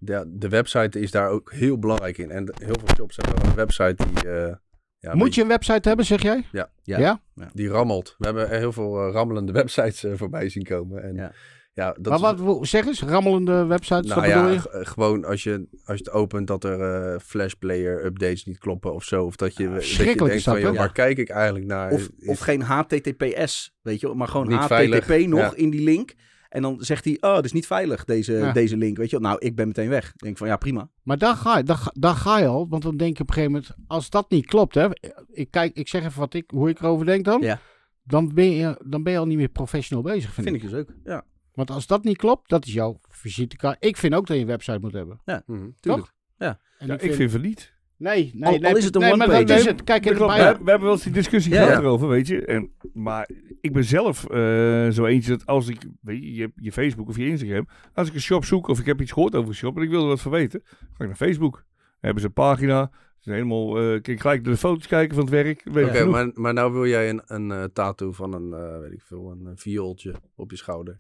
de, 0.05 0.25
de 0.39 0.49
website 0.49 1.01
is 1.01 1.11
daar 1.11 1.29
ook 1.29 1.53
heel 1.53 1.79
belangrijk 1.79 2.19
in. 2.19 2.31
En 2.31 2.53
heel 2.65 2.75
veel 2.85 2.95
shops 2.97 3.17
hebben 3.17 3.47
een 3.49 3.55
website 3.55 3.97
die, 4.15 4.31
eh, 4.31 4.55
ja, 4.99 5.15
Moet 5.15 5.35
je 5.35 5.43
een 5.43 5.49
website 5.49 5.89
hebben, 5.89 6.07
zeg 6.07 6.23
jij? 6.23 6.45
Ja. 6.53 6.71
Ja. 6.83 6.99
ja? 6.99 7.21
die 7.53 7.69
rammelt. 7.69 8.15
We 8.19 8.25
hebben 8.25 8.49
heel 8.59 8.73
veel 8.73 9.07
eh, 9.07 9.13
rammelende 9.13 9.53
websites 9.63 10.05
eh, 10.05 10.13
voorbij 10.15 10.49
zien 10.49 10.65
komen. 10.65 11.03
En 11.03 11.15
Ja. 11.15 11.33
ja, 11.73 11.93
dat 12.01 12.07
maar 12.07 12.15
is- 12.15 12.21
wat, 12.21 12.39
wo- 12.39 12.65
zeg 12.65 12.87
eens, 12.87 13.03
rammelende 13.03 13.65
websites, 13.67 14.07
Nou 14.09 14.21
wat 14.21 14.31
ja, 14.31 14.43
bedoel 14.43 14.55
je? 14.79 14.85
gewoon 14.87 15.25
als 15.25 15.43
je, 15.43 15.67
als 15.85 15.99
je 15.99 16.05
het 16.05 16.11
opent 16.13 16.47
dat 16.47 16.65
er 16.65 16.81
eh 17.13 17.19
Flash 17.21 17.53
Player 17.53 18.05
updates 18.05 18.45
niet 18.45 18.59
kloppen 18.59 18.95
of 18.95 19.05
zo. 19.05 19.25
Of 19.25 19.37
dat 19.37 19.57
je, 19.57 19.71
dat 19.71 19.89
je 19.89 20.05
denkt 20.05 20.21
is 20.29 20.45
dat, 20.45 20.55
van, 20.55 20.63
joh, 20.63 20.77
waar 20.77 20.93
kijk 20.93 21.19
ik 21.19 21.29
eigenlijk 21.29 21.67
naar? 21.67 21.91
Of, 21.93 22.09
Is- 22.19 22.29
of 22.29 22.39
geen 22.39 22.63
HTTPS, 22.63 23.75
weet 23.83 24.01
je 24.01 24.09
maar 24.15 24.29
gewoon 24.29 24.53
HTTP 24.53 24.67
veilig, 24.67 25.27
nog 25.29 25.41
ja. 25.41 25.53
in 25.55 25.71
die 25.71 25.83
link. 25.83 26.15
En 26.53 26.63
dan 26.63 26.77
zegt 26.81 27.05
hij, 27.05 27.17
oh, 27.21 27.35
dat 27.35 27.45
is 27.45 27.53
niet 27.53 27.67
veilig, 27.67 28.05
deze, 28.05 28.33
Ja. 28.33 28.53
deze 28.53 28.77
link, 28.77 28.97
weet 28.97 29.11
je 29.11 29.19
wel. 29.21 29.29
Nou, 29.31 29.41
ik 29.47 29.55
ben 29.57 29.67
meteen 29.67 29.89
weg. 29.89 30.09
Ik 30.09 30.19
denk 30.19 30.37
van, 30.39 30.47
ja, 30.47 30.57
prima. 30.57 30.89
Maar 31.03 31.19
daar 31.19 31.37
ga, 31.37 31.57
je, 31.57 31.65
daar, 31.65 31.77
ga- 31.77 31.95
daar 31.99 32.15
ga 32.15 32.39
je 32.39 32.47
al, 32.47 32.69
want 32.69 32.83
dan 32.83 32.97
denk 32.97 33.17
je 33.17 33.23
op 33.23 33.29
een 33.29 33.35
gegeven 33.35 33.55
moment, 33.55 33.75
als 33.87 34.11
dat 34.11 34.31
niet 34.31 34.47
klopt, 34.47 34.75
hè, 34.75 34.89
ik, 35.33 35.51
kijk, 35.51 35.77
ik 35.77 35.89
zeg 35.89 36.05
even 36.05 36.19
wat 36.21 36.35
ik, 36.35 36.51
hoe 36.51 36.69
ik 36.69 36.81
erover 36.81 37.07
denk 37.07 37.25
dan, 37.25 37.41
Ja. 37.41 37.61
dan, 38.03 38.35
ben 38.35 38.51
je, 38.51 38.81
dan 38.85 39.03
ben 39.03 39.13
je 39.13 39.19
al 39.19 39.27
niet 39.27 39.37
meer 39.37 39.49
professional 39.49 40.03
bezig, 40.05 40.33
vind, 40.33 40.47
Vind 40.49 40.57
ik. 40.59 40.63
ik 40.63 40.71
dus 40.71 40.79
ook, 40.81 40.89
ja. 41.05 41.25
Want 41.53 41.71
als 41.71 41.87
dat 41.87 42.05
niet 42.05 42.17
klopt, 42.17 42.49
dat 42.49 42.67
is 42.67 42.73
jouw 42.73 42.99
visitekaart. 43.09 43.85
Ik 43.85 43.97
vind 43.97 44.15
ook 44.15 44.27
dat 44.27 44.37
je 44.37 44.43
een 44.43 44.49
website 44.49 44.79
moet 44.81 44.93
hebben. 44.93 45.21
Mhm. 45.47 45.69
Tuurlijk. 45.81 46.13
En 46.39 46.59
Ja, 46.87 46.99
ik 46.99 47.15
vind 47.15 47.31
van 47.31 47.41
niet. 47.41 47.73
Nee, 48.03 48.31
nee, 48.35 48.49
Al- 48.49 48.55
al 48.55 48.61
nee. 48.61 48.75
is 48.77 48.85
het 48.85 48.95
een 48.95 49.01
nee, 49.01 49.13
one-page. 49.13 49.55
is 49.55 49.65
het. 49.65 49.85
Kijk, 49.85 50.07
in 50.07 50.15
klopt. 50.15 50.37
bij, 50.37 50.53
we, 50.53 50.65
we 50.65 50.71
hebben 50.71 50.83
wel 50.83 50.93
eens 50.93 51.03
die 51.03 51.13
discussie 51.13 51.53
Ja. 51.53 51.59
gehad 51.63 51.73
Ja. 51.77 51.81
erover, 51.81 52.09
weet 52.09 52.27
je. 52.27 52.45
En, 52.45 52.71
maar 52.93 53.29
ik 53.61 53.73
ben 53.73 53.85
zelf 53.85 54.25
eh, 54.31 54.89
zo 54.89 55.05
eentje 55.05 55.31
dat 55.31 55.47
als 55.47 55.69
ik, 55.69 55.85
weet 56.01 56.23
je, 56.23 56.35
je 56.35 56.41
hebt 56.41 56.53
je 56.57 56.73
Facebook 56.73 57.09
of 57.09 57.17
je 57.17 57.27
Instagram. 57.27 57.67
Als 57.95 58.09
ik 58.09 58.15
een 58.15 58.21
shop 58.21 58.45
zoek 58.45 58.69
of 58.69 58.79
ik 58.79 58.87
heb 58.87 59.01
iets 59.01 59.13
gehoord 59.13 59.35
over 59.35 59.49
een 59.49 59.55
shop 59.55 59.77
en 59.77 59.83
ik 59.83 59.91
wil 59.91 60.03
er 60.03 60.09
wat 60.09 60.21
van 60.21 60.31
weten, 60.33 60.61
ga 60.65 60.77
ik 60.99 61.07
naar 61.07 61.17
Facebook. 61.17 61.53
Dan 61.55 61.65
hebben 62.01 62.21
ze 62.21 62.27
een 62.27 62.33
pagina. 62.33 62.91
Ze 62.93 63.31
zijn 63.31 63.37
helemaal, 63.37 63.79
eh 63.79 64.01
kan 64.03 64.15
ik 64.15 64.21
gelijk 64.21 64.43
naar 64.43 64.53
de 64.53 64.59
foto's 64.59 64.87
kijken 64.87 65.15
van 65.15 65.25
het 65.25 65.33
werk. 65.33 65.61
Weet 65.65 65.87
Oké, 65.87 66.05
maar, 66.05 66.31
maar 66.35 66.53
nou 66.53 66.73
wil 66.73 66.87
jij 66.87 67.09
een, 67.11 67.23
een 67.27 67.51
eh, 67.51 67.65
tattoo 67.65 68.13
van 68.13 68.33
een, 68.35 68.53
eh, 68.53 68.79
weet 68.81 68.93
ik 68.93 69.03
veel, 69.03 69.31
een, 69.31 69.47
eh, 69.47 69.53
viooltje 69.57 70.15
op 70.35 70.51
je 70.51 70.57
schouder. 70.57 70.99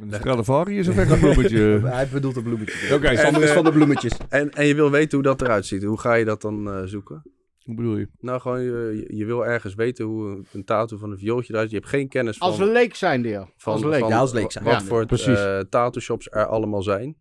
Een 0.00 0.12
Stradivari 0.12 0.78
is 0.78 0.86
een 0.86 0.94
weg 0.94 1.10
een 1.12 1.18
bloemetje. 1.18 1.80
Hij 1.84 2.08
bedoelt 2.08 2.36
een 2.36 2.42
bloemetje. 2.42 2.94
Oké, 2.94 3.16
Sander 3.16 3.34
En, 3.34 3.42
is 3.42 3.48
eh, 3.48 3.54
van 3.54 3.64
de 3.64 3.72
bloemetjes. 3.72 4.12
En, 4.28 4.50
en 4.50 4.66
je 4.66 4.74
wil 4.74 4.90
weten 4.90 5.18
hoe 5.18 5.26
dat 5.26 5.40
eruit 5.40 5.66
ziet. 5.66 5.82
Hoe 5.82 6.00
ga 6.00 6.14
je 6.14 6.24
dat 6.24 6.40
dan 6.40 6.70
eh, 6.70 6.82
zoeken? 6.84 7.22
Hoe 7.62 7.74
bedoel 7.74 7.96
je? 7.96 8.08
Nou, 8.18 8.40
gewoon, 8.40 8.62
je, 8.62 9.04
je 9.08 9.24
wil 9.24 9.46
ergens 9.46 9.74
weten 9.74 10.04
hoe 10.04 10.44
een, 10.52 10.64
tattoo 10.64 10.98
van 10.98 11.10
een 11.10 11.18
viooltje 11.18 11.52
eruit 11.52 11.70
ziet. 11.70 11.78
Je 11.78 11.84
hebt 11.84 11.96
geen 11.96 12.08
kennis 12.08 12.36
van... 12.36 12.48
als 12.48 12.58
we 12.58 12.66
leek 12.66 12.94
zijn, 12.94 13.22
deel. 13.22 13.48
van, 13.56 13.72
als 13.72 13.82
we 13.82 13.88
leek. 13.88 14.00
van 14.00 14.08
Ja, 14.08 14.18
als 14.18 14.32
leek 14.32 14.52
zijn. 14.52 14.64
wat 14.64 14.72
Ja, 14.72 14.80
voor 14.80 15.06
eh, 15.06 15.58
tattoo 15.58 16.00
shops 16.00 16.28
er 16.30 16.46
allemaal 16.46 16.82
zijn. 16.82 17.16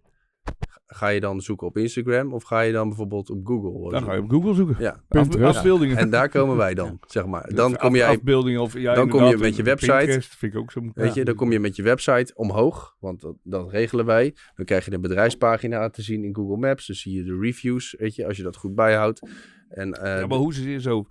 Ga 0.93 1.07
je 1.07 1.19
dan 1.19 1.41
zoeken 1.41 1.67
op 1.67 1.77
Instagram 1.77 2.33
of 2.33 2.43
ga 2.43 2.61
je 2.61 2.71
dan 2.71 2.87
bijvoorbeeld 2.87 3.29
op 3.29 3.47
Google? 3.47 3.91
Dan 3.91 4.03
ga 4.03 4.13
je 4.13 4.21
op 4.21 4.29
Google 4.29 4.53
zoeken. 4.53 4.75
Ja, 4.79 5.03
Pinterest. 5.07 5.57
afbeeldingen. 5.57 5.97
en 5.97 6.09
daar 6.09 6.29
komen 6.29 6.57
wij 6.57 6.73
dan, 6.73 6.99
zeg 7.07 7.25
maar. 7.25 7.43
Dus 7.43 7.55
Dan 7.55 7.75
kom 7.75 7.95
jij, 7.95 8.07
Afbeeldingen 8.07 8.61
of 8.61 8.77
ja, 8.77 8.93
dan 8.93 9.09
kom 9.09 9.23
je 9.23 9.37
met 9.37 9.55
je 9.55 9.63
website. 9.63 9.95
Pinterest 9.95 10.35
vind 10.35 10.53
ik 10.53 10.59
ook 10.59 10.71
zo. 10.71 10.81
weet 10.93 11.13
je, 11.13 11.25
dan 11.25 11.35
kom 11.35 11.51
je 11.51 11.59
met 11.59 11.75
je 11.75 11.83
website 11.83 12.33
omhoog, 12.35 12.95
want 12.99 13.21
dat, 13.21 13.35
dat 13.43 13.71
regelen 13.71 14.05
wij. 14.05 14.35
Dan 14.55 14.65
krijg 14.65 14.85
je 14.85 14.91
de 14.91 14.99
bedrijfspagina 14.99 15.89
te 15.89 16.01
zien 16.01 16.23
in 16.23 16.35
Google 16.35 16.57
Maps. 16.57 16.87
Dan 16.87 16.95
zie 16.95 17.13
je 17.15 17.23
de 17.23 17.37
reviews, 17.39 17.95
weet 17.97 18.15
je, 18.15 18.27
als 18.27 18.37
je 18.37 18.43
dat 18.43 18.55
goed 18.55 18.75
bijhoudt. 18.75 19.29
En, 19.69 19.93
eh, 19.93 20.19
Ja, 20.19 20.27
maar 20.27 20.37
hoe 20.37 20.53
ze 20.53 20.81
zo... 20.81 21.05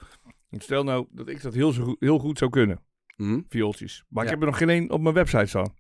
Stel 0.51 0.85
nou 0.85 1.07
dat 1.11 1.29
ik 1.29 1.43
dat 1.43 1.55
heel, 1.55 1.73
zo 1.73 1.97
heel 1.99 2.19
goed 2.19 2.39
zou 2.39 2.51
kunnen, 2.51 2.81
hm? 3.17 3.41
viooltjes. 3.49 4.05
Maar 4.09 4.25
ik 4.25 4.31
heb 4.31 4.41
er 4.41 4.47
nog 4.47 4.59
geen 4.59 4.69
één 4.69 4.91
op 4.91 5.01
mijn 5.01 5.15
website 5.15 5.47
staan. 5.47 5.75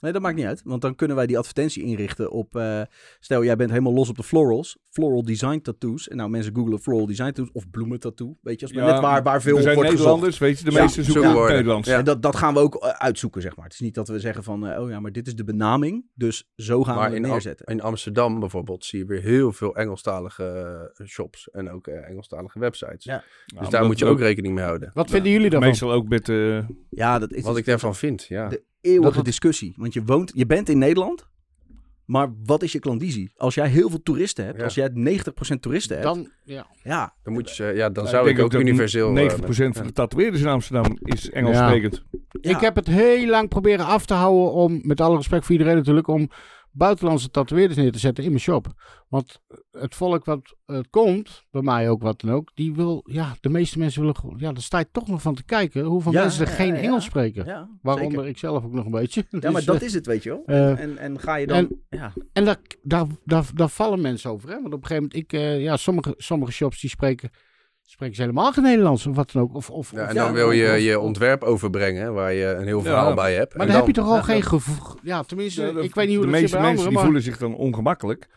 Nee, 0.00 0.12
dat 0.12 0.22
maakt 0.22 0.36
niet 0.36 0.44
uit. 0.44 0.60
Want 0.64 0.82
dan 0.82 0.94
kunnen 0.94 1.16
wij 1.16 1.26
die 1.26 1.38
advertentie 1.38 1.82
inrichten 1.82 2.30
op... 2.30 2.56
eh, 2.56 2.80
stel, 3.20 3.44
jij 3.44 3.56
bent 3.56 3.70
helemaal 3.70 3.92
los 3.92 4.08
op 4.08 4.16
de 4.16 4.22
florals. 4.22 4.78
Floral 4.90 5.22
design 5.24 5.60
tattoos. 5.60 6.08
En 6.08 6.16
nou, 6.16 6.30
mensen 6.30 6.54
googelen 6.54 6.78
floral 6.78 7.06
design 7.06 7.26
tattoos 7.32 7.52
of 7.52 7.70
bloemen 7.70 8.00
tattoo. 8.00 8.36
Weet 8.42 8.60
je, 8.60 8.66
als 8.66 8.74
net 8.74 9.00
waar, 9.00 9.22
waar 9.22 9.42
veel 9.42 9.56
er 9.56 9.62
op 9.62 9.66
gezocht. 9.68 9.88
Nederlanders, 9.90 10.38
weet 10.38 10.58
je, 10.58 10.64
de 10.64 10.70
Ja, 10.70 10.82
meeste 10.82 11.02
zoeken 11.04 11.32
woorden. 11.32 11.56
Nederlands. 11.56 11.88
Ja. 11.88 11.98
En 11.98 12.04
dat, 12.04 12.22
dat 12.22 12.36
gaan 12.36 12.54
we 12.54 12.60
ook 12.60 12.74
eh, 12.74 12.88
uitzoeken, 12.88 13.42
zeg 13.42 13.56
maar. 13.56 13.64
Het 13.64 13.74
is 13.74 13.80
niet 13.80 13.94
dat 13.94 14.08
we 14.08 14.18
zeggen 14.20 14.44
van... 14.44 14.66
eh, 14.66 14.82
oh 14.82 14.90
ja, 14.90 15.00
maar 15.00 15.12
dit 15.12 15.26
is 15.26 15.36
de 15.36 15.44
benaming. 15.44 16.04
Dus 16.14 16.48
zo 16.56 16.84
gaan 16.84 16.94
Maar 16.96 17.10
we 17.10 17.16
in, 17.16 17.22
het 17.22 17.24
Am- 17.30 17.36
neerzetten. 17.36 17.66
in 17.66 17.80
Amsterdam 17.82 18.40
bijvoorbeeld 18.40 18.84
zie 18.84 18.98
je 18.98 19.04
weer 19.04 19.20
heel 19.22 19.52
veel 19.52 19.76
Engelstalige 19.76 21.04
shops 21.06 21.50
en 21.50 21.70
ook 21.70 21.86
Engelstalige 21.86 22.58
websites. 22.58 23.04
Ja. 23.04 23.24
Dus 23.58 23.68
daar 23.68 23.84
moet 23.86 23.98
je 23.98 24.06
ook 24.06 24.18
rekening 24.18 24.54
mee 24.54 24.64
houden. 24.64 24.90
Wat 24.94 25.10
vinden 25.10 25.32
jullie 25.32 25.50
daarvan? 25.50 25.68
Meestal 25.68 25.92
ook 25.92 26.08
met... 26.08 26.28
eh, 26.28 26.58
Ja, 26.90 27.18
dat 27.18 27.32
is 27.32 27.42
Wat 27.42 27.56
ik 27.56 27.64
daarvan 27.64 27.94
vind, 27.94 28.24
ja. 28.24 28.48
de 28.48 28.62
eeuwige 28.80 29.02
Dat 29.04 29.14
het- 29.14 29.24
discussie. 29.24 29.74
Want 29.76 29.92
je 29.92 30.04
woont, 30.04 30.32
je 30.34 30.46
bent 30.46 30.68
in 30.68 30.78
Nederland, 30.78 31.28
maar 32.04 32.28
wat 32.44 32.62
is 32.62 32.72
je 32.72 32.78
klandizie? 32.78 33.32
Als 33.36 33.54
jij 33.54 33.68
heel 33.68 33.88
veel 33.90 34.02
toeristen 34.02 34.44
hebt, 34.44 34.58
Ja. 34.58 34.64
als 34.64 34.74
jij 34.74 34.90
90% 34.94 35.62
toeristen 35.62 35.96
hebt, 35.96 36.08
Dan, 36.08 36.28
ja. 36.44 36.66
ja, 36.82 37.14
Dan, 37.22 37.32
moet 37.32 37.48
je, 37.48 37.54
ze- 37.54 37.72
ja, 37.74 37.90
dan 37.90 38.04
Ja, 38.04 38.10
zou 38.10 38.28
ik 38.28 38.38
ook 38.38 38.54
universeel... 38.54 39.06
eh, 39.08 39.12
90% 39.14 39.76
van 39.76 39.86
de 39.86 39.92
tatoeëerders 39.92 40.42
in 40.42 40.48
Amsterdam 40.48 40.98
is 41.00 41.30
Engels 41.30 41.56
Ja. 41.56 41.66
sprekend. 41.68 42.02
Ja. 42.40 42.50
Ik 42.50 42.60
heb 42.60 42.74
het 42.74 42.86
heel 42.86 43.26
lang 43.26 43.48
proberen 43.48 43.86
af 43.86 44.06
te 44.06 44.14
houden 44.14 44.52
om, 44.52 44.80
met 44.82 45.00
alle 45.00 45.16
respect 45.16 45.44
voor 45.44 45.52
iedereen 45.52 45.76
natuurlijk, 45.76 46.08
om 46.08 46.30
buitenlandse 46.72 47.30
tatoeëerders 47.30 47.78
neer 47.78 47.92
te 47.92 47.98
zetten 47.98 48.24
in 48.24 48.30
mijn 48.30 48.42
shop. 48.42 48.66
Want 49.08 49.40
het 49.70 49.94
volk 49.94 50.24
wat 50.24 50.56
het 50.66 50.90
komt, 50.90 51.44
bij 51.50 51.62
mij 51.62 51.90
ook 51.90 52.02
wat 52.02 52.20
dan 52.20 52.30
ook, 52.30 52.50
die 52.54 52.74
wil, 52.74 53.02
ja, 53.04 53.36
de 53.40 53.48
meeste 53.48 53.78
mensen 53.78 54.00
willen 54.00 54.16
gewoon, 54.16 54.36
ja, 54.38 54.52
daar 54.52 54.62
sta 54.62 54.78
je 54.78 54.88
toch 54.92 55.08
nog 55.08 55.22
van 55.22 55.34
te 55.34 55.44
kijken 55.44 55.84
hoeveel 55.84 56.12
Ja, 56.12 56.22
mensen 56.22 56.44
er 56.44 56.50
ja, 56.50 56.54
geen 56.56 56.74
ja. 56.74 56.80
Engels 56.80 57.04
spreken. 57.04 57.68
Waaronder 57.82 58.12
zeker. 58.18 58.28
ik 58.28 58.38
zelf 58.38 58.64
ook 58.64 58.72
nog 58.72 58.84
een 58.84 58.90
beetje. 58.90 59.24
Ja, 59.30 59.38
Dus, 59.38 59.50
maar 59.52 59.64
dat 59.64 59.76
eh, 59.80 59.82
is 59.86 59.94
het, 59.94 60.06
weet 60.06 60.22
je 60.22 60.28
wel. 60.28 60.42
eh, 60.46 60.80
en, 60.80 60.98
en 60.98 61.20
ga 61.20 61.34
je 61.34 61.46
dan... 61.46 61.56
en- 61.56 61.82
ja. 61.90 62.12
En 62.32 62.44
daar, 62.44 62.58
daar, 62.82 63.06
daar, 63.24 63.44
daar 63.54 63.68
vallen 63.68 64.00
mensen 64.00 64.30
over. 64.30 64.48
Hè? 64.48 64.54
Want 64.60 64.74
op 64.74 64.80
een 64.82 64.86
gegeven 64.86 65.10
moment, 65.12 65.32
ik, 65.32 65.60
ja, 65.60 65.76
sommige, 65.76 66.14
sommige 66.16 66.52
shops 66.52 66.80
die 66.80 66.90
spreken, 66.90 67.30
spreken 67.90 68.14
ze 68.16 68.20
helemaal 68.22 68.52
geen 68.52 68.62
Nederlands 68.64 69.06
of 69.06 69.16
wat 69.16 69.32
dan 69.32 69.42
ook. 69.42 69.54
Of, 69.54 69.70
of, 69.70 69.92
Ja, 69.92 70.08
en 70.08 70.14
Ja, 70.14 70.24
dan 70.24 70.32
wil 70.32 70.50
je 70.50 70.70
of- 70.72 70.78
je 70.78 71.00
ontwerp 71.00 71.42
overbrengen, 71.42 72.14
waar 72.14 72.32
je 72.32 72.46
een 72.46 72.66
heel 72.66 72.82
verhaal 72.82 73.08
Ja. 73.08 73.14
bij 73.14 73.34
hebt. 73.34 73.54
Maar 73.56 73.66
dan, 73.66 73.76
heb 73.76 73.86
je 73.86 73.92
toch 73.92 74.06
al 74.08 74.14
ja, 74.14 74.22
geen 74.22 74.42
gevoel. 74.42 74.96
Ja, 75.02 75.22
tenminste, 75.22 75.62
Ja, 75.62 75.72
de- 75.72 75.82
ik 75.82 75.94
weet 75.94 76.06
niet 76.06 76.16
hoe 76.16 76.26
de 76.26 76.30
dat 76.32 76.40
meeste 76.40 76.58
mensen 76.60 76.84
die 76.84 76.94
maar... 76.94 77.04
voelen 77.04 77.22
zich 77.22 77.38
dan 77.38 77.54
ongemakkelijk. 77.54 78.28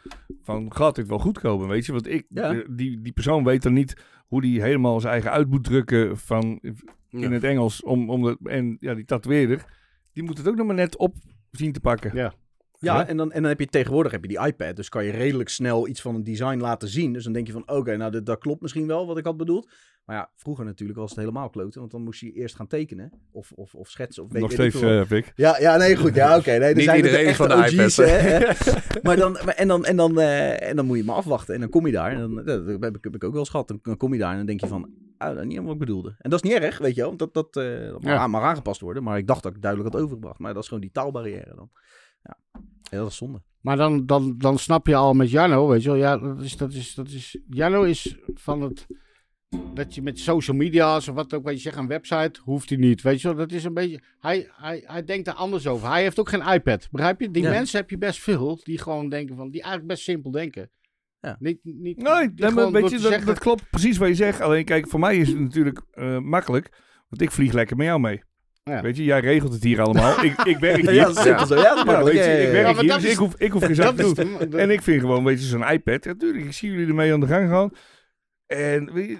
Van, 0.44 0.74
gaat 0.76 0.96
dit 0.96 1.08
wel 1.08 1.20
goed 1.20 1.39
komen, 1.39 1.68
weet 1.68 1.86
je? 1.86 1.92
Want 1.92 2.08
ik, 2.10 2.26
de- 2.30 2.68
die, 2.70 3.02
die 3.02 3.12
persoon 3.13 3.44
weet 3.44 3.63
dan 3.63 3.74
niet 3.74 3.94
hoe 4.28 4.42
die 4.42 4.62
helemaal 4.62 5.00
zijn 5.00 5.13
eigen 5.13 5.32
uit 5.32 5.50
moet 5.50 5.63
drukken 5.63 6.18
van, 6.18 6.60
in 6.62 6.76
Ja. 7.10 7.30
het 7.30 7.44
Engels. 7.44 7.84
Om, 7.84 8.10
om 8.10 8.22
de, 8.24 8.38
en 8.44 8.78
ja, 8.80 8.94
die 8.94 9.06
tatoeëerder, 9.06 9.66
die 10.13 10.24
moet 10.24 10.38
het 10.38 10.48
ook 10.48 10.56
nog 10.56 10.66
maar 10.66 10.76
net 10.76 10.98
op 10.98 11.16
zien 11.52 11.72
te 11.72 11.80
pakken. 11.80 12.12
Ja. 12.16 12.34
Ja, 12.84 12.96
Ja. 13.00 13.08
en 13.08 13.17
dan, 13.17 13.32
en 13.32 13.41
dan 13.41 13.50
heb 13.50 13.60
je 13.60 13.65
tegenwoordig 13.65 14.12
heb 14.12 14.22
je 14.22 14.28
die 14.28 14.46
iPad, 14.46 14.76
dus 14.76 14.89
kan 14.89 15.06
je 15.06 15.12
redelijk 15.12 15.50
snel 15.50 15.88
iets 15.88 16.02
van 16.02 16.15
een 16.15 16.24
design 16.24 16.58
laten 16.58 16.88
zien. 16.88 17.13
Dus 17.13 17.24
dan 17.24 17.34
denk 17.34 17.48
je 17.48 17.54
van, 17.54 17.63
oké, 17.69 17.98
nou 17.98 18.12
dat, 18.12 18.26
dat 18.26 18.38
klopt 18.39 18.62
misschien 18.62 18.88
wel 18.88 19.08
wat 19.08 19.17
ik 19.17 19.26
had 19.26 19.38
bedoeld. 19.38 19.72
Maar 20.06 20.15
ja, 20.15 20.30
vroeger 20.36 20.65
natuurlijk 20.65 21.00
was 21.00 21.10
het 21.10 21.19
helemaal 21.19 21.50
kloten, 21.50 21.80
want 21.80 21.91
dan 21.91 22.02
moest 22.04 22.19
je 22.19 22.32
eerst 22.32 22.56
gaan 22.56 22.67
tekenen 22.67 23.12
of, 23.32 23.52
of, 23.52 23.76
of 23.76 23.89
schetsen. 23.89 24.24
Of 24.24 24.32
weet, 24.32 24.41
nog 24.41 24.52
ik 24.52 24.56
steeds, 24.58 24.74
wat. 24.76 24.84
eh 24.91 25.02
Vic. 25.06 25.32
Ja, 25.36 25.58
ja, 25.60 25.78
nee, 25.78 25.96
goed. 25.96 26.15
Ja, 26.15 26.38
oké. 26.38 26.50
nee, 26.52 26.60
er 26.69 26.76
Niet 26.76 26.84
zijn 26.84 26.98
iedereen 26.98 27.28
er 27.28 27.36
van 27.36 27.48
de 27.48 27.69
iPad, 27.72 27.96
hè, 27.96 28.39
maar 29.04 29.15
dan, 29.15 29.38
en, 29.38 29.67
dan, 29.67 29.86
en, 29.86 29.96
dan, 29.96 30.19
eh, 30.19 30.69
en 30.69 30.76
dan 30.76 30.86
moet 30.86 30.98
je 30.98 31.04
maar 31.04 31.15
afwachten. 31.15 31.54
En 31.54 31.60
dan 31.60 31.69
kom 31.69 31.86
je 31.86 31.91
daar. 31.91 32.12
En 32.12 32.19
dan, 32.19 32.36
dat 32.46 32.65
heb, 32.82 32.96
ik, 32.96 33.04
heb 33.04 33.15
ik 33.15 33.24
ook 33.24 33.32
wel 33.32 33.39
eens 33.39 33.50
gehad. 33.50 33.67
Dan, 33.82 33.98
kom 33.98 34.13
je 34.13 34.19
daar 34.19 34.32
en 34.32 34.38
dan 34.38 34.46
denk 34.46 34.60
je 34.62 34.67
van, 34.67 34.89
ah, 35.17 35.28
dat 35.28 35.38
is 35.38 35.41
niet 35.43 35.52
helemaal 35.52 35.74
wat 35.74 35.82
ik 35.82 35.88
bedoelde. 35.88 36.15
En 36.17 36.30
dat 36.30 36.43
is 36.43 36.52
niet 36.52 36.62
erg, 36.62 36.78
weet 36.78 36.96
je 36.96 37.02
wel. 37.02 37.15
want 37.15 37.34
Dat, 37.34 37.54
dat, 37.54 37.63
Ja. 38.02 38.28
mag 38.28 38.41
aangepast 38.43 38.82
worden. 38.82 39.04
Maar 39.04 39.17
ik 39.17 39.28
dacht 39.28 39.43
dat 39.43 39.56
ik 39.56 39.62
duidelijk 39.62 39.93
had 39.93 40.02
overgebracht. 40.02 40.39
Maar 40.39 40.54
dat 40.54 40.62
is 40.62 40.67
gewoon 40.67 40.84
die 40.84 40.91
taalbarrière 40.91 41.54
dan. 41.56 41.69
Ja, 42.94 42.98
ja 42.98 43.04
dat 43.04 43.12
is 43.12 43.18
zonde. 43.18 43.42
Maar 43.62 43.78
dan, 43.78 44.06
dan, 44.06 44.38
dan 44.38 44.58
snap 44.58 44.88
je 44.88 44.96
al 44.96 45.14
met 45.14 45.30
Jarno, 45.32 45.68
weet 45.68 45.84
je 45.84 45.90
wel. 45.90 45.98
Ja, 45.98 46.18
dat 46.18 46.42
is, 46.42 46.58
dat 46.58 46.74
is, 46.74 46.94
dat 46.96 47.08
is... 47.08 47.40
Jarno 47.50 47.84
is 47.84 48.18
van 48.34 48.62
het... 48.62 48.88
Dat 49.74 49.96
je 49.96 50.02
met 50.02 50.20
social 50.20 50.58
media's 50.58 51.08
of 51.08 51.16
wat 51.16 51.34
ook, 51.34 51.44
wat 51.44 51.54
je 51.54 51.60
zegt, 51.60 51.78
een 51.78 51.88
website, 51.88 52.40
hoeft 52.44 52.70
hij 52.70 52.78
niet. 52.78 53.02
Weet 53.02 53.22
je 53.22 53.28
wel, 53.28 53.38
dat 53.38 53.52
is 53.52 53.64
een 53.64 53.74
beetje... 53.74 54.02
Hij, 54.20 54.50
hij, 54.52 54.84
hij 54.86 55.04
denkt 55.04 55.28
er 55.28 55.34
anders 55.34 55.68
over. 55.68 55.90
Hij 55.90 56.02
heeft 56.02 56.20
ook 56.20 56.30
geen 56.30 56.48
iPad, 56.54 56.88
begrijp 56.92 57.20
je? 57.22 57.32
Die 57.32 57.44
Ja. 57.44 57.50
mensen 57.50 57.80
heb 57.80 57.90
je 57.90 57.98
best 57.98 58.20
veel, 58.20 58.60
die 58.64 58.78
gewoon 58.78 59.10
denken 59.10 59.36
van... 59.36 59.50
Die 59.50 59.62
eigenlijk 59.62 59.92
best 59.94 60.04
simpel 60.04 60.32
denken. 60.32 60.70
Ja. 61.20 61.36
Niet, 61.40 61.60
niet, 61.64 61.98
Nee, 62.02 62.34
die 62.34 62.46
nee, 62.46 62.54
maar 62.54 62.72
weet 62.72 62.90
je, 62.90 62.96
te 62.96 63.02
dat, 63.02 63.12
zeggen- 63.12 63.28
dat 63.28 63.40
klopt 63.40 63.70
precies 63.70 63.98
wat 63.98 64.08
je 64.08 64.16
zegt. 64.16 64.42
Alleen 64.42 64.66
kijk, 64.66 64.88
voor 64.88 65.00
mij 65.00 65.18
is 65.18 65.28
het 65.28 65.40
natuurlijk 65.40 65.82
eh, 65.92 66.20
makkelijk. 66.20 66.82
Want 67.10 67.22
ik 67.22 67.32
vlieg 67.32 67.54
lekker 67.54 67.78
met 67.78 67.86
jou 67.86 68.00
mee. 68.00 68.24
Ja. 68.63 68.82
Weet 68.82 68.97
je, 68.97 69.04
jij 69.04 69.19
regelt 69.19 69.54
het 69.54 69.63
hier 69.63 69.82
allemaal. 69.82 70.23
ik, 70.23 70.41
ik 70.43 70.58
werk 70.58 70.76
hier. 70.82 70.93
Ja, 70.93 71.06
dat 71.06 71.17
is 71.17 71.23
zo. 71.47 71.56
Ja, 71.56 72.04
weet 72.04 72.13
je, 72.13 72.41
ik 72.45 72.52
werk 72.52 72.80
hier, 72.80 72.93
dus 72.93 73.04
is- 73.04 73.12
ik 73.12 73.17
hoef, 73.17 73.34
ik 73.38 73.52
hoef 73.52 73.63
geen 73.65 73.76
zak 73.84 73.95
te 73.95 74.13
doen. 74.13 74.52
En 74.60 74.69
ik 74.69 74.82
vind 74.82 75.02
gewoon, 75.02 75.23
weet 75.23 75.39
je, 75.41 75.45
zo'n 75.47 75.69
iPad. 75.71 76.06
Natuurlijk, 76.06 76.45
ik 76.45 76.52
zie 76.54 76.71
jullie 76.71 76.88
ermee 76.88 77.13
aan 77.13 77.19
de 77.19 77.28
gang 77.28 77.49
gaan. 77.49 77.71
En 78.58 78.94
weet 78.94 79.08
je, 79.08 79.18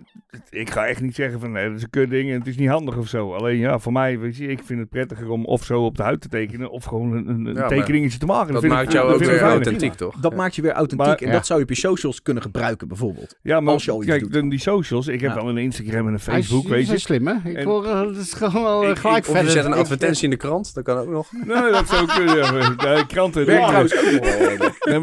ik 0.50 0.70
ga 0.70 0.86
echt 0.86 1.02
niet 1.02 1.16
zeggen 1.16 1.40
van, 1.40 1.52
nee, 1.52 1.68
dat 1.68 1.78
is 1.78 1.84
een 1.84 1.90
kut 1.90 2.10
ding 2.10 2.30
en 2.32 2.38
het 2.40 2.48
is 2.48 2.58
niet 2.58 2.70
handig 2.70 2.98
of 2.98 3.08
zo. 3.08 3.34
Alleen 3.34 3.58
ja, 3.58 3.80
voor 3.80 3.92
mij, 3.92 4.20
weet 4.20 4.38
je, 4.38 4.48
ik 4.48 4.60
vind 4.66 4.80
het 4.80 4.90
prettiger 4.90 5.30
om 5.30 5.46
of 5.46 5.64
zo 5.64 5.86
op 5.86 5.98
de 5.98 6.04
huid 6.04 6.22
te 6.22 6.28
tekenen. 6.28 6.70
Of 6.72 6.84
gewoon 6.84 7.12
een, 7.28 7.46
een, 7.46 7.68
tekeningetje 7.68 8.20
te 8.20 8.26
maken. 8.26 8.54
Dat 8.54 8.64
ik- 8.64 8.70
maakt 8.70 8.92
jou 8.92 9.06
dat 9.12 9.16
ook 9.16 9.24
weer 9.24 9.42
authentiek, 9.42 9.94
toch? 9.94 10.16
Dat 10.20 10.36
maakt 10.36 10.56
je 10.56 10.62
weer 10.62 10.72
authentiek. 10.72 11.08
Maar- 11.08 11.18
en 11.18 11.28
ja. 11.28 11.32
dat 11.34 11.46
zou 11.46 11.60
je 11.60 11.66
op 11.66 11.72
je 11.72 11.78
socials 11.78 12.22
kunnen 12.22 12.44
gebruiken, 12.44 12.88
bijvoorbeeld. 12.88 13.38
Ja, 13.42 13.60
maar 13.60 13.74
Als 13.74 13.86
je 13.86 13.92
al 13.92 13.98
iets 14.02 14.08
kijk, 14.08 14.22
doet. 14.22 14.34
dan 14.34 14.50
die 14.50 14.60
socials. 14.60 15.08
Ik 15.08 15.22
heb 15.22 15.30
Ja. 15.30 15.36
wel 15.36 15.50
een 15.50 15.58
Instagram 15.58 16.08
en 16.08 16.14
een 16.14 16.20
Hij 16.24 16.40
is- 16.40 16.46
Facebook, 16.48 16.68
weet 16.68 16.88
je. 16.88 16.94
is 16.94 17.02
slim, 17.02 17.28
hè? 17.28 17.50
Ik 17.50 17.64
hoor, 17.66 17.86
eh, 17.86 18.00
dat 18.02 18.16
is 18.18 18.34
gewoon 18.34 18.64
wel 18.64 18.84
eh, 18.84 18.90
Ik- 18.90 18.98
gelijk 18.98 19.26
ik- 19.28 19.32
Of 19.36 19.42
je 19.42 19.50
zet 19.50 19.66
een 19.66 19.72
Ik- 19.72 19.78
advertentie 19.78 20.24
in 20.24 20.30
de 20.30 20.36
krant, 20.38 20.74
dat 20.74 20.84
kan 20.84 20.98
ook 20.98 21.10
nog. 21.10 21.32
Nee, 21.46 21.72
dat 21.72 21.88
zou 21.90 22.06
kunnen. 22.08 23.06
Kranten. 23.08 23.46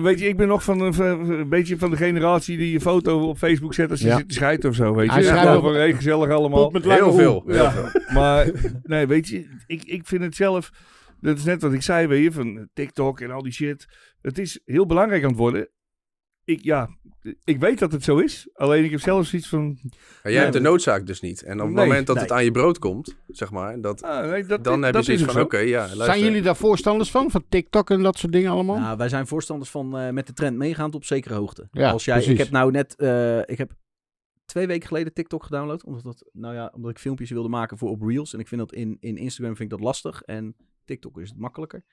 Weet 0.03 0.21
je, 0.21 0.29
ik 0.29 0.37
ben 0.37 0.49
nog 0.49 0.62
van, 0.62 0.81
een- 0.81 0.95
van 0.95 1.31
een 1.31 1.49
beetje 1.49 1.79
van 1.79 1.90
de 1.90 1.97
generatie 1.97 2.57
die 2.57 2.73
je 2.73 2.81
foto 2.81 3.29
op 3.29 3.38
Facebook 3.38 3.75
zet 3.75 3.90
als 3.90 4.01
je 4.01 4.20
Ja. 4.21 4.27
zit 4.27 4.29
te 4.29 4.35
schijten 4.35 4.69
of 4.71 4.75
zo, 4.77 4.95
weet 4.95 5.07
je. 5.07 5.13
Hij 5.13 5.23
Ja, 5.23 5.55
over- 5.55 5.75
hey, 5.75 5.95
gezellig 5.95 6.31
allemaal. 6.31 6.71
Met 6.71 6.85
Heel 6.85 7.13
veel. 7.13 7.43
Heel 7.47 7.55
Ja. 7.55 7.71
veel. 7.73 8.01
Maar 8.15 8.51
nee, 8.83 9.07
weet 9.07 9.29
je, 9.29 9.47
ik, 9.67 9.85
ik 9.85 10.07
vind 10.07 10.23
het 10.23 10.35
zelf, 10.37 10.71
dat 11.21 11.37
is 11.39 11.45
net 11.45 11.63
wat 11.63 11.73
ik 11.73 11.83
zei, 11.83 12.07
weet 12.07 12.23
je, 12.23 12.33
van 12.33 12.69
TikTok 12.75 13.21
en 13.21 13.31
al 13.31 13.43
die 13.43 13.53
shit. 13.53 13.87
Het 14.23 14.39
is 14.39 14.61
heel 14.65 14.87
belangrijk 14.87 15.23
aan 15.23 15.29
het 15.29 15.39
worden. 15.39 15.69
Ik, 16.45 16.63
ja, 16.65 16.89
ik 17.45 17.61
weet 17.61 17.79
dat 17.79 17.93
het 17.93 18.05
zo 18.05 18.19
is. 18.19 18.49
Alleen 18.53 18.85
ik 18.85 18.91
heb 18.91 19.01
zelf 19.01 19.27
zoiets 19.27 19.49
van, 19.49 19.79
Maar 19.83 19.93
jij 20.23 20.33
Nee, 20.33 20.41
hebt 20.41 20.53
de 20.53 20.61
noodzaak 20.61 21.07
dus 21.07 21.21
niet. 21.21 21.43
En 21.43 21.61
op 21.61 21.67
het 21.67 21.75
Nee, 21.77 21.87
moment 21.87 22.07
dat 22.07 22.15
nee. 22.17 22.25
het 22.25 22.33
aan 22.35 22.45
je 22.45 22.51
brood 22.51 22.79
komt, 22.79 23.17
zeg 23.29 23.51
maar, 23.51 23.81
dat, 23.81 24.03
ah, 24.03 24.31
nee, 24.31 24.45
dat, 24.47 24.65
dan 24.65 24.83
heb 24.83 24.95
je 24.95 25.03
zoiets 25.03 25.23
van, 25.25 25.41
oké, 25.43 25.59
ja, 25.59 25.79
luister. 25.81 26.05
Zijn 26.05 26.21
jullie 26.21 26.43
daar 26.43 26.57
voorstanders 26.57 27.11
van? 27.11 27.31
Van 27.31 27.45
TikTok 27.49 27.91
en 27.91 28.03
dat 28.03 28.19
soort 28.19 28.33
dingen 28.33 28.51
allemaal? 28.51 28.79
Nou, 28.79 28.97
wij 28.97 29.09
zijn 29.09 29.27
voorstanders 29.27 29.71
van 29.71 29.99
eh, 29.99 30.11
met 30.11 30.27
de 30.27 30.33
trend 30.33 30.57
meegaan 30.57 30.91
tot 30.91 30.95
op 31.01 31.05
zekere 31.05 31.35
hoogte. 31.35 31.69
Ja, 31.73 31.91
Als 31.91 32.05
jij, 32.05 32.15
precies. 32.15 32.33
ik 32.33 32.39
heb 32.39 32.51
nou 32.51 32.71
net, 32.71 32.97
eh, 32.97 33.39
ik 33.39 33.59
heb 33.59 33.71
twee 34.51 34.67
weken 34.67 34.89
geleden 34.89 35.13
TikTok 35.13 35.43
gedownload, 35.45 35.85
omdat, 35.85 36.03
dat, 36.03 36.29
nou 36.33 36.55
ja, 36.55 36.73
omdat 36.75 36.91
ik 36.91 36.99
filmpjes 36.99 37.31
wilde 37.31 37.49
maken 37.49 37.79
voor 37.79 37.91
op 37.91 38.03
Reels. 38.03 38.33
En 38.35 38.41
ik 38.41 38.49
vind 38.49 38.61
dat 38.61 38.73
in, 38.73 38.97
in 39.01 39.17
Instagram 39.17 39.57
vind 39.57 39.73
ik 39.73 39.79
dat 39.79 39.87
lastig 39.87 40.23
en 40.23 40.57
TikTok 40.85 41.21
is 41.21 41.29
het 41.29 41.39
makkelijker. 41.39 41.85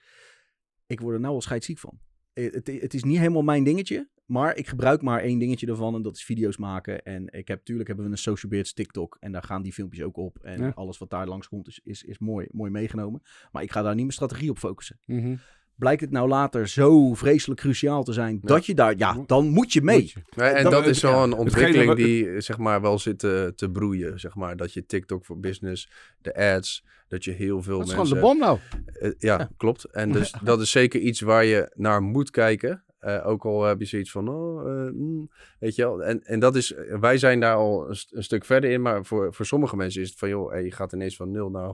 Ik 0.87 0.99
word 0.99 1.13
er 1.15 1.21
nou 1.21 1.33
al 1.33 1.41
scheidsziek 1.41 1.77
van. 1.79 1.99
Eh, 2.33 2.51
Het, 2.53 2.67
het 2.67 2.93
is 2.93 3.03
niet 3.03 3.17
helemaal 3.17 3.41
mijn 3.41 3.63
dingetje, 3.63 4.09
maar 4.25 4.55
ik 4.55 4.67
gebruik 4.67 5.01
maar 5.01 5.19
één 5.21 5.39
dingetje 5.39 5.67
ervan 5.67 5.95
en 5.95 6.01
dat 6.01 6.15
is 6.15 6.23
video's 6.23 6.57
maken. 6.57 7.03
En 7.03 7.27
ik 7.33 7.47
heb, 7.47 7.63
tuurlijk 7.65 7.87
hebben 7.87 8.05
we 8.05 8.11
een 8.11 8.17
Social 8.17 8.51
Beards 8.51 8.73
TikTok 8.73 9.17
en 9.19 9.31
daar 9.31 9.43
gaan 9.43 9.61
die 9.61 9.73
filmpjes 9.73 10.03
ook 10.03 10.17
op. 10.17 10.37
En 10.41 10.61
Ja. 10.61 10.69
alles 10.75 10.97
wat 10.97 11.09
daar 11.09 11.27
langs 11.27 11.47
komt 11.47 11.67
is, 11.67 11.79
is, 11.83 12.03
is 12.03 12.19
mooi, 12.19 12.47
mooi 12.51 12.71
meegenomen. 12.71 13.21
Maar 13.51 13.63
ik 13.63 13.71
ga 13.71 13.81
daar 13.81 13.91
niet 13.93 14.01
mijn 14.01 14.11
strategie 14.11 14.49
op 14.49 14.57
focussen. 14.57 14.99
Mhm. 15.05 15.35
Blijkt 15.77 16.01
het 16.01 16.11
nou 16.11 16.27
later 16.27 16.67
zo 16.67 17.13
vreselijk 17.13 17.59
cruciaal 17.59 18.03
te 18.03 18.13
zijn 18.13 18.39
dat 18.41 18.65
je 18.65 18.73
daar, 18.75 18.93
ja, 18.97 19.23
dan 19.25 19.47
moet 19.49 19.73
je 19.73 19.81
mee. 19.81 19.99
Moet 19.99 20.11
je. 20.11 20.19
Nee, 20.35 20.49
en 20.49 20.63
Dat- 20.63 20.71
dat, 20.71 20.87
is 20.87 21.01
wel 21.01 21.11
ja. 21.17 21.23
een 21.23 21.33
ontwikkeling 21.33 21.95
die 21.95 22.29
eh, 22.29 22.39
zeg 22.41 22.57
maar 22.57 22.81
wel 22.81 22.99
zit 22.99 23.19
te, 23.19 23.53
te 23.55 23.69
broeien. 23.69 24.19
Zeg 24.19 24.35
maar. 24.35 24.57
Dat 24.57 24.73
je 24.73 24.85
TikTok 24.85 25.25
voor 25.25 25.39
business, 25.39 25.89
de 26.21 26.35
ads, 26.35 26.85
dat 27.07 27.23
je 27.23 27.31
heel 27.31 27.61
veel 27.63 27.77
Dat 27.79 27.87
is 27.87 27.95
mensen... 27.95 28.17
gewoon 28.17 28.37
de 28.37 28.39
bom 28.39 28.47
nou. 28.47 28.59
Eh, 28.99 29.11
ja, 29.17 29.49
klopt. 29.57 29.83
En 29.83 30.11
dus 30.11 30.33
dat 30.43 30.61
is 30.61 30.71
zeker 30.71 30.99
iets 30.99 31.21
waar 31.21 31.45
je 31.45 31.71
naar 31.75 32.01
moet 32.01 32.29
kijken. 32.29 32.81
Eh, 32.99 33.27
ook 33.27 33.45
al 33.45 33.63
heb 33.63 33.79
je 33.79 33.85
zoiets 33.85 34.11
van, 34.11 34.29
oh, 34.29 34.69
eh, 34.85 34.91
mm, 34.93 35.29
weet 35.59 35.75
je 35.75 35.81
wel. 35.81 36.03
En, 36.03 36.23
en 36.23 36.39
dat 36.39 36.55
is, 36.55 36.73
wij 36.99 37.17
zijn 37.17 37.39
daar 37.39 37.55
al 37.55 37.89
een, 37.89 37.95
st- 37.95 38.13
een 38.15 38.23
stuk 38.23 38.45
verder 38.45 38.69
in. 38.69 38.81
Maar 38.81 39.05
voor, 39.05 39.33
voor 39.33 39.45
sommige 39.45 39.75
mensen 39.75 40.01
is 40.01 40.09
het 40.09 40.19
van, 40.19 40.29
joh, 40.29 40.51
hey, 40.51 40.63
je 40.63 40.71
gaat 40.71 40.93
ineens 40.93 41.15
van 41.15 41.31
0 41.31 41.49
naar 41.49 41.71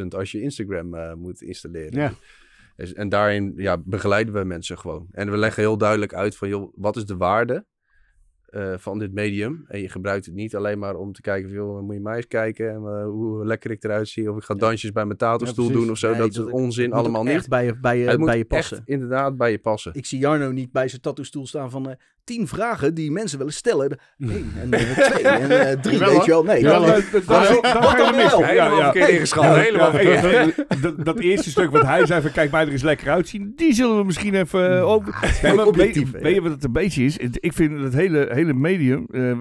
100.000 0.00 0.06
als 0.08 0.30
je 0.32 0.40
Instagram 0.40 0.94
eh, 0.94 1.14
moet 1.14 1.42
installeren. 1.42 2.00
Ja. 2.00 2.12
Dus, 2.76 2.92
en 2.92 3.08
daarin 3.08 3.52
ja, 3.56 3.78
begeleiden 3.84 4.34
we 4.34 4.44
mensen 4.44 4.78
gewoon. 4.78 5.06
En 5.10 5.30
we 5.30 5.36
leggen 5.36 5.62
heel 5.62 5.78
duidelijk 5.78 6.14
uit 6.14 6.36
van, 6.36 6.48
joh, 6.48 6.72
wat 6.74 6.96
is 6.96 7.04
de 7.04 7.16
waarde 7.16 7.66
eh, 8.46 8.74
van 8.76 8.98
dit 8.98 9.12
medium? 9.12 9.64
En 9.68 9.80
je 9.80 9.88
gebruikt 9.88 10.26
het 10.26 10.34
niet 10.34 10.56
alleen 10.56 10.78
maar 10.78 10.94
om 10.96 11.12
te 11.12 11.20
kijken 11.20 11.48
van, 11.48 11.58
joh, 11.58 11.82
moet 11.82 11.94
je 11.94 12.00
mij 12.00 12.16
eens 12.16 12.26
kijken 12.26 12.70
en 12.70 12.76
eh, 12.76 13.04
hoe 13.04 13.46
lekker 13.46 13.70
ik 13.70 13.84
eruit 13.84 14.08
zie. 14.08 14.30
Of 14.30 14.36
ik 14.36 14.42
ga 14.42 14.54
dansjes 14.54 14.92
bij 14.92 15.04
mijn 15.04 15.18
tafelstoel 15.18 15.70
doen 15.70 15.90
of 15.90 15.98
zo. 15.98 16.10
Nee, 16.10 16.18
dat 16.18 16.30
is 16.30 16.38
onzin 16.38 16.84
Het 16.84 16.94
allemaal 16.94 17.24
niet. 17.24 17.48
bij 17.48 17.64
je, 17.64 17.78
bij 17.80 17.98
je, 17.98 18.08
Het 18.08 18.18
moet 18.18 18.26
bij 18.26 18.38
je 18.38 18.44
passen. 18.44 18.82
inderdaad 18.84 19.36
bij 19.36 19.50
je 19.50 19.58
passen. 19.58 19.94
Ik 19.94 20.06
zie 20.06 20.18
Jarno 20.18 20.50
niet 20.50 20.72
bij 20.72 20.88
zijn 20.88 21.00
tattoo-stoel 21.00 21.46
staan 21.46 21.70
van... 21.70 21.90
eh, 21.90 21.96
tien 22.24 22.48
vragen 22.48 22.94
die 22.94 23.10
mensen 23.10 23.38
willen 23.38 23.52
stellen. 23.52 23.98
Eén 24.18 24.52
en 24.60 24.72
eh, 24.72 24.98
twee 25.10 25.22
en 25.28 25.50
eh, 25.68 25.80
drie, 25.80 25.98
Wel, 25.98 26.10
weet 26.12 26.24
je 26.24 26.30
wel. 26.30 26.44
Nee, 26.44 26.62
dat- 26.62 26.86
dat, 26.86 27.12
dat, 27.12 27.26
dat, 27.62 27.96
dan? 27.98 28.44
Helemaal 28.44 28.82
verkeerd 28.82 29.08
ingeschat. 29.08 29.56
Helemaal 29.56 29.92
dat, 30.80 31.04
dat 31.04 31.18
eerste 31.18 31.50
stuk 31.50 31.70
wat 31.70 31.82
hij 31.82 32.06
zei 32.06 32.22
van 32.22 32.32
kijk 32.32 32.50
mij 32.50 32.62
er 32.66 32.72
eens 32.72 32.82
lekker 32.82 33.10
uitzien, 33.10 33.52
die 33.56 33.72
zullen 33.72 33.96
we 33.96 34.04
misschien 34.04 34.34
even 34.34 34.76
uh, 34.76 34.88
over. 34.88 35.14
Objectief, 35.66 36.10
weet, 36.10 36.34
je 36.34 36.42
wat 36.42 36.50
het 36.50 36.64
een 36.64 36.72
beetje 36.72 37.04
is? 37.04 37.16
Ik 37.16 37.52
vind 37.52 37.80
het 37.80 37.94
hele, 37.94 38.28
hele 38.32 38.52
medium, 38.54 39.06
eh, 39.10 39.40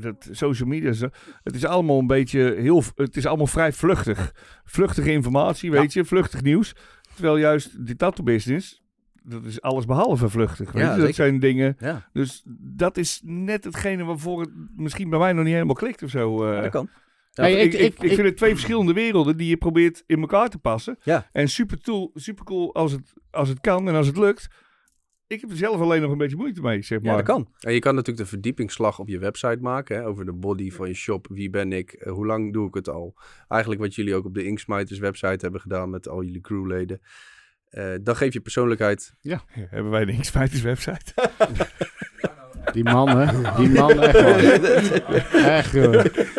dat 0.00 0.28
social 0.30 0.68
media, 0.68 0.92
zo, 0.92 1.08
het 1.42 1.54
is 1.54 1.64
allemaal 1.64 1.98
een 1.98 2.06
beetje 2.06 2.54
heel, 2.58 2.82
het 2.94 3.16
is 3.16 3.26
allemaal 3.26 3.46
vrij 3.46 3.72
vluchtig. 3.72 4.32
Vluchtige 4.64 5.12
informatie, 5.12 5.70
weet 5.70 5.92
je, 5.92 6.04
vluchtig 6.04 6.42
nieuws. 6.42 6.74
Terwijl 7.14 7.36
juist 7.36 7.86
die 7.86 7.96
tattoo 7.96 8.24
business, 8.24 8.82
dat 9.24 9.44
is 9.44 9.60
alles 9.60 9.84
behalve 9.84 10.28
vluchtig. 10.28 10.72
Weet 10.72 10.82
Ja, 10.82 10.88
je? 10.88 10.92
zeker. 10.94 11.06
Dat 11.06 11.14
zijn 11.14 11.40
dingen, 11.40 11.76
Ja, 11.78 12.08
dus 12.12 12.42
dat 12.58 12.96
is 12.96 13.20
net 13.24 13.64
hetgene 13.64 14.04
waarvoor 14.04 14.40
het 14.40 14.50
misschien 14.76 15.10
bij 15.10 15.18
mij 15.18 15.32
nog 15.32 15.44
niet 15.44 15.52
helemaal 15.52 15.74
klikt 15.74 16.02
of 16.02 16.10
zo. 16.10 16.44
eh. 16.44 16.54
ja, 16.54 16.60
dat 16.60 16.70
kan. 16.70 16.88
Hey, 17.32 17.52
ik, 17.52 17.72
ik- 17.72 17.80
ik, 17.80 17.80
ik- 17.94 18.02
ik 18.02 18.12
vind 18.14 18.26
het 18.28 18.36
twee 18.36 18.50
verschillende 18.52 18.92
werelden 18.92 19.36
die 19.36 19.48
je 19.48 19.56
probeert 19.56 20.02
in 20.06 20.20
elkaar 20.20 20.48
te 20.48 20.58
passen. 20.58 20.98
Ja. 21.02 21.28
En 21.32 21.48
super, 21.48 21.80
tool, 21.80 22.10
super 22.14 22.44
cool 22.44 22.74
als 22.74 22.92
het, 22.92 23.12
als 23.30 23.48
het 23.48 23.60
kan 23.60 23.88
en 23.88 23.94
als 23.94 24.06
het 24.06 24.16
lukt. 24.16 24.48
Ik 25.26 25.40
heb 25.40 25.50
er 25.50 25.56
zelf 25.56 25.80
alleen 25.80 26.02
nog 26.02 26.10
een 26.10 26.18
beetje 26.18 26.36
moeite 26.36 26.60
mee, 26.60 26.82
zeg 26.82 26.98
maar. 27.00 27.10
Ja, 27.10 27.16
dat 27.16 27.26
kan. 27.26 27.48
En 27.60 27.72
je 27.72 27.78
kan 27.78 27.94
natuurlijk 27.94 28.24
de 28.24 28.30
verdiepingsslag 28.30 28.98
op 28.98 29.08
je 29.08 29.18
website 29.18 29.58
maken. 29.60 29.96
Hè, 29.96 30.06
over 30.06 30.24
de 30.24 30.32
body 30.32 30.70
van 30.70 30.88
je 30.88 30.94
shop. 30.94 31.26
Wie 31.30 31.50
ben 31.50 31.72
ik? 31.72 31.92
Eh, 31.92 32.12
hoe 32.12 32.26
lang 32.26 32.52
doe 32.52 32.68
ik 32.68 32.74
het 32.74 32.88
al? 32.88 33.14
Eigenlijk 33.48 33.80
wat 33.82 33.94
jullie 33.94 34.14
ook 34.14 34.24
op 34.24 34.34
de 34.34 34.44
Inksmiters 34.44 34.98
website 34.98 35.38
hebben 35.40 35.60
gedaan 35.60 35.90
met 35.90 36.08
al 36.08 36.22
jullie 36.22 36.40
crewleden. 36.40 37.00
Eh, 37.74 37.94
dan 38.02 38.16
geef 38.16 38.32
je 38.32 38.40
persoonlijkheid. 38.40 39.14
Ja, 39.20 39.40
hebben 39.70 39.90
wij 39.90 40.04
de 40.04 40.12
Inksmijters 40.12 40.60
website. 40.62 41.12
Die 42.72 42.84
man, 42.84 43.08
hè? 43.18 43.40
Die 43.56 43.68
man, 43.70 44.00
echt 44.02 44.22
man. 44.22 45.42
Echt. 45.42 45.72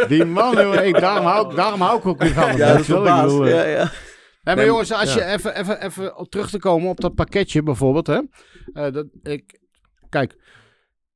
Die 0.09 0.25
man, 0.25 0.55
joh. 0.55 0.85
Ik, 0.85 0.99
daarom, 0.99 1.25
hou, 1.25 1.49
ik- 1.49 1.55
daarom 1.55 1.81
hou 1.81 1.97
ik 1.97 2.05
ook 2.05 2.23
niet 2.23 2.31
van 2.31 2.47
hem. 2.49 2.57
Ja, 2.57 2.71
dat 2.71 2.79
is 2.79 2.87
wel. 2.87 3.01
de 3.03 3.07
Ik 3.09 3.13
baas. 3.15 3.23
bedoel, 3.25 3.45
eh, 3.45 3.51
Ja, 3.53 3.63
ja. 3.63 3.91
Nee, 4.43 4.55
maar 4.55 4.65
jongens, 4.65 4.91
als 4.91 5.13
ja. 5.13 5.25
je 5.27 5.33
even, 5.33 5.55
even, 5.59 5.81
even 5.83 6.17
op 6.17 6.29
terug 6.29 6.49
te 6.49 6.57
komen 6.59 6.89
op 6.89 6.99
dat 6.99 7.15
pakketje 7.15 7.63
bijvoorbeeld, 7.63 8.07
hè. 8.07 8.19
Eh, 8.73 8.93
dat, 8.93 9.05
ik, 9.23 9.59
kijk, 10.09 10.35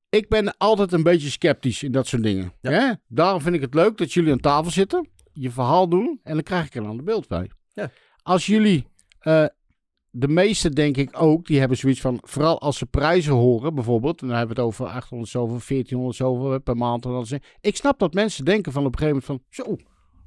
ik 0.10 0.29
ben 0.29 0.58
altijd 0.58 0.91
een 0.91 1.03
beetje 1.03 1.29
sceptisch 1.29 1.84
in 1.84 1.91
dat 1.91 2.08
soort 2.08 2.23
dingen. 2.23 2.53
Ja. 2.62 2.71
Hè? 2.71 2.91
Daarom 3.08 3.41
vind 3.41 3.55
ik 3.55 3.62
het 3.62 3.73
leuk 3.73 3.97
dat 3.97 4.13
jullie 4.13 4.32
aan 4.32 4.39
tafel 4.39 4.71
zitten, 4.71 5.10
je 5.34 5.51
verhaal 5.51 5.89
doen 5.89 6.19
en 6.23 6.34
dan 6.34 6.43
krijg 6.43 6.65
ik 6.65 6.75
er 6.75 6.82
een 6.82 6.88
ander 6.89 7.05
beeld 7.05 7.27
bij. 7.27 7.51
Ja. 7.73 7.89
Als 8.21 8.45
jullie, 8.45 8.88
eh, 9.19 9.45
de 10.12 10.28
meeste 10.28 10.69
denk 10.69 10.98
ik 10.98 11.10
ook, 11.22 11.45
die 11.45 11.60
hebben 11.60 11.78
zoiets 11.78 12.02
van, 12.02 12.19
vooral 12.22 12.62
als 12.62 12.78
ze 12.78 12.86
prijzen 12.86 13.34
horen 13.34 13.76
bijvoorbeeld, 13.76 14.22
en 14.22 14.28
dan 14.28 14.38
hebben 14.38 14.56
we 14.56 14.62
het 14.62 14.72
over 14.72 14.86
800 14.86 15.32
zoveel, 15.32 15.60
1400 15.67 16.15
zoveel 16.17 16.60
per 16.60 16.78
maand. 16.78 17.06
En 17.06 17.39
ik 17.62 17.76
snap 17.76 18.00
dat 18.00 18.13
mensen 18.13 18.45
denken 18.45 18.72
van 18.72 18.86
op 18.86 18.93
een 18.93 19.00
gegeven 19.00 19.24
moment 19.28 19.45
van, 19.56 19.65
zo, 19.65 19.76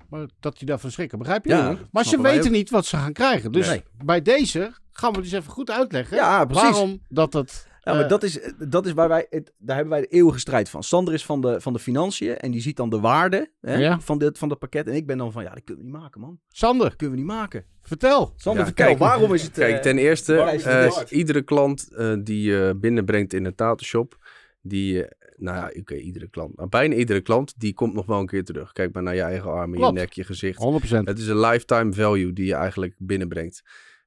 maar 0.09 0.27
dat 0.41 0.59
die 0.59 0.67
daarvan 0.67 0.91
schrikken, 0.91 1.19
begrijp 1.19 1.45
je? 1.45 1.51
Ja, 1.51 1.77
maar 1.91 2.05
ze 2.05 2.21
weten 2.21 2.45
ook. 2.47 2.51
niet 2.51 2.71
wat 2.71 2.87
ze 2.87 2.97
gaan 2.97 3.13
krijgen. 3.13 3.53
Dus 3.53 3.69
Nee. 3.69 3.83
bij 4.05 4.23
deze 4.23 4.73
gaan 4.93 5.13
we 5.13 5.21
dus 5.21 5.33
even 5.33 5.53
goed 5.53 5.71
uitleggen 5.71 6.17
Ja, 6.17 6.45
precies. 6.45 6.71
waarom 6.71 7.01
dat 7.09 7.33
het... 7.33 7.71
Ja, 7.85 7.93
maar 7.93 8.03
eh, 8.03 8.09
dat 8.09 8.23
is, 8.23 8.39
dat 8.69 8.87
is 8.87 8.93
waar 8.93 9.09
wij, 9.09 9.27
het, 9.31 9.53
daar 9.59 9.75
hebben 9.77 9.93
wij 9.95 10.03
de 10.03 10.07
eeuwige 10.17 10.39
strijd 10.39 10.69
van. 10.71 10.83
Sander 10.83 11.15
is 11.15 11.25
van 11.25 11.41
de, 11.41 11.61
van 11.61 11.73
de 11.73 11.79
financiën 11.79 12.37
en 12.37 12.51
die 12.51 12.61
ziet 12.61 12.77
dan 12.77 12.91
de 12.91 13.01
waarde 13.01 13.51
hè, 13.61 13.75
Ja. 13.77 14.01
van, 14.01 14.19
dit, 14.19 14.39
van 14.39 14.49
dat 14.49 14.59
pakket. 14.59 14.87
En 14.87 14.95
ik 14.95 15.07
ben 15.07 15.19
dan 15.19 15.33
van, 15.33 15.43
ja, 15.43 15.51
dat 15.55 15.65
kunnen 15.65 15.85
we 15.85 15.91
niet 15.91 16.01
maken, 16.01 16.21
man. 16.21 16.39
Sander, 16.49 16.87
Dat 16.89 16.97
kunnen 16.97 17.17
we 17.17 17.23
niet 17.23 17.33
maken. 17.33 17.65
vertel. 17.81 18.33
Sander, 18.37 18.61
Ja, 18.61 18.67
vertel, 18.67 18.87
kijk, 18.87 18.99
waarom 18.99 19.35
is 19.35 19.43
het... 19.43 19.53
Kijk, 19.53 19.75
eh, 19.77 19.81
ten 19.81 19.99
eerste, 19.99 20.33
het 20.33 20.65
eh, 20.65 21.19
iedere 21.19 21.43
klant 21.43 21.89
eh, 21.93 22.15
die 22.23 22.43
je 22.51 22.75
binnenbrengt 22.81 23.33
in 23.33 23.45
een 23.45 23.55
tattoo 23.55 23.87
shop, 23.87 24.19
die, 24.61 25.05
eh, 25.07 25.11
nou 25.37 25.57
ja, 25.57 25.81
oké, 25.81 25.95
iedere 25.95 26.29
klant, 26.29 26.57
maar 26.57 26.69
bijna 26.69 26.95
iedere 26.95 27.21
klant, 27.21 27.55
die 27.61 27.75
komt 27.75 27.95
nog 27.95 28.07
wel 28.07 28.21
een 28.21 28.27
keer 28.27 28.45
terug. 28.45 28.73
Kijk 28.73 28.93
maar 28.93 29.03
naar 29.03 29.15
je 29.15 29.21
eigen 29.21 29.51
armen, 29.51 29.79
Klopt. 29.79 29.95
je 29.95 30.01
nek, 30.01 30.13
je 30.13 30.25
gezicht. 30.25 30.59
100%. 30.59 31.09
Het 31.09 31.19
is 31.19 31.27
een 31.27 31.41
lifetime 31.41 31.93
value 31.93 32.33
die 32.33 32.47
je 32.47 32.55
eigenlijk 32.55 32.95
binnenbrengt. 32.99 33.63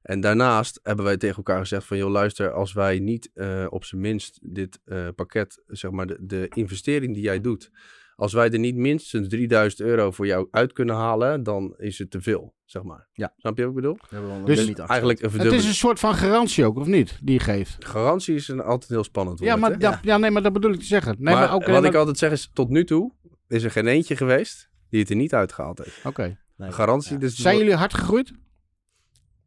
En 0.06 0.20
daarnaast 0.20 0.80
hebben 0.82 1.04
wij 1.04 1.16
tegen 1.16 1.36
elkaar 1.36 1.58
gezegd 1.58 1.86
van, 1.86 1.96
joh, 1.96 2.10
luister, 2.10 2.52
als 2.52 2.72
wij 2.72 2.98
niet 2.98 3.30
eh, 3.34 3.66
op 3.68 3.84
zijn 3.84 4.00
minst 4.00 4.38
dit 4.42 4.80
eh, 4.84 5.08
pakket, 5.14 5.62
zeg 5.66 5.90
maar, 5.90 6.06
de, 6.06 6.16
de 6.20 6.46
investering 6.48 7.14
die 7.14 7.22
jij 7.22 7.40
doet, 7.40 7.70
als 8.16 8.32
wij 8.32 8.50
er 8.50 8.58
niet 8.58 8.76
minstens 8.76 9.28
3000 9.28 9.80
euro 9.80 10.10
voor 10.10 10.26
jou 10.26 10.48
uit 10.50 10.72
kunnen 10.72 10.94
halen, 10.94 11.42
dan 11.42 11.74
is 11.76 11.98
het 11.98 12.10
te 12.10 12.20
veel, 12.20 12.54
zeg 12.64 12.82
maar. 12.82 13.08
Ja. 13.12 13.32
Snap 13.36 13.56
je 13.56 13.62
wat 13.62 13.70
ik 13.70 13.76
bedoel? 13.76 13.98
we 14.08 14.42
Dus 14.44 14.66
niet. 14.66 14.78
Eigenlijk 14.78 15.22
een 15.22 15.30
Het 15.30 15.52
is 15.52 15.66
een 15.66 15.74
soort 15.74 15.98
van 15.98 16.14
garantie 16.14 16.64
ook, 16.64 16.76
of 16.76 16.86
niet? 16.86 17.18
Die 17.22 17.34
je 17.34 17.40
geeft. 17.40 17.84
Garantie 17.84 18.34
is 18.34 18.48
een 18.48 18.60
altijd 18.60 18.90
heel 18.90 19.04
spannend 19.04 19.38
woord, 19.38 19.50
Ja, 19.50 19.56
maar, 19.56 19.78
dat- 19.78 19.98
ja, 20.02 20.16
nee, 20.18 20.30
maar 20.30 20.42
dat 20.42 20.52
bedoel 20.52 20.72
ik 20.72 20.78
te 20.78 20.84
zeggen. 20.86 21.16
Nee, 21.18 21.34
maar, 21.34 21.58
wat 21.70 21.84
ik 21.84 21.94
altijd 21.94 22.18
zeg 22.18 22.30
is, 22.30 22.50
tot 22.52 22.68
nu 22.68 22.84
toe 22.84 23.12
is 23.48 23.62
er 23.62 23.70
geen 23.70 23.86
eentje 23.86 24.16
geweest 24.16 24.70
die 24.90 25.00
het 25.00 25.10
er 25.10 25.16
niet 25.16 25.34
uitgehaald 25.34 25.78
heeft. 25.78 26.04
Oké. 26.04 26.38
Nee. 26.56 26.72
Garantie, 26.72 27.12
Ja. 27.12 27.18
dus... 27.18 27.34
Zijn 27.34 27.56
jullie 27.56 27.74
hard 27.74 27.94
gegroeid? 27.94 28.32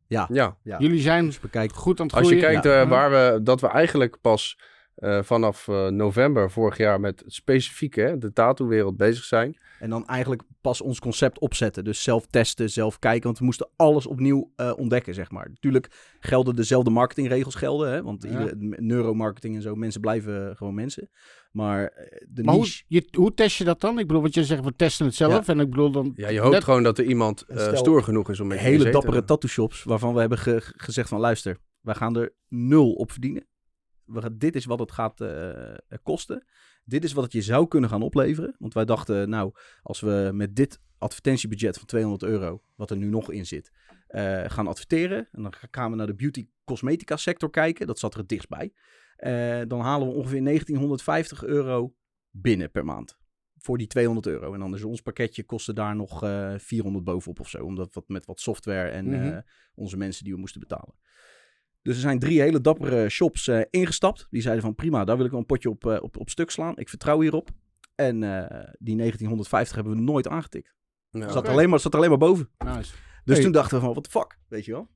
Ja, 0.09 0.27
Ja. 0.63 0.77
Jullie 0.77 1.01
zijn 1.01 1.25
Dus 1.25 1.39
bekijk, 1.39 1.73
goed 1.73 1.99
aan 1.99 2.05
het 2.05 2.15
als 2.15 2.29
je 2.29 2.37
groeien? 2.39 2.61
kijkt 2.61 2.77
eh, 2.83 2.89
waar 2.89 3.09
we, 3.11 3.39
dat 3.43 3.61
we 3.61 3.67
eigenlijk 3.67 4.17
pas 4.21 4.57
eh, 4.99 5.23
vanaf 5.23 5.67
eh, 5.67 5.87
november 5.87 6.51
vorig 6.51 6.77
jaar 6.77 6.99
met 6.99 7.23
specifiek 7.25 7.95
hè, 7.95 8.17
de 8.17 8.33
tattoo-wereld 8.33 8.97
bezig 8.97 9.23
zijn. 9.23 9.57
En 9.79 9.89
dan 9.89 10.05
eigenlijk 10.07 10.41
pas 10.61 10.81
ons 10.81 10.99
concept 10.99 11.39
opzetten. 11.39 11.83
Dus 11.83 12.03
zelf 12.03 12.25
testen, 12.29 12.69
zelf 12.69 12.99
kijken. 12.99 13.23
Want 13.23 13.39
we 13.39 13.45
moesten 13.45 13.69
alles 13.75 14.05
opnieuw 14.07 14.51
eh, 14.55 14.73
ontdekken, 14.77 15.13
zeg 15.13 15.31
maar. 15.31 15.49
Natuurlijk 15.49 16.15
gelden 16.19 16.55
dezelfde 16.55 16.89
marketingregels 16.89 17.55
gelden. 17.55 17.91
Hè? 17.91 18.03
Want 18.03 18.23
Ja. 18.23 18.29
iedere- 18.29 18.55
neuromarketing 18.81 19.55
en 19.55 19.61
zo, 19.61 19.75
mensen 19.75 20.01
blijven 20.01 20.55
gewoon 20.57 20.73
mensen. 20.73 21.09
Maar 21.51 21.91
de 22.29 22.43
Maar 22.43 22.53
hoe, 22.53 22.63
niche... 22.63 22.83
je, 22.87 23.07
hoe 23.17 23.33
test 23.33 23.57
je 23.57 23.63
dat 23.63 23.81
dan? 23.81 23.99
Ik 23.99 24.07
bedoel, 24.07 24.21
wat 24.21 24.33
je 24.33 24.45
zegt, 24.45 24.63
we 24.63 24.75
testen 24.75 25.05
het 25.05 25.15
zelf. 25.15 25.47
En 25.47 25.59
ik 25.59 25.69
bedoel 25.69 25.91
dan... 25.91 26.11
Ja, 26.15 26.29
je 26.29 26.39
hoopt 26.39 26.63
gewoon 26.63 26.83
dat 26.83 26.97
er 26.97 27.05
iemand 27.05 27.41
eh, 27.47 27.57
Stel- 27.57 27.75
stoer 27.75 28.03
genoeg 28.03 28.29
is 28.29 28.39
om 28.39 28.51
hele 28.51 28.89
dappere 28.91 29.23
tattoo 29.23 29.49
shops 29.49 29.83
waarvan 29.83 30.13
we 30.13 30.19
hebben 30.19 30.37
ge- 30.37 30.73
gezegd 30.77 31.09
van 31.09 31.19
luister, 31.19 31.57
wij 31.81 31.95
gaan 31.95 32.15
er 32.17 32.33
nul 32.47 32.91
op 32.93 33.11
verdienen. 33.11 33.47
We 34.11 34.37
dit 34.37 34.55
is 34.55 34.65
wat 34.65 34.79
het 34.79 34.91
gaat 34.91 35.21
eh, 35.21 35.73
kosten. 36.03 36.45
Dit 36.85 37.03
is 37.03 37.13
wat 37.13 37.23
het 37.23 37.33
je 37.33 37.41
zou 37.41 37.67
kunnen 37.67 37.89
gaan 37.89 38.01
opleveren. 38.01 38.55
Want 38.59 38.73
wij 38.73 38.85
dachten, 38.85 39.29
nou, 39.29 39.51
als 39.81 39.99
we 39.99 40.29
met 40.33 40.55
dit 40.55 40.79
advertentiebudget 40.97 41.77
van 41.77 41.85
200 41.87 42.23
euro, 42.23 42.61
wat 42.75 42.89
er 42.91 42.97
nu 42.97 43.07
nog 43.07 43.31
in 43.31 43.45
zit, 43.45 43.71
eh, 44.07 44.43
gaan 44.47 44.67
adverteren. 44.67 45.27
En 45.31 45.41
dan 45.43 45.53
gaan 45.71 45.91
we 45.91 45.97
naar 45.97 46.07
de 46.07 46.15
beauty 46.15 46.47
cosmetica 46.65 47.17
sector 47.17 47.49
kijken. 47.49 47.87
Dat 47.87 47.99
zat 47.99 48.13
er 48.13 48.19
het 48.19 48.29
dichtst 48.29 48.49
bij. 48.49 48.73
Eh, 49.15 49.61
dan 49.67 49.79
halen 49.79 50.07
we 50.07 50.13
ongeveer 50.13 50.41
1950 50.41 51.43
euro 51.43 51.95
binnen 52.31 52.71
per 52.71 52.85
maand. 52.85 53.17
Voor 53.57 53.77
die 53.77 53.87
200 53.87 54.27
euro. 54.27 54.53
En 54.53 54.59
dan 54.59 54.75
is 54.75 54.83
ons 54.83 55.01
pakketje 55.01 55.43
kostte 55.43 55.73
daar 55.73 55.95
nog 55.95 56.23
eh 56.23 56.53
400 56.57 57.03
bovenop 57.05 57.39
of 57.39 57.49
zo. 57.49 57.63
Omdat 57.65 57.93
wat 57.93 58.07
met 58.07 58.25
wat 58.25 58.39
software 58.39 58.89
en 58.89 59.05
Mhm. 59.05 59.27
eh, 59.27 59.37
onze 59.73 59.97
mensen 59.97 60.23
die 60.23 60.33
we 60.33 60.39
moesten 60.39 60.59
betalen. 60.59 60.93
Dus 61.81 61.95
er 61.95 62.01
zijn 62.01 62.19
drie 62.19 62.41
hele 62.41 62.61
dappere 62.61 63.09
shops 63.09 63.47
eh, 63.47 63.61
ingestapt. 63.69 64.27
Die 64.29 64.41
zeiden 64.41 64.63
van 64.63 64.75
prima, 64.75 65.03
daar 65.05 65.15
wil 65.17 65.25
ik 65.25 65.31
wel 65.31 65.39
een 65.39 65.45
potje 65.45 65.69
op, 65.69 65.85
eh, 65.85 65.97
op, 66.03 66.17
op 66.17 66.29
stuk 66.29 66.49
slaan. 66.49 66.77
Ik 66.77 66.89
vertrouw 66.89 67.21
hierop. 67.21 67.49
En 67.95 68.23
eh, 68.23 68.39
die 68.79 68.95
1950 68.95 69.75
hebben 69.75 69.93
we 69.95 70.01
nooit 70.01 70.27
aangetikt. 70.27 70.73
Ja. 71.09 71.29
Zat, 71.29 71.47
alleen 71.47 71.69
maar, 71.69 71.79
zat 71.79 71.95
alleen 71.95 72.09
maar 72.09 72.17
boven. 72.17 72.49
Nice. 72.57 72.93
Dus 73.23 73.35
Hey. 73.35 73.43
toen 73.43 73.51
dachten 73.53 73.77
we 73.77 73.83
van, 73.83 73.91
what 73.91 74.03
the 74.03 74.09
fuck, 74.09 74.37
weet 74.47 74.65
je 74.65 74.71
wel? 74.71 74.87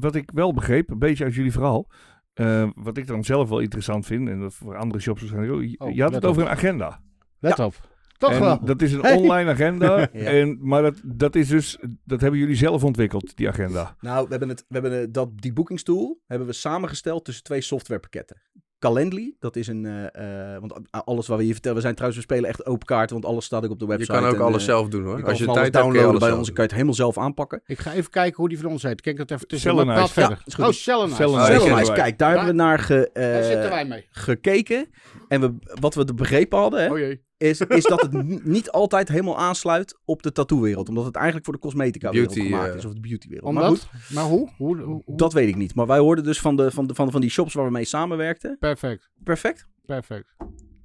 Wat 0.00 0.14
ik 0.14 0.30
wel 0.34 0.52
begreep, 0.52 0.90
een 0.90 0.98
beetje 0.98 1.24
uit 1.24 1.34
jullie 1.34 1.52
verhaal. 1.52 1.88
eh, 2.32 2.70
wat 2.74 2.96
ik 2.96 3.06
dan 3.06 3.24
zelf 3.24 3.48
wel 3.48 3.58
interessant 3.58 4.06
vind, 4.06 4.28
en 4.28 4.40
dat 4.40 4.54
voor 4.54 4.76
andere 4.76 5.00
shops 5.00 5.20
waarschijnlijk 5.20 5.54
ook. 5.54 5.62
Je, 5.62 5.78
Oh, 5.80 5.94
je 5.94 6.02
had 6.02 6.14
het 6.14 6.24
over 6.24 6.42
op. 6.42 6.48
een 6.48 6.54
agenda. 6.54 7.02
Let 7.38 7.58
op. 7.58 7.90
Toch 8.22 8.32
en 8.32 8.40
wel. 8.40 8.64
Dat 8.64 8.82
is 8.82 8.92
een 8.92 9.00
Hey. 9.00 9.16
online 9.16 9.50
agenda. 9.50 9.96
Ja. 10.12 10.24
en, 10.24 10.58
maar 10.60 10.82
dat, 10.82 10.94
dat 11.04 11.34
is 11.34 11.48
dus, 11.48 11.78
dat 12.04 12.20
hebben 12.20 12.40
jullie 12.40 12.56
zelf 12.56 12.84
ontwikkeld, 12.84 13.36
die 13.36 13.48
agenda. 13.48 13.96
Nou, 14.00 14.24
we 14.24 14.30
hebben, 14.30 14.48
het, 14.48 14.64
we 14.68 14.78
hebben 14.78 15.00
eh, 15.00 15.06
dat, 15.10 15.28
die 15.34 15.52
boekingstool 15.52 16.20
hebben 16.26 16.46
we 16.46 16.52
samengesteld 16.52 17.24
tussen 17.24 17.44
twee 17.44 17.60
softwarepakketten. 17.60 18.40
Calendly, 18.78 19.36
dat 19.38 19.56
is 19.56 19.66
een, 19.66 19.86
eh, 19.86 20.54
eh, 20.54 20.60
want 20.60 20.72
alles 20.90 21.26
wat 21.26 21.38
we 21.38 21.44
hier 21.44 21.52
vertellen, 21.52 21.76
we 21.76 21.82
zijn 21.82 21.94
trouwens, 21.94 22.24
we 22.24 22.32
spelen 22.32 22.48
echt 22.50 22.66
open 22.66 22.86
kaarten, 22.86 23.12
want 23.20 23.26
alles 23.32 23.44
staat 23.44 23.64
ook 23.64 23.70
op 23.70 23.78
de 23.78 23.84
Je 23.84 23.90
website. 23.90 24.12
kan 24.12 24.24
ook 24.24 24.34
en, 24.34 24.40
alles 24.40 24.64
zelf 24.64 24.88
doen 24.88 25.04
hoor. 25.04 25.18
Je 25.18 25.24
Als 25.24 25.38
je 25.38 25.44
tijd 25.44 25.48
alles 25.48 25.62
hebt, 25.62 25.72
kun 25.72 25.82
je 25.82 25.92
downloaden 25.92 26.08
alles 26.08 26.20
bij 26.28 26.38
ons, 26.38 26.46
kan 26.46 26.56
je 26.56 26.62
het 26.62 26.72
helemaal 26.72 26.94
zelf 26.94 27.18
aanpakken. 27.18 27.60
Ik 27.66 27.78
ga 27.78 27.92
even 27.92 28.10
kijken 28.10 28.36
hoe 28.36 28.48
die 28.48 28.58
van 28.58 28.70
ons 28.70 28.82
heet. 28.82 29.00
Kijk 29.00 29.16
dat 29.16 29.30
even 29.30 29.46
tussen. 29.48 29.70
Selenite. 29.70 29.94
praat 29.94 30.10
verder. 30.10 30.42
Ja. 30.44 30.66
Oh, 30.66 30.72
Cellenize, 30.72 31.86
wij. 31.86 31.94
kijk, 31.94 32.18
daar, 32.18 32.28
hebben 32.30 32.46
we 32.46 32.52
naar 32.52 32.78
ge, 32.78 33.10
eh, 33.12 33.22
Daar 33.32 33.42
zitten 33.42 33.70
wij 33.70 33.84
mee. 33.84 34.06
gekeken. 34.10 34.86
En 35.28 35.40
we, 35.40 35.54
wat 35.80 35.94
we 35.94 36.14
begrepen 36.14 36.58
hadden, 36.58 36.82
hè, 36.82 36.90
Oh 36.90 36.98
jee. 36.98 37.24
Is, 37.42 37.60
is 37.60 37.84
dat 37.84 38.00
het 38.00 38.44
niet 38.44 38.70
altijd 38.70 39.08
helemaal 39.08 39.38
aansluit 39.38 39.98
op 40.04 40.22
de 40.22 40.32
tattoo-wereld. 40.32 40.88
Omdat 40.88 41.04
het 41.04 41.14
eigenlijk 41.14 41.44
voor 41.44 41.54
de 41.54 41.60
cosmetica-wereld 41.60 42.34
Beauty, 42.34 42.50
gemaakt 42.50 42.70
eh, 42.70 42.76
is, 42.76 42.84
of 42.84 42.92
de 42.92 43.00
beauty-wereld. 43.00 43.52
Maar 43.52 43.64
goed? 43.68 43.88
Maar 44.08 44.24
hoe? 44.24 44.50
Hoe, 44.56 44.76
hoe, 44.80 45.02
hoe? 45.04 45.16
dat 45.16 45.32
weet 45.32 45.48
ik 45.48 45.56
niet. 45.56 45.74
Maar 45.74 45.86
wij 45.86 45.98
hoorden 45.98 46.24
dus 46.24 46.40
van, 46.40 46.56
de, 46.56 46.70
van, 46.70 46.86
de, 46.86 46.94
van, 46.94 47.10
van 47.10 47.20
die 47.20 47.30
shops 47.30 47.54
waar 47.54 47.64
we 47.64 47.70
mee 47.70 47.84
samenwerkten. 47.84 48.56
Perfect. 48.58 49.10
Perfect. 49.24 49.66
Perfect. 49.86 50.34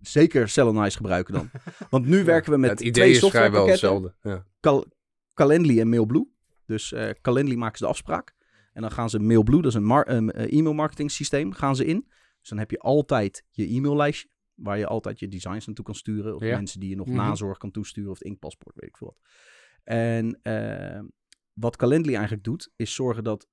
Zeker 0.01 0.49
Cellenize 0.49 0.97
gebruiken 0.97 1.33
dan. 1.33 1.49
Want 1.89 2.05
nu 2.05 2.23
werken 2.33 2.51
we 2.51 2.57
met 2.57 2.69
het 2.69 2.79
idee 2.79 2.91
twee 2.91 3.09
is 3.09 3.19
vrijwel 3.19 3.67
softwarepakketten. 3.67 4.11
hetzelfde. 4.11 4.29
Ja. 4.29 4.45
Cal 4.59 4.85
Calendly 5.33 5.79
en 5.79 5.89
Mailblue. 5.89 6.27
Dus 6.65 6.93
eh 6.93 7.09
Calendly 7.21 7.55
maken 7.55 7.77
ze 7.77 7.83
de 7.83 7.89
afspraak. 7.89 8.35
En 8.73 8.81
dan 8.81 8.91
gaan 8.91 9.09
ze 9.09 9.19
Mailblue, 9.19 9.61
dat 9.61 9.71
is 9.71 9.77
een 9.77 9.85
mar- 9.85 10.09
een, 10.09 10.31
eh, 10.31 10.57
e-mail 10.57 10.73
marketing 10.73 11.11
systeem, 11.11 11.51
gaan 11.53 11.75
ze 11.75 11.85
in. 11.85 12.05
Dus 12.39 12.49
dan 12.49 12.57
heb 12.57 12.71
je 12.71 12.79
altijd 12.79 13.43
je 13.51 13.67
e-maillijstje. 13.67 14.27
Waar 14.57 14.77
je 14.77 14.87
altijd 14.87 15.19
je 15.19 15.27
designs 15.27 15.65
naartoe 15.65 15.85
kan 15.85 15.95
sturen. 15.95 16.35
Of 16.35 16.41
Ja. 16.43 16.55
mensen 16.55 16.79
die 16.79 16.89
je 16.89 16.95
nog 16.95 17.07
Mhm. 17.07 17.15
nazorg 17.15 17.57
kan 17.57 17.71
toesturen. 17.71 18.11
Of 18.11 18.17
het 18.17 18.27
inkpaspoort, 18.27 18.75
weet 18.75 18.89
ik 18.89 18.97
veel 18.97 19.07
wat. 19.07 19.29
En 19.83 20.39
eh, 20.41 21.01
wat 21.53 21.75
Calendly 21.75 22.13
eigenlijk 22.13 22.43
doet, 22.43 22.71
is 22.75 22.93
zorgen 22.95 23.23
dat 23.23 23.47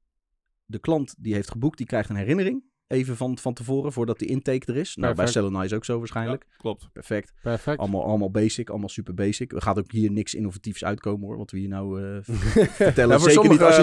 de 0.65 0.79
klant 0.79 1.15
die 1.19 1.35
heeft 1.35 1.51
geboekt, 1.51 1.79
die 1.79 1.87
krijgt 1.87 2.09
een 2.11 2.17
herinnering. 2.17 2.65
Even 2.87 3.17
van, 3.17 3.39
van 3.39 3.55
tevoren, 3.55 3.93
voordat 3.93 4.19
die 4.19 4.29
intake 4.29 4.67
er 4.73 4.77
is. 4.77 4.97
Nou, 4.97 5.15
bij 5.15 5.25
Perfect. 5.25 5.45
Selenize 5.47 5.75
ook 5.75 5.85
zo 5.85 5.99
waarschijnlijk. 5.99 6.47
Klopt. 6.57 6.89
Perfect. 6.93 7.33
Perfect. 7.43 7.79
Allemaal, 7.79 8.05
allemaal 8.05 8.31
basic, 8.31 8.71
allemaal 8.71 8.89
super 8.89 9.15
basic. 9.15 9.53
Er 9.53 9.63
gaat 9.63 9.79
ook 9.79 9.93
hier 9.93 10.11
niks 10.13 10.35
innovatiefs 10.35 10.85
uitkomen 10.85 11.27
hoor, 11.27 11.37
wat 11.37 11.51
we 11.51 11.59
hier 11.59 11.69
nou 11.69 12.03
eh, 12.03 12.17
vertellen. 12.71 13.15
Ja, 13.15 13.19
voor 13.21 13.31
Zeker 13.31 13.51
niet 13.51 13.63
als 13.63 13.77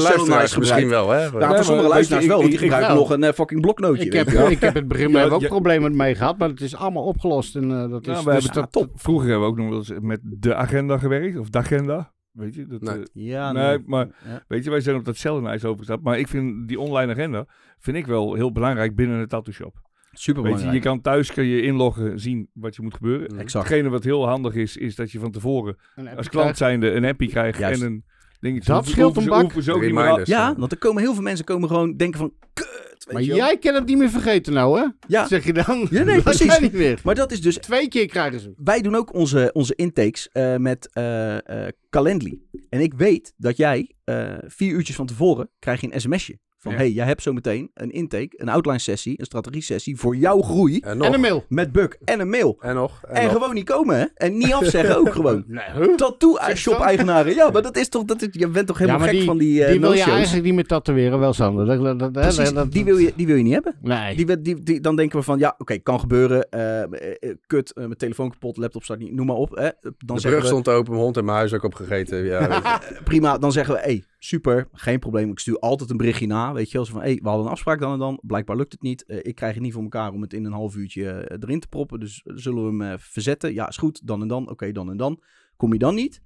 je 0.53 0.59
misschien 0.59 0.87
wel, 0.89 1.09
hè? 1.09 1.23
Ja, 1.23 1.29
voor 1.55 1.63
sommige 1.63 1.87
luisteraars 1.87 2.25
wel, 2.25 2.35
want 2.41 2.53
ik- 2.53 2.59
die 2.59 2.69
gebruiken 2.69 2.93
ik- 2.93 2.99
nog 2.99 3.09
een 3.09 3.23
eh, 3.23 3.33
fucking 3.33 3.61
bloknootje. 3.61 4.05
Ik 4.05 4.13
heb, 4.13 4.27
ik 4.57 4.59
heb 4.61 4.73
het 4.73 4.87
begin 4.87 5.09
Ja, 5.11 5.19
ja, 5.19 5.27
ook 5.29 5.41
ja. 5.41 5.47
problemen 5.47 5.95
mee 5.95 6.15
gehad, 6.15 6.37
maar 6.37 6.49
het 6.49 6.61
is 6.61 6.75
allemaal 6.75 7.03
opgelost. 7.03 7.55
En, 7.55 7.71
eh, 7.71 7.89
dat 7.89 8.07
is, 8.07 8.17
Ja, 8.17 8.23
we 8.23 8.31
dus 8.33 8.43
hebben 8.43 8.61
dat- 8.61 8.71
top. 8.71 8.91
Vroeger 8.95 9.29
hebben 9.29 9.45
we 9.47 9.51
ook 9.53 9.57
nog 9.59 9.69
wel 9.69 9.77
eens 9.77 9.91
met 10.01 10.19
de 10.23 10.55
agenda 10.55 10.97
gewerkt, 10.97 11.37
of 11.37 11.49
dagenda. 11.49 12.13
Weet 12.31 12.55
je, 12.55 12.65
dat, 12.67 12.81
Nee. 12.81 12.95
eh, 12.97 13.03
Ja, 13.13 13.51
nee, 13.51 13.77
maar 13.85 14.07
Ja. 14.25 14.43
weet 14.47 14.63
je, 14.63 14.69
wij 14.69 14.81
zijn 14.81 14.95
op 14.95 15.05
dat 15.05 15.17
Selenize 15.17 15.67
overgestapt. 15.67 16.03
Maar 16.03 16.19
ik 16.19 16.27
vind 16.27 16.67
die 16.67 16.79
online 16.79 17.11
agenda, 17.11 17.45
vind 17.79 17.97
ik 17.97 18.05
wel 18.05 18.33
heel 18.33 18.51
belangrijk 18.51 18.95
binnen 18.95 19.19
een 19.19 19.27
tattoo 19.27 19.53
shop. 19.53 19.89
Super 20.11 20.43
Weet 20.43 20.61
je, 20.61 20.69
je 20.71 20.79
kan 20.79 21.01
thuis 21.01 21.33
kan 21.33 21.45
je 21.45 21.61
inloggen, 21.61 22.19
zien 22.19 22.49
wat 22.53 22.75
je 22.75 22.81
moet 22.81 22.93
gebeuren. 22.93 23.39
Exact. 23.39 23.67
Hetgene 23.67 23.89
wat 23.89 24.03
heel 24.03 24.27
handig 24.27 24.55
is, 24.55 24.77
is 24.77 24.95
dat 24.95 25.11
je 25.11 25.19
van 25.19 25.31
tevoren 25.31 25.75
als 25.95 26.03
krijgt. 26.05 26.29
klant 26.29 26.57
zijnde 26.57 26.91
een 26.91 27.05
appie 27.05 27.29
krijgt 27.29 27.59
Juist. 27.59 27.81
en 27.81 27.87
een 27.87 28.05
dingetje. 28.41 28.65
Dat 28.67 28.75
Hoeven- 28.75 28.91
scheelt 28.93 29.15
een 29.17 29.23
ze- 29.23 29.29
bak. 29.29 29.41
hoeven 29.41 29.63
ze 29.63 29.73
ook 29.73 29.81
niet 29.81 29.91
meer 29.91 29.99
Reminders. 30.01 30.29
Ja, 30.29 30.55
want 30.57 30.71
er 30.71 30.77
komen 30.77 31.01
heel 31.01 31.13
veel 31.13 31.23
mensen 31.23 31.45
komen 31.45 31.67
gewoon 31.69 31.97
denken 31.97 32.19
van, 32.19 32.33
kut, 32.53 32.67
weet 33.05 33.13
Maar 33.13 33.21
jij 33.23 33.57
kan 33.57 33.73
het 33.75 33.85
niet 33.85 33.97
meer 33.97 34.09
vergeten 34.09 34.53
nou, 34.53 34.79
hè? 34.79 34.85
Ja, 35.07 35.27
Zeg 35.27 35.45
je 35.45 35.53
dan? 35.53 35.87
Ja, 35.91 36.03
nee, 36.03 36.15
Dat 36.21 36.23
precies. 36.23 36.59
niet 36.59 36.73
meer. 36.73 36.99
maar 37.03 37.15
dat 37.15 37.31
is 37.31 37.41
dus 37.41 37.55
Twee 37.57 37.87
keer 37.87 38.05
krijgen 38.07 38.39
ze. 38.39 38.53
wij 38.55 38.81
doen 38.81 38.95
ook 38.95 39.13
onze, 39.13 39.49
onze 39.53 39.75
intakes 39.75 40.29
eh, 40.31 40.55
met 40.55 40.89
eh 40.93 41.65
eh, 41.65 41.73
Calendly. 41.89 42.39
En 42.69 42.79
ik 42.81 42.93
weet 42.93 43.33
dat 43.37 43.57
jij 43.57 43.91
eh, 44.03 44.33
vier 44.47 44.71
uurtjes 44.73 44.95
van 44.95 45.05
tevoren 45.05 45.49
krijg 45.59 45.81
je 45.81 45.93
een 45.93 46.01
sms'je. 46.01 46.39
Van 46.61 46.71
Ja. 46.71 46.77
hey, 46.77 46.91
jij 46.91 47.05
hebt 47.05 47.21
zo 47.21 47.33
meteen 47.33 47.71
een 47.73 47.91
intake, 47.91 48.29
een 48.31 48.49
outline 48.49 48.79
sessie, 48.79 49.19
een 49.19 49.25
strategie 49.25 49.61
sessie 49.61 49.97
voor 49.97 50.15
jouw 50.15 50.41
groei. 50.41 50.79
En 50.79 50.97
nog. 50.97 51.07
En 51.07 51.13
een 51.13 51.19
mail. 51.21 51.45
Met 51.49 51.71
Buck 51.71 51.97
en 52.03 52.19
een 52.19 52.29
mail. 52.29 52.57
En 52.59 52.75
nog. 52.75 53.01
En, 53.03 53.15
En, 53.15 53.23
nog. 53.23 53.31
gewoon 53.33 53.53
niet 53.53 53.65
komen, 53.65 53.99
hè? 53.99 54.05
En 54.15 54.37
niet 54.37 54.53
afzeggen 54.53 54.97
ook 54.97 55.11
gewoon. 55.19 55.43
Nee, 55.47 55.63
huh? 55.75 55.95
Tattoo 55.95 56.37
Zeg 56.41 56.57
shop 56.57 56.73
dan. 56.77 56.83
eigenaren. 56.83 57.35
Ja, 57.35 57.49
maar 57.49 57.61
dat 57.61 57.77
is 57.77 57.89
toch, 57.89 58.03
dat 58.03 58.21
is, 58.21 58.27
je 58.31 58.47
bent 58.47 58.67
toch 58.67 58.77
helemaal 58.77 58.99
gek 59.01 59.11
die, 59.11 59.23
van 59.23 59.37
die, 59.37 59.63
eh 59.63 59.71
die 59.71 59.79
wil 59.79 59.93
je 59.93 60.03
eigenlijk 60.03 60.43
niet 60.45 60.53
meer 60.53 60.65
tatoeëren, 60.65 61.19
wel 61.19 61.33
Sander. 61.33 61.65
Dat, 61.65 61.83
dat, 61.83 61.99
dat, 61.99 62.11
Precies, 62.11 62.35
dat- 62.45 62.53
dat- 62.55 62.71
die, 62.71 62.83
wil 62.85 62.97
je, 62.97 63.13
die 63.15 63.27
wil 63.27 63.35
je 63.35 63.43
niet 63.43 63.53
hebben. 63.53 63.75
Nee. 63.81 64.15
Die, 64.15 64.41
die, 64.41 64.63
die, 64.63 64.79
dan 64.79 64.95
denken 64.95 65.17
we 65.19 65.23
van, 65.23 65.39
ja, 65.39 65.55
oké, 65.57 65.77
kan 65.77 65.99
gebeuren. 65.99 66.49
eh, 66.49 66.81
eh, 66.81 66.89
eh, 67.19 67.35
kut, 67.47 67.71
eh, 67.73 67.83
mijn 67.83 67.97
telefoon 67.97 68.29
kapot, 68.31 68.57
laptop 68.57 68.83
staat 68.83 68.99
niet, 68.99 69.13
noem 69.13 69.25
maar 69.25 69.35
op. 69.35 69.55
Hè. 69.55 69.69
Dan 70.05 70.15
de 70.15 70.21
brug 70.21 70.41
we, 70.41 70.45
stond 70.47 70.67
open, 70.69 70.91
mijn 70.91 71.03
hond 71.03 71.17
en 71.17 71.25
mijn 71.25 71.37
huis 71.37 71.53
ook 71.53 71.63
opgegeten. 71.63 72.23
Ja, 72.25 72.39
eh, 72.49 72.75
prima, 73.03 73.37
dan 73.37 73.51
zeggen 73.51 73.73
we, 73.73 73.79
hey, 73.79 74.03
super, 74.23 74.67
geen 74.73 74.99
probleem. 74.99 75.31
Ik 75.31 75.39
stuur 75.39 75.59
altijd 75.59 75.89
een 75.89 75.97
berichtje 75.97 76.27
na, 76.27 76.53
weet 76.53 76.71
je 76.71 76.77
wel. 76.77 76.85
Zo 76.85 76.93
van, 76.93 77.01
hey, 77.01 77.19
we 77.21 77.27
hadden 77.27 77.45
een 77.45 77.51
afspraak 77.51 77.79
dan 77.79 77.93
en 77.93 77.99
dan. 77.99 78.19
Blijkbaar 78.21 78.55
lukt 78.55 78.71
het 78.71 78.81
niet. 78.81 79.05
Eh, 79.05 79.17
ik 79.21 79.35
krijg 79.35 79.53
het 79.53 79.63
niet 79.63 79.73
voor 79.73 79.83
elkaar 79.83 80.11
om 80.11 80.21
het 80.21 80.33
in 80.33 80.45
een 80.45 80.51
half 80.51 80.75
uurtje 80.75 81.11
eh, 81.11 81.37
erin 81.39 81.59
te 81.59 81.67
proppen. 81.67 81.99
Dus 81.99 82.21
zullen 82.23 82.63
we 82.63 82.69
hem 82.69 82.81
eh, 82.81 82.97
verzetten? 82.97 83.53
Ja, 83.53 83.67
is 83.67 83.77
goed, 83.77 84.07
dan 84.07 84.21
en 84.21 84.27
dan. 84.27 84.49
Oké, 84.49 84.71
dan 84.71 84.89
en 84.89 84.97
dan. 84.97 85.21
Kom 85.55 85.73
je 85.73 85.79
dan 85.79 85.95
niet? 85.95 86.21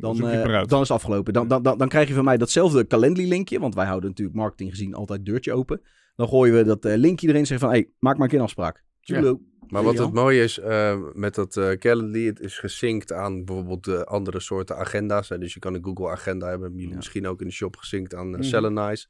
Dan, 0.00 0.28
eh, 0.28 0.62
is 0.62 0.70
het 0.70 0.90
afgelopen. 0.90 1.32
Dan, 1.32 1.48
dan, 1.48 1.62
dan, 1.62 1.78
dan 1.78 1.88
krijg 1.88 2.08
je 2.08 2.14
van 2.14 2.24
mij 2.24 2.36
datzelfde 2.36 2.86
Calendly-linkje. 2.86 3.60
Want 3.60 3.74
wij 3.74 3.86
houden 3.86 4.08
natuurlijk 4.08 4.36
marketing 4.36 4.70
gezien 4.70 4.94
altijd 4.94 5.24
deurtje 5.24 5.52
open. 5.52 5.80
Dan 6.16 6.28
gooien 6.28 6.54
we 6.54 6.64
dat 6.64 6.84
eh, 6.84 6.96
linkje 6.96 7.26
erin 7.26 7.40
en 7.40 7.46
zeggen 7.46 7.68
van... 7.68 7.76
Hey, 7.76 7.90
maak 7.98 8.14
maar 8.14 8.22
een 8.22 8.28
keer 8.28 8.38
een 8.38 8.44
afspraak. 8.44 8.84
Tuurlijk. 9.00 9.38
Maar 9.70 9.82
wat 9.82 9.98
het 9.98 10.12
mooie 10.12 10.42
is 10.42 10.58
eh, 10.58 10.98
met 11.12 11.34
dat 11.34 11.56
eh 11.56 11.70
Calendly, 11.70 12.26
het 12.26 12.40
is 12.40 12.58
gesynct 12.58 13.12
aan 13.12 13.44
bijvoorbeeld 13.44 13.84
de 13.84 14.04
andere 14.04 14.40
soorten 14.40 14.76
agenda's. 14.76 15.28
Hè. 15.28 15.38
Dus 15.38 15.54
je 15.54 15.60
kan 15.60 15.74
een 15.74 15.84
Google 15.84 16.08
Agenda 16.10 16.48
hebben, 16.48 16.78
Ja. 16.78 16.94
misschien 16.96 17.26
ook 17.26 17.40
in 17.40 17.46
de 17.46 17.52
shop 17.52 17.76
gesynct 17.76 18.14
aan 18.14 18.26
uh, 18.28 18.32
Mhm. 18.32 18.42
Selenize. 18.42 19.06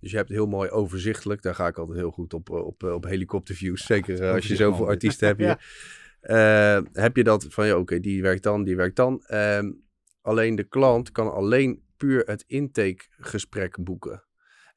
Dus 0.00 0.10
je 0.10 0.16
hebt 0.16 0.28
heel 0.28 0.46
mooi 0.46 0.70
overzichtelijk. 0.70 1.42
Daar 1.42 1.54
ga 1.54 1.66
ik 1.66 1.78
altijd 1.78 1.98
heel 1.98 2.10
goed 2.10 2.34
op, 2.34 2.50
eh, 2.50 2.56
op, 2.66 2.84
eh, 2.84 2.92
op 2.92 3.04
helikopterviews. 3.04 3.84
Zeker 3.86 4.22
eh, 4.22 4.32
als 4.32 4.46
je 4.46 4.56
zoveel 4.56 4.80
man. 4.80 4.88
artiesten 4.88 5.26
hebt 5.26 5.38
hier. 5.44 5.48
Ja. 5.48 6.76
Eh, 6.76 6.82
heb 6.92 7.16
je 7.16 7.24
dat 7.24 7.46
van, 7.48 7.66
ja, 7.66 7.76
oké, 7.78 8.00
die 8.00 8.22
werkt 8.22 8.42
dan, 8.42 8.64
die 8.64 8.76
werkt 8.76 8.96
dan. 8.96 9.22
Ehm, 9.26 9.70
alleen 10.20 10.54
de 10.54 10.64
klant 10.64 11.12
kan 11.12 11.32
alleen 11.32 11.82
puur 11.96 12.22
het 12.26 12.44
intakegesprek 12.46 13.76
boeken. 13.84 14.24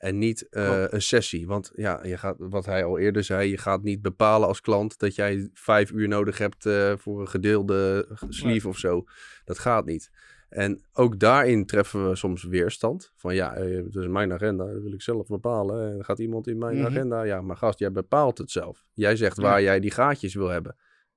En 0.03 0.17
niet 0.17 0.49
eh, 0.49 0.83
een 0.89 1.01
sessie. 1.01 1.47
Want 1.47 1.71
ja, 1.75 1.99
je 2.05 2.17
gaat, 2.17 2.35
wat 2.39 2.65
hij 2.65 2.83
al 2.83 2.97
eerder 2.99 3.23
zei, 3.23 3.49
je 3.49 3.57
gaat 3.57 3.83
niet 3.83 4.01
bepalen 4.01 4.47
als 4.47 4.61
klant 4.61 4.99
dat 4.99 5.15
jij 5.15 5.49
vijf 5.53 5.91
uur 5.91 6.07
nodig 6.07 6.37
hebt 6.37 6.65
eh, 6.65 6.93
voor 6.97 7.21
een 7.21 7.27
gedeelde 7.27 8.07
sleeve 8.29 8.67
of 8.67 8.77
zo. 8.77 9.03
Dat 9.45 9.59
gaat 9.59 9.85
niet. 9.85 10.09
En 10.49 10.81
ook 10.93 11.19
daarin 11.19 11.65
treffen 11.65 12.09
we 12.09 12.15
soms 12.15 12.43
weerstand. 12.43 13.11
Van 13.15 13.35
ja, 13.35 13.55
eh, 13.55 13.83
het 13.85 13.95
is 13.95 14.07
mijn 14.07 14.33
agenda, 14.33 14.65
dat 14.65 14.81
wil 14.81 14.93
ik 14.93 15.01
zelf 15.01 15.27
bepalen. 15.27 15.91
En 15.93 16.05
gaat 16.05 16.19
iemand 16.19 16.47
in 16.47 16.57
mijn 16.57 16.77
Mhm. 16.77 16.85
agenda. 16.85 17.23
Ja, 17.23 17.41
maar 17.41 17.57
gast, 17.57 17.79
jij 17.79 17.91
bepaalt 17.91 18.37
het 18.37 18.51
zelf. 18.51 18.85
Jij 18.93 19.15
zegt 19.15 19.37
Ja. 19.37 19.43
waar 19.43 19.61
jij 19.61 19.79
die 19.79 19.91
gaatjes 19.91 20.33
wil 20.33 20.47
hebben. 20.49 20.75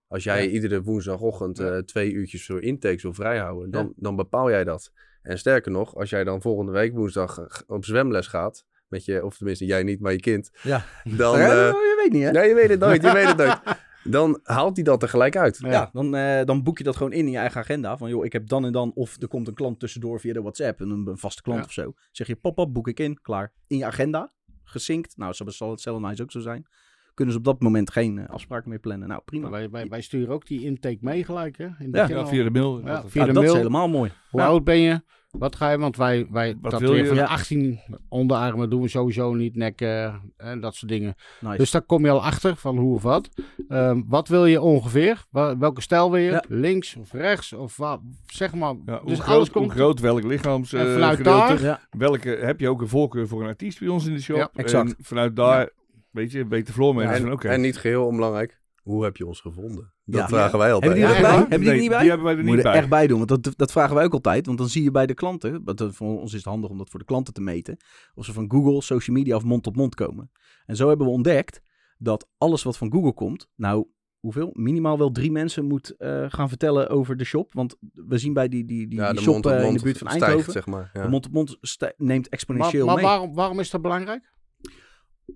Als 0.09 0.25
jij 0.25 0.45
Ja. 0.45 0.51
iedere 0.51 0.83
woensdagochtend 0.83 1.59
Ja. 1.59 1.71
eh, 1.73 1.79
twee 1.79 2.13
uurtjes 2.13 2.47
voor 2.47 2.63
intakes 2.63 3.03
wil 3.03 3.15
vrijhouden, 3.15 3.71
dan, 3.71 3.85
Ja. 3.87 3.93
dan 3.97 4.17
bepaal 4.17 4.51
jij 4.51 4.65
dat. 4.65 4.93
En 5.23 5.39
sterker 5.39 5.73
nog, 5.73 5.95
als 5.95 6.11
jij 6.11 6.25
dan 6.25 6.41
volgende 6.41 6.73
week 6.73 6.93
woensdag 6.95 7.63
op 7.67 7.85
zwemles 7.85 8.27
gaat, 8.27 8.65
met 8.89 9.05
je, 9.05 9.25
of 9.25 9.37
tenminste 9.37 9.65
jij 9.65 9.83
niet, 9.83 10.01
maar 10.01 10.13
je 10.13 10.21
kind, 10.21 10.51
Ja. 10.63 10.85
dan... 11.05 11.39
Ja, 11.39 11.51
eh, 11.51 11.57
je 11.73 12.01
weet 12.03 12.13
niet, 12.13 12.23
hè? 12.23 12.31
nee, 12.31 12.49
je 12.49 12.55
weet 12.55 12.69
het 12.71 12.81
nooit, 12.81 13.03
je 13.03 13.13
weet 13.13 13.27
het 13.27 13.37
nooit. 13.37 13.59
Dan 14.09 14.41
haalt 14.43 14.77
hij 14.77 14.85
dat 14.85 15.03
er 15.03 15.09
gelijk 15.09 15.37
uit. 15.37 15.59
Ja. 15.61 15.71
Ja, 15.71 15.91
dan, 15.93 16.15
eh, 16.15 16.45
dan 16.45 16.63
boek 16.63 16.79
je 16.79 16.85
dat 16.85 16.97
gewoon 16.97 17.13
in 17.13 17.27
in 17.27 17.31
je 17.31 17.39
eigen 17.39 17.61
agenda. 17.61 17.97
Van 17.97 18.09
joh, 18.09 18.25
ik 18.25 18.33
heb 18.33 18.49
dan 18.49 18.65
en 18.65 18.73
dan, 18.73 18.93
of 18.95 19.21
er 19.23 19.29
komt 19.29 19.49
een 19.49 19.55
klant 19.55 19.81
tussendoor 19.81 20.21
via 20.21 20.33
de 20.33 20.41
WhatsApp, 20.41 20.81
een, 20.81 20.91
een 20.91 21.19
vaste 21.19 21.43
klant 21.43 21.59
Ja. 21.59 21.65
of 21.65 21.73
zo. 21.73 21.93
Zeg 22.13 22.27
je 22.27 22.37
pop-up, 22.37 22.73
boek 22.73 22.89
ik 22.89 23.01
in, 23.01 23.21
klaar. 23.21 23.53
In 23.67 23.77
je 23.77 23.85
agenda, 23.85 24.33
gesynct. 24.65 25.17
Nou, 25.17 25.33
zo 25.33 25.45
zal 25.49 25.71
het 25.71 25.81
Selenize 25.81 26.23
ook 26.23 26.31
zo 26.33 26.41
zijn. 26.41 26.67
Kunnen 27.15 27.35
ze 27.35 27.41
op 27.41 27.47
dat 27.47 27.61
moment 27.61 27.91
geen 27.91 28.19
eh, 28.19 28.29
afspraken 28.29 28.69
meer 28.71 28.79
plannen. 28.79 29.09
Nou, 29.09 29.21
prima. 29.25 29.51
Wij, 29.51 29.71
wij, 29.71 29.89
wij 29.89 30.01
sturen 30.01 30.35
ook 30.35 30.47
die 30.47 30.63
intake 30.65 30.99
mee 31.01 31.25
gelijk, 31.25 31.57
hè? 31.59 31.65
In 31.79 31.89
Ja. 31.93 32.09
Ja, 32.09 32.27
via 32.27 32.45
de 32.45 32.51
mail. 32.51 32.81
Ja, 32.81 32.87
Dat- 32.87 33.11
via 33.11 33.21
Ja, 33.21 33.27
de 33.27 33.33
dat 33.35 33.45
is 33.45 33.53
helemaal 33.53 33.89
mooi. 33.89 34.11
Hoe 34.31 34.41
Ja. 34.41 34.47
oud 34.47 34.65
ben 34.65 34.79
je? 34.79 35.01
Wat 35.39 35.57
ga 35.57 35.71
je? 35.71 35.79
Want 35.79 35.97
wij, 35.97 36.27
wij 36.31 36.57
Wat 36.61 36.71
dat 36.71 36.81
wil 36.81 36.95
je? 36.95 37.07
van 37.07 37.15
de 37.15 37.21
Ja. 37.21 37.27
18 37.27 37.81
onderarmen 38.09 38.71
doen 38.71 38.83
we 38.83 38.89
sowieso 38.89 39.35
niet, 39.35 39.57
nekken 39.57 40.21
en 40.37 40.61
dat 40.61 40.75
soort 40.75 40.91
dingen. 40.93 41.15
Nice. 41.41 41.57
Dus 41.57 41.71
daar 41.71 41.83
kom 41.83 42.05
je 42.05 42.11
al 42.11 42.25
achter 42.25 42.57
van 42.57 42.79
hoe 42.79 42.95
of 42.95 43.03
wat. 43.03 43.29
Ehm, 43.69 44.03
wat 44.07 44.29
wil 44.29 44.47
je 44.47 44.61
ongeveer? 44.61 45.25
Wa- 45.31 45.59
welke 45.59 45.81
stijl 45.81 46.11
wil 46.11 46.21
je? 46.21 46.31
Ja. 46.31 46.45
Links 46.49 46.97
of 46.97 47.13
rechts? 47.13 47.53
Of 47.53 47.77
wat? 47.77 48.01
Zeg 48.27 48.55
maar. 48.55 48.75
Ja, 48.87 48.99
hoe, 49.01 49.09
dus 49.09 49.19
groot, 49.21 49.35
alles 49.37 49.49
hoe 49.49 49.61
komt. 49.63 49.73
groot, 49.73 50.01
welk 50.01 50.23
lichaams 50.23 50.73
En 50.73 50.87
eh, 50.87 50.93
vanuit 50.93 51.17
gedeelte, 51.17 51.47
daar- 51.55 51.63
ja, 51.63 51.81
welke, 51.91 52.29
heb 52.29 52.61
je 52.61 52.69
ook 52.69 52.81
een 52.81 52.89
voorkeur 52.89 53.29
voor 53.29 53.41
een 53.43 53.49
artiest 53.49 53.79
bij 53.79 53.89
ons 53.89 54.07
in 54.07 54.13
de 54.15 54.21
shop? 54.21 54.37
Ja, 54.37 54.51
exact. 54.55 54.89
En 54.99 55.05
vanuit 55.05 55.37
daar, 55.37 55.71
weet 56.11 56.33
je, 56.33 56.47
weet 56.47 56.67
de 56.67 56.73
floor 56.73 56.89
En, 56.91 56.95
manager 56.97 57.21
van 57.21 57.33
oké. 57.33 57.49
en 57.49 57.61
niet 57.61 57.77
geheel 57.77 58.07
onbelangrijk, 58.07 58.61
hoe 58.83 59.05
heb 59.05 59.17
je 59.17 59.27
ons 59.27 59.41
gevonden? 59.41 59.95
Dat 60.09 60.21
Ja. 60.21 60.29
vragen 60.29 60.59
wij 60.59 60.73
altijd. 60.73 60.93
Hebben 60.93 61.09
die 61.11 61.25
er 61.25 61.31
Ja? 61.33 61.39
Hebben 61.39 61.61
die 61.61 61.71
er 61.71 61.77
niet 61.77 61.89
bij? 61.89 61.99
Die 62.01 62.09
hebben 62.09 62.27
wij 62.27 62.37
er 62.37 62.45
Moet 62.45 62.55
niet 62.55 62.63
je 62.63 62.63
er 62.69 62.73
bij. 62.73 62.81
echt 62.81 62.89
bij 62.91 63.07
doen, 63.07 63.27
want 63.27 63.43
dat, 63.45 63.53
dat 63.57 63.73
vragen 63.73 63.95
wij 63.95 64.05
ook 64.05 64.13
altijd. 64.13 64.47
Want 64.47 64.59
dan 64.59 64.69
zie 64.69 64.83
je 64.83 64.91
bij 64.91 65.07
de 65.07 65.15
klanten, 65.15 65.65
want 65.65 65.83
voor 65.89 66.21
ons 66.21 66.31
is 66.33 66.37
het 66.39 66.45
handig 66.49 66.71
om 66.71 66.79
dat 66.79 66.91
voor 66.91 66.99
de 66.99 67.05
klanten 67.05 67.35
te 67.35 67.41
meten, 67.41 67.77
of 68.15 68.25
ze 68.25 68.33
van 68.33 68.51
Google, 68.51 68.83
social 68.83 69.17
media 69.17 69.37
of 69.37 69.45
mond 69.45 69.63
tot 69.63 69.77
mond 69.77 69.95
komen. 69.95 70.31
En 70.67 70.77
zo 70.77 70.89
hebben 70.89 71.07
we 71.07 71.13
ontdekt 71.13 71.61
dat 71.99 72.29
alles 72.39 72.63
wat 72.63 72.77
van 72.77 72.93
Google 72.93 73.13
komt, 73.13 73.49
nou, 73.57 73.87
hoeveel? 74.21 74.51
Minimaal 74.53 74.99
wel 74.99 75.11
drie 75.13 75.31
mensen 75.33 75.65
moet 75.65 75.91
eh, 75.97 76.25
gaan 76.29 76.49
vertellen 76.49 76.89
over 76.89 77.17
de 77.17 77.25
shop. 77.25 77.53
Want 77.53 77.77
we 77.93 78.19
zien 78.19 78.33
bij 78.33 78.49
die, 78.49 78.65
die, 78.65 78.89
die, 78.89 78.99
ja, 78.99 79.07
die 79.07 79.17
de 79.17 79.23
shop 79.23 79.33
mond 79.33 79.47
eh, 79.47 79.67
in 79.69 79.75
de 79.75 79.83
buurt 79.83 79.99
van 79.99 80.07
stijgt, 80.07 80.25
Eindhoven, 80.27 80.53
zeg 80.53 80.67
maar. 80.67 80.91
Ja. 80.93 81.03
de 81.03 81.09
mond 81.09 81.27
op 81.27 81.33
mond 81.33 81.59
neemt 81.97 81.99
Maar, 81.99 82.21
exponentieel 82.31 82.87
maar 82.87 82.95
mee. 82.95 83.05
waarom, 83.05 83.35
waarom 83.35 83.61
is 83.61 83.71
dat 83.71 83.83
belangrijk? 83.83 84.33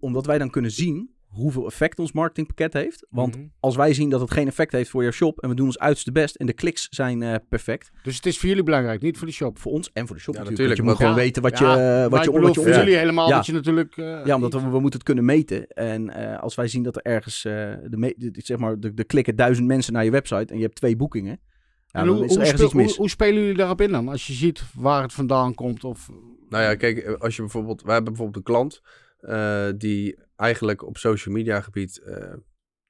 Omdat 0.01 0.27
wij 0.27 0.39
dan 0.39 0.51
kunnen 0.51 0.71
zien 0.71 1.15
hoeveel 1.31 1.67
effect 1.67 1.99
ons 1.99 2.13
marketingpakket 2.13 2.73
heeft. 2.73 3.07
Want 3.11 3.37
Mhm. 3.37 3.47
als 3.61 3.77
wij 3.77 3.95
zien 3.95 4.11
dat 4.11 4.21
het 4.21 4.31
geen 4.31 4.47
effect 4.47 4.73
heeft 4.73 4.91
voor 4.91 5.03
jouw 5.03 5.11
shop 5.11 5.39
en 5.41 5.49
we 5.49 5.55
doen 5.55 5.67
ons 5.67 5.79
uiterste 5.79 6.13
best 6.13 6.35
en 6.37 6.47
de 6.47 6.53
kliks 6.53 6.87
zijn 6.91 7.23
eh, 7.23 7.35
perfect, 7.49 7.91
Dus 8.03 8.17
het 8.17 8.27
is 8.27 8.39
voor 8.39 8.49
jullie 8.49 8.63
belangrijk, 8.65 9.01
niet 9.03 9.19
voor 9.19 9.27
de 9.27 9.33
shop. 9.33 9.59
voor 9.59 9.73
ons 9.73 9.91
en 9.93 10.07
voor 10.07 10.17
de 10.17 10.23
shop 10.23 10.35
Ja, 10.35 10.43
natuurlijk. 10.43 10.77
je 10.77 10.83
moet 10.83 10.97
gewoon 10.97 11.15
weten 11.15 11.43
wat 11.43 11.59
Ja, 11.59 12.03
je, 12.03 12.09
wat 12.09 12.25
je, 12.25 12.31
bedoel, 12.31 12.55
voor 12.55 12.69
jullie 12.69 12.97
helemaal 12.97 13.29
Ja. 13.29 13.37
dat 13.37 13.47
je 13.47 13.53
natuurlijk... 13.53 13.97
eh, 13.97 14.21
Ja, 14.25 14.35
omdat 14.35 14.53
we, 14.53 14.59
we 14.61 14.81
moeten 14.81 14.93
het 14.93 15.03
kunnen 15.03 15.25
meten. 15.25 15.67
En 15.69 16.11
eh, 16.11 16.39
als 16.43 16.55
wij 16.55 16.69
zien 16.69 16.83
dat 16.83 16.97
er 16.97 17.03
ergens, 17.03 17.45
eh, 17.45 17.53
de, 17.89 17.97
me- 17.97 18.15
de- 18.17 18.31
zeg 18.35 18.59
maar, 18.59 18.81
de, 18.81 18.95
de 18.95 19.05
klikken 19.05 19.37
duizend 19.37 19.67
mensen 19.67 19.93
naar 19.93 20.05
je 20.05 20.11
website 20.11 20.53
en 20.53 20.57
je 20.57 20.63
hebt 20.65 20.75
twee 20.77 20.97
boekingen. 20.97 21.41
Ja, 21.87 22.07
hoe, 22.07 22.15
is 22.15 22.21
er 22.21 22.27
hoe, 22.29 22.39
ergens 22.39 22.49
speel- 22.51 22.65
iets 22.65 22.75
mis. 22.75 22.87
hoe, 22.89 22.97
hoe 22.97 23.09
spelen 23.09 23.41
jullie 23.41 23.57
daarop 23.57 23.81
in 23.81 23.91
dan? 23.93 24.09
Als 24.09 24.27
je 24.27 24.33
ziet 24.33 24.63
waar 24.75 25.03
het 25.03 25.13
vandaan 25.13 25.55
komt 25.55 25.85
of... 25.85 26.09
Nou 26.49 26.63
ja, 26.65 26.75
kijk, 26.75 27.07
als 27.19 27.37
je 27.37 27.43
bijvoorbeeld, 27.43 27.83
wij 27.83 27.95
hebben 27.95 28.13
bijvoorbeeld 28.13 28.47
een 28.47 28.53
klant 28.55 28.81
eh, 29.21 29.67
die 29.77 30.19
eigenlijk 30.41 30.87
op 30.87 30.97
social 30.97 31.35
media 31.35 31.61
gebied 31.61 31.99
eh, 31.99 32.35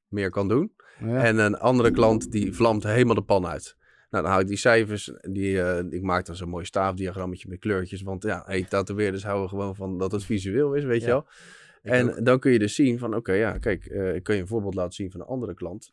meer 0.08 0.30
kan 0.30 0.48
doen. 0.48 0.72
Ja. 1.00 1.24
En 1.24 1.38
een 1.38 1.58
andere 1.58 1.90
klant 1.90 2.32
die 2.32 2.52
vlamt 2.52 2.82
helemaal 2.82 3.14
de 3.14 3.22
pan 3.22 3.46
uit. 3.46 3.76
Nou, 4.10 4.22
dan 4.22 4.32
hou 4.32 4.42
ik 4.42 4.48
die 4.48 4.56
cijfers, 4.56 5.12
die, 5.22 5.62
eh, 5.62 5.92
ik 5.92 6.02
maak 6.02 6.26
dan 6.26 6.36
zo'n 6.36 6.48
mooi 6.48 6.64
staafdiagrammetje 6.64 7.48
met 7.48 7.58
kleurtjes. 7.58 8.02
Want 8.02 8.22
ja, 8.22 8.42
hey, 8.46 8.64
tatoeëerders 8.64 9.24
houden 9.24 9.48
gewoon 9.48 9.74
van 9.76 9.98
dat 9.98 10.12
het 10.12 10.24
visueel 10.24 10.74
is, 10.74 10.84
weet 10.84 11.00
je 11.00 11.06
wel. 11.06 11.26
En 11.82 12.24
dan 12.24 12.38
kun 12.38 12.52
je 12.52 12.58
dus 12.58 12.74
zien 12.74 12.98
van, 12.98 13.14
oké, 13.14 13.32
ja, 13.32 13.58
kijk, 13.58 13.86
eh, 13.86 14.14
ik 14.14 14.22
kan 14.22 14.34
je 14.34 14.40
een 14.40 14.46
voorbeeld 14.46 14.74
laten 14.74 14.92
zien 14.92 15.10
van 15.10 15.20
een 15.20 15.26
andere 15.26 15.54
klant. 15.54 15.92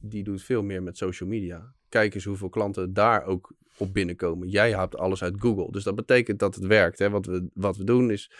Die 0.00 0.24
doet 0.24 0.42
veel 0.42 0.62
meer 0.62 0.82
met 0.82 0.96
social 0.96 1.28
media. 1.28 1.72
Kijk 1.88 2.14
eens 2.14 2.24
hoeveel 2.24 2.48
klanten 2.48 2.92
daar 2.92 3.24
ook 3.24 3.52
op 3.76 3.92
binnenkomen. 3.94 4.48
Jij 4.48 4.74
haalt 4.74 4.96
alles 4.96 5.22
uit 5.22 5.34
Google. 5.38 5.70
Dus 5.70 5.84
dat 5.84 5.94
betekent 5.94 6.38
dat 6.38 6.54
het 6.54 6.66
werkt. 6.66 6.98
Hè? 6.98 7.10
Wat, 7.10 7.26
we, 7.26 7.48
wat 7.54 7.76
we 7.76 7.84
doen 7.84 8.10
is 8.10 8.30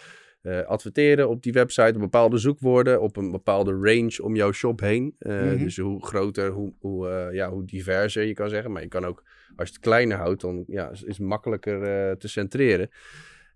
eh, 0.48 0.66
adverteren 0.66 1.28
op 1.28 1.42
die 1.42 1.52
website 1.52 1.94
op 1.94 2.00
bepaalde 2.00 2.38
zoekwoorden, 2.38 3.00
op 3.00 3.16
een 3.16 3.30
bepaalde 3.30 3.70
range 3.72 4.22
om 4.22 4.36
jouw 4.36 4.52
shop 4.52 4.80
heen. 4.80 5.14
Eh, 5.18 5.42
Mhm. 5.42 5.58
Dus 5.58 5.76
hoe 5.76 6.06
groter, 6.06 6.50
hoe, 6.50 6.72
hoe, 6.78 7.08
eh, 7.08 7.34
ja, 7.34 7.50
hoe 7.50 7.64
diverser 7.64 8.24
je 8.24 8.34
kan 8.34 8.48
zeggen. 8.48 8.72
Maar 8.72 8.82
je 8.82 8.88
kan 8.88 9.04
ook, 9.04 9.22
als 9.56 9.68
je 9.68 9.74
het 9.74 9.82
kleiner 9.82 10.16
houdt, 10.16 10.40
dan 10.40 10.64
ja, 10.66 10.90
is 10.90 11.00
het 11.00 11.18
makkelijker 11.18 12.18
te 12.18 12.28
centreren. 12.28 12.88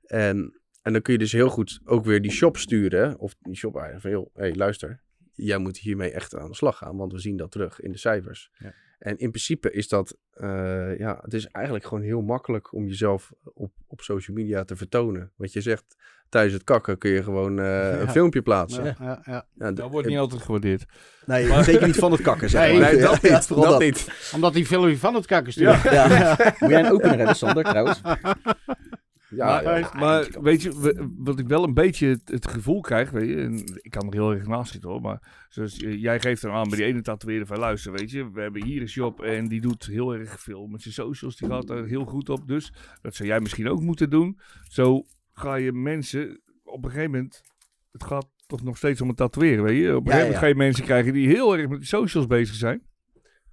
En, 0.06 0.60
en 0.82 0.92
dan 0.92 1.02
kun 1.02 1.12
je 1.12 1.18
dus 1.18 1.32
heel 1.32 1.48
goed 1.48 1.80
ook 1.84 2.04
weer 2.04 2.22
die 2.22 2.30
shop 2.30 2.56
sturen. 2.56 3.18
Of 3.18 3.36
die 3.40 3.56
shop 3.56 3.74
eigenlijk 3.76 4.02
van, 4.02 4.10
joh, 4.10 4.34
hey, 4.34 4.54
luister. 4.54 5.00
Jij 5.32 5.58
moet 5.58 5.78
hiermee 5.78 6.10
echt 6.10 6.36
aan 6.36 6.48
de 6.48 6.54
slag 6.54 6.76
gaan, 6.78 6.96
want 6.96 7.12
we 7.12 7.18
zien 7.18 7.36
dat 7.36 7.50
terug 7.50 7.80
in 7.80 7.92
de 7.92 7.98
cijfers. 7.98 8.50
Ja. 8.58 8.72
En 9.02 9.18
in 9.18 9.28
principe 9.30 9.72
is 9.72 9.88
dat, 9.88 10.16
eh, 10.32 10.98
ja, 10.98 11.18
het 11.22 11.34
is 11.34 11.46
eigenlijk 11.46 11.84
gewoon 11.86 12.02
heel 12.04 12.22
makkelijk 12.22 12.72
om 12.72 12.86
jezelf 12.86 13.32
op, 13.54 13.72
op 13.86 14.00
social 14.00 14.36
media 14.36 14.64
te 14.64 14.76
vertonen. 14.76 15.30
Wat 15.36 15.52
je 15.52 15.60
zegt, 15.60 15.96
tijdens 16.28 16.54
het 16.54 16.64
kakken 16.64 16.98
kun 16.98 17.10
je 17.10 17.22
gewoon 17.22 17.58
eh, 17.60 18.00
een 18.00 18.08
filmpje 18.10 18.42
plaatsen. 18.42 18.84
Ja, 18.84 18.94
ja, 19.00 19.20
ja. 19.24 19.46
Ja, 19.58 19.72
d- 19.72 19.76
Dat 19.76 19.90
wordt 19.90 20.08
niet 20.08 20.18
altijd 20.18 20.42
gewaardeerd. 20.42 20.84
Nee, 21.26 21.62
zeker 21.62 21.86
niet 21.86 21.96
van 21.96 22.12
het 22.12 22.20
kakken. 22.22 22.50
Zeg 22.50 22.60
Nee, 22.68 22.78
maar. 22.80 22.92
Nee, 22.92 23.00
dat 23.02 23.22
niet. 23.22 23.48
dat 23.48 23.78
niet. 23.80 24.30
Omdat 24.34 24.52
die 24.52 24.66
filmpje 24.66 24.98
van 24.98 25.14
het 25.14 25.26
kakken 25.26 25.52
stuurt. 25.52 25.82
Ja. 25.82 26.08
Moet 26.58 26.70
jij 26.70 26.80
een 26.84 26.92
opener 26.92 27.16
hebben, 27.16 27.36
Sander, 27.36 27.64
trouwens? 27.64 28.00
Ja, 29.34 29.62
maar, 29.62 29.78
ja. 29.78 29.90
maar 29.94 30.28
weet 30.40 30.62
je, 30.62 31.08
wat 31.16 31.38
ik 31.38 31.48
wel 31.48 31.64
een 31.64 31.74
beetje 31.74 32.06
het, 32.06 32.28
het 32.28 32.48
gevoel 32.48 32.80
krijg, 32.80 33.10
weet 33.10 33.28
je, 33.28 33.36
en 33.36 33.80
ik 33.82 33.90
kan 33.90 34.06
er 34.06 34.12
heel 34.12 34.32
erg 34.32 34.46
naast 34.46 34.72
zitten 34.72 34.90
hoor, 34.90 35.00
maar 35.00 35.46
zoals, 35.48 35.76
jij 35.76 36.20
geeft 36.20 36.42
dan 36.42 36.50
aan 36.50 36.68
bij 36.68 36.78
die 36.78 36.86
ene 36.86 37.02
tatoeëerder 37.02 37.46
van 37.46 37.58
luister, 37.58 37.92
weet 37.92 38.10
je, 38.10 38.30
we 38.30 38.40
hebben 38.40 38.64
hier 38.64 38.80
een 38.80 38.88
shop 38.88 39.22
en 39.22 39.48
die 39.48 39.60
doet 39.60 39.86
heel 39.86 40.14
erg 40.14 40.40
veel 40.40 40.66
met 40.66 40.82
zijn 40.82 40.94
socials, 40.94 41.36
die 41.36 41.48
gaat 41.48 41.70
er 41.70 41.86
heel 41.86 42.04
goed 42.04 42.28
op, 42.28 42.48
dus 42.48 42.72
dat 43.02 43.14
zou 43.14 43.28
jij 43.28 43.40
misschien 43.40 43.68
ook 43.68 43.80
moeten 43.80 44.10
doen. 44.10 44.38
Zo 44.62 45.04
ga 45.32 45.54
je 45.54 45.72
mensen 45.72 46.40
op 46.62 46.84
een 46.84 46.90
gegeven 46.90 47.10
moment, 47.10 47.42
het 47.92 48.04
gaat 48.04 48.28
toch 48.46 48.62
nog 48.62 48.76
steeds 48.76 49.00
om 49.00 49.08
het 49.08 49.16
tatoeëren, 49.16 49.64
weet 49.64 49.82
je, 49.82 49.96
op 49.96 50.06
een 50.06 50.12
gegeven 50.12 50.28
moment 50.28 50.38
ga 50.38 50.46
je 50.46 50.54
mensen 50.54 50.84
krijgen 50.84 51.12
die 51.12 51.28
heel 51.28 51.56
erg 51.56 51.68
met 51.68 51.78
die 51.78 51.88
socials 51.88 52.26
bezig 52.26 52.54
zijn. 52.54 52.82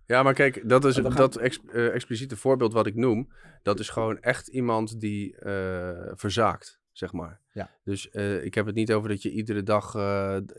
Ja, 0.10 0.24
maar 0.24 0.34
kijk, 0.34 0.70
dat 0.70 0.86
is 0.86 0.96
gaan- 0.96 1.16
dat 1.16 1.36
ex- 1.38 1.60
eh, 1.72 1.94
expliciete 1.94 2.36
voorbeeld 2.36 2.74
wat 2.74 2.88
ik 2.88 2.96
noem. 2.96 3.30
Dat 3.64 3.80
is 3.80 3.90
gewoon 3.90 4.20
echt 4.20 4.48
iemand 4.48 5.00
die 5.00 5.36
eh, 5.38 6.12
verzaakt, 6.14 6.80
zeg 6.92 7.14
maar. 7.14 7.42
Ja. 7.54 7.70
Dus 7.84 8.10
eh, 8.10 8.44
ik 8.44 8.54
heb 8.54 8.66
het 8.66 8.76
niet 8.76 8.92
over 8.94 9.10
dat 9.10 9.22
je 9.22 9.32
iedere 9.32 9.64
dag 9.64 9.96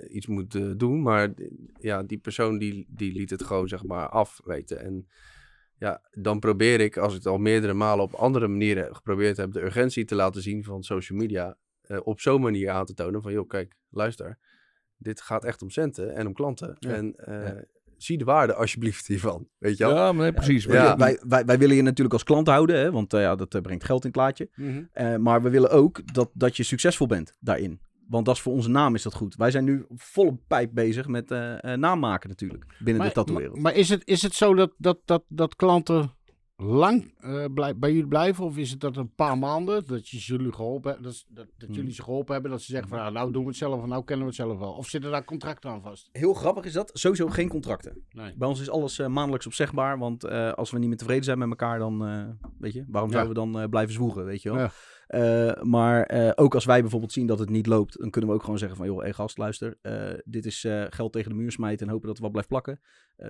iets 0.08 0.26
moet 0.26 0.78
doen. 0.78 1.02
Maar 1.02 1.28
ja, 1.78 2.02
die 2.02 2.18
persoon 2.18 2.58
die, 2.58 2.86
die 2.88 3.12
liet 3.12 3.30
het 3.30 3.42
gewoon, 3.44 3.68
zeg 3.68 3.84
maar, 3.84 4.08
af, 4.08 4.40
weten. 4.44 4.80
En 4.80 5.08
ja, 5.78 6.02
dan 6.10 6.38
probeer 6.38 6.80
ik, 6.80 6.96
als 6.96 7.12
ik 7.12 7.18
het 7.18 7.26
al 7.26 7.38
meerdere 7.38 7.72
malen 7.74 8.04
op 8.04 8.14
andere 8.14 8.48
manieren 8.48 8.94
geprobeerd 8.96 9.36
heb, 9.36 9.52
de 9.52 9.62
urgentie 9.62 10.04
te 10.04 10.14
laten 10.14 10.42
zien 10.42 10.64
van 10.64 10.82
social 10.82 11.18
media. 11.18 11.56
op 12.02 12.20
zo'n 12.20 12.40
manier 12.40 12.70
aan 12.70 12.84
te 12.84 12.94
tonen 12.94 13.22
van, 13.22 13.32
joh, 13.32 13.48
kijk, 13.48 13.74
luister. 13.90 14.38
Dit 14.96 15.20
gaat 15.20 15.44
echt 15.44 15.62
om 15.62 15.70
centen 15.70 16.14
en 16.14 16.26
om 16.26 16.32
klanten. 16.32 16.76
Ja. 16.78 16.90
En 16.94 17.14
Ja. 17.26 17.64
Zie 18.02 18.18
de 18.18 18.24
waarde 18.24 18.54
alsjeblieft 18.54 19.06
hiervan. 19.06 19.48
Weet 19.58 19.76
je 19.76 19.86
Ja, 19.86 19.92
wel? 19.94 20.12
maar 20.12 20.22
nee, 20.22 20.32
precies. 20.32 20.64
Ja. 20.64 20.70
weet 20.70 20.90
je. 20.90 20.96
Wij, 20.96 21.18
wij, 21.28 21.44
wij 21.44 21.58
willen 21.58 21.76
je 21.76 21.82
natuurlijk 21.82 22.12
als 22.12 22.24
klant 22.24 22.46
houden, 22.46 22.76
hè, 22.78 22.90
want 22.90 23.12
eh, 23.14 23.20
ja, 23.20 23.34
dat 23.34 23.54
eh, 23.54 23.60
brengt 23.60 23.84
geld 23.84 24.04
in 24.04 24.10
het 24.10 24.18
plaatje. 24.18 24.48
Mhm. 24.54 24.82
Eh, 24.92 25.16
maar 25.16 25.42
we 25.42 25.50
willen 25.50 25.70
ook 25.70 26.12
dat, 26.14 26.30
dat 26.34 26.56
je 26.56 26.62
succesvol 26.62 27.06
bent 27.06 27.36
daarin. 27.40 27.80
Want 28.08 28.24
dat 28.26 28.34
is 28.34 28.40
voor 28.40 28.52
onze 28.52 28.68
naam 28.68 28.94
is 28.94 29.02
dat 29.02 29.14
goed. 29.14 29.36
Wij 29.36 29.50
zijn 29.50 29.64
nu 29.64 29.84
volle 29.88 30.38
pijp 30.46 30.70
bezig 30.74 31.06
met 31.06 31.28
naam 31.76 31.98
maken 31.98 32.28
natuurlijk. 32.28 32.64
Binnen 32.78 32.94
de 32.94 32.98
Maar, 32.98 33.12
tattoo-wereld. 33.12 33.54
maar, 33.54 33.62
maar 33.62 33.74
is, 33.74 33.88
het, 33.88 34.02
is 34.04 34.22
het 34.22 34.34
zo 34.34 34.54
dat, 34.54 34.72
dat, 34.78 34.98
dat, 35.04 35.24
dat 35.28 35.56
klanten 35.56 36.10
lang 36.62 37.14
blij- 37.54 37.76
bij 37.78 37.90
jullie 37.92 38.08
blijven? 38.08 38.44
Of 38.44 38.56
is 38.56 38.70
het 38.70 38.80
dat 38.80 38.96
een 38.96 39.14
paar 39.14 39.38
maanden 39.38 39.86
dat, 39.86 40.08
je 40.08 40.18
jullie, 40.18 40.52
geholpen, 40.52 40.90
hebt- 40.90 41.02
dat, 41.04 41.24
dat, 41.28 41.46
dat 41.58 41.68
Hmm. 41.68 41.74
jullie 41.76 41.92
ze 41.92 42.02
geholpen 42.02 42.32
hebben? 42.32 42.50
Dat 42.50 42.60
ze 42.62 42.70
zeggen 42.70 42.88
van 42.88 42.98
nou, 42.98 43.12
nou 43.12 43.32
doen 43.32 43.42
we 43.42 43.48
het 43.48 43.56
zelf 43.58 43.86
nou 43.86 44.04
kennen 44.04 44.26
we 44.26 44.32
het 44.32 44.40
zelf 44.42 44.58
wel. 44.58 44.72
Of 44.72 44.88
zitten 44.88 45.10
daar 45.10 45.24
contracten 45.24 45.70
aan 45.70 45.82
vast? 45.82 46.08
Heel 46.12 46.34
grappig 46.34 46.64
is 46.64 46.72
dat. 46.72 46.90
Sowieso 46.92 47.28
geen 47.28 47.48
contracten. 47.48 48.04
Nee. 48.10 48.34
Bij 48.36 48.48
ons 48.48 48.60
is 48.60 48.70
alles 48.70 48.98
eh, 48.98 49.06
maandelijks 49.06 49.46
opzegbaar. 49.46 49.98
Want 49.98 50.24
eh, 50.24 50.52
als 50.52 50.70
we 50.70 50.78
niet 50.78 50.88
meer 50.88 50.96
tevreden 50.98 51.24
zijn 51.24 51.38
met 51.38 51.48
elkaar, 51.48 51.78
dan 51.78 51.98
weet 52.58 52.72
je, 52.72 52.84
waarom 52.88 53.10
Ja. 53.10 53.16
zouden 53.24 53.44
we 53.44 53.50
dan 53.58 53.70
blijven 53.70 53.94
zwoegen, 53.94 54.24
weet 54.24 54.42
je 54.42 54.52
wel? 54.52 54.58
Ja. 54.58 54.70
Maar 55.62 56.32
ook 56.34 56.54
als 56.54 56.64
wij 56.64 56.80
bijvoorbeeld 56.80 57.12
zien 57.12 57.26
dat 57.26 57.38
het 57.38 57.50
niet 57.50 57.66
loopt, 57.66 57.98
dan 58.00 58.10
kunnen 58.10 58.30
we 58.30 58.36
ook 58.36 58.42
gewoon 58.42 58.58
zeggen 58.58 58.76
van, 58.76 58.86
joh, 58.86 59.00
hey 59.00 59.12
gast, 59.12 59.38
luister, 59.38 59.78
dit 60.24 60.46
is 60.46 60.66
geld 60.88 61.12
tegen 61.12 61.30
de 61.30 61.36
muur 61.36 61.52
smijten 61.52 61.86
en 61.86 61.92
hopen 61.92 62.06
dat 62.06 62.14
het 62.16 62.22
wat 62.24 62.30
blijft 62.32 62.48
plakken. 62.48 62.80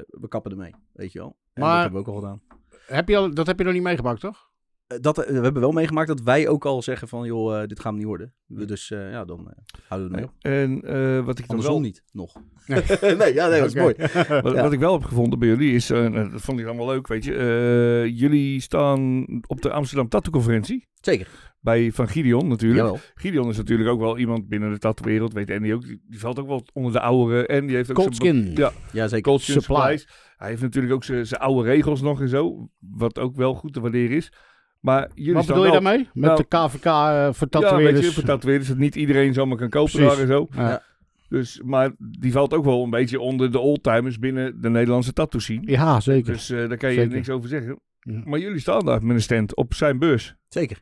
We 0.06 0.28
kappen 0.28 0.50
ermee, 0.50 0.74
weet 0.92 1.12
je 1.12 1.18
wel? 1.18 1.36
En 1.52 1.62
Maar- 1.62 1.72
dat 1.72 1.82
hebben 1.82 2.02
we 2.02 2.08
ook 2.08 2.14
al 2.14 2.20
gedaan. 2.20 2.59
Heb 2.92 3.08
je 3.08 3.16
al, 3.16 3.34
dat 3.34 3.46
heb 3.46 3.58
je 3.58 3.64
nog 3.64 3.72
niet 3.72 3.82
meegemaakt, 3.82 4.20
toch? 4.20 4.48
Eh, 4.86 4.98
dat, 5.00 5.18
eh, 5.18 5.26
we 5.36 5.42
hebben 5.42 5.62
wel 5.62 5.72
meegemaakt 5.72 6.08
dat 6.08 6.20
wij 6.20 6.48
ook 6.48 6.64
al 6.64 6.82
zeggen 6.82 7.08
van, 7.08 7.26
joh, 7.26 7.60
eh, 7.60 7.68
dit 7.68 7.78
gaat 7.80 7.86
hem 7.86 7.96
niet 7.96 8.06
worden. 8.06 8.34
We 8.46 8.64
dus, 8.64 8.90
eh, 8.90 9.10
ja, 9.10 9.24
dan 9.24 9.38
eh, 9.38 9.56
houden 9.88 10.10
we 10.10 10.16
het 10.16 10.24
mee 10.24 10.24
op. 10.24 10.32
En 10.38 10.82
eh, 11.18 11.24
wat 11.24 11.38
ik 11.38 11.46
dan 11.48 11.56
Andersom 11.56 11.72
wel 11.74 11.80
niet, 11.80 12.02
nog. 12.12 12.34
Nee. 12.66 12.82
nee, 13.18 13.34
ja, 13.34 13.48
nee, 13.48 13.60
dat 13.60 13.68
is 13.68 13.74
mooi. 13.74 13.94
Wat, 14.42 14.54
Ja. 14.54 14.62
wat 14.62 14.72
ik 14.72 14.78
wel 14.78 14.92
heb 14.92 15.04
gevonden 15.04 15.38
bij 15.38 15.48
jullie 15.48 15.74
is, 15.74 15.90
eh, 15.90 16.04
en 16.04 16.30
dat 16.30 16.40
vond 16.40 16.60
ik 16.60 16.66
allemaal 16.66 16.86
leuk, 16.86 17.06
weet 17.06 17.24
je. 17.24 17.34
eh, 17.34 18.18
jullie 18.20 18.60
staan 18.60 19.26
op 19.46 19.62
de 19.62 19.70
Amsterdam 19.72 20.08
Tattoo 20.08 20.32
Conferentie. 20.32 20.88
Zeker. 21.00 21.49
Bij 21.60 21.92
Van 21.92 22.08
Gideon 22.08 22.48
natuurlijk. 22.48 22.80
Jawel. 22.80 22.98
Gideon 23.14 23.48
is 23.48 23.56
natuurlijk 23.56 23.88
ook 23.88 24.00
wel 24.00 24.18
iemand 24.18 24.48
binnen 24.48 24.70
de 24.70 24.78
tattoo-wereld, 24.78 25.32
weet 25.32 25.50
Andy 25.50 25.72
ook. 25.72 25.84
Die, 25.86 26.02
die 26.08 26.18
valt 26.20 26.38
ook 26.38 26.46
wel 26.46 26.64
onder 26.72 26.92
de 26.92 27.00
ouderen. 27.00 27.48
En 27.48 27.66
die 27.66 27.76
heeft 27.76 27.90
ook 27.90 27.96
Cold 27.96 28.16
zijn 28.16 28.34
be- 28.34 28.40
Skin. 28.40 28.56
Ja, 28.56 28.72
Ja, 28.92 29.08
zeker. 29.08 29.40
Supplies. 29.40 30.08
Hij 30.36 30.48
heeft 30.48 30.62
natuurlijk 30.62 30.94
ook 30.94 31.04
zijn 31.04 31.26
oude 31.40 31.68
regels 31.68 32.00
nog 32.00 32.20
en 32.20 32.28
zo. 32.28 32.68
Wat 32.78 33.18
ook 33.18 33.36
wel 33.36 33.54
goed 33.54 33.72
te 33.72 33.80
waarderen 33.80 34.16
is. 34.16 34.32
Maar 34.80 35.10
jullie 35.14 35.34
Wat 35.34 35.46
bedoel 35.46 35.64
je 35.64 35.70
daarmee? 35.72 35.98
Met 35.98 36.08
Nou, 36.12 36.36
de 36.36 36.44
KVK 36.44 36.84
eh 36.84 37.28
voor 37.32 37.46
Ja, 37.50 37.76
weet 37.76 38.04
je, 38.04 38.12
voor 38.12 38.22
tatoeëerders. 38.22 38.68
Dat 38.68 38.76
niet 38.78 38.96
iedereen 38.96 39.34
zomaar 39.34 39.56
kan 39.56 39.68
kopen 39.68 40.00
daar 40.00 40.18
en 40.18 40.26
zo. 40.26 40.46
Ja. 40.56 40.82
Dus, 41.28 41.60
maar 41.64 41.90
die 41.98 42.32
valt 42.32 42.54
ook 42.54 42.64
wel 42.64 42.82
een 42.84 42.90
beetje 42.90 43.20
onder 43.20 43.52
de 43.52 43.58
oldtimers 43.58 44.18
binnen 44.18 44.60
de 44.60 44.70
Nederlandse 44.70 45.12
tattoo 45.12 45.40
scene. 45.40 45.62
ja, 45.64 46.00
zeker. 46.00 46.32
Dus 46.32 46.50
eh, 46.50 46.68
daar 46.68 46.76
kan 46.76 46.90
je 46.90 46.96
Zeker. 46.96 47.14
niks 47.14 47.28
over 47.30 47.48
zeggen. 47.48 47.80
Ja. 48.00 48.20
Maar 48.24 48.38
jullie 48.38 48.58
staan 48.60 48.84
daar 48.84 49.04
met 49.04 49.16
een 49.16 49.22
stand 49.22 49.56
op 49.56 49.74
zijn 49.74 49.98
beurs. 49.98 50.34
Zeker. 50.48 50.80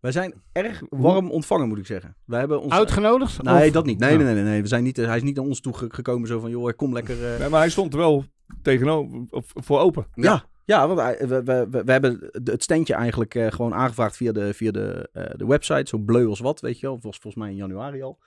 Wij 0.00 0.12
zijn 0.12 0.34
erg 0.52 0.82
warm 0.88 1.30
ontvangen, 1.30 1.68
moet 1.68 1.78
ik 1.78 1.86
zeggen. 1.86 2.16
Wij 2.24 2.38
hebben 2.38 2.60
ons... 2.60 2.72
Uitgenodigd? 2.72 3.42
Nee, 3.42 3.66
Of- 3.66 3.72
dat 3.72 3.86
niet. 3.86 3.98
Nee, 3.98 4.10
Ja. 4.10 4.16
nee, 4.16 4.24
nee, 4.24 4.34
nee, 4.34 4.44
nee. 4.44 4.62
We 4.62 4.68
zijn 4.68 4.82
niet, 4.84 4.98
eh, 4.98 5.06
hij 5.06 5.16
is 5.16 5.22
niet 5.22 5.36
naar 5.36 5.44
ons 5.44 5.60
toe 5.60 5.74
ge- 5.76 5.86
gekomen 5.88 6.28
zo 6.28 6.40
van, 6.40 6.50
joh, 6.50 6.70
kom 6.76 6.92
lekker... 6.92 7.32
eh, 7.32 7.38
Nee, 7.38 7.48
maar 7.48 7.60
hij 7.60 7.70
stond 7.70 7.92
er 7.92 7.98
wel 7.98 8.24
tegenover, 8.62 9.24
voor 9.54 9.78
open. 9.78 10.06
Ja, 10.14 10.44
ja 10.64 10.86
want 10.88 11.00
hij- 11.00 11.18
we, 11.28 11.42
we, 11.42 11.66
we, 11.70 11.84
we 11.84 11.92
hebben 11.92 12.30
het 12.44 12.62
standje 12.62 12.94
eigenlijk 12.94 13.34
eh, 13.34 13.50
gewoon 13.50 13.74
aangevraagd 13.74 14.16
via 14.16 14.32
de, 14.32 14.54
via 14.54 14.70
de, 14.70 15.08
eh, 15.12 15.24
de 15.36 15.46
website. 15.46 15.88
Zo 15.88 15.98
bleu 15.98 16.26
als 16.28 16.40
wat, 16.40 16.60
weet 16.60 16.80
je 16.80 16.86
wel. 16.86 16.94
Het 16.94 17.04
was 17.04 17.18
volgens 17.18 17.42
mij 17.42 17.52
in 17.52 17.58
januari 17.58 18.02
al. 18.02 18.18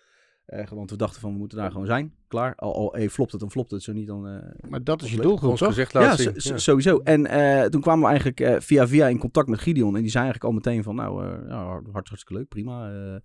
Want 0.69 0.89
we 0.89 0.95
dachten 0.95 1.21
van, 1.21 1.31
we 1.31 1.37
moeten 1.37 1.57
daar 1.57 1.71
gewoon 1.71 1.85
zijn. 1.85 2.13
Klaar. 2.27 2.55
Al, 2.55 2.75
al 2.75 2.91
hey, 2.93 3.09
flopt 3.09 3.31
het, 3.31 3.39
dan 3.41 3.51
flopt 3.51 3.71
het. 3.71 3.83
Zo 3.83 3.93
niet, 3.93 4.07
dan... 4.07 4.27
eh, 4.27 4.69
Maar 4.69 4.83
dat 4.83 5.01
is 5.01 5.11
je 5.11 5.21
doelgroep, 5.21 5.49
Ons 5.51 5.59
toch? 5.59 5.67
gezicht 5.67 5.91
ja, 5.91 6.15
Ja. 6.33 6.57
sowieso. 6.57 6.97
En 6.97 7.25
eh, 7.25 7.65
toen 7.65 7.81
kwamen 7.81 8.01
we 8.01 8.07
eigenlijk 8.07 8.39
eh, 8.39 8.55
via 8.59 8.87
via 8.87 9.07
in 9.07 9.17
contact 9.17 9.47
met 9.47 9.59
Gideon. 9.59 9.95
En 9.95 10.01
die 10.01 10.11
zei 10.11 10.23
eigenlijk 10.23 10.53
al 10.53 10.59
meteen 10.59 10.83
van, 10.83 10.95
nou, 10.95 11.25
eh 11.25 11.47
ja, 11.47 11.65
hart- 11.65 11.87
hartstikke 11.91 12.33
leuk, 12.33 12.47
prima. 12.47 12.91
Eh, 12.91 13.15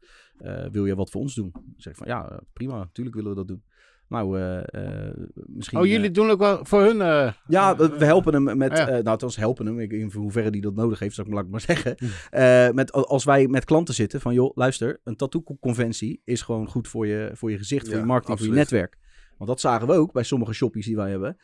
eh, 0.64 0.70
wil 0.70 0.86
je 0.86 0.94
wat 0.94 1.10
voor 1.10 1.20
ons 1.20 1.34
doen? 1.34 1.46
Ik 1.46 1.82
zeg 1.82 1.96
van, 1.96 2.06
ja, 2.06 2.40
prima, 2.52 2.76
natuurlijk 2.78 3.16
willen 3.16 3.30
we 3.30 3.36
dat 3.36 3.48
doen. 3.48 3.62
Nou, 4.08 4.38
eh, 4.40 4.58
eh, 4.58 5.14
misschien... 5.34 5.78
Oh, 5.78 5.84
eh, 5.84 5.90
jullie 5.90 6.10
doen 6.10 6.30
ook 6.30 6.38
wel 6.38 6.64
voor 6.64 6.80
hun... 6.82 7.00
eh, 7.00 7.32
Ja, 7.48 7.76
we, 7.76 7.88
we 7.98 8.04
helpen 8.04 8.32
hem 8.34 8.56
met, 8.58 8.70
Ja. 8.76 8.86
eh 8.88 8.92
nou 8.94 9.06
althans 9.06 9.36
helpen 9.36 9.66
hem, 9.66 9.80
in 9.80 10.10
hoeverre 10.14 10.50
die 10.50 10.60
dat 10.60 10.74
nodig 10.74 10.98
heeft, 10.98 11.14
zou 11.14 11.26
ik 11.26 11.32
maar, 11.34 11.42
laat 11.44 11.52
ik 11.60 11.66
maar 11.66 11.76
zeggen. 11.76 11.96
Eh, 12.30 12.74
met, 12.74 12.92
als 12.92 13.24
wij 13.24 13.46
met 13.46 13.64
klanten 13.64 13.94
zitten 13.94 14.20
van, 14.20 14.34
joh, 14.34 14.56
luister, 14.56 15.00
een 15.04 15.16
tattoo-conventie 15.16 16.20
is 16.24 16.42
gewoon 16.42 16.68
goed 16.68 16.88
voor 16.88 17.06
je, 17.06 17.30
voor 17.34 17.50
je 17.50 17.58
gezicht, 17.58 17.88
voor 17.88 17.98
je 17.98 18.04
marketing, 18.04 18.38
voor 18.38 18.48
je 18.48 18.54
netwerk. 18.54 18.96
Want 19.36 19.50
dat 19.50 19.60
zagen 19.60 19.86
we 19.86 19.92
ook 19.92 20.12
bij 20.12 20.22
sommige 20.22 20.52
shoppies 20.52 20.86
die 20.86 20.96
wij 20.96 21.10
hebben, 21.10 21.36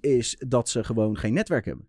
is 0.00 0.36
dat 0.48 0.68
ze 0.68 0.84
gewoon 0.84 1.16
geen 1.18 1.32
netwerk 1.32 1.64
hebben. 1.64 1.88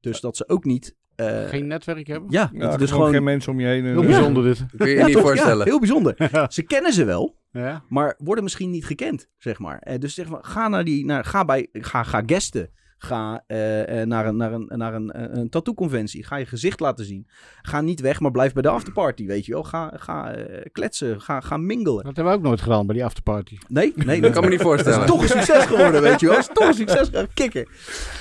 Dus 0.00 0.20
dat 0.20 0.36
ze 0.36 0.48
ook 0.48 0.64
niet... 0.64 0.96
eh, 1.14 1.44
geen 1.48 1.66
netwerk 1.66 2.06
hebben? 2.06 2.30
ja, 2.30 2.50
Ja, 2.52 2.58
dus 2.58 2.72
gewoon 2.76 2.88
gewoon... 2.88 3.10
geen 3.12 3.24
mensen 3.24 3.52
om 3.52 3.60
je 3.60 3.66
heen. 3.66 3.84
en, 3.84 3.90
Heel 3.90 4.00
eh, 4.00 4.06
bijzonder 4.06 4.42
dit. 4.44 4.64
Kun 4.76 4.86
je 4.88 4.92
je 4.92 4.98
Ja, 4.98 5.04
niet 5.06 5.14
toch? 5.14 5.22
Ja, 5.22 5.28
voorstellen. 5.28 5.66
heel 5.66 5.78
bijzonder. 5.78 6.14
Ze 6.52 6.62
kennen 6.62 6.92
ze 6.92 7.04
wel, 7.04 7.40
Ja. 7.52 7.84
maar 7.88 8.14
worden 8.18 8.44
misschien 8.44 8.70
niet 8.70 8.86
gekend, 8.86 9.28
zeg 9.38 9.58
maar. 9.58 9.78
Eh, 9.78 9.98
dus 9.98 10.14
zeg 10.14 10.28
maar, 10.28 10.44
ga 10.44 10.68
naar 10.68 10.84
die, 10.84 11.04
naar, 11.04 11.24
ga 11.24 11.44
bij, 11.44 11.68
ga, 11.72 12.02
ga 12.02 12.22
guesten. 12.26 12.70
Ga 12.98 13.44
eh, 13.46 14.00
eh, 14.00 14.08
naar 14.08 14.26
een, 14.26 14.36
naar 14.36 14.52
een, 14.52 14.64
naar 14.68 14.94
een, 14.94 15.38
een 15.38 15.48
tattoo-conventie. 15.48 16.24
Ga 16.24 16.36
je 16.36 16.46
gezicht 16.46 16.80
laten 16.80 17.04
zien. 17.04 17.26
Ga 17.62 17.80
niet 17.80 18.00
weg, 18.00 18.20
maar 18.20 18.30
blijf 18.30 18.52
bij 18.52 18.62
de 18.62 18.68
afterparty, 18.68 19.26
weet 19.26 19.46
je 19.46 19.52
wel. 19.52 19.64
Ga, 19.64 19.92
ga 19.96 20.36
kletsen, 20.72 21.20
ga, 21.20 21.40
ga 21.40 21.56
mingelen. 21.56 22.04
Dat 22.04 22.16
hebben 22.16 22.32
we 22.32 22.38
ook 22.38 22.44
nooit 22.44 22.60
gedaan 22.60 22.86
bij 22.86 22.94
die 22.94 23.04
afterparty. 23.04 23.58
Nee, 23.68 23.92
nee, 23.96 24.20
Dat 24.20 24.32
kan 24.32 24.42
me 24.44 24.48
niet 24.48 24.58
dat 24.58 24.66
is 24.66 24.74
voorstellen. 24.74 25.06
toch 25.06 25.22
een 25.22 25.28
succes 25.28 25.64
geworden, 25.64 26.02
weet 26.02 26.20
je 26.20 26.26
wel. 26.26 26.34
Dat 26.34 26.48
is 26.48 26.54
toch 26.54 26.68
een 26.68 26.74
succes 26.86 27.06
geworden. 27.06 27.34
Kikken. 27.34 27.68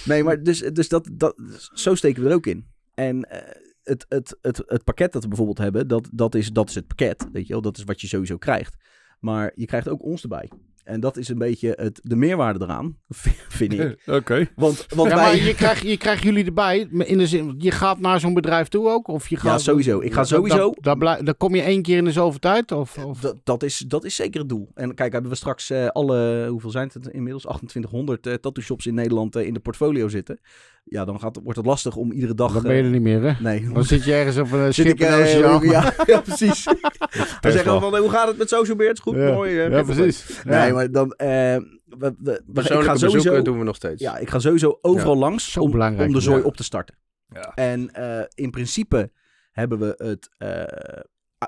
Nee, 0.05 0.23
maar 0.23 0.43
dus, 0.43 0.59
dus 0.59 0.89
dat, 0.89 1.09
dat, 1.11 1.35
zo 1.73 1.95
steken 1.95 2.23
we 2.23 2.29
er 2.29 2.35
ook 2.35 2.45
in. 2.45 2.67
En 2.93 3.29
eh, 3.29 3.41
het, 3.83 4.05
het, 4.09 4.37
het, 4.41 4.63
het 4.65 4.83
pakket 4.83 5.11
dat 5.11 5.21
we 5.21 5.27
bijvoorbeeld 5.27 5.57
hebben, 5.57 5.87
dat, 5.87 6.09
dat, 6.11 6.35
is, 6.35 6.51
dat 6.51 6.69
is 6.69 6.75
het 6.75 6.87
pakket, 6.87 7.27
weet 7.31 7.47
je 7.47 7.53
wel. 7.53 7.61
Dat 7.61 7.77
is 7.77 7.83
wat 7.83 8.01
je 8.01 8.07
sowieso 8.07 8.37
krijgt. 8.37 8.75
Maar 9.21 9.51
je 9.55 9.65
krijgt 9.65 9.89
ook 9.89 10.03
ons 10.03 10.21
erbij. 10.21 10.49
En 10.83 10.99
dat 10.99 11.17
is 11.17 11.27
een 11.29 11.37
beetje 11.37 11.73
het, 11.75 11.99
de 12.03 12.15
meerwaarde 12.15 12.63
eraan, 12.65 12.97
vind 13.49 13.73
ik. 13.73 14.01
Oké. 14.19 14.47
Want, 14.55 14.85
want 14.95 15.09
Ja, 15.09 15.15
wij... 15.15 15.25
maar 15.25 15.35
je 15.45 15.55
krijgt, 15.55 15.81
je 15.81 15.97
krijgt 15.97 16.23
jullie 16.23 16.45
erbij. 16.45 16.79
In 16.91 17.17
de 17.17 17.27
zin, 17.27 17.55
je 17.57 17.71
gaat 17.71 17.99
naar 17.99 18.19
zo'n 18.19 18.33
bedrijf 18.33 18.67
toe 18.67 18.89
ook? 18.89 19.07
Of 19.07 19.27
je 19.27 19.35
gaat, 19.35 19.51
Ja, 19.51 19.57
sowieso. 19.57 19.99
Ik 19.99 20.13
ga 20.13 20.23
sowieso- 20.23 20.57
Dan, 20.57 20.77
dan, 20.81 20.97
blij- 20.97 21.21
dan 21.23 21.37
kom 21.37 21.55
je 21.55 21.61
één 21.61 21.81
keer 21.81 21.97
in 21.97 22.03
de 22.03 22.11
zoveel 22.11 22.39
tijd? 22.39 22.71
Of, 22.71 22.97
of? 22.97 23.19
Dat, 23.19 23.35
dat, 23.43 23.63
is, 23.63 23.77
dat 23.77 24.05
is 24.05 24.15
zeker 24.15 24.39
het 24.39 24.49
doel. 24.49 24.71
En 24.73 24.93
kijk, 24.95 25.11
hebben 25.13 25.31
we 25.31 25.37
straks 25.37 25.69
eh, 25.69 25.87
alle, 25.87 26.47
hoeveel 26.49 26.69
zijn 26.71 26.89
het 26.93 27.07
inmiddels? 27.07 27.43
2800 27.43 28.27
eh 28.27 28.33
tattoo 28.33 28.63
shops 28.63 28.85
in 28.85 28.93
Nederland 28.93 29.35
eh, 29.35 29.45
in 29.45 29.53
de 29.53 29.59
portfolio 29.59 30.07
zitten. 30.07 30.39
Ja, 30.83 31.05
dan 31.05 31.19
gaat, 31.19 31.39
wordt 31.43 31.57
het 31.57 31.65
lastig 31.67 31.95
om 31.95 32.11
iedere 32.11 32.33
dag... 32.33 32.53
Dan 32.53 32.61
ben 32.63 32.73
je 32.73 32.79
eh, 32.79 32.85
er 32.85 32.91
niet 32.91 33.01
meer, 33.01 33.21
hè? 33.21 33.41
Nee, 33.43 33.69
Dan 33.69 33.83
zit 33.83 34.03
je 34.03 34.13
ergens 34.13 34.37
op 34.37 34.51
een 34.51 34.63
Zit 34.73 34.85
schip 34.85 34.87
ik, 34.87 34.99
in 34.99 35.07
eh, 35.07 35.19
oceaan. 35.19 35.61
ja, 35.69 35.93
ja, 36.05 36.21
precies. 36.21 36.63
Dan 37.41 37.51
zeggen 37.51 37.73
we 37.73 37.79
van, 37.79 37.95
eh, 37.95 37.99
hoe 38.01 38.09
gaat 38.09 38.27
het 38.27 38.37
met 38.37 38.49
Social 38.49 38.75
Beards? 38.77 38.99
Goed, 38.99 39.15
Ja. 39.15 39.33
mooi. 39.33 39.59
eh, 39.59 39.69
Ja, 39.71 39.83
precies. 39.83 40.43
Nee, 40.43 40.73
maar 40.73 40.91
dan... 40.91 41.11
eh, 41.13 41.27
we, 41.27 41.65
we, 41.85 42.13
we- 42.19 42.31
ik 42.47 42.53
Persoonlijke 42.53 42.85
ga 42.85 42.91
bezoeken 42.91 43.21
sowieso, 43.21 43.41
doen 43.43 43.57
we 43.57 43.63
nog 43.63 43.75
steeds. 43.75 44.01
ja, 44.01 44.17
ik 44.17 44.29
ga 44.29 44.39
sowieso 44.39 44.77
overal 44.81 45.17
langs 45.17 45.51
Zo 45.51 45.61
om, 45.61 45.71
belangrijk, 45.71 46.07
om 46.07 46.13
de 46.13 46.21
zooi 46.21 46.37
ja. 46.39 46.43
op 46.45 46.55
te 46.57 46.63
starten. 46.63 46.95
Ja. 47.27 47.51
En 47.55 47.93
eh, 47.93 48.25
in 48.33 48.49
principe 48.51 49.11
hebben 49.51 49.79
we 49.79 49.93
het 49.97 50.29
eh 50.37 51.01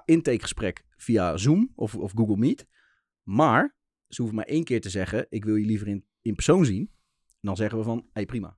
intakegesprek 0.06 0.84
via 0.98 1.38
Zoom 1.38 1.72
of, 1.76 1.96
of 1.96 2.12
Google 2.16 2.38
Meet. 2.38 2.68
Maar 3.24 3.76
ze 4.08 4.22
hoeven 4.22 4.36
maar 4.40 4.48
één 4.48 4.64
keer 4.64 4.82
te 4.82 4.90
zeggen, 4.90 5.26
ik 5.30 5.46
wil 5.46 5.56
je 5.56 5.66
liever 5.66 5.88
in, 5.88 6.06
in 6.22 6.36
persoon 6.36 6.66
zien. 6.66 6.90
En 7.24 7.50
dan 7.50 7.56
zeggen 7.56 7.78
we 7.78 7.84
van, 7.84 7.98
hé 7.98 8.10
hey, 8.14 8.26
prima. 8.26 8.58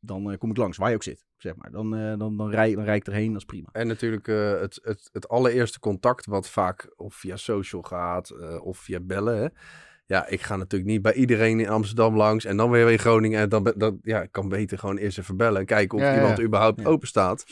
Dan 0.00 0.30
eh, 0.30 0.38
kom 0.38 0.50
ik 0.50 0.56
langs, 0.56 0.76
waar 0.76 0.88
je 0.88 0.94
ook 0.94 1.02
zit, 1.02 1.24
zeg 1.36 1.56
maar. 1.56 1.70
Dan, 1.70 1.96
eh, 1.96 2.18
dan, 2.18 2.36
dan, 2.36 2.50
rij, 2.50 2.74
dan 2.74 2.84
rij 2.84 2.96
ik 2.96 3.06
erheen, 3.06 3.32
dat 3.32 3.40
is 3.40 3.44
prima. 3.46 3.68
En 3.72 3.86
natuurlijk 3.86 4.28
eh, 4.28 4.60
het, 4.60 4.80
het, 4.82 5.08
het 5.12 5.28
allereerste 5.28 5.78
contact, 5.80 6.26
wat 6.26 6.48
vaak 6.48 6.92
of 6.96 7.14
via 7.14 7.36
social 7.36 7.82
gaat 7.82 8.30
eh, 8.30 8.64
of 8.64 8.78
via 8.78 9.00
bellen. 9.00 9.36
Hè. 9.42 9.48
Ja, 10.06 10.26
ik 10.26 10.40
ga 10.42 10.56
natuurlijk 10.56 10.90
niet 10.90 11.02
bij 11.02 11.14
iedereen 11.14 11.60
in 11.60 11.68
Amsterdam 11.68 12.16
langs 12.16 12.44
en 12.44 12.56
dan 12.56 12.70
weer 12.70 12.90
in 12.90 12.98
Groningen. 12.98 13.40
En 13.40 13.48
dan, 13.48 13.72
dan 13.76 13.98
ja, 14.02 14.22
ik 14.22 14.32
kan 14.32 14.48
beter 14.48 14.78
gewoon 14.78 14.96
eerst 14.96 15.18
even 15.18 15.36
bellen 15.36 15.60
en 15.60 15.66
kijken 15.66 15.98
of 15.98 16.04
Ja, 16.04 16.10
ja, 16.10 16.16
iemand 16.16 16.38
ja. 16.38 16.44
überhaupt 16.44 16.80
Ja. 16.80 16.86
open 16.86 17.08
staat. 17.08 17.44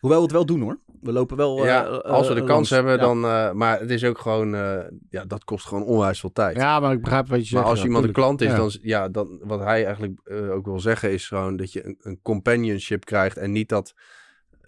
Hoewel 0.00 0.18
we 0.18 0.24
het 0.24 0.32
wel 0.34 0.46
doen 0.46 0.60
hoor. 0.60 0.78
We 1.06 1.12
lopen 1.12 1.36
wel... 1.36 1.64
ja, 1.64 1.84
eh, 1.86 1.98
als 1.98 2.28
we 2.28 2.34
eh, 2.34 2.40
de 2.40 2.46
kans 2.46 2.50
langs. 2.50 2.70
hebben, 2.70 2.92
Ja. 2.92 2.98
dan. 2.98 3.24
eh, 3.24 3.52
maar 3.52 3.80
het 3.80 3.90
is 3.90 4.04
ook 4.04 4.18
gewoon, 4.18 4.54
eh, 4.54 4.78
ja, 5.10 5.24
dat 5.24 5.44
kost 5.44 5.66
gewoon 5.66 5.84
onwijs 5.84 6.20
veel 6.20 6.32
tijd. 6.32 6.56
Ja, 6.56 6.80
maar 6.80 6.92
ik 6.92 7.00
begrijp 7.02 7.28
wat 7.28 7.38
je 7.38 7.44
zegt. 7.44 7.60
Maar 7.62 7.70
als 7.70 7.78
ja, 7.80 7.84
iemand 7.86 8.04
een 8.04 8.12
klant 8.12 8.40
is, 8.40 8.48
Ja. 8.50 8.56
dan, 8.56 8.70
ja, 8.82 9.08
dan 9.08 9.40
wat 9.44 9.60
hij 9.60 9.84
eigenlijk 9.84 10.20
eh, 10.24 10.50
ook 10.50 10.64
wil 10.66 10.80
zeggen 10.80 11.12
is 11.12 11.28
gewoon 11.28 11.56
dat 11.56 11.72
je 11.72 11.86
een, 11.86 11.96
een 12.02 12.18
companionship 12.22 13.04
krijgt 13.04 13.36
en 13.36 13.52
niet 13.52 13.68
dat 13.68 13.94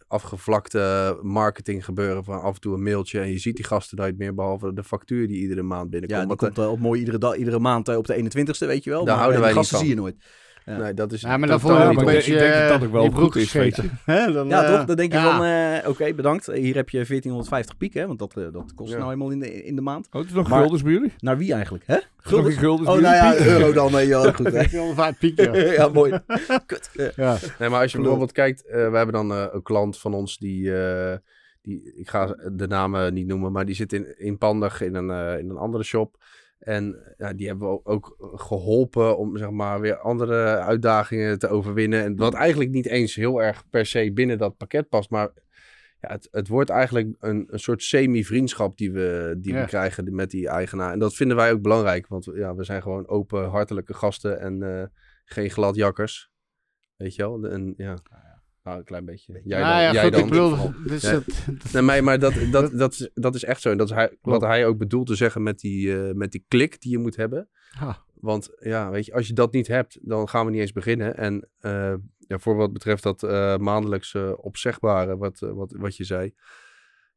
afgevlakte 0.09 1.18
marketing 1.22 1.84
gebeuren 1.84 2.24
van 2.24 2.41
af 2.43 2.55
en 2.55 2.61
toe 2.61 2.74
een 2.74 2.82
mailtje 2.82 3.20
en 3.20 3.30
je 3.30 3.39
ziet 3.39 3.57
die 3.57 3.64
gasten 3.64 3.99
nooit 3.99 4.18
meer 4.18 4.34
behalve 4.34 4.72
de 4.72 4.84
factuur 4.84 5.26
die 5.26 5.36
iedere 5.41 5.62
maand 5.62 5.91
binnenkomt. 5.91 6.20
Ja, 6.22 6.26
die 6.28 6.36
komt 6.36 6.59
eh, 6.59 6.70
op 6.70 6.78
mooi 6.78 6.99
iedere, 7.01 7.18
dag, 7.18 7.36
iedere 7.36 7.59
maand 7.59 7.89
eh, 7.89 7.97
op 7.97 8.07
de 8.07 8.14
21ste, 8.24 8.66
weet 8.66 8.84
je 8.84 8.91
wel. 8.91 9.05
Daar 9.05 9.14
maar 9.16 9.24
houden 9.24 9.36
eh, 9.36 9.41
wij 9.45 9.53
die 9.53 9.59
niet 9.62 9.68
gasten 9.70 9.76
van. 9.76 9.86
zie 9.86 9.89
je 9.89 10.01
nooit. 10.01 10.16
Nee, 10.77 10.95
dat 10.95 11.12
is 11.12 11.21
Ja, 11.21 11.37
maar 11.37 11.49
dan 11.49 11.59
totaal 11.61 11.77
voel 11.77 11.85
je 11.85 11.89
niet 11.91 11.99
ook 12.01 12.07
een 12.09 12.14
beetje 12.14 12.33
ik 12.33 12.39
denk 12.39 12.53
dat 12.55 12.69
dat 12.69 12.83
ook 12.89 12.93
wel 12.93 13.03
goed 13.05 13.14
broek 13.14 13.37
is. 13.37 13.53
Hè, 14.05 14.33
dan, 14.33 14.49
Ja, 14.49 14.64
eh, 14.64 14.77
toch? 14.77 14.85
Dan 14.85 14.97
denk 14.97 15.12
je 15.12 15.19
van, 15.19 15.45
eh, 15.45 15.89
oké, 15.89 16.14
bedankt. 16.14 16.47
Hier 16.47 16.75
heb 16.75 16.89
je 16.89 17.05
1450 17.05 17.77
piek, 17.77 17.95
hè? 17.95 18.07
Want 18.07 18.19
dat, 18.19 18.37
eh, 18.37 18.45
dat 18.53 18.75
kost 18.75 18.93
Ja. 18.93 18.99
nou 18.99 19.12
eenmaal 19.12 19.31
in 19.31 19.39
de, 19.39 19.64
in 19.64 19.75
de 19.77 19.81
maand. 19.83 20.07
Oh, 20.07 20.21
het 20.21 20.31
is 20.31 20.37
nog 20.37 20.49
Maar- 20.49 20.61
guldens 20.61 20.83
bij 20.83 20.93
jullie? 20.93 21.12
Naar 21.19 21.39
wie 21.39 21.53
eigenlijk, 21.53 21.85
hè? 21.87 21.97
Guldens? 22.16 22.57
Oh, 22.64 22.83
nou 22.85 23.01
ja, 23.03 23.37
euro 23.47 23.73
dan. 23.73 23.93
Nee, 23.93 24.07
ja, 24.07 24.33
goed. 24.33 24.53
hè. 24.53 24.64
405 24.69 25.19
piek, 25.19 25.41
ja. 25.41 25.55
ja, 25.83 25.89
mooi. 25.89 26.19
Kut. 26.66 26.91
Ja. 27.16 27.37
Nee, 27.59 27.69
maar 27.69 27.81
als 27.81 27.93
je 27.93 27.99
bijvoorbeeld 27.99 28.33
kijkt, 28.33 28.66
eh, 28.66 28.75
we 28.91 28.97
hebben 28.97 29.12
dan 29.12 29.33
eh, 29.33 29.45
een 29.53 29.62
klant 29.62 29.99
van 29.99 30.14
ons 30.14 30.39
die, 30.39 30.77
eh, 30.77 31.16
die, 31.62 31.93
ik 31.97 32.09
ga 32.09 32.27
de 32.53 32.66
namen 32.66 33.14
niet 33.14 33.27
noemen, 33.27 33.53
maar 33.53 33.66
die 33.66 33.75
zit 33.75 33.93
in, 33.93 34.19
in 34.19 34.39
Pandag 34.39 34.81
in 34.81 34.95
een, 34.95 35.11
eh, 35.11 35.39
in 35.39 35.51
een 35.51 35.57
andere 35.57 35.85
shop. 35.85 36.16
En 36.59 37.15
ja, 37.17 37.33
die 37.33 37.47
hebben 37.47 37.69
we 37.71 37.85
ook 37.85 38.33
geholpen 38.35 39.19
om 39.19 39.37
zeg 39.37 39.51
maar 39.51 39.81
weer 39.81 39.99
andere 39.99 40.59
uitdagingen 40.59 41.39
te 41.39 41.49
overwinnen. 41.49 42.05
En 42.05 42.17
wat 42.17 42.35
eigenlijk 42.35 42.71
niet 42.71 42.87
eens 42.87 43.15
heel 43.15 43.43
erg 43.43 43.69
per 43.71 43.87
se 43.87 44.13
binnen 44.13 44.39
dat 44.39 44.57
pakket 44.57 44.89
past, 44.89 45.11
maar 45.11 45.31
ja, 46.01 46.09
het, 46.09 46.29
het 46.31 46.49
wordt 46.49 46.71
eigenlijk 46.71 47.09
een, 47.19 47.47
een 47.51 47.59
soort 47.61 47.83
semi-vriendschap 47.83 48.77
die, 48.77 48.93
we, 48.93 49.37
die 49.39 49.53
Ja. 49.53 49.61
we 49.61 49.67
krijgen 49.67 50.15
met 50.15 50.31
die 50.31 50.49
eigenaar. 50.49 50.93
En 50.93 50.99
dat 50.99 51.15
vinden 51.15 51.37
wij 51.37 51.53
ook 51.53 51.63
belangrijk, 51.63 52.07
want 52.07 52.31
ja, 52.35 52.55
we 52.55 52.65
zijn 52.65 52.83
gewoon 52.83 53.09
open, 53.09 53.49
hartelijke 53.49 53.95
gasten 53.95 54.41
en 54.41 54.63
eh, 54.63 54.87
geen 55.25 55.51
gladjakkers. 55.51 56.31
Weet 56.97 57.15
je 57.15 57.23
wel? 57.23 57.45
En 57.45 57.75
ja, 57.77 57.99
een 58.77 58.85
klein 58.85 59.05
beetje. 59.05 59.41
Jij 59.45 59.61
nou 59.61 59.81
ja, 59.81 59.93
jij 59.93 60.03
goed, 60.03 60.12
dan. 60.12 60.21
ik 60.21 60.29
bedoel, 60.29 60.73
dus 60.87 61.03
Ja. 61.03 61.21
Nee, 61.73 61.83
maar, 61.83 62.05
maar 62.05 62.19
dat, 62.19 62.35
dat, 62.51 62.79
dat, 62.79 62.93
is, 62.93 63.11
dat 63.14 63.35
is 63.35 63.45
echt 63.45 63.61
zo. 63.61 63.71
En 63.71 63.79
dat 63.79 63.89
is 63.89 63.95
hij, 63.95 64.16
wat 64.23 64.41
hij 64.41 64.66
ook 64.66 64.79
bedoelt 64.79 65.07
te 65.07 65.14
zeggen 65.14 65.43
met 65.43 65.61
die, 65.61 65.97
eh, 65.97 66.14
met 66.14 66.33
die 66.33 66.45
klik 66.49 66.81
die 66.81 66.91
je 66.91 66.99
moet 66.99 67.16
hebben. 67.16 67.49
Want 68.14 68.51
ja, 68.61 68.91
weet 68.91 69.07
je, 69.07 69.12
als 69.12 69.27
je 69.27 69.33
dat 69.33 69.53
niet 69.53 69.66
hebt, 69.66 69.99
dan 70.03 70.29
gaan 70.29 70.45
we 70.45 70.51
niet 70.51 70.61
eens 70.61 70.73
beginnen. 70.73 71.16
En 71.16 71.49
eh, 71.59 71.95
ja, 72.19 72.39
voor 72.39 72.57
wat 72.57 72.73
betreft 72.73 73.03
dat 73.03 73.23
eh 73.23 73.57
maandelijks 73.57 74.14
eh, 74.14 74.33
opzegbare, 74.37 75.16
wat, 75.16 75.39
wat, 75.39 75.75
wat 75.79 75.97
je 75.97 76.05
zei. 76.05 76.35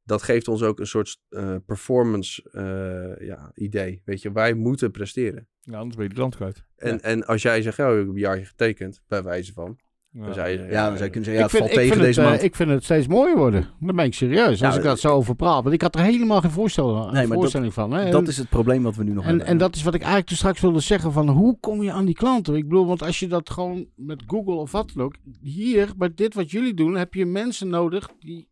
Dat 0.04 0.24
geeft 0.24 0.48
ons 0.48 0.64
ook 0.64 0.80
een 0.80 0.88
soort 0.88 1.20
eh, 1.30 1.56
performance 1.66 2.50
eh, 2.52 3.28
ja, 3.28 3.52
idee. 3.56 4.02
Weet 4.06 4.22
je, 4.22 4.32
wij 4.32 4.54
moeten 4.54 4.92
presteren. 4.92 5.48
Ja, 5.62 5.78
anders 5.78 5.96
ben 5.96 6.08
je 6.08 6.14
de 6.14 6.20
land 6.20 6.36
kwijt. 6.36 6.64
En, 6.76 7.02
en 7.02 7.26
als 7.26 7.42
jij 7.42 7.62
zegt, 7.62 7.78
ja, 7.78 7.90
ik 7.90 7.98
heb 7.98 8.08
een 8.08 8.16
jaartje 8.16 8.46
getekend, 8.46 9.02
bij 9.08 9.24
wijze 9.24 9.54
van. 9.54 9.80
Ja. 10.14 10.26
Dan 10.26 10.34
zou 10.34 10.48
je 10.50 10.56
zeggen, 10.58 10.74
Ja, 10.74 10.88
dan 10.88 10.94
zou 10.98 11.04
je 11.04 11.10
kunnen 11.10 11.24
zeggen, 11.30 11.34
ja, 11.34 11.40
ik 11.46 11.52
het 11.52 11.52
vind, 11.52 11.64
valt 11.64 11.88
tegen 11.88 11.98
deze 11.98 12.20
het, 12.20 12.28
eh, 12.30 12.34
maand. 12.34 12.44
ik 12.44 12.56
vind 12.56 12.70
het 12.70 12.84
steeds 12.84 13.08
mooier 13.08 13.38
worden. 13.38 13.68
Dan 13.80 13.96
ben 13.96 14.06
ik 14.06 14.14
serieus. 14.14 14.48
Als 14.48 14.60
Ja, 14.60 14.74
ik 14.76 14.84
dat 14.84 15.00
zo 15.00 15.14
over 15.14 15.36
praat. 15.36 15.64
Want 15.64 15.76
ik 15.76 15.82
had 15.82 15.96
er 15.96 16.02
helemaal 16.02 16.42
geen 16.42 16.52
voorstel, 16.52 16.96
Nee, 16.96 17.12
maar 17.12 17.28
dat- 17.28 17.34
voorstelling 17.34 17.74
van. 17.74 17.92
Hè. 17.92 18.12
Dat 18.12 18.28
is 18.28 18.38
het 18.38 18.50
probleem 18.50 18.84
wat 18.84 18.96
we 18.96 19.04
nu 19.04 19.14
nog 19.14 19.24
En, 19.24 19.30
hebben. 19.30 19.48
en 19.48 19.58
dat 19.58 19.76
is 19.76 19.84
wat 19.84 19.94
ik 19.94 20.00
eigenlijk 20.00 20.28
toen 20.30 20.38
straks 20.38 20.60
wilde 20.62 20.80
zeggen 20.80 21.12
van 21.12 21.30
hoe 21.30 21.58
kom 21.60 21.84
je 21.84 21.92
aan 21.92 22.06
die 22.06 22.16
klanten? 22.16 22.56
Ik 22.56 22.68
bedoel, 22.68 22.86
want 22.88 23.02
als 23.04 23.20
je 23.20 23.28
dat 23.28 23.50
gewoon 23.50 23.86
met 23.96 24.24
Google 24.28 24.54
of 24.56 24.72
wat 24.72 24.92
dan 24.96 25.04
ook, 25.06 25.16
hier 25.42 25.90
bij 25.98 26.12
dit 26.16 26.34
wat 26.34 26.52
jullie 26.52 26.74
doen, 26.74 26.96
heb 26.96 27.14
je 27.14 27.26
mensen 27.26 27.68
nodig 27.70 28.10
die 28.20 28.50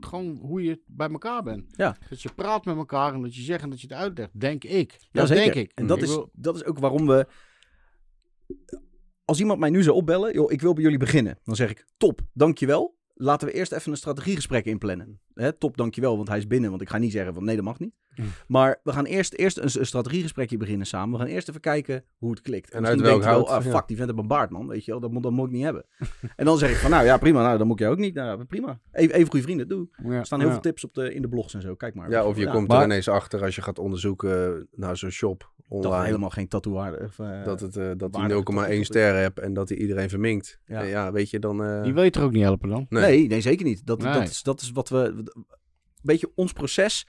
gewoon 0.00 0.38
hoe 0.42 0.62
je 0.62 0.80
bij 0.86 1.08
elkaar 1.10 1.42
bent. 1.42 1.64
Ja. 1.76 1.96
Dat 2.10 2.22
je 2.22 2.30
praat 2.34 2.64
met 2.64 2.76
elkaar 2.76 3.14
en 3.14 3.22
dat 3.22 3.34
je 3.34 3.42
zegt 3.42 3.62
en 3.62 3.70
dat 3.70 3.80
je 3.80 3.86
het 3.86 3.96
uitlegt, 3.96 4.40
denk 4.40 4.64
ik. 4.64 4.96
Ja, 5.00 5.06
Dat 5.12 5.28
zeker. 5.28 5.44
denk 5.44 5.54
ik. 5.70 5.72
En 5.74 5.86
dat 5.86 5.96
Ik 5.96 6.02
is, 6.04 6.18
dat 6.32 6.54
is 6.56 6.64
ook 6.64 6.78
waarom 6.78 7.06
we... 7.06 7.26
Als 9.28 9.40
iemand 9.40 9.58
mij 9.58 9.70
nu 9.70 9.82
zou 9.82 9.96
opbellen, 9.96 10.32
joh, 10.32 10.52
ik 10.52 10.60
wil 10.60 10.72
bij 10.72 10.82
jullie 10.82 10.98
beginnen. 10.98 11.38
Dan 11.44 11.56
zeg 11.56 11.70
ik, 11.70 11.86
top, 11.96 12.20
dankjewel. 12.32 12.96
Laten 13.14 13.48
we 13.48 13.54
eerst 13.54 13.72
even 13.72 13.90
een 13.90 13.96
strategiegesprek 13.96 14.64
inplannen. 14.64 15.20
Hè, 15.38 15.52
top, 15.52 15.76
dankjewel, 15.76 16.16
want 16.16 16.28
hij 16.28 16.38
is 16.38 16.46
binnen. 16.46 16.70
Want 16.70 16.82
ik 16.82 16.88
ga 16.88 16.98
niet 16.98 17.12
zeggen 17.12 17.34
van 17.34 17.44
nee, 17.44 17.56
dat 17.56 17.64
mag 17.64 17.78
niet. 17.78 17.92
Hm. 18.14 18.22
Maar 18.46 18.80
we 18.82 18.92
gaan 18.92 19.04
eerst, 19.04 19.32
eerst 19.34 19.56
een, 19.58 19.80
een 19.80 19.86
strategiegesprekje 19.86 20.56
beginnen 20.56 20.86
samen. 20.86 21.12
We 21.18 21.24
gaan 21.24 21.34
eerst 21.34 21.48
even 21.48 21.60
kijken 21.60 22.04
hoe 22.16 22.30
het 22.30 22.40
klikt. 22.40 22.70
En 22.70 22.80
Misschien 22.82 23.00
uit 23.02 23.10
welk 23.10 23.22
wel, 23.22 23.32
hout, 23.32 23.48
ah, 23.48 23.64
ja. 23.64 23.70
fuck, 23.70 23.86
die 23.88 23.96
vent 23.96 24.08
heeft 24.08 24.20
een 24.22 24.28
baard, 24.28 24.50
man. 24.50 24.66
Weet 24.68 24.84
je 24.84 24.90
wel, 24.90 25.00
dat, 25.00 25.10
moet- 25.10 25.22
dat 25.22 25.32
moet 25.32 25.46
ik 25.46 25.52
niet 25.52 25.62
hebben. 25.64 25.84
en 26.36 26.44
dan 26.44 26.58
zeg 26.58 26.70
ik 26.70 26.76
van, 26.76 26.90
nou 26.90 27.04
ja, 27.04 27.16
prima. 27.18 27.42
Nou, 27.42 27.58
dan 27.58 27.66
moet 27.66 27.78
jou 27.78 27.92
ook 27.92 27.98
niet. 27.98 28.14
Nou, 28.14 28.44
prima. 28.44 28.80
Even, 28.92 29.14
even 29.14 29.28
goede 29.30 29.44
vrienden, 29.44 29.68
doe. 29.68 29.88
ja, 30.04 30.10
Er 30.10 30.26
staan 30.26 30.38
heel 30.38 30.48
ja. 30.48 30.52
veel 30.54 30.62
tips 30.62 30.84
op 30.84 30.94
de, 30.94 31.14
in 31.14 31.22
de 31.22 31.28
blogs 31.28 31.54
en 31.54 31.60
zo. 31.62 31.74
Kijk 31.74 31.94
maar. 31.94 32.10
Ja, 32.10 32.24
of 32.26 32.36
je 32.38 32.50
komt 32.50 32.68
Maar- 32.68 32.78
er 32.78 32.84
ineens 32.84 33.08
achter 33.08 33.42
als 33.44 33.54
je 33.54 33.62
gaat 33.62 33.78
onderzoeken 33.78 34.68
naar 34.74 34.96
zo'n 34.96 35.10
shop 35.10 35.50
Dat 35.68 35.84
online. 35.84 36.04
helemaal 36.04 36.30
geen 36.30 36.48
tattoo-waarde. 36.48 36.98
of, 37.04 37.18
eh, 37.18 37.44
dat 37.44 37.60
het, 37.60 37.76
eh, 37.76 37.90
dat 37.96 38.14
waardige 38.14 38.20
hij 38.20 38.34
0,1 38.34 38.66
tattoo- 38.66 38.82
ster 38.82 39.14
hebt 39.14 39.38
en 39.38 39.52
dat 39.52 39.68
hij 39.68 39.78
iedereen 39.78 40.08
verminkt. 40.08 40.60
Ja. 40.66 41.12
Weet 41.12 41.30
je, 41.30 41.38
dan... 41.38 41.64
eh, 41.64 41.82
Die 41.82 41.94
weet 41.94 42.16
er 42.16 42.22
ook 42.22 42.32
niet 42.32 42.42
helpen 42.42 42.68
dan. 42.68 42.86
nee. 42.88 43.02
Nee, 43.02 43.26
nee, 43.28 43.40
zeker 43.40 43.64
niet. 43.66 43.86
Dat, 43.86 44.02
Nee. 44.02 44.12
dat, 44.12 44.22
is, 44.28 44.42
dat 44.42 44.60
is 44.60 44.70
wat 44.72 44.88
we. 44.88 45.27
Een 45.34 45.46
beetje 46.02 46.32
ons 46.34 46.52
proces. 46.52 47.06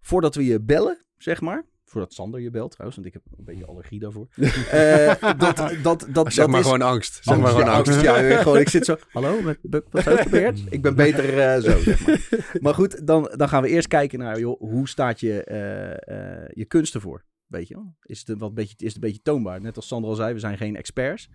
Voordat 0.00 0.34
we 0.34 0.44
je 0.44 0.60
bellen, 0.60 1.04
zeg 1.16 1.40
maar. 1.40 1.66
Voordat 1.84 2.12
Sander 2.12 2.40
je 2.40 2.50
belt 2.50 2.70
trouwens, 2.70 2.96
want 3.00 3.14
ik 3.14 3.20
heb 3.22 3.38
een 3.38 3.44
beetje 3.44 3.66
allergie 3.66 3.98
daarvoor. 3.98 4.28
Eh, 4.70 5.38
dat, 5.38 5.56
dat, 5.82 6.06
dat, 6.08 6.32
zeg 6.32 6.34
dat 6.34 6.48
maar 6.48 6.60
is, 6.60 6.64
gewoon 6.64 6.82
angst. 6.82 7.18
Zeg 7.22 7.38
maar 7.38 7.48
gewoon 7.48 7.64
ja, 7.64 7.72
angst. 7.72 8.00
Ja, 8.00 8.20
weer 8.22 8.38
gewoon, 8.42 8.58
ik 8.58 8.68
zit 8.68 8.84
zo. 8.84 8.96
Hallo, 9.10 9.42
met 9.42 9.58
Buck, 9.62 9.86
wat 9.90 10.06
is 10.06 10.20
gebeurd? 10.20 10.60
Ik 10.70 10.82
ben 10.82 10.94
beter 10.94 11.38
eh, 11.38 11.60
zo, 11.60 11.78
zeg 11.78 12.06
maar. 12.06 12.20
Maar 12.60 12.74
goed, 12.74 13.06
dan, 13.06 13.32
dan 13.36 13.48
gaan 13.48 13.62
we 13.62 13.68
eerst 13.68 13.88
kijken 13.88 14.18
naar, 14.18 14.38
joh, 14.38 14.60
hoe 14.60 14.88
staat 14.88 15.20
je, 15.20 15.44
eh, 15.44 16.48
je 16.54 16.64
kunst 16.64 16.94
ervoor? 16.94 17.24
Weet 17.48 17.68
je 17.68 17.74
wel? 17.74 17.96
Is 18.02 18.18
het, 18.18 18.28
een, 18.28 18.38
wat 18.38 18.54
beetje, 18.54 18.74
is 18.78 18.84
het 18.86 18.94
een 18.94 19.00
beetje 19.00 19.22
toonbaar? 19.22 19.60
Net 19.60 19.76
als 19.76 19.86
Sander 19.86 20.10
al 20.10 20.16
zei, 20.16 20.32
we 20.32 20.38
zijn 20.38 20.56
geen 20.56 20.76
experts. 20.76 21.28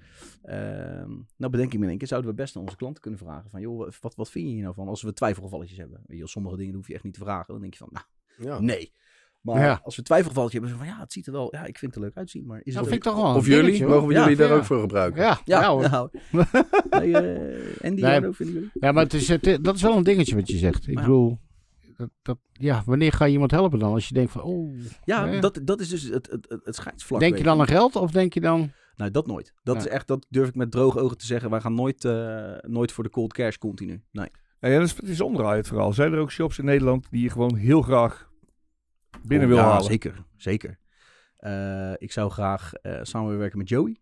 Ehm, 0.43 1.09
nou 1.37 1.51
bedenk 1.51 1.73
ik 1.73 1.77
me 1.79 1.83
in 1.83 1.89
één 1.89 1.97
keer, 1.97 2.07
zouden 2.07 2.29
we 2.29 2.35
best 2.35 2.55
aan 2.55 2.61
onze 2.63 2.75
klanten 2.75 3.01
kunnen 3.01 3.19
vragen 3.19 3.49
van, 3.49 3.61
joh, 3.61 3.91
wat, 4.01 4.15
wat 4.15 4.29
vind 4.29 4.45
je 4.47 4.51
hier 4.53 4.61
nou 4.63 4.73
van 4.73 4.87
als 4.87 5.01
we 5.01 5.13
twijfelgevalletjes 5.13 5.77
hebben? 5.77 6.01
Weet 6.05 6.17
je, 6.17 6.27
sommige 6.27 6.57
dingen 6.57 6.75
hoef 6.75 6.87
je 6.87 6.93
echt 6.93 7.03
niet 7.03 7.13
te 7.13 7.19
vragen. 7.19 7.53
Dan 7.53 7.61
denk 7.61 7.73
je 7.73 7.79
van, 7.79 7.89
nou, 7.91 8.05
Ja. 8.49 8.59
nee. 8.59 8.93
Maar 9.41 9.61
Ja. 9.61 9.81
als 9.83 9.95
we 9.95 10.01
twijfelgevalletje 10.03 10.59
hebben, 10.59 10.77
zo 10.77 10.83
van, 10.83 10.93
ja, 10.93 10.99
het 10.99 11.11
ziet 11.13 11.25
er 11.27 11.31
wel, 11.31 11.47
ja, 11.55 11.65
ik 11.65 11.77
vind 11.77 11.93
het 11.93 12.03
er 12.03 12.07
leuk 12.07 12.17
uitzien, 12.17 12.45
maar 12.45 12.59
is 12.63 12.73
Dat 12.73 12.81
het 12.85 12.91
vind 12.93 13.05
ik 13.05 13.11
ook- 13.11 13.15
toch 13.17 13.23
wel 13.27 13.35
Of 13.35 13.45
jullie, 13.47 13.85
mogen 13.85 14.07
we 14.07 14.13
Ja, 14.13 14.21
jullie 14.21 14.37
daar 14.37 14.47
ja. 14.49 14.55
ook 14.55 14.63
voor 14.63 14.79
gebruiken? 14.79 15.21
Ja, 15.21 15.41
ja, 15.45 15.61
Ja, 15.61 15.69
hoor. 15.71 15.89
nou. 15.89 16.09
nee, 16.89 17.17
eh, 17.17 17.83
Andy, 17.83 18.01
Nee. 18.01 18.11
Jarno, 18.11 18.31
vinden 18.31 18.55
jullie? 18.55 18.69
Ja, 18.73 18.91
maar 18.91 19.03
het 19.03 19.13
is, 19.13 19.27
het, 19.27 19.57
dat 19.61 19.75
is 19.75 19.81
wel 19.81 19.97
een 19.97 20.03
dingetje 20.03 20.35
wat 20.35 20.47
je 20.47 20.57
zegt. 20.57 20.87
Ik 20.87 20.95
bedoel, 20.95 21.39
dat, 21.97 22.09
dat, 22.21 22.37
ja, 22.51 22.83
wanneer 22.85 23.11
ga 23.11 23.25
je 23.25 23.31
iemand 23.33 23.51
helpen 23.51 23.79
dan? 23.79 23.93
Als 23.93 24.07
je 24.07 24.13
denkt 24.13 24.31
van, 24.31 24.41
oh, 24.41 24.77
Ja, 25.03 25.39
dat, 25.39 25.59
dat 25.63 25.79
is 25.79 25.89
dus 25.89 26.03
het, 26.03 26.31
het, 26.31 26.61
het, 26.63 26.75
scheidsvlak. 26.75 27.19
denk 27.19 27.37
je 27.37 27.43
dan 27.43 27.59
aan 27.59 27.67
geld 27.67 27.95
of 27.95 28.11
denk 28.11 28.33
je 28.33 28.41
dan... 28.41 28.71
Nou, 28.95 29.11
dat 29.11 29.27
nooit. 29.27 29.53
Dat 29.63 29.75
Ja. 29.75 29.81
is 29.81 29.87
echt, 29.87 30.07
dat 30.07 30.25
durf 30.29 30.47
ik 30.47 30.55
met 30.55 30.71
droge 30.71 30.99
ogen 30.99 31.17
te 31.17 31.25
zeggen. 31.25 31.49
Wij 31.49 31.61
gaan 31.61 31.73
nooit, 31.73 32.05
eh, 32.05 32.53
nooit 32.61 32.91
voor 32.91 33.03
de 33.03 33.09
cold 33.09 33.33
cash 33.33 33.57
continu. 33.57 34.03
Nee. 34.11 34.27
Ja, 34.59 34.69
dat 34.69 34.81
is, 34.81 34.95
het 34.95 35.09
is 35.09 35.21
omdraaien 35.21 35.57
het 35.57 35.67
verhaal. 35.67 35.93
Zijn 35.93 36.13
er 36.13 36.19
ook 36.19 36.31
shops 36.31 36.57
in 36.59 36.65
Nederland 36.65 37.07
die 37.11 37.21
je 37.21 37.29
gewoon 37.29 37.55
heel 37.55 37.81
graag 37.81 38.29
binnen 39.23 39.47
Oh, 39.47 39.53
wil 39.53 39.63
ja, 39.63 39.69
halen. 39.69 39.83
Zeker, 39.85 40.23
zeker. 40.37 40.79
Eh, 41.37 41.93
ik 41.97 42.11
zou 42.11 42.31
graag 42.31 42.73
eh, 42.73 42.99
samenwerken 43.01 43.57
met 43.57 43.69
Joey. 43.69 43.97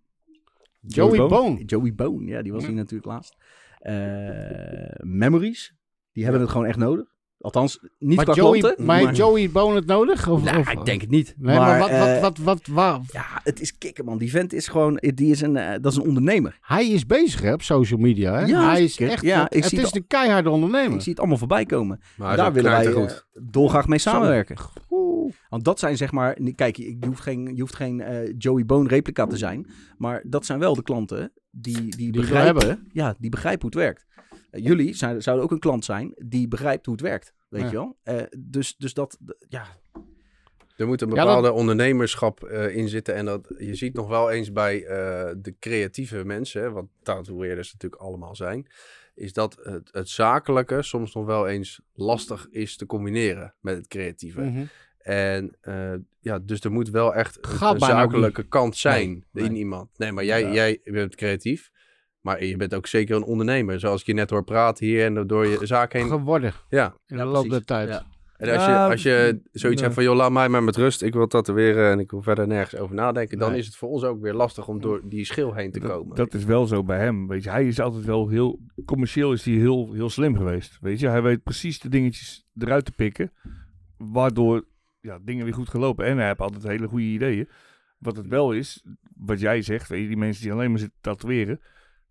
Joey 0.81 1.17
Bone. 1.17 1.29
Bone. 1.29 1.63
Joey 1.65 1.93
Bone, 1.93 2.25
ja, 2.25 2.41
die 2.41 2.51
was 2.51 2.61
Ja. 2.61 2.67
hier 2.67 2.77
natuurlijk 2.77 3.05
laatst. 3.09 3.35
Eh, 3.79 4.99
memories, 4.99 5.75
die 6.11 6.23
hebben 6.23 6.41
het 6.41 6.49
gewoon 6.51 6.65
echt 6.67 6.77
nodig. 6.77 7.15
Althans, 7.41 7.79
niet 7.99 8.15
Maar, 8.15 8.25
qua 8.25 8.33
Joey, 8.33 8.59
klanten. 8.59 8.85
maar 8.85 8.97
heeft 8.99 9.17
Joey 9.17 9.49
Bone 9.51 9.75
het 9.75 9.85
nodig? 9.85 10.27
Of, 10.27 10.43
Nou, 10.43 10.59
of- 10.59 10.71
ik 10.71 10.85
denk 10.85 11.01
het 11.01 11.09
niet. 11.09 11.35
Nee, 11.37 11.57
maar, 11.57 11.79
wat, 11.79 11.89
eh, 11.89 11.99
wat, 11.99 12.19
wat, 12.19 12.37
wat, 12.37 12.67
waar? 12.67 12.99
Ja, 13.11 13.25
het 13.43 13.61
is 13.61 13.77
kicken, 13.77 14.05
man. 14.05 14.17
Die 14.17 14.29
vent 14.31 14.53
is 14.53 14.67
gewoon, 14.67 14.97
die 15.01 15.31
is 15.31 15.41
een, 15.41 15.57
eh, 15.57 15.71
dat 15.81 15.91
is 15.91 15.97
een 15.97 16.05
ondernemer. 16.07 16.57
Hij 16.61 16.87
is 16.87 17.05
bezig 17.05 17.41
hè, 17.41 17.53
op 17.53 17.61
social 17.61 17.99
media. 17.99 18.33
Hè? 18.33 18.45
Ja, 18.45 18.69
hij 18.69 18.83
is 18.83 18.99
echt, 18.99 19.21
Ja, 19.23 19.43
het, 19.43 19.53
ik 19.55 19.61
het 19.61 19.69
zie 19.69 19.77
is 19.79 19.83
het 19.83 19.93
de 19.93 20.01
keiharde 20.07 20.49
ondernemer. 20.49 20.93
Ik 20.95 21.01
zie 21.01 21.11
het 21.11 21.19
allemaal 21.19 21.37
voorbij 21.37 21.65
komen. 21.65 21.99
Maar 22.17 22.31
is 22.31 22.37
Daar 22.37 22.53
willen 22.53 22.71
wij 22.71 22.93
eh, 22.93 23.11
dolgraag 23.33 23.87
mee 23.87 23.99
samenwerken. 23.99 24.55
Oeh. 24.89 25.33
Want 25.49 25.63
dat 25.63 25.79
zijn 25.79 25.97
zeg 25.97 26.11
maar, 26.11 26.37
kijk, 26.55 26.75
je 26.75 26.97
hoeft 27.07 27.21
geen, 27.21 27.51
je 27.55 27.61
hoeft 27.61 27.75
geen 27.75 28.01
eh, 28.01 28.33
Joey 28.37 28.65
Bone 28.65 28.87
replica 28.87 29.25
te 29.27 29.37
zijn. 29.37 29.67
Maar 29.97 30.21
dat 30.25 30.45
zijn 30.45 30.59
wel 30.59 30.75
de 30.75 30.83
klanten 30.83 31.31
die, 31.51 31.75
die, 31.75 31.95
Die 31.95 32.11
begrijpen, 32.11 32.87
ja, 32.91 33.15
die 33.19 33.29
begrijpen 33.29 33.61
hoe 33.61 33.69
het 33.69 33.79
werkt. 33.79 34.05
Eh, 34.51 34.63
jullie 34.63 34.93
zijn, 34.93 35.21
zouden 35.21 35.45
ook 35.45 35.51
een 35.51 35.59
klant 35.59 35.85
zijn 35.85 36.13
die 36.17 36.47
begrijpt 36.47 36.85
hoe 36.85 36.95
het 36.95 37.03
werkt. 37.03 37.33
Weet 37.49 37.61
Ja. 37.61 37.67
je 37.69 37.75
wel? 37.75 37.97
Eh, 38.03 38.23
dus, 38.37 38.75
dus 38.77 38.93
dat, 38.93 39.17
ja, 39.49 39.65
Er 40.77 40.87
moet 40.87 41.01
een 41.01 41.07
Ja, 41.09 41.13
bepaalde 41.15 41.51
ondernemerschap 41.51 42.43
eh, 42.43 42.75
in 42.75 42.87
zitten. 42.89 43.15
En 43.15 43.25
dat, 43.25 43.53
je 43.57 43.75
ziet 43.75 43.93
nog 43.93 44.07
wel 44.07 44.31
eens 44.31 44.51
bij 44.51 44.85
eh, 44.85 45.31
de 45.37 45.55
creatieve 45.59 46.25
mensen, 46.25 46.73
wat 46.73 46.85
tatoeëerders 47.03 47.71
natuurlijk 47.73 48.01
allemaal 48.01 48.35
zijn, 48.35 48.67
is 49.15 49.33
dat 49.33 49.57
het, 49.63 49.89
het 49.91 50.09
zakelijke 50.09 50.81
soms 50.81 51.13
nog 51.13 51.25
wel 51.25 51.47
eens 51.47 51.81
lastig 51.93 52.47
is 52.49 52.75
te 52.77 52.85
combineren 52.85 53.53
met 53.59 53.75
het 53.77 53.87
creatieve. 53.87 54.41
Mhm. 54.41 54.63
En 54.97 55.57
eh, 55.61 55.93
ja, 56.19 56.39
dus 56.39 56.59
er 56.59 56.71
moet 56.71 56.89
wel 56.89 57.15
echt 57.15 57.37
een, 57.41 57.79
zakelijke 57.79 58.43
kant 58.47 58.77
zijn 58.77 59.09
Nee, 59.31 59.43
in 59.45 59.51
nee. 59.51 59.59
iemand. 59.59 59.89
Nee, 59.97 60.11
maar 60.11 60.25
jij, 60.25 60.41
Ja. 60.41 60.53
jij 60.53 60.79
bent 60.83 61.15
creatief. 61.15 61.70
Maar 62.21 62.43
je 62.43 62.57
bent 62.57 62.73
ook 62.75 62.87
zeker 62.87 63.15
een 63.15 63.23
ondernemer. 63.23 63.79
Zoals 63.79 64.01
ik 64.01 64.07
je 64.07 64.13
net 64.13 64.29
hoor 64.29 64.43
praten 64.43 64.85
hier 64.85 65.05
en 65.05 65.27
door 65.27 65.45
je 65.47 65.59
zaak 65.65 65.93
heen. 65.93 66.07
Geworden 66.07 66.53
Ja. 66.69 66.95
in 67.07 67.17
Ja, 67.17 67.23
de 67.23 67.29
loop 67.29 67.49
der 67.49 67.65
tijd. 67.65 67.89
Ja. 67.89 68.05
En 68.37 68.53
als 68.53 68.65
je, 68.65 68.71
als 68.75 69.03
je 69.03 69.41
zoiets 69.51 69.79
ja. 69.79 69.85
hebt 69.85 69.93
van, 69.93 70.03
joh, 70.03 70.15
laat 70.15 70.31
mij 70.31 70.49
maar 70.49 70.63
met 70.63 70.75
rust. 70.75 71.01
Ik 71.01 71.13
wil 71.13 71.27
tatoeëren 71.27 71.91
en 71.91 71.99
ik 71.99 72.11
wil 72.11 72.21
verder 72.21 72.47
nergens 72.47 72.81
over 72.81 72.95
nadenken. 72.95 73.37
Dan 73.37 73.49
Nee. 73.49 73.59
is 73.59 73.65
het 73.65 73.75
voor 73.75 73.89
ons 73.89 74.03
ook 74.03 74.21
weer 74.21 74.33
lastig 74.33 74.67
om 74.67 74.81
door 74.81 75.01
die 75.03 75.25
schil 75.25 75.53
heen 75.53 75.71
te 75.71 75.79
Dat, 75.79 75.91
komen. 75.91 76.15
dat 76.15 76.33
is 76.33 76.43
wel 76.43 76.67
zo 76.67 76.83
bij 76.83 76.99
hem. 76.99 77.27
Weet 77.27 77.43
je, 77.43 77.49
hij 77.49 77.67
is 77.67 77.79
altijd 77.79 78.05
wel 78.05 78.27
heel. 78.27 78.59
Commercieel 78.85 79.33
is 79.33 79.45
hij 79.45 79.53
heel, 79.53 79.93
heel 79.93 80.09
slim 80.09 80.35
geweest. 80.37 80.77
Weet 80.81 80.99
je, 80.99 81.07
hij 81.07 81.21
weet 81.21 81.43
precies 81.43 81.79
de 81.79 81.89
dingetjes 81.89 82.45
eruit 82.57 82.85
te 82.85 82.91
pikken. 82.91 83.31
Waardoor 83.97 84.65
ja, 84.99 85.19
dingen 85.21 85.43
weer 85.45 85.53
goed 85.53 85.69
gelopen. 85.69 86.05
En 86.05 86.17
hij 86.17 86.27
heeft 86.27 86.39
altijd 86.39 86.63
hele 86.63 86.87
goede 86.87 87.05
ideeën. 87.05 87.49
Wat 87.97 88.15
het 88.17 88.27
wel 88.27 88.51
is, 88.51 88.85
wat 89.15 89.39
jij 89.39 89.61
zegt, 89.61 89.89
weet 89.89 90.01
je, 90.01 90.07
die 90.07 90.17
mensen 90.17 90.43
die 90.43 90.51
alleen 90.51 90.69
maar 90.69 90.79
zitten 90.79 90.97
tatoeëren, 91.01 91.59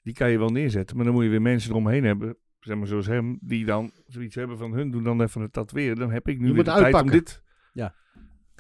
die 0.03 0.15
kan 0.15 0.31
je 0.31 0.39
wel 0.39 0.49
neerzetten. 0.51 0.97
Maar 0.97 1.05
dan 1.05 1.15
moet 1.15 1.25
je 1.25 1.31
weer 1.31 1.43
mensen 1.43 1.71
eromheen 1.71 2.05
hebben, 2.05 2.37
zeg 2.61 2.77
maar 2.77 2.87
zoals 2.87 3.07
hem, 3.07 3.39
die 3.41 3.65
dan 3.65 3.93
zoiets 4.07 4.35
hebben 4.35 4.59
van 4.59 4.73
hun 4.73 4.91
doen 4.91 5.05
dan 5.05 5.23
even 5.23 5.41
het 5.41 5.53
tatoeëren. 5.53 5.97
Dan 5.97 6.11
heb 6.11 6.29
ik 6.29 6.39
nu 6.39 6.47
Je 6.47 6.53
weer 6.53 6.55
moet 6.55 6.65
de 6.65 6.71
tijd 6.71 6.79
om 6.79 6.85
uitpakken. 6.85 7.13
dit. 7.13 7.43
Ja. 7.73 7.95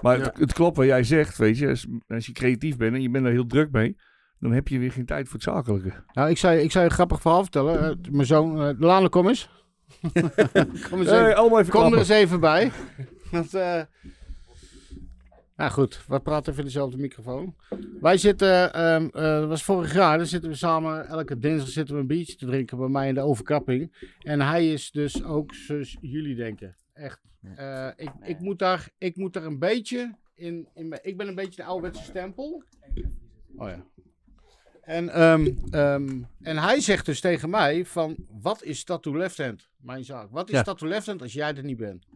Maar 0.02 0.18
Ja. 0.18 0.24
Het, 0.24 0.38
het 0.38 0.52
klopt 0.52 0.76
wat 0.76 0.86
jij 0.86 1.02
zegt, 1.04 1.38
weet 1.38 1.58
je. 1.58 1.68
Als, 1.68 1.86
als 2.08 2.26
je 2.26 2.32
creatief 2.32 2.76
bent 2.76 2.94
en 2.94 3.02
je 3.02 3.10
bent 3.10 3.24
er 3.26 3.32
heel 3.32 3.46
druk 3.46 3.70
mee, 3.70 3.96
dan 4.38 4.52
heb 4.52 4.68
je 4.68 4.78
weer 4.78 4.92
geen 4.92 5.06
tijd 5.06 5.24
voor 5.24 5.34
het 5.34 5.42
zakelijke. 5.42 5.92
Nou, 6.12 6.30
ik 6.30 6.38
zou, 6.38 6.56
ik 6.56 6.70
zou 6.70 6.84
je 6.84 6.90
een 6.90 6.96
grappig 6.96 7.20
verhaal 7.20 7.42
vertellen. 7.42 7.82
Eh, 7.90 7.96
mijn 8.10 8.26
zoon, 8.26 8.76
Lane, 8.78 9.08
kom 9.08 9.28
eens. 9.28 9.50
kom 10.90 10.98
eens 10.98 11.10
even. 11.10 11.18
Hey, 11.18 11.34
allemaal 11.34 11.60
even 11.60 11.72
Kom 11.72 11.92
er 11.92 11.98
eens 11.98 12.08
even 12.08 12.40
bij. 12.40 12.70
Want, 13.30 13.54
eh 13.54 13.82
nou 15.60 15.72
goed, 15.72 16.06
we 16.06 16.20
praten 16.20 16.52
even 16.52 16.64
in 16.64 16.68
dezelfde 16.68 16.96
microfoon. 16.96 17.54
Wij 18.00 18.16
zitten, 18.16 18.72
ehm 18.72 19.04
eh, 19.04 19.40
dat 19.40 19.48
was 19.48 19.62
vorig 19.62 19.94
jaar, 19.94 20.18
dan 20.18 20.26
zitten 20.26 20.50
we 20.50 20.56
samen, 20.56 21.06
elke 21.06 21.38
dinsdag 21.38 21.68
zitten 21.68 21.94
we 21.94 22.00
een 22.00 22.06
biertje 22.06 22.36
te 22.36 22.46
drinken 22.46 22.78
bij 22.78 22.88
mij 22.88 23.08
in 23.08 23.14
de 23.14 23.20
overkapping. 23.20 24.08
En 24.22 24.40
hij 24.40 24.72
is 24.72 24.90
dus 24.90 25.24
ook 25.24 25.54
zoals 25.54 25.96
jullie 26.00 26.34
denken. 26.34 26.76
Echt. 26.92 27.20
Eh, 27.56 27.88
ik, 27.96 28.10
ik, 28.22 28.40
moet 28.40 28.58
daar, 28.58 28.88
ik 28.98 29.16
moet 29.16 29.32
daar 29.32 29.44
een 29.44 29.58
beetje 29.58 30.14
in, 30.34 30.68
in 30.74 30.98
ik 31.02 31.16
ben 31.16 31.28
een 31.28 31.34
beetje 31.34 31.62
de 31.62 31.64
ouderwetse 31.64 32.04
stempel. 32.04 32.62
Oh 33.56 33.68
ja. 33.68 33.84
En, 34.80 35.08
ehm, 35.08 35.52
ehm, 35.70 36.22
en 36.42 36.58
hij 36.58 36.80
zegt 36.80 37.06
dus 37.06 37.20
tegen 37.20 37.50
mij 37.50 37.84
van, 37.84 38.16
wat 38.40 38.62
is 38.62 38.84
Tattoo 38.84 39.16
Left 39.16 39.38
Hand? 39.38 39.68
Mijn 39.76 40.04
zaak. 40.04 40.30
Wat 40.30 40.48
is 40.48 40.54
Ja. 40.54 40.62
Tattoo 40.62 40.88
Left 40.88 41.06
Hand 41.06 41.22
als 41.22 41.32
jij 41.32 41.54
er 41.54 41.64
niet 41.64 41.76
bent? 41.76 42.06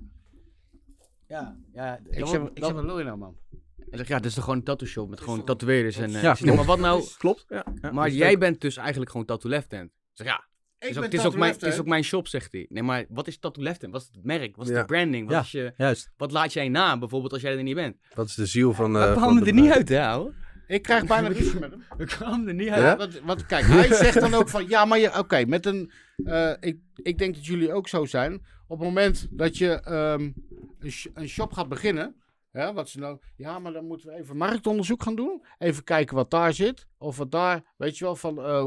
Ja, 1.29 1.57
ja. 1.73 1.99
Ik 2.11 2.27
zeg, 2.27 2.41
ik 2.41 2.65
zeg, 2.65 2.73
wat 2.73 2.85
wil 2.85 2.99
je 2.99 3.05
nou, 3.05 3.19
man? 3.19 3.37
Hij 3.77 3.99
zegt, 3.99 4.09
ja, 4.09 4.17
dit 4.17 4.27
is 4.27 4.35
toch 4.35 4.45
gewoon 4.45 4.59
een 4.59 4.65
tattoo 4.65 4.87
shop 4.89 5.09
met 5.11 5.21
gewoon 5.21 5.45
tatoeëerders 5.45 5.97
en... 5.97 6.15
eh, 6.15 6.23
Ja, 6.23 6.31
ik 6.31 6.37
zeg, 6.37 6.47
nee, 6.47 6.57
maar 6.57 6.65
wat 6.65 6.79
nou... 6.79 7.05
klopt. 7.19 7.45
Ja, 7.49 7.65
ja. 7.81 7.93
Maar 7.93 8.11
jij 8.11 8.39
bent 8.39 8.61
dus 8.61 8.77
eigenlijk 8.77 9.11
gewoon 9.11 9.27
tattoo 9.27 9.51
left 9.51 9.73
hand. 9.73 9.85
Ik 9.85 9.91
zeg, 10.13 10.27
ja, 10.27 10.45
het 10.79 10.91
is, 10.91 10.97
ook, 10.97 11.03
het, 11.05 11.15
is 11.15 11.25
ook 11.25 11.37
mijn, 11.37 11.53
het 11.53 11.63
is 11.63 11.79
ook 11.79 11.87
mijn 11.87 12.05
shop, 12.05 12.29
zegt 12.29 12.53
hij. 12.53 12.67
Nee, 12.69 12.83
maar 12.83 13.05
wat 13.09 13.27
is 13.27 13.39
tattoo 13.39 13.63
left 13.63 13.81
hand? 13.81 13.93
Wat 13.93 14.03
is 14.03 14.09
het 14.13 14.25
merk? 14.25 14.57
Wat 14.57 14.67
is 14.69 14.73
Ja. 14.75 14.81
de 14.81 14.85
branding? 14.87 15.25
Wat, 15.25 15.35
Ja. 15.35 15.41
is 15.41 15.51
je, 15.51 15.73
Juist. 15.77 16.11
wat 16.17 16.33
laat 16.33 16.53
jij 16.53 16.69
na, 16.69 16.99
bijvoorbeeld, 16.99 17.33
als 17.33 17.43
jij 17.43 17.57
er 17.57 17.63
niet 17.63 17.75
bent? 17.75 17.97
Dat 18.15 18.27
is 18.27 18.35
de 18.35 18.47
ziel 18.47 18.73
van... 18.73 18.93
We 18.93 18.99
eh 18.99 19.13
kwamen 19.13 19.39
er 19.39 19.45
de 19.45 19.53
niet 19.53 19.71
uit, 19.71 19.89
hè, 19.89 20.07
ouwe? 20.07 20.33
Ik 20.67 20.83
krijg 20.83 21.07
bijna 21.07 21.29
ruzie 21.39 21.61
met 21.61 21.71
hem. 21.71 21.83
We 21.97 22.05
kwamen 22.05 22.49
er 22.49 22.55
niet 22.55 22.67
Ja, 22.67 22.75
uit. 22.75 22.99
wat, 22.99 23.21
wat, 23.21 23.47
kijk, 23.47 23.65
hij 23.65 23.95
zegt 23.95 24.21
dan 24.21 24.35
ook 24.35 24.49
van, 24.49 24.69
ja, 24.69 24.85
maar 24.85 24.99
je, 24.99 25.19
oké, 25.19 25.45
met 25.45 25.67
een, 25.67 25.93
eh, 26.25 26.53
ik, 26.61 26.79
ik 26.95 27.19
denk 27.19 27.35
dat 27.35 27.47
jullie 27.47 27.73
ook 27.73 27.89
zo 27.89 28.05
zijn. 28.05 28.43
Op 28.67 28.79
het 28.79 28.89
moment 28.89 29.27
dat 29.31 29.57
je 29.59 29.69
ehm, 29.81 30.31
een, 30.79 30.93
sh- 30.93 31.07
een 31.15 31.29
shop 31.29 31.53
gaat 31.53 31.69
beginnen, 31.69 32.15
hè, 32.51 32.73
wat 32.73 32.89
ze 32.89 32.99
nou, 32.99 33.19
ja, 33.37 33.59
maar 33.59 33.73
dan 33.73 33.87
moeten 33.87 34.09
we 34.09 34.15
even 34.15 34.37
marktonderzoek 34.37 35.03
gaan 35.03 35.15
doen. 35.17 35.45
Even 35.59 35.85
kijken 35.85 36.17
wat 36.17 36.31
daar 36.31 36.53
zit, 36.53 36.87
of 36.99 37.17
wat 37.17 37.31
daar, 37.31 37.63
weet 37.77 37.99
je 37.99 38.05
wel, 38.05 38.17
van, 38.17 38.39
eh, 38.45 38.67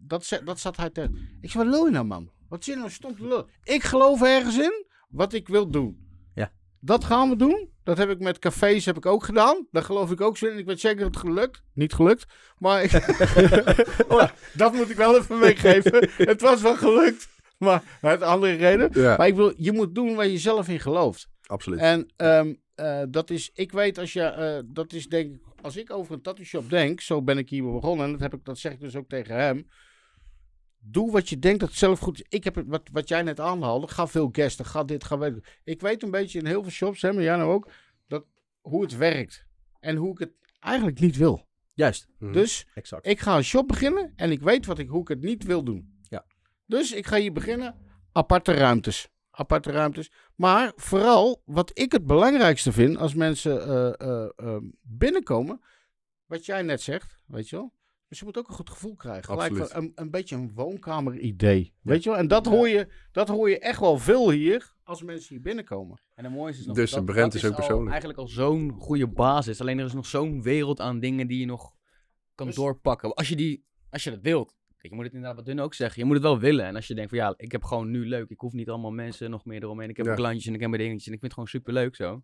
dat, 0.00 0.40
dat 0.44 0.60
zat 0.60 0.76
hij 0.76 0.90
te. 0.90 1.02
Ik 1.40 1.50
zeg, 1.50 1.62
wat 1.62 1.72
lul 1.72 1.84
je 1.84 1.90
nou, 1.90 2.04
man? 2.06 2.30
Wat 2.48 2.64
zit 2.64 2.76
nou 2.76 3.14
lullen? 3.18 3.46
Ik 3.62 3.82
geloof 3.82 4.22
ergens 4.22 4.58
in 4.58 4.86
wat 5.08 5.32
ik 5.32 5.48
wil 5.48 5.68
doen. 5.70 6.06
Ja. 6.34 6.52
Dat 6.80 7.04
gaan 7.04 7.28
we 7.28 7.36
doen. 7.36 7.70
Dat 7.82 7.98
heb 7.98 8.10
ik 8.10 8.18
met 8.20 8.38
cafés 8.38 8.84
heb 8.84 8.96
ik 8.96 9.06
ook 9.06 9.24
gedaan. 9.24 9.66
Daar 9.70 9.82
geloof 9.82 10.10
ik 10.10 10.20
ook 10.20 10.36
zo 10.36 10.46
in. 10.46 10.58
Ik 10.58 10.66
weet 10.66 10.80
zeker 10.80 10.98
dat 10.98 11.14
het 11.14 11.16
gelukt. 11.24 11.62
Niet 11.74 11.92
gelukt. 11.92 12.24
Maar 12.58 12.82
ik, 12.82 12.92
Oh, 14.08 14.28
dat 14.54 14.72
moet 14.72 14.90
ik 14.90 14.96
wel 14.96 15.16
even 15.16 15.38
meegeven. 15.38 16.08
het 16.16 16.40
was 16.40 16.62
wel 16.62 16.76
gelukt. 16.76 17.28
Maar 17.64 17.82
uit 18.00 18.22
andere 18.22 18.52
reden. 18.52 18.90
Ja, 18.92 19.16
Maar 19.16 19.26
ik 19.26 19.34
wil, 19.34 19.52
je 19.56 19.72
moet 19.72 19.94
doen 19.94 20.14
waar 20.14 20.26
je 20.26 20.38
zelf 20.38 20.68
in 20.68 20.80
gelooft. 20.80 21.28
absoluut. 21.46 21.80
En 21.80 22.08
ehm, 22.16 22.54
eh, 22.74 23.02
dat 23.08 23.30
is, 23.30 23.50
ik 23.54 23.72
weet 23.72 23.98
als 23.98 24.12
je, 24.12 24.22
eh, 24.22 24.58
dat 24.66 24.92
is 24.92 25.08
denk 25.08 25.34
ik, 25.34 25.40
als 25.60 25.76
ik 25.76 25.90
over 25.90 26.14
een 26.14 26.22
tattoo 26.22 26.44
shop 26.44 26.70
denk, 26.70 27.00
zo 27.00 27.22
ben 27.22 27.38
ik 27.38 27.48
hier 27.48 27.62
begonnen. 27.72 28.06
En 28.06 28.12
dat, 28.12 28.20
heb 28.20 28.34
ik, 28.34 28.44
dat 28.44 28.58
zeg 28.58 28.72
ik 28.72 28.80
dus 28.80 28.96
ook 28.96 29.08
tegen 29.08 29.34
hem. 29.34 29.66
Doe 30.78 31.10
wat 31.10 31.28
je 31.28 31.38
denkt 31.38 31.60
dat 31.60 31.68
het 31.68 31.78
zelf 31.78 31.98
goed 31.98 32.14
is. 32.20 32.24
Ik 32.28 32.44
heb 32.44 32.54
het, 32.54 32.66
wat, 32.68 32.88
wat 32.92 33.08
jij 33.08 33.22
net 33.22 33.40
aanhaalde. 33.40 33.88
Ga 33.88 34.06
veel 34.06 34.28
gasten, 34.32 34.64
ga 34.64 34.84
dit, 34.84 35.04
ga 35.04 35.32
ik. 35.64 35.80
Weet 35.80 36.02
een 36.02 36.10
beetje 36.10 36.38
in 36.38 36.46
heel 36.46 36.62
veel 36.62 36.70
shops, 36.70 37.02
hè, 37.02 37.12
maar 37.12 37.22
jij 37.22 37.36
nou 37.36 37.52
ook, 37.52 37.70
dat, 38.06 38.24
hoe 38.60 38.82
het 38.82 38.96
werkt. 38.96 39.46
En 39.80 39.96
hoe 39.96 40.12
ik 40.12 40.18
het 40.18 40.32
eigenlijk 40.60 41.00
niet 41.00 41.16
wil. 41.16 41.46
Juist. 41.74 42.08
Dus 42.18 42.66
Exact. 42.74 43.06
ik 43.06 43.20
ga 43.20 43.36
een 43.36 43.44
shop 43.44 43.68
beginnen 43.68 44.12
en 44.16 44.30
ik 44.30 44.40
weet 44.40 44.66
wat 44.66 44.78
ik, 44.78 44.88
hoe 44.88 45.00
ik 45.00 45.08
het 45.08 45.22
niet 45.22 45.44
wil 45.44 45.64
doen. 45.64 45.97
Dus 46.68 46.92
ik 46.92 47.06
ga 47.06 47.16
hier 47.16 47.32
beginnen. 47.32 47.74
Aparte 48.12 48.52
ruimtes. 48.52 49.08
Aparte 49.30 49.70
ruimtes. 49.70 50.10
Maar 50.34 50.72
vooral 50.76 51.42
wat 51.44 51.70
ik 51.78 51.92
het 51.92 52.06
belangrijkste 52.06 52.72
vind 52.72 52.96
als 52.96 53.14
mensen 53.14 53.62
eh, 53.66 54.00
eh, 54.08 54.28
eh, 54.36 54.56
binnenkomen. 54.82 55.60
Wat 56.26 56.46
jij 56.46 56.62
net 56.62 56.80
zegt, 56.80 57.22
weet 57.26 57.48
je 57.48 57.56
wel. 57.56 57.72
Dus 58.08 58.18
je 58.18 58.24
moet 58.24 58.38
ook 58.38 58.48
een 58.48 58.54
goed 58.54 58.70
gevoel 58.70 58.94
krijgen. 58.94 59.24
Gelijk 59.24 59.50
Absoluut. 59.50 59.74
een, 59.74 59.92
een 59.94 60.10
beetje 60.10 60.36
een 60.36 60.52
woonkamer-idee. 60.54 61.74
Weet 61.82 62.02
je 62.02 62.10
wel? 62.10 62.18
En 62.18 62.28
dat, 62.28 62.46
hoor 62.46 62.68
je, 62.68 62.88
dat 63.12 63.28
hoor 63.28 63.50
je 63.50 63.58
echt 63.58 63.80
wel 63.80 63.98
veel 63.98 64.30
hier 64.30 64.74
als 64.84 65.02
mensen 65.02 65.34
hier 65.34 65.42
binnenkomen. 65.42 66.00
En 66.14 66.24
het 66.24 66.32
mooiste 66.32 66.60
is 66.60 66.66
nog, 66.66 66.76
Dus 66.76 66.90
de 66.90 66.96
dat, 66.96 67.04
brand 67.04 67.32
dat 67.32 67.42
is 67.42 67.44
ook 67.44 67.50
al 67.50 67.56
persoonlijk. 67.56 67.90
eigenlijk 67.90 68.20
al 68.20 68.28
zo'n 68.28 68.70
goede 68.78 69.08
basis. 69.08 69.60
Alleen 69.60 69.78
er 69.78 69.84
is 69.84 69.92
nog 69.92 70.06
zo'n 70.06 70.42
wereld 70.42 70.80
aan 70.80 71.00
dingen 71.00 71.26
die 71.26 71.40
je 71.40 71.46
nog 71.46 71.72
kan 72.34 72.46
Dus- 72.46 72.56
doorpakken. 72.56 73.14
Als 73.14 73.28
je, 73.28 73.36
die, 73.36 73.64
als 73.90 74.04
je 74.04 74.10
dat 74.10 74.20
wilt. 74.22 74.56
Kijk, 74.78 74.92
je 74.92 74.94
moet 74.94 75.04
het 75.04 75.14
inderdaad 75.14 75.36
wat 75.36 75.46
dun 75.46 75.60
ook 75.60 75.74
zeggen. 75.74 76.00
Je 76.00 76.04
moet 76.06 76.14
het 76.16 76.24
wel 76.24 76.38
willen. 76.38 76.64
En 76.64 76.74
als 76.76 76.86
je 76.86 76.94
denkt 76.94 77.10
van 77.10 77.18
ja, 77.18 77.34
ik 77.36 77.52
heb 77.52 77.64
gewoon 77.64 77.90
nu 77.90 78.06
leuk. 78.08 78.28
Ik 78.30 78.40
hoef 78.40 78.52
niet 78.52 78.68
allemaal 78.68 78.90
mensen 78.90 79.30
nog 79.30 79.44
meer 79.44 79.62
eromheen. 79.62 79.88
Ik 79.88 79.96
heb 79.96 80.06
Ja. 80.06 80.12
een 80.12 80.18
klantjes 80.18 80.46
en 80.46 80.54
ik 80.54 80.60
heb 80.60 80.68
mijn 80.70 80.82
dingetjes. 80.82 81.06
En 81.06 81.12
ik 81.12 81.20
vind 81.20 81.32
het 81.32 81.40
gewoon 81.40 81.48
super 81.48 81.72
leuk 81.72 81.96
zo. 81.96 82.22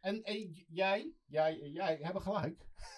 En 0.00 0.22
eh, 0.22 0.46
jij, 0.68 1.10
jij, 1.26 1.58
jij 1.72 1.98
hebben 2.00 2.22
gelijk. 2.22 2.56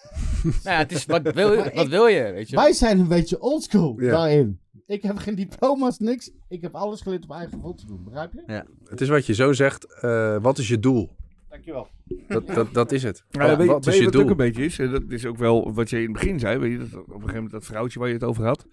nou 0.43 0.53
ja, 0.63 0.77
het 0.77 0.91
is, 0.91 1.05
wat, 1.05 1.33
wil, 1.33 1.53
je- 1.53 1.71
wat 1.75 1.87
wil 1.87 2.07
je, 2.07 2.31
weet 2.31 2.49
je? 2.49 2.55
Wij 2.55 2.73
zijn 2.73 2.99
een 2.99 3.07
beetje 3.07 3.39
oldschool 3.41 4.01
Ja. 4.01 4.11
daarin. 4.11 4.59
Ik 4.85 5.01
heb 5.01 5.17
geen 5.17 5.35
diploma's, 5.35 5.97
niks. 5.99 6.31
Ik 6.47 6.61
heb 6.61 6.75
alles 6.75 7.01
geleerd 7.01 7.23
op 7.23 7.31
eigen 7.31 7.51
gevoel 7.51 7.73
te 7.75 7.85
doen. 7.85 8.03
Begrijp 8.03 8.33
je? 8.33 8.63
Het 8.89 9.01
is 9.01 9.07
wat 9.09 9.25
je 9.25 9.33
zo 9.33 9.53
zegt. 9.53 10.01
eh, 10.01 10.37
wat 10.41 10.57
is 10.57 10.67
je 10.67 10.79
doel? 10.79 11.09
Dankjewel. 11.49 11.87
Dat, 12.27 12.47
dat, 12.47 12.73
dat 12.73 12.91
is 12.91 13.03
het. 13.03 13.23
Ja, 13.29 13.57
weet, 13.57 13.67
wat 13.67 13.85
weet 13.85 13.93
is 13.93 13.99
je 13.99 14.05
je 14.05 14.05
wat 14.05 14.15
ook 14.15 14.21
doel? 14.21 14.31
een 14.31 14.37
beetje 14.37 14.63
is? 14.65 14.79
En 14.79 14.91
dat 14.91 15.03
is 15.07 15.25
ook 15.25 15.37
wel 15.37 15.73
wat 15.73 15.89
je 15.89 15.95
in 15.97 16.03
het 16.03 16.11
begin 16.11 16.39
zei. 16.39 16.57
Weet 16.57 16.71
je, 16.71 16.77
dat, 16.77 16.87
op 16.87 16.93
een 17.07 17.13
gegeven 17.13 17.33
moment 17.33 17.51
dat 17.51 17.65
vrouwtje 17.65 17.99
waar 17.99 18.07
je 18.07 18.13
het 18.13 18.23
over 18.23 18.45
had. 18.45 18.65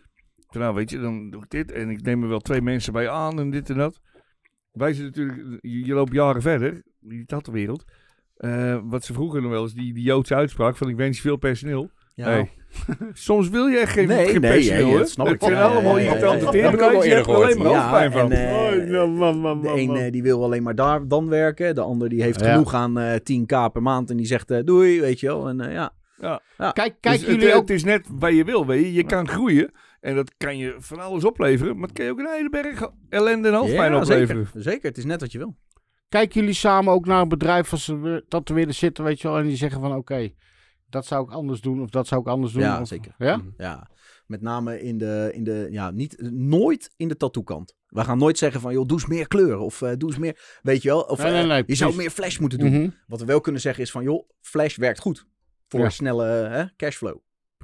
Van, 0.56 0.64
nou, 0.64 0.74
weet 0.74 0.90
je, 0.90 0.98
dan 0.98 1.30
doe 1.30 1.42
ik 1.42 1.50
dit 1.50 1.72
en 1.72 1.90
ik 1.90 2.02
neem 2.02 2.22
er 2.22 2.28
wel 2.28 2.40
twee 2.40 2.62
mensen 2.62 2.92
bij 2.92 3.08
aan 3.10 3.38
en 3.40 3.50
dit 3.50 3.70
en 3.70 3.76
dat. 3.76 4.00
Wij 4.72 4.92
zijn 4.92 5.06
natuurlijk, 5.06 5.58
je, 5.60 5.86
je 5.86 5.94
loopt 5.94 6.12
jaren 6.12 6.42
verder, 6.42 6.72
in 7.02 7.08
die 7.08 7.26
tattoo-wereld. 7.26 7.84
eh, 8.36 8.78
wat 8.84 9.04
ze 9.04 9.12
vroeger 9.12 9.42
nog 9.42 9.50
wel 9.50 9.62
eens, 9.62 9.74
die, 9.74 9.94
die 9.94 10.02
Joodse 10.04 10.34
uitspraak 10.34 10.76
van 10.76 10.88
ik 10.88 10.96
wens 10.96 11.16
je 11.16 11.22
veel 11.22 11.36
personeel. 11.36 11.90
Ja. 12.14 12.24
Hey, 12.28 12.50
Soms 13.12 13.48
wil 13.48 13.66
je 13.66 13.78
echt 13.78 13.92
geen, 13.92 14.08
Nee, 14.08 14.26
geen 14.26 14.40
nee, 14.40 14.52
personeel, 14.52 14.86
ja, 14.86 14.92
hè? 14.92 14.98
dat 14.98 15.08
snap 15.10 15.26
Het 15.26 15.34
ik. 15.34 15.42
zijn 15.42 15.54
Ja, 15.54 15.62
allemaal 15.62 15.98
ja, 15.98 16.04
ja, 16.04 16.08
irritante 16.10 16.44
ja, 16.44 16.50
ja. 16.52 16.58
je 16.58 16.62
hebt 16.62 16.80
er 16.82 17.02
eerder 17.02 17.34
alleen 17.34 17.58
maar 17.58 17.66
Ja, 17.66 17.78
hoofdpijn 17.80 18.12
van. 18.12 18.32
en, 18.32 18.88
eh, 18.94 19.02
Oh, 19.02 19.18
man, 19.18 19.38
man, 19.38 19.60
De 19.60 19.68
een 19.68 19.96
eh, 19.96 20.12
die 20.12 20.22
wil 20.22 20.42
alleen 20.44 20.62
maar 20.62 20.74
daar 20.74 21.08
dan 21.08 21.28
werken. 21.28 21.74
De 21.74 21.80
ander 21.80 22.08
die 22.08 22.22
heeft 22.22 22.40
Ja. 22.40 22.52
genoeg 22.52 22.74
aan 22.74 22.98
eh 22.98 23.14
10k 23.20 23.72
per 23.72 23.82
maand. 23.82 24.10
En 24.10 24.16
die 24.16 24.26
zegt 24.26 24.66
doei, 24.66 25.00
weet 25.00 25.20
je 25.20 25.26
wel. 25.26 25.48
En 25.48 25.60
eh, 25.60 25.72
ja. 25.72 25.92
Kijk, 26.72 26.96
Dus 27.00 27.12
het, 27.12 27.20
jullie 27.20 27.54
ook... 27.54 27.60
het 27.60 27.70
is 27.70 27.84
net 27.84 28.06
waar 28.18 28.32
je 28.32 28.44
wil, 28.44 28.66
weet 28.66 28.84
je. 28.84 28.92
Je 28.92 29.04
kan 29.04 29.28
groeien 29.28 29.70
en 30.06 30.14
dat 30.14 30.32
kan 30.36 30.56
je 30.58 30.74
van 30.78 31.00
alles 31.00 31.24
opleveren. 31.24 31.74
Maar 31.78 31.88
het 31.88 31.96
kan 31.96 32.04
je 32.04 32.10
ook 32.10 32.18
een 32.18 32.26
hele 32.36 32.50
berg 32.50 32.90
ellende 33.08 33.48
en 33.48 33.54
hoofdpijn 33.54 33.92
ja, 33.92 34.00
opleveren. 34.00 34.44
zeker. 34.46 34.62
zeker. 34.62 34.88
Het 34.88 34.98
is 34.98 35.04
net 35.04 35.20
wat 35.20 35.32
je 35.32 35.38
wil. 35.38 35.56
Kijken 36.08 36.40
jullie 36.40 36.54
samen 36.54 36.92
ook 36.92 37.06
naar 37.06 37.20
een 37.22 37.28
bedrijf 37.28 37.72
als 37.72 37.84
ze 37.84 37.98
weer- 37.98 38.24
dat 38.28 38.48
er 38.48 38.54
weer 38.54 38.72
zitten, 38.72 39.04
weet 39.04 39.20
je 39.20 39.28
wel, 39.28 39.38
en 39.38 39.46
die 39.46 39.56
zeggen 39.56 39.80
van 39.80 39.94
oké, 39.94 40.30
dat 40.88 41.06
zou 41.06 41.24
ik 41.24 41.30
anders 41.30 41.60
doen 41.60 41.82
of 41.82 41.90
dat 41.90 42.06
zou 42.06 42.20
ik 42.20 42.26
anders 42.26 42.52
doen. 42.52 42.62
Ja, 42.62 42.80
of- 42.80 42.88
zeker. 42.88 43.14
Ja? 43.18 43.40
Ja, 43.56 43.90
met 44.26 44.40
name 44.42 44.82
in 44.82 44.98
de, 44.98 45.30
in 45.32 45.44
de 45.44 45.66
ja, 45.70 45.90
niet, 45.90 46.30
nooit 46.32 46.92
in 46.96 47.08
de 47.08 47.16
tattoo 47.16 47.42
kant. 47.42 47.74
We 47.86 48.04
gaan 48.04 48.18
nooit 48.18 48.38
zeggen 48.38 48.60
van, 48.60 48.72
joh, 48.72 48.86
doe 48.86 48.98
eens 48.98 49.06
meer 49.06 49.28
kleur. 49.28 49.58
Of 49.58 49.82
eh, 49.82 49.92
doe 49.96 50.08
eens 50.08 50.18
meer, 50.18 50.58
weet 50.62 50.82
je 50.82 50.88
wel. 50.88 51.00
Of 51.00 51.22
Nee, 51.22 51.46
nee, 51.46 51.60
eh, 51.62 51.66
je 51.66 51.74
zou 51.74 51.94
meer 51.96 52.10
flash 52.10 52.38
moeten 52.38 52.58
doen. 52.58 52.70
Mhm. 52.72 52.88
Wat 53.06 53.20
we 53.20 53.26
wel 53.26 53.40
kunnen 53.40 53.60
zeggen 53.60 53.82
is 53.82 53.90
van, 53.90 54.02
joh, 54.02 54.28
flash 54.40 54.76
werkt 54.76 54.98
goed. 55.00 55.26
Voor 55.68 55.80
Ja. 55.80 55.90
snelle 55.90 56.24
hè, 56.26 56.64
cashflow. 56.76 57.18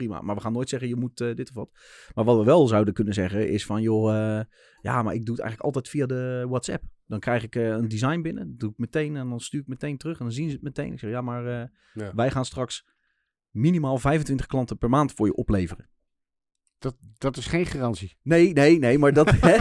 Prima. 0.06 0.20
Maar 0.20 0.34
we 0.34 0.40
gaan 0.40 0.52
nooit 0.52 0.68
zeggen, 0.68 0.88
je 0.88 0.96
moet 0.96 1.20
eh, 1.20 1.34
dit 1.34 1.48
of 1.48 1.54
wat. 1.54 1.70
Maar 2.14 2.24
wat 2.24 2.38
we 2.38 2.44
wel 2.44 2.66
zouden 2.68 2.94
kunnen 2.94 3.14
zeggen 3.14 3.48
is 3.48 3.66
van, 3.66 3.82
joh, 3.82 4.14
eh, 4.38 4.44
ja, 4.80 5.02
maar 5.02 5.14
ik 5.14 5.24
doe 5.24 5.34
het 5.34 5.44
eigenlijk 5.44 5.60
altijd 5.74 5.88
via 5.88 6.06
de 6.06 6.44
WhatsApp. 6.48 6.82
Dan 7.06 7.20
krijg 7.20 7.42
ik 7.42 7.56
eh, 7.56 7.68
een 7.68 7.88
design 7.88 8.20
binnen, 8.20 8.48
dat 8.48 8.58
doe 8.58 8.70
ik 8.70 8.78
meteen 8.78 9.16
en 9.16 9.28
dan 9.28 9.40
stuur 9.40 9.60
ik 9.60 9.66
meteen 9.66 9.96
terug 9.96 10.18
en 10.18 10.24
dan 10.24 10.34
zien 10.34 10.48
ze 10.48 10.54
het 10.54 10.62
meteen. 10.64 10.92
Ik 10.92 10.98
zeg, 10.98 11.10
ja, 11.10 11.20
maar 11.20 11.70
Ja. 11.94 12.12
wij 12.14 12.30
gaan 12.30 12.44
straks 12.44 12.84
minimaal 13.50 13.98
25 13.98 14.46
klanten 14.46 14.78
per 14.78 14.88
maand 14.90 15.12
voor 15.12 15.26
je 15.26 15.34
opleveren. 15.34 15.88
Dat, 16.78 16.96
dat 17.18 17.36
is 17.36 17.46
geen 17.46 17.66
garantie. 17.66 18.16
Nee, 18.22 18.52
nee, 18.52 18.78
nee, 18.78 18.98
maar 18.98 19.12
dat, 19.12 19.30
hè, 19.30 19.56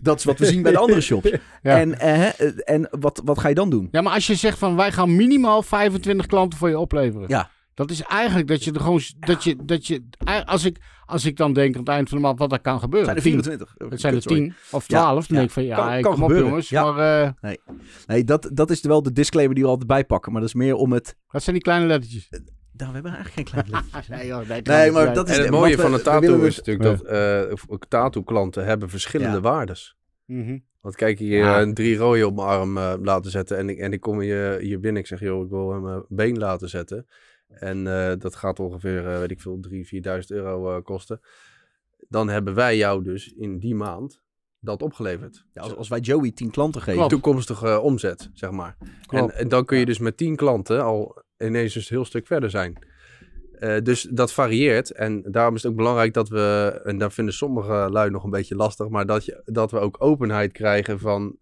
dat 0.00 0.18
is 0.18 0.24
wat 0.24 0.38
we 0.38 0.46
zien 0.46 0.62
bij 0.62 0.72
de 0.72 0.78
andere 0.78 1.00
shops. 1.10 1.30
Ja. 1.62 1.78
En, 1.80 1.98
eh, 1.98 2.68
en 2.74 2.88
wat, 2.90 3.20
wat 3.24 3.38
ga 3.38 3.48
je 3.48 3.54
dan 3.54 3.70
doen? 3.70 3.88
Ja, 3.90 4.00
maar 4.02 4.12
als 4.12 4.26
je 4.26 4.34
zegt 4.34 4.58
van 4.58 4.76
wij 4.76 4.92
gaan 4.92 5.16
minimaal 5.16 5.62
25 5.62 6.26
klanten 6.26 6.58
voor 6.58 6.68
je 6.68 6.78
opleveren. 6.78 7.28
Ja. 7.28 7.50
Dat 7.74 7.90
is 7.90 8.02
eigenlijk 8.02 8.48
dat 8.48 8.64
je 8.64 8.72
er 8.72 8.80
gewoon, 8.80 9.00
dat 9.18 9.44
je, 9.44 9.56
dat 9.64 9.86
je, 9.86 10.02
als 10.44 10.64
ik, 10.64 10.78
als 11.06 11.24
ik 11.24 11.36
dan 11.36 11.52
denk 11.52 11.74
aan 11.74 11.80
het 11.80 11.88
eind 11.88 12.08
van 12.08 12.18
de 12.18 12.24
maand 12.24 12.38
wat 12.38 12.52
er 12.52 12.60
kan 12.60 12.80
gebeuren. 12.80 13.14
Het 13.14 13.22
zijn 13.22 13.34
er 13.34 13.42
24. 13.44 13.88
Het 13.90 14.00
zijn 14.00 14.14
er 14.14 14.22
Sorry. 14.22 14.38
10 14.38 14.54
of 14.70 14.88
Ja, 14.88 15.00
12. 15.00 15.26
Dan 15.26 15.26
ja. 15.28 15.34
denk 15.34 15.46
ik 15.46 15.50
van 15.50 15.64
ja, 15.64 15.76
Kan- 15.76 16.02
kan 16.02 16.02
kom 16.02 16.10
op 16.12 16.18
gebeuren. 16.28 16.46
jongens. 16.48 16.68
Ja. 16.68 16.92
Maar 16.92 17.32
eh, 17.40 17.50
Nee, 18.06 18.24
dat, 18.24 18.50
dat 18.52 18.70
is 18.70 18.80
wel 18.80 19.02
de 19.02 19.12
disclaimer 19.12 19.54
die 19.54 19.64
we 19.64 19.70
altijd 19.70 19.88
bijpakken. 19.88 20.32
Maar 20.32 20.40
dat 20.40 20.50
is 20.50 20.56
meer 20.56 20.74
om 20.74 20.92
het... 20.92 21.16
wat 21.30 21.42
zijn 21.42 21.54
die 21.54 21.64
kleine 21.64 21.86
lettertjes? 21.86 22.28
Nou, 22.30 22.42
we 22.72 22.84
hebben 22.94 23.12
eigenlijk 23.14 23.34
geen 23.34 23.44
kleine 23.44 23.70
lettertjes. 23.70 24.08
nee, 24.18 24.26
joh, 24.26 24.48
nee, 24.48 24.62
Nee, 24.62 24.90
maar 24.90 25.14
dat 25.14 25.28
is 25.28 25.36
En 25.36 25.42
het 25.42 25.50
mooie 25.50 25.78
van 25.78 25.94
een 25.94 26.02
tattoo 26.02 26.32
het- 26.38 26.42
is 26.42 26.56
natuurlijk 26.56 26.98
dat 26.98 27.02
eh 27.02 27.76
tattoo-klanten 27.88 28.64
hebben 28.64 28.90
verschillende 28.90 29.36
Ja. 29.36 29.42
waardes. 29.42 29.96
Mhm. 30.26 30.58
Want 30.80 30.96
kijk, 30.96 31.18
je 31.18 31.26
Ja. 31.26 31.60
een 31.60 31.74
drie 31.74 31.96
rode 31.96 32.26
op 32.26 32.34
mijn 32.34 32.48
arm 32.48 32.76
eh, 32.78 32.92
laten 33.02 33.30
zetten 33.30 33.56
en 33.58 33.68
ik, 33.68 33.78
en 33.78 33.92
ik 33.92 34.00
kom 34.00 34.20
hier, 34.20 34.58
hier 34.58 34.80
binnen. 34.80 35.00
Ik 35.02 35.08
zeg, 35.08 35.20
joh, 35.20 35.44
ik 35.44 35.50
wil 35.50 35.72
hem 35.72 35.82
mijn 35.82 36.04
been 36.08 36.38
laten 36.38 36.68
zetten. 36.68 37.06
En 37.48 37.86
eh, 37.86 38.12
dat 38.18 38.34
gaat 38.34 38.60
ongeveer, 38.60 39.08
eh, 39.08 39.18
weet 39.18 39.30
ik 39.30 39.40
veel, 39.40 39.60
3.000, 39.60 39.88
4.000 39.88 40.26
euro 40.26 40.76
eh, 40.76 40.82
kosten. 40.82 41.20
Dan 42.08 42.28
hebben 42.28 42.54
wij 42.54 42.76
jou 42.76 43.02
dus 43.02 43.32
in 43.32 43.58
die 43.58 43.74
maand 43.74 44.22
dat 44.60 44.82
opgeleverd. 44.82 45.46
Ja, 45.52 45.62
als, 45.62 45.76
als 45.76 45.88
wij 45.88 46.00
Joey 46.00 46.32
10 46.32 46.50
klanten 46.50 46.80
geven... 46.80 46.94
Klopt. 46.94 47.10
Toekomstige 47.10 47.80
omzet, 47.80 48.30
zeg 48.32 48.50
maar. 48.50 48.76
En, 49.08 49.48
dan 49.48 49.64
kun 49.64 49.78
je 49.78 49.86
dus 49.86 49.98
met 49.98 50.16
10 50.16 50.36
klanten 50.36 50.84
al 50.84 51.22
ineens 51.38 51.74
dus 51.74 51.90
een 51.90 51.96
heel 51.96 52.04
stuk 52.04 52.26
verder 52.26 52.50
zijn. 52.50 52.78
Dus 53.82 54.02
dat 54.02 54.32
varieert. 54.32 54.90
En 54.90 55.22
daarom 55.30 55.54
is 55.54 55.62
het 55.62 55.70
ook 55.70 55.76
belangrijk 55.76 56.14
dat 56.14 56.28
we, 56.28 56.80
en 56.84 56.98
daar 56.98 57.12
vinden 57.12 57.34
sommige 57.34 57.88
lui 57.90 58.10
nog 58.10 58.24
een 58.24 58.30
beetje 58.30 58.56
lastig, 58.56 58.88
maar 58.88 59.06
dat, 59.06 59.24
je, 59.24 59.42
dat 59.44 59.70
we 59.70 59.78
ook 59.78 59.96
openheid 59.98 60.52
krijgen 60.52 60.98
van 60.98 61.38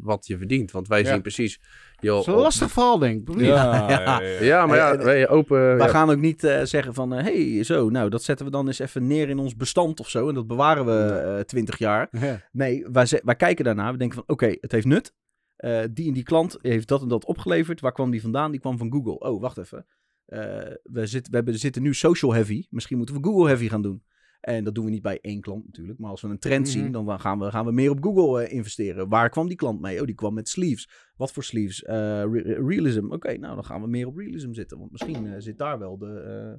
wat 0.00 0.26
je 0.26 0.36
verdient. 0.38 0.70
Want 0.70 0.88
wij 0.88 1.02
Ja. 1.02 1.12
zien 1.12 1.22
precies. 1.22 1.60
Dat 2.02 2.10
Joh, 2.10 2.20
is 2.20 2.26
een 2.26 2.34
lastig 2.34 2.70
verhaal, 2.70 2.98
denk 2.98 3.28
ik. 3.28 3.40
Ja, 3.40 3.88
Ja. 3.88 3.88
ja, 3.88 4.20
ja. 4.20 4.42
Ja, 4.42 4.66
maar 4.66 4.76
ja, 4.76 4.96
wij 4.98 5.28
open. 5.28 5.58
Wij 5.58 5.86
ja. 5.86 5.88
gaan 5.88 6.10
ook 6.10 6.18
niet 6.18 6.44
eh, 6.44 6.62
zeggen 6.62 6.94
van, 6.94 7.10
hé, 7.10 7.54
hey, 7.54 7.62
zo, 7.62 7.90
nou, 7.90 8.10
dat 8.10 8.22
zetten 8.22 8.46
we 8.46 8.52
dan 8.52 8.66
eens 8.66 8.78
even 8.78 9.06
neer 9.06 9.28
in 9.28 9.38
ons 9.38 9.56
bestand 9.56 10.00
of 10.00 10.08
zo. 10.08 10.28
En 10.28 10.34
dat 10.34 10.46
bewaren 10.46 10.84
we 10.84 11.20
eh 11.38 11.44
20 11.44 11.78
jaar. 11.78 12.08
Ja. 12.10 12.40
Nee, 12.52 12.86
wij, 12.92 13.20
wij 13.24 13.36
kijken 13.36 13.64
daarna. 13.64 13.92
We 13.92 13.98
denken 13.98 14.16
van, 14.16 14.24
oké, 14.26 14.56
het 14.60 14.72
heeft 14.72 14.86
nut. 14.86 15.14
Eh, 15.56 15.80
die 15.90 16.06
en 16.06 16.12
die 16.12 16.22
klant 16.22 16.58
heeft 16.62 16.88
dat 16.88 17.02
en 17.02 17.08
dat 17.08 17.24
opgeleverd. 17.24 17.80
Waar 17.80 17.92
kwam 17.92 18.10
die 18.10 18.20
vandaan? 18.20 18.50
Die 18.50 18.60
kwam 18.60 18.78
van 18.78 18.92
Google. 18.92 19.18
Oh, 19.18 19.40
wacht 19.40 19.58
even. 19.58 19.86
Eh, 20.26 20.40
we, 20.82 21.06
zit, 21.06 21.28
we 21.28 21.36
hebben, 21.36 21.58
zitten 21.58 21.82
nu 21.82 21.94
social 21.94 22.32
heavy. 22.32 22.66
Misschien 22.70 22.96
moeten 22.96 23.14
we 23.14 23.22
Google 23.22 23.46
heavy 23.46 23.68
gaan 23.68 23.82
doen. 23.82 24.02
En 24.42 24.64
dat 24.64 24.74
doen 24.74 24.84
we 24.84 24.90
niet 24.90 25.02
bij 25.02 25.18
één 25.20 25.40
klant 25.40 25.64
natuurlijk. 25.66 25.98
Maar 25.98 26.10
als 26.10 26.20
we 26.22 26.28
een 26.28 26.38
trend 26.38 26.66
Mhm. 26.66 26.72
zien, 26.78 26.92
dan 26.92 27.20
gaan 27.20 27.38
we, 27.38 27.50
gaan 27.50 27.64
we 27.64 27.72
meer 27.72 27.90
op 27.90 28.02
Google 28.02 28.42
eh, 28.42 28.52
investeren. 28.56 29.08
Waar 29.08 29.28
kwam 29.30 29.46
die 29.48 29.56
klant 29.56 29.80
mee? 29.80 30.00
Oh, 30.00 30.06
die 30.06 30.14
kwam 30.14 30.34
met 30.34 30.48
sleeves. 30.48 30.88
Wat 31.16 31.32
voor 31.32 31.44
sleeves? 31.44 31.82
Eh, 31.82 31.94
re- 32.32 32.66
realism. 32.66 33.10
Oké, 33.12 33.36
nou 33.38 33.54
dan 33.54 33.64
gaan 33.64 33.80
we 33.80 33.86
meer 33.88 34.06
op 34.06 34.16
realism 34.16 34.52
zitten. 34.52 34.78
Want 34.78 34.90
misschien 34.90 35.26
eh, 35.26 35.34
zit 35.38 35.58
daar 35.58 35.78
wel 35.78 35.98
de, 35.98 36.06
eh, 36.20 36.58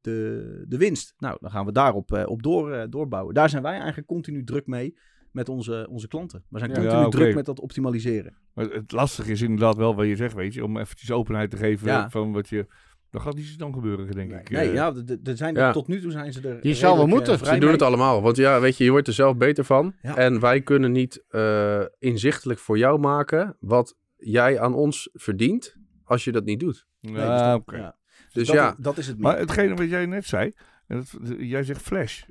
de, 0.00 0.64
de 0.68 0.76
winst. 0.76 1.14
Nou, 1.18 1.36
dan 1.40 1.50
gaan 1.50 1.66
we 1.66 1.72
daarop 1.72 2.12
eh, 2.12 2.26
op 2.26 2.42
door, 2.42 2.72
eh, 2.72 2.86
doorbouwen. 2.90 3.34
Daar 3.34 3.48
zijn 3.48 3.62
wij 3.62 3.76
eigenlijk 3.76 4.06
continu 4.06 4.44
druk 4.44 4.66
mee 4.66 4.96
met 5.32 5.48
onze, 5.48 5.86
onze 5.90 6.08
klanten. 6.08 6.44
We 6.48 6.58
zijn 6.58 6.70
Ja. 6.70 6.76
continu 6.76 7.00
Ja, 7.02 7.08
druk 7.08 7.34
met 7.34 7.46
dat 7.46 7.60
optimaliseren. 7.60 8.36
Maar 8.54 8.64
het 8.70 8.92
lastige 8.92 9.30
is 9.30 9.40
inderdaad 9.42 9.76
wel 9.76 9.94
wat 9.94 10.06
je 10.06 10.16
zegt, 10.16 10.34
weet 10.34 10.54
je, 10.54 10.64
om 10.64 10.76
eventjes 10.78 11.10
openheid 11.10 11.50
te 11.50 11.56
geven 11.56 11.86
Ja. 11.88 12.10
van 12.10 12.32
wat 12.32 12.48
je... 12.48 12.66
Dat 13.10 13.22
gaat 13.22 13.34
niet 13.34 13.44
zo 13.46 13.56
dan 13.56 13.72
gebeuren, 13.72 14.10
denk 14.14 14.32
ik. 14.32 14.50
Nee, 14.50 14.68
Eh, 14.68 14.74
ja, 14.74 14.90
de- 14.90 15.04
de- 15.04 15.22
de 15.22 15.36
zijn, 15.36 15.54
Ja. 15.54 15.72
tot 15.72 15.88
nu 15.88 16.00
toe 16.00 16.10
zijn 16.10 16.32
ze 16.32 16.48
er. 16.48 16.66
Je 16.66 16.74
zou 16.74 16.96
wel 16.96 17.06
moeten. 17.06 17.40
eh, 17.40 17.52
Ze 17.52 17.58
doen 17.58 17.70
het 17.70 17.82
allemaal. 17.82 18.22
Want 18.22 18.36
ja, 18.36 18.60
weet 18.60 18.76
je, 18.76 18.84
je 18.84 18.90
wordt 18.90 19.06
er 19.06 19.12
zelf 19.12 19.36
beter 19.36 19.64
van. 19.64 19.94
Ja. 20.02 20.16
En 20.16 20.40
wij 20.40 20.60
kunnen 20.62 20.92
niet 20.92 21.24
eh, 21.28 21.82
inzichtelijk 21.98 22.58
voor 22.58 22.78
jou 22.78 22.98
maken 22.98 23.56
wat 23.60 23.96
jij 24.16 24.60
aan 24.60 24.74
ons 24.74 25.08
verdient 25.12 25.76
als 26.04 26.24
je 26.24 26.32
dat 26.32 26.44
niet 26.44 26.60
doet. 26.60 26.86
Nee, 27.00 27.14
ja, 27.14 27.30
dus 27.32 27.40
dat- 27.46 27.60
oké. 27.60 27.76
ja. 27.76 27.96
Dus 28.32 28.46
dat, 28.46 28.56
ja, 28.56 28.74
dat 28.78 28.98
is 28.98 29.06
het. 29.06 29.18
Maar 29.18 29.38
hetgene 29.38 29.74
wat 29.74 29.88
jij 29.88 30.06
net 30.06 30.24
zei, 30.26 30.52
en 30.86 30.96
dat, 30.96 31.38
jij 31.38 31.62
zegt 31.62 31.82
flash. 31.82 32.22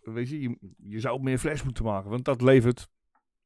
Weet 0.00 0.28
je, 0.28 0.40
je, 0.40 0.56
je 0.76 1.00
zou 1.00 1.22
meer 1.22 1.38
flash 1.38 1.62
moeten 1.62 1.84
maken, 1.84 2.10
want 2.10 2.24
dat 2.24 2.42
levert... 2.42 2.88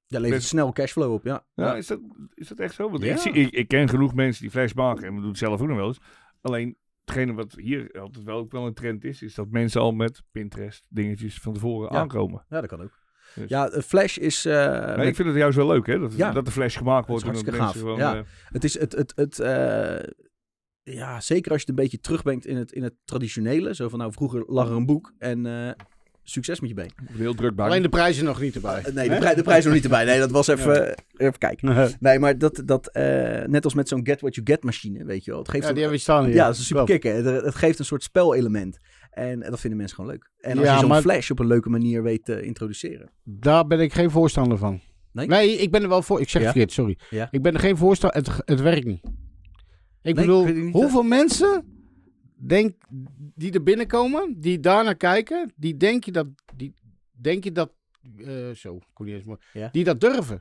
ja, 0.07 0.21
levert 0.21 0.43
snel 0.43 0.73
cashflow 0.73 1.13
op. 1.13 1.25
Ja. 1.25 1.45
Ja, 1.55 1.65
Ja. 1.65 1.77
Is, 1.77 1.87
dat, 1.87 2.01
is 2.35 2.49
dat 2.49 2.59
echt 2.59 2.75
zo? 2.75 2.91
Want 2.91 3.03
Ja. 3.03 3.13
ik, 3.13 3.19
zie, 3.19 3.33
ik, 3.33 3.53
ik 3.53 3.69
ken 3.69 3.89
genoeg 3.89 4.15
mensen 4.15 4.43
die 4.43 4.51
flash 4.51 4.73
maken 4.73 5.07
en 5.07 5.15
we 5.15 5.21
doen 5.21 5.29
het 5.29 5.39
zelf 5.39 5.61
ook 5.61 5.69
nog 5.69 5.77
wel 5.77 5.87
eens. 5.87 6.01
Alleen, 6.41 6.77
hetgene 7.11 7.33
wat 7.35 7.55
hier 7.57 8.01
altijd 8.01 8.25
wel 8.25 8.37
ook 8.39 8.53
wel 8.53 8.67
een 8.67 8.75
trend 8.75 9.05
is, 9.05 9.23
is 9.23 9.35
dat 9.35 9.51
mensen 9.51 9.81
al 9.81 9.93
met 9.93 10.23
Pinterest 10.33 10.85
dingetjes 10.89 11.39
van 11.39 11.53
tevoren 11.53 11.93
Ja. 11.93 11.99
aankomen. 11.99 12.45
ja, 12.49 12.61
dat 12.61 12.71
kan 12.71 12.83
ook. 12.83 12.99
Dus- 13.35 13.49
Ja, 13.49 13.69
eh, 13.69 13.83
Flash 13.83 14.17
is. 14.17 14.45
eh, 14.45 14.55
Nee, 14.87 14.97
met- 14.97 15.07
ik 15.07 15.15
vind 15.15 15.29
het 15.29 15.37
juist 15.37 15.57
wel 15.57 15.67
leuk, 15.67 15.87
hè? 15.87 15.99
Dat, 15.99 16.17
Ja. 16.17 16.33
dat 16.33 16.45
de 16.45 16.51
flash 16.51 16.77
gemaakt 16.77 17.07
wordt. 17.09 17.25
Dat 17.25 17.35
is 17.35 17.43
en 17.43 17.59
dat 17.59 17.73
gewoon, 17.77 17.99
Ja. 17.99 18.17
eh, 18.17 18.23
Het 18.45 18.65
is 18.65 18.79
het, 18.79 18.93
het, 18.93 19.13
het 19.17 19.39
eh, 19.39 19.99
ja, 20.83 21.21
zeker 21.21 21.53
als 21.53 21.61
je 21.61 21.67
het 21.67 21.69
een 21.69 21.85
beetje 21.85 22.01
terugbrengt 22.01 22.47
in 22.47 22.57
het, 22.57 22.73
in 22.73 22.83
het 22.83 22.95
traditionele. 23.05 23.75
Zo 23.75 23.89
van 23.89 23.99
nou, 23.99 24.13
vroeger 24.13 24.43
lag 24.47 24.69
er 24.69 24.75
een 24.77 24.87
boek 24.87 25.13
en 25.19 25.47
succes 26.31 26.61
met 26.61 26.69
je 26.69 26.75
been. 26.75 26.91
heel 27.13 27.35
druk 27.35 27.55
bij. 27.55 27.67
Alleen 27.67 27.83
de 27.83 27.89
prijzen 27.89 28.25
nog 28.25 28.41
niet 28.41 28.55
erbij. 28.55 28.83
Eh, 28.85 28.93
nee, 28.95 29.09
de, 29.09 29.17
prij- 29.17 29.35
de 29.35 29.43
prijs 29.43 29.65
nog 29.65 29.75
niet 29.75 29.85
erbij. 29.85 30.05
Nee, 30.05 30.19
dat 30.19 30.31
was 30.31 30.47
even, 30.49 30.95
even 31.17 31.39
kijken. 31.39 31.95
Nee, 32.01 32.19
maar 32.19 32.39
dat, 32.39 32.63
dat 32.65 32.87
eh, 32.87 33.45
net 33.47 33.65
als 33.65 33.75
met 33.75 33.89
zo'n 33.89 34.07
get 34.07 34.21
what 34.21 34.35
you 34.35 34.47
get 34.47 34.63
machine, 34.63 35.05
weet 35.05 35.25
je 35.25 35.31
wel. 35.31 35.41
Het 35.41 35.49
geeft 35.49 35.63
Ja, 35.63 35.69
een- 35.69 35.75
die 35.75 35.83
hebben 35.83 36.01
we 36.01 36.05
staan 36.05 36.25
hier. 36.25 36.35
ja, 36.35 36.45
dat 36.45 36.53
is 36.55 36.59
een 36.61 36.65
super 36.67 36.85
kicken. 36.85 37.15
Het, 37.25 37.45
het 37.45 37.55
geeft 37.55 37.79
een 37.79 37.85
soort 37.85 38.03
spelelement. 38.03 38.79
En 39.11 39.41
dat 39.41 39.61
vinden 39.61 39.79
mensen 39.79 39.97
gewoon 39.97 40.11
leuk. 40.11 40.31
En 40.41 40.57
als 40.59 40.67
Ja, 40.67 40.73
je 40.75 40.81
zo'n 40.81 40.89
maar- 40.89 41.01
flash 41.01 41.31
op 41.31 41.39
een 41.39 41.47
leuke 41.47 41.69
manier 41.69 42.03
weet 42.03 42.25
te 42.25 42.43
introduceren. 42.43 43.11
Daar 43.25 43.67
ben 43.67 43.81
ik 43.81 43.93
geen 43.93 44.11
voorstander 44.11 44.59
van. 44.59 44.81
Nee? 45.13 45.57
ik 45.57 45.71
ben 45.71 45.83
er 45.83 45.89
wel 45.89 46.03
voor. 46.03 46.21
Ik 46.21 46.29
zeg 46.29 46.43
Ja? 46.43 46.49
het 46.49 46.57
verkeerd, 46.57 46.73
sorry. 46.77 46.99
Ja. 47.11 47.29
Ik 47.31 47.43
ben 47.43 47.55
er 47.55 47.61
geen 47.61 47.77
voorstander. 47.77 48.19
Het, 48.19 48.43
het 48.45 48.61
werkt 48.61 48.87
niet. 48.87 49.01
Ik 49.05 49.11
Nee, 50.03 50.15
bedoel, 50.15 50.47
ik 50.47 50.73
hoeveel 50.73 51.03
mensen 51.03 51.65
denk, 52.49 52.75
die 53.35 53.53
er 53.53 53.63
binnenkomen, 53.63 54.41
die 54.41 54.61
daarnaar 54.61 54.97
kijken, 54.97 55.53
die 55.57 55.77
denk 55.77 56.05
je 56.05 56.13
dat, 56.13 56.27
die, 56.57 56.75
denk 57.13 57.45
je 57.45 57.53
dat, 57.53 57.71
eh, 58.19 58.51
zo, 58.55 58.79
kon 58.93 59.07
niet 59.07 59.15
eens 59.15 59.25
mooi- 59.25 59.39
Ja. 59.53 59.69
die 59.73 59.85
dat 59.85 60.01
durven. 60.01 60.41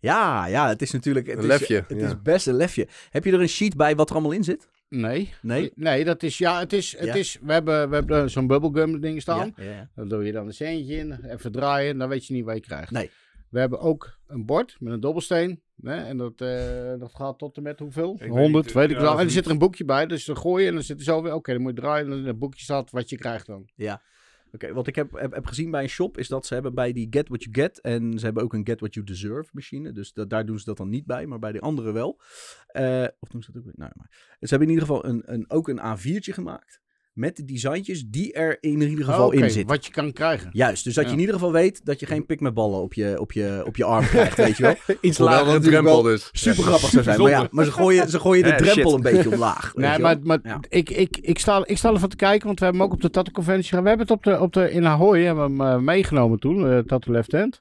Ja, 0.00 0.46
ja, 0.46 0.68
het 0.68 0.82
is 0.82 0.90
natuurlijk... 0.90 1.26
Het 1.26 1.36
Een 1.36 1.42
is, 1.42 1.48
lefje, 1.48 1.84
Het 1.88 2.00
ja. 2.00 2.06
is 2.06 2.22
best 2.22 2.46
een 2.46 2.54
lefje. 2.56 2.88
Heb 3.10 3.24
je 3.24 3.32
er 3.32 3.40
een 3.40 3.48
sheet 3.48 3.76
bij 3.76 3.96
wat 3.96 4.08
er 4.08 4.14
allemaal 4.14 4.32
in 4.32 4.44
zit? 4.44 4.68
Nee. 4.88 5.32
Nee? 5.42 5.72
Nee, 5.74 6.04
dat 6.04 6.22
is, 6.22 6.38
ja, 6.38 6.58
het 6.58 6.72
is, 6.72 6.96
het 6.98 7.06
Ja. 7.06 7.14
is, 7.14 7.38
we 7.42 7.52
hebben, 7.52 7.88
we 7.88 7.94
hebben 7.94 8.30
zo'n 8.30 8.46
bubblegum 8.46 9.00
ding 9.00 9.20
staan. 9.22 9.52
Ja, 9.56 9.64
ja, 9.64 9.70
ja. 9.70 9.88
Dan 9.94 10.08
doe 10.08 10.24
je 10.24 10.32
dan 10.32 10.46
een 10.46 10.52
centje 10.54 10.96
in, 10.96 11.24
even 11.24 11.52
draaien, 11.52 11.98
dan 11.98 12.08
weet 12.08 12.26
je 12.26 12.34
niet 12.34 12.44
wat 12.44 12.54
je 12.54 12.60
krijgt. 12.60 12.90
Nee. 12.90 13.10
We 13.54 13.60
hebben 13.60 13.80
ook 13.80 14.18
een 14.26 14.44
bord 14.44 14.76
met 14.78 14.92
een 14.92 15.00
dobbelsteen. 15.00 15.62
Hè, 15.82 15.96
en 15.96 16.16
dat, 16.16 16.40
eh, 16.40 16.98
dat 16.98 17.14
gaat 17.14 17.38
tot 17.38 17.56
en 17.56 17.62
met 17.62 17.78
hoeveel? 17.78 18.16
weet 18.18 18.28
100, 18.28 18.64
niet, 18.64 18.74
weet 18.74 18.90
ik 18.90 18.96
ja, 18.96 19.02
wel. 19.02 19.18
En 19.18 19.24
er 19.24 19.30
zit 19.30 19.44
er 19.44 19.50
een 19.50 19.58
boekje 19.58 19.84
bij, 19.84 20.06
dus 20.06 20.24
dan 20.24 20.36
gooi 20.36 20.62
je 20.62 20.68
en 20.68 20.74
dan 20.74 20.82
zit 20.82 20.98
er 20.98 21.04
zo 21.04 21.22
weer, 21.22 21.34
oké, 21.34 21.52
dan 21.52 21.62
moet 21.62 21.74
je 21.74 21.80
draaien 21.80 22.12
en 22.12 22.18
in 22.18 22.26
het 22.26 22.38
boekje 22.38 22.62
staat 22.62 22.90
wat 22.90 23.08
je 23.08 23.16
krijgt 23.16 23.46
dan. 23.46 23.68
Ja. 23.74 24.02
Oké, 24.52 24.72
wat 24.72 24.86
ik 24.86 24.94
heb, 24.94 25.12
heb, 25.12 25.32
heb 25.32 25.46
gezien 25.46 25.70
bij 25.70 25.82
een 25.82 25.88
shop 25.88 26.18
is 26.18 26.28
dat 26.28 26.46
ze 26.46 26.54
hebben 26.54 26.74
bij 26.74 26.92
die 26.92 27.06
Get 27.10 27.28
What 27.28 27.42
You 27.42 27.54
Get 27.54 27.80
en 27.80 28.18
ze 28.18 28.24
hebben 28.24 28.42
ook 28.42 28.52
een 28.52 28.66
Get 28.66 28.80
What 28.80 28.94
You 28.94 29.06
Deserve 29.06 29.50
machine. 29.52 29.92
Dus 29.92 30.12
dat, 30.12 30.30
daar 30.30 30.46
doen 30.46 30.58
ze 30.58 30.64
dat 30.64 30.76
dan 30.76 30.88
niet 30.88 31.06
bij, 31.06 31.26
maar 31.26 31.38
bij 31.38 31.52
de 31.52 31.60
andere 31.60 31.92
wel. 31.92 32.20
Eh, 32.66 33.06
of 33.18 33.28
doen 33.28 33.42
ze 33.42 33.52
dat 33.52 33.60
ook 33.60 33.64
weer? 33.64 33.74
Nou, 33.76 33.92
maar. 33.94 34.36
Ze 34.40 34.48
hebben 34.48 34.68
in 34.68 34.74
ieder 34.74 34.88
geval 34.88 35.04
een, 35.04 35.22
een, 35.24 35.50
ook 35.50 35.68
een 35.68 35.80
A4'tje 35.80 36.32
gemaakt 36.32 36.82
met 37.14 37.36
de 37.36 37.44
designtjes 37.44 38.04
die 38.06 38.32
er 38.32 38.56
in 38.60 38.82
ieder 38.82 39.04
geval 39.04 39.26
Oké, 39.26 39.36
in 39.36 39.50
zitten. 39.50 39.66
Wat 39.74 39.86
je 39.86 39.92
kan 39.92 40.12
krijgen. 40.12 40.48
Juist, 40.52 40.84
dus 40.84 40.94
dat 40.94 41.04
je 41.06 41.12
in 41.12 41.18
ieder 41.18 41.34
geval 41.34 41.52
weet 41.52 41.84
dat 41.84 42.00
je 42.00 42.06
geen 42.06 42.26
pik 42.26 42.40
met 42.40 42.54
ballen 42.54 42.80
op 42.80 42.94
je, 42.94 43.20
op 43.20 43.32
je, 43.32 43.62
op 43.66 43.76
je 43.76 43.84
arm 43.84 44.04
krijgt, 44.06 44.36
weet 44.36 44.56
je 44.56 44.62
wel. 44.62 44.74
Iets 45.00 45.18
lager 45.18 45.46
natuurlijk 45.46 45.70
drempel 45.72 46.02
dus. 46.02 46.28
Super 46.32 46.62
grappig 46.62 46.88
zou 46.88 47.02
zijn. 47.02 47.20
Maar 47.20 47.30
ja, 47.30 47.48
maar 47.50 47.64
ze 47.64 47.72
gooien, 47.72 48.08
ze 48.08 48.20
gooien 48.20 48.42
de 48.44 48.54
drempel 48.54 48.90
shit. 48.90 48.92
een 49.06 49.12
beetje 49.12 49.30
omlaag. 49.32 49.72
weet 49.74 49.84
Nee, 49.86 49.96
je 49.96 50.02
maar, 50.02 50.16
maar 50.22 50.38
Ja. 50.42 50.60
ik, 50.68 50.90
ik, 50.90 51.16
ik, 51.20 51.38
sta, 51.38 51.62
ik 51.66 51.78
sta 51.78 51.90
ervan 51.92 52.08
te 52.08 52.16
kijken, 52.16 52.46
want 52.46 52.58
we 52.58 52.64
hebben 52.64 52.82
hem 52.82 52.90
ook 52.90 52.96
op 52.96 53.02
de 53.02 53.10
Tattoo 53.10 53.32
Conventie 53.32 53.68
gehad. 53.68 53.82
We 53.82 53.88
hebben 53.88 54.06
het 54.06 54.16
op 54.16 54.22
de, 54.24 54.40
op 54.40 54.52
de, 54.52 54.70
in 54.70 54.86
Ahoy 54.86 55.20
hebben 55.22 55.56
we 55.56 55.62
hem 55.64 55.72
eh, 55.74 55.78
meegenomen 55.80 56.38
toen, 56.38 56.70
eh 56.70 56.78
Tattoo 56.78 57.12
Left 57.14 57.32
Hand. 57.32 57.60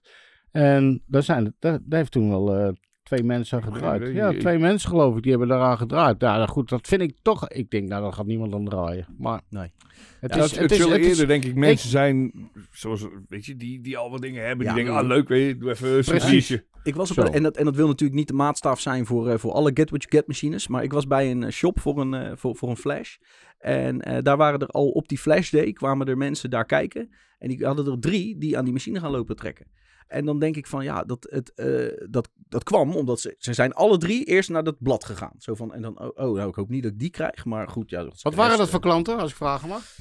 En 0.52 1.04
daar, 1.08 1.24
zijn, 1.24 1.46
het- 1.46 1.54
daar, 1.60 1.80
daar 1.84 2.00
heeft 2.00 2.12
toen 2.12 2.30
wel 2.30 2.56
eh, 2.56 2.70
twee 3.14 3.24
mensen 3.28 3.58
aan 3.64 3.74
gedraaid. 3.74 4.14
Ja, 4.14 4.34
twee 4.34 4.58
mensen 4.60 4.90
geloof 4.90 5.16
ik, 5.16 5.22
die 5.22 5.32
hebben 5.32 5.50
daaraan 5.50 5.78
gedraaid. 5.78 6.22
Ja, 6.22 6.36
nou 6.38 6.48
goed, 6.50 6.70
dat 6.70 6.88
vind 6.88 7.02
ik 7.02 7.16
toch... 7.22 7.50
Ik 7.50 7.70
denk, 7.70 7.88
nou, 7.88 8.02
daar 8.04 8.14
gaat 8.14 8.26
niemand 8.26 8.54
aan 8.54 8.66
draaien. 8.66 9.08
Maar 9.18 9.42
Nee. 9.50 9.72
het 10.20 10.36
Ja, 10.36 10.44
is... 10.44 10.52
het, 10.52 10.60
Het, 10.60 10.62
het 10.62 10.72
is, 10.72 10.78
zullen 10.78 10.94
het 10.94 11.02
is- 11.02 11.08
eerder, 11.10 11.28
denk 11.28 11.44
ik, 11.46 11.56
mensen 11.56 11.90
zijn 11.90 12.32
zoals, 12.72 13.06
weet 13.30 13.46
je, 13.46 13.56
die, 13.56 13.82
die 13.82 13.98
al 13.98 14.12
wat 14.12 14.22
dingen 14.22 14.46
hebben. 14.46 14.66
Ja. 14.66 14.74
die 14.74 14.84
denken, 14.84 15.02
ah 15.02 15.08
leuk, 15.08 15.28
weet 15.28 15.48
je, 15.48 15.58
doe 15.58 15.70
even 15.70 16.16
een. 16.16 16.62
Ik 16.84 16.96
was 16.96 17.10
op 17.12 17.16
Zo. 17.26 17.32
en, 17.32 17.44
dat, 17.44 17.58
en 17.58 17.66
dat 17.66 17.76
wil 17.76 17.88
natuurlijk 17.88 18.20
niet 18.20 18.28
de 18.28 18.34
maatstaaf 18.34 18.80
zijn 18.80 19.06
voor, 19.06 19.30
eh, 19.30 19.38
voor 19.38 19.52
alle 19.52 19.72
Get 19.74 19.90
What 19.90 20.04
You 20.04 20.16
Get 20.16 20.28
machines. 20.28 20.68
Maar 20.68 20.84
ik 20.84 20.94
was 20.94 21.08
bij 21.08 21.32
een 21.32 21.44
eh, 21.44 21.52
shop 21.52 21.80
voor 21.80 22.00
een, 22.00 22.14
eh, 22.14 22.32
voor, 22.36 22.56
voor 22.56 22.70
een 22.70 22.78
flash. 22.78 23.16
En 23.60 24.02
eh, 24.02 24.18
daar 24.22 24.38
waren 24.38 24.60
er 24.60 24.68
al 24.68 24.90
op 24.90 25.08
die 25.08 25.18
flash 25.18 25.50
day 25.52 25.72
kwamen 25.74 26.08
er 26.08 26.18
mensen 26.18 26.50
daar 26.50 26.66
kijken. 26.66 27.10
En 27.40 27.50
die 27.50 27.66
hadden 27.66 27.86
er 27.92 28.00
drie 28.00 28.38
die 28.38 28.58
aan 28.58 28.64
die 28.64 28.74
machine 28.74 29.00
gaan 29.00 29.12
lopen 29.12 29.36
trekken. 29.36 29.66
En 30.08 30.26
dan 30.26 30.40
denk 30.40 30.56
ik 30.56 30.68
van 30.68 30.84
ja, 30.84 31.04
dat, 31.04 31.28
het, 31.30 31.54
eh, 31.54 32.08
dat, 32.10 32.30
dat 32.50 32.64
kwam 32.64 32.96
omdat 32.96 33.20
ze, 33.20 33.36
ze 33.38 33.54
zijn 33.54 33.74
alle 33.74 33.98
drie 33.98 34.24
eerst 34.26 34.50
naar 34.50 34.64
dat 34.64 34.76
blad 34.80 35.04
gegaan. 35.04 35.34
Zo 35.38 35.56
van, 35.56 35.74
en 35.74 35.82
dan, 35.82 36.00
oh, 36.00 36.08
oh 36.28 36.36
nou, 36.36 36.50
ik 36.50 36.56
hoop 36.56 36.70
niet 36.70 36.84
dat 36.84 36.92
ik 36.92 37.00
die 37.00 37.10
krijg. 37.10 37.46
Maar 37.46 37.68
goed, 37.68 37.90
ja. 37.90 38.04
Wat 38.04 38.34
waren 38.34 38.38
rest, 38.46 38.58
dat 38.58 38.66
eh, 38.66 38.72
voor 38.74 38.82
klanten, 38.82 39.18
als 39.18 39.32
ik 39.32 39.38
vragen 39.38 39.68
mag? 39.70 39.96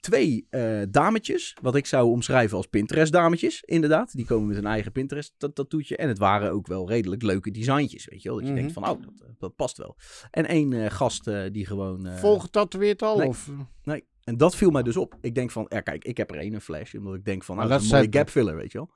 twee 0.00 0.46
eh, 0.50 0.82
dametjes, 0.90 1.56
wat 1.62 1.74
ik 1.76 1.86
zou 1.86 2.10
omschrijven 2.10 2.56
als 2.56 2.66
Pinterest-dametjes, 2.66 3.62
inderdaad. 3.62 4.12
Die 4.12 4.24
komen 4.24 4.46
met 4.48 4.56
een 4.56 4.66
eigen 4.66 4.92
Pinterest-tattoetje. 4.92 5.96
En 5.96 6.08
het 6.08 6.18
waren 6.18 6.52
ook 6.52 6.66
wel 6.66 6.88
redelijk 6.88 7.22
leuke 7.22 7.50
designtjes, 7.50 8.06
weet 8.06 8.22
je 8.22 8.28
wel. 8.28 8.36
Dat 8.38 8.46
je 8.46 8.52
Mhm. 8.52 8.60
denkt 8.60 8.74
van, 8.74 8.82
oh, 8.88 8.88
dat, 9.02 9.20
eh, 9.20 9.28
dat 9.38 9.56
past 9.56 9.76
wel. 9.76 9.96
En 10.30 10.46
één 10.46 10.72
eh, 10.72 10.90
gast 10.90 11.26
eh, 11.26 11.42
die 11.52 11.66
gewoon... 11.66 12.06
eh, 12.06 12.16
Volgetatoeëerd 12.16 13.02
al? 13.02 13.16
nee. 13.18 13.28
Of? 13.28 13.50
Nee, 13.82 14.04
en 14.24 14.36
dat 14.36 14.56
viel 14.56 14.70
mij 14.70 14.82
dus 14.82 14.96
op. 14.96 15.16
Ik 15.20 15.34
denk 15.34 15.50
van, 15.50 15.66
ja 15.68 15.80
kijk, 15.80 16.04
ik 16.04 16.16
heb 16.16 16.30
er 16.30 16.38
één, 16.38 16.54
een 16.54 16.60
flash. 16.60 16.94
Omdat 16.94 17.14
ik 17.14 17.24
denk 17.24 17.44
van, 17.44 17.56
nou, 17.56 17.68
dat 17.68 17.80
is 17.80 17.84
een 17.86 17.92
mooie 17.92 18.08
zijn- 18.10 18.14
gap 18.24 18.28
filler, 18.32 18.56
weet 18.56 18.72
je 18.72 18.78
wel. 18.78 18.90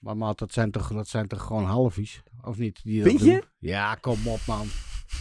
Maar 0.00 0.16
maat, 0.16 0.38
dat 0.38 0.52
zijn 0.52 0.70
toch, 0.70 0.88
dat 0.92 1.08
zijn 1.08 1.28
toch 1.28 1.42
gewoon 1.42 1.64
halfies? 1.64 2.22
Of 2.42 2.58
niet? 2.58 2.80
Die 2.82 3.02
Vind 3.02 3.20
je? 3.20 3.24
doen? 3.30 3.42
Ja, 3.58 3.94
kom 3.94 4.28
op 4.28 4.40
man. 4.46 4.66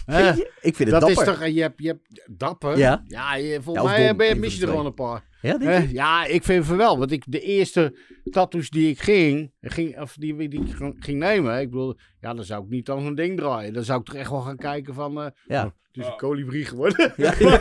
Hè? 0.06 0.24
Vind 0.24 0.38
je? 0.38 0.44
Ik 0.62 0.76
vind 0.76 0.78
het 0.78 0.90
Dat 0.90 1.02
dapper. 1.16 1.34
is 1.34 1.40
toch, 1.40 1.48
je 1.48 1.62
hebt, 1.62 1.82
je 1.82 1.88
hebt 1.88 2.22
dapper. 2.40 2.78
Ja. 2.78 3.04
Ja, 3.08 3.36
je, 3.36 3.62
volgens 3.62 3.86
Ja, 3.86 3.92
mij 3.98 4.08
dom, 4.08 4.18
ben 4.18 4.28
je, 4.28 4.36
mis 4.36 4.54
je 4.54 4.60
de 4.60 4.66
er 4.66 4.72
gewoon 4.72 4.86
een 4.86 4.94
paar. 4.94 5.28
Ja, 5.42 5.84
ja, 5.92 6.26
ik 6.26 6.44
vind 6.44 6.66
van 6.66 6.78
wel. 6.78 6.98
Want 6.98 7.12
ik, 7.12 7.24
de 7.28 7.40
eerste 7.42 7.98
tattoos 8.32 8.70
die 8.70 8.90
ik 8.90 9.02
ging, 9.02 9.52
ging 9.62 10.00
of 10.02 10.14
die, 10.18 10.48
die 10.50 10.62
ik 10.62 10.76
ging- 11.00 11.20
nemen, 11.20 11.60
ik 11.60 11.70
bedoel, 11.70 11.96
ja, 12.22 12.34
dan 12.34 12.44
zou 12.46 12.64
ik 12.64 12.70
niet 12.70 12.90
aan 12.90 13.02
zo'n 13.02 13.16
ding 13.16 13.38
draaien. 13.38 13.74
Dan 13.74 13.84
zou 13.84 14.00
ik 14.00 14.06
toch 14.06 14.16
echt 14.16 14.30
wel 14.30 14.42
gaan 14.42 14.58
kijken 14.58 14.94
van, 14.94 15.22
eh 15.22 15.28
Ja. 15.46 15.64
oh, 15.66 15.72
het 15.92 16.04
is 16.04 16.06
een 16.06 16.18
kolibrie 16.18 16.66
geworden. 16.66 17.14
Ja, 17.18 17.34
ja, 17.40 17.60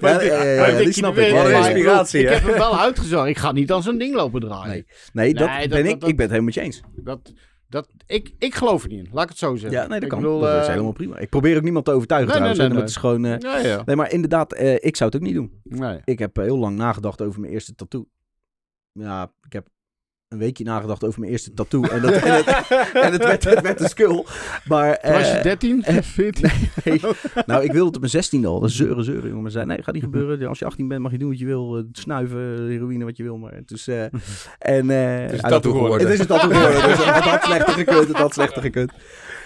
ja, 0.00 0.22
ja, 0.22 0.42
ja, 0.42 0.60
Maar 0.60 0.76
die 0.76 0.86
ik 0.86 0.92
snap 0.92 1.16
ik. 1.16 1.32
Wat 1.32 1.48
inspiratie, 1.48 2.20
Ik 2.22 2.28
heb 2.28 2.42
hem 2.42 2.52
wel 2.54 2.78
uitgezocht. 2.78 3.28
Ik 3.28 3.38
ga 3.38 3.52
niet 3.52 3.72
aan 3.72 3.82
zo'n 3.82 3.98
ding 3.98 4.14
lopen 4.14 4.40
draaien. 4.40 4.68
Nee. 4.68 4.84
Nee, 5.12 5.34
dat 5.34 5.48
Nee, 5.48 5.58
dat- 5.60 5.68
ben 5.68 5.84
dat- 5.84 5.92
ik. 5.94 6.00
dat- 6.00 6.08
Ik 6.08 6.16
ben 6.16 6.26
het 6.30 6.34
helemaal 6.34 6.42
met 6.44 6.54
je 6.54 6.60
eens. 6.60 6.80
Dat, 7.04 7.32
dat, 7.68 7.88
ik, 8.06 8.34
ik 8.38 8.54
geloof 8.54 8.82
er 8.82 8.88
niet 8.88 9.06
in. 9.06 9.08
Laat 9.12 9.22
ik 9.22 9.28
het 9.28 9.38
zo 9.38 9.56
zeggen. 9.56 9.70
Ja, 9.80 9.86
nee, 9.86 9.88
dat 9.94 10.02
Ik 10.02 10.08
kan. 10.08 10.20
bedoel, 10.20 10.40
dat 10.40 10.54
is 10.56 10.62
eh, 10.62 10.68
helemaal 10.68 10.92
prima. 10.92 11.18
Ik 11.18 11.28
probeer 11.28 11.56
ook 11.56 11.62
niemand 11.62 11.84
te 11.84 11.90
overtuigen 11.92 12.28
Nee, 12.32 12.40
nee, 12.42 12.54
trouwens. 12.54 12.74
nee. 12.74 12.82
Het 12.82 12.90
is 12.90 12.96
gewoon... 12.96 13.24
eh, 13.24 13.38
Ja, 13.62 13.68
ja. 13.76 13.82
Nee, 13.84 13.96
maar 13.96 14.12
inderdaad, 14.12 14.52
eh, 14.52 14.74
ik 14.74 14.96
zou 14.96 15.10
het 15.10 15.20
ook 15.20 15.26
niet 15.26 15.34
doen. 15.34 15.60
Nee. 15.62 16.00
Ik 16.04 16.18
heb 16.18 16.36
heel 16.36 16.58
lang 16.58 16.76
nagedacht 16.76 17.22
over 17.22 17.40
mijn 17.40 17.52
eerste 17.52 17.74
tattoo. 17.74 18.06
Ja, 18.92 19.32
ik 19.42 19.52
heb 19.52 19.68
een 20.36 20.42
weekje 20.44 20.64
nagedacht 20.64 21.04
over 21.04 21.20
mijn 21.20 21.32
eerste 21.32 21.54
tattoo. 21.54 21.82
En, 21.82 22.00
dat, 22.02 22.12
en, 22.12 22.34
het, 22.34 22.46
en 22.92 23.12
het, 23.12 23.24
werd, 23.24 23.44
het 23.44 23.60
werd 23.60 23.80
een 23.80 23.88
skull. 23.88 24.24
Maar, 24.68 24.98
was 25.02 25.30
je 25.30 25.36
eh, 25.36 25.42
13? 25.42 25.84
14? 26.02 26.50
nee. 26.84 27.00
nou, 27.46 27.64
ik 27.64 27.72
wilde 27.72 27.86
het 27.86 27.94
op 27.94 27.98
mijn 28.00 28.10
zestiende 28.10 28.46
al. 28.46 28.60
Dat 28.60 28.68
is 28.70 28.76
zeuren, 28.76 29.04
zeuren, 29.04 29.26
jongen. 29.28 29.42
Maar 29.42 29.50
zei, 29.50 29.66
nee, 29.66 29.82
gaat 29.82 29.94
niet 29.94 30.02
gebeuren. 30.02 30.48
Als 30.48 30.58
je 30.58 30.64
18 30.64 30.88
bent, 30.88 31.02
mag 31.02 31.12
je 31.12 31.18
doen 31.18 31.28
wat 31.28 31.38
je 31.38 31.46
wil. 31.46 31.76
Eh, 31.76 31.82
Snuiven, 31.92 32.66
heroïne, 32.68 33.04
wat 33.04 33.16
je 33.16 33.22
wil. 33.22 33.38
Maar 33.38 33.52
dus, 33.66 33.88
eh, 33.88 34.02
en, 34.58 34.90
eh, 34.90 35.20
Het 35.22 35.32
is 35.32 35.40
hij- 35.40 35.50
tattoo 35.50 35.72
geworden. 35.72 36.00
Het 36.06 36.14
is 36.14 36.20
een 36.20 36.26
tattoo 36.26 36.50
geworden. 36.50 36.82
Dus 36.88 37.04
het 37.04 37.24
had 37.24 37.42
slechter 37.44 37.72
gekund. 37.74 38.08
Het 38.08 38.16
had 38.16 38.32
slechter 38.32 38.62
gekund. 38.62 38.92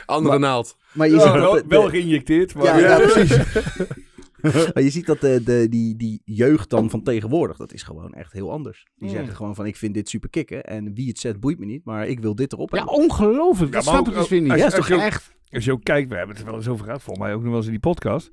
Andere 0.06 0.38
naald. 0.38 0.76
Maar 0.92 1.08
je 1.08 1.14
Ja, 1.14 1.20
ziet 1.20 1.32
dat 1.32 1.40
wel, 1.42 1.60
wel 1.68 1.88
geïnjecteerd, 1.88 2.54
maar 2.54 2.64
Ja, 2.64 2.76
ja, 2.78 2.88
ja, 2.98 3.06
precies. 3.08 3.36
maar 4.74 4.82
je 4.82 4.90
ziet 4.90 5.06
dat 5.06 5.20
de, 5.20 5.42
de, 5.44 5.66
die, 5.68 5.96
die 5.96 6.22
jeugd 6.24 6.70
dan 6.70 6.90
van 6.90 7.02
tegenwoordig, 7.02 7.56
dat 7.56 7.72
is 7.72 7.82
gewoon 7.82 8.12
echt 8.14 8.32
heel 8.32 8.50
anders. 8.52 8.86
Die 8.96 9.08
Mm. 9.08 9.14
zeggen 9.14 9.36
gewoon 9.36 9.54
van, 9.54 9.66
ik 9.66 9.76
vind 9.76 9.94
dit 9.94 10.08
super 10.08 10.30
kicken. 10.30 10.64
En 10.64 10.94
wie 10.94 11.08
het 11.08 11.18
zet, 11.18 11.40
boeit 11.40 11.58
me 11.58 11.64
niet. 11.66 11.84
Maar 11.84 12.06
ik 12.08 12.20
wil 12.20 12.34
dit 12.34 12.52
erop 12.52 12.70
Ja, 12.70 12.76
hebben. 12.76 12.94
ongelooflijk. 12.94 13.72
Ja, 13.72 13.76
Dat 13.80 13.84
maar 13.84 13.94
snap 13.94 14.08
ik 14.08 14.14
dus 14.20 14.28
weer 14.28 14.40
niet. 14.40 14.50
als- 14.50 14.60
Ja, 14.60 14.66
is 14.66 14.74
toch 14.74 14.90
ook- 14.90 15.00
echt... 15.00 15.34
als 15.48 15.64
je 15.64 15.72
ook 15.72 15.84
kijkt, 15.84 16.08
we 16.08 16.16
hebben 16.16 16.36
het 16.36 16.44
er 16.44 16.50
wel 16.50 16.58
eens 16.60 16.68
over 16.68 16.84
gehad, 16.84 17.02
volgens 17.02 17.26
mij 17.26 17.34
ook 17.34 17.40
nog 17.40 17.48
wel 17.48 17.56
eens 17.58 17.66
in 17.66 17.72
die 17.72 17.80
podcast. 17.80 18.30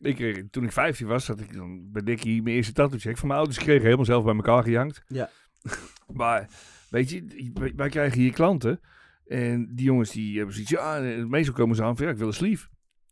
Ik, 0.00 0.14
kreeg- 0.16 0.42
toen 0.50 0.64
ik 0.64 0.72
15 0.72 1.06
was, 1.06 1.26
had 1.26 1.40
ik 1.40 1.52
dan 1.54 1.88
bij 1.92 2.02
Dickie 2.02 2.42
mijn 2.42 2.56
eerste 2.56 2.72
tattoo 2.72 2.98
check 2.98 3.16
van 3.18 3.26
mijn 3.28 3.38
ouders 3.38 3.58
gekregen, 3.58 3.84
helemaal 3.84 4.04
zelf 4.04 4.24
bij 4.24 4.34
elkaar 4.34 4.62
gejankt. 4.62 5.02
Ja. 5.06 5.30
maar 6.20 6.48
weet 6.90 7.10
je, 7.10 7.50
wij- 7.54 7.72
wij 7.76 7.88
krijgen 7.88 8.20
hier 8.20 8.32
klanten 8.32 8.80
en 9.26 9.68
die 9.74 9.84
jongens 9.84 10.10
die 10.10 10.36
hebben 10.36 10.54
zoiets, 10.54 10.70
ja, 10.72 11.00
eh, 11.00 11.24
meestal 11.24 11.54
komen 11.54 11.76
ze 11.76 11.82
aan 11.82 11.96
van, 11.96 12.06
ja, 12.06 12.12
ik 12.12 12.18
wil 12.18 12.26
een 12.26 12.32
sleeve. 12.32 12.68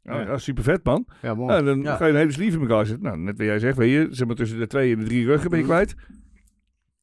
Ja, 0.07 0.21
Ja. 0.21 0.27
ja, 0.27 0.39
super 0.39 0.63
vet 0.63 0.85
man. 0.85 1.07
Ja, 1.23 1.35
mooi. 1.35 1.53
Ja, 1.55 1.63
dan 1.63 1.83
Ja. 1.83 1.97
ga 1.97 2.05
je 2.07 2.11
een 2.13 2.19
hele 2.19 2.33
sleeve 2.33 2.57
in 2.57 2.61
elkaar 2.63 2.87
zetten. 2.87 3.05
Nou, 3.05 3.19
net 3.19 3.37
wat 3.39 3.47
jij 3.47 3.59
zegt, 3.59 3.77
weet 3.77 3.93
je, 3.93 4.07
zeg 4.11 4.27
maar 4.27 4.37
tussen 4.37 4.59
de 4.59 4.67
twee 4.67 4.93
en 4.93 4.99
de 4.99 5.05
drie 5.05 5.27
ruggen 5.27 5.51
ben 5.51 5.59
je 5.59 5.65
Mhm. 5.65 5.75
kwijt. 5.75 5.95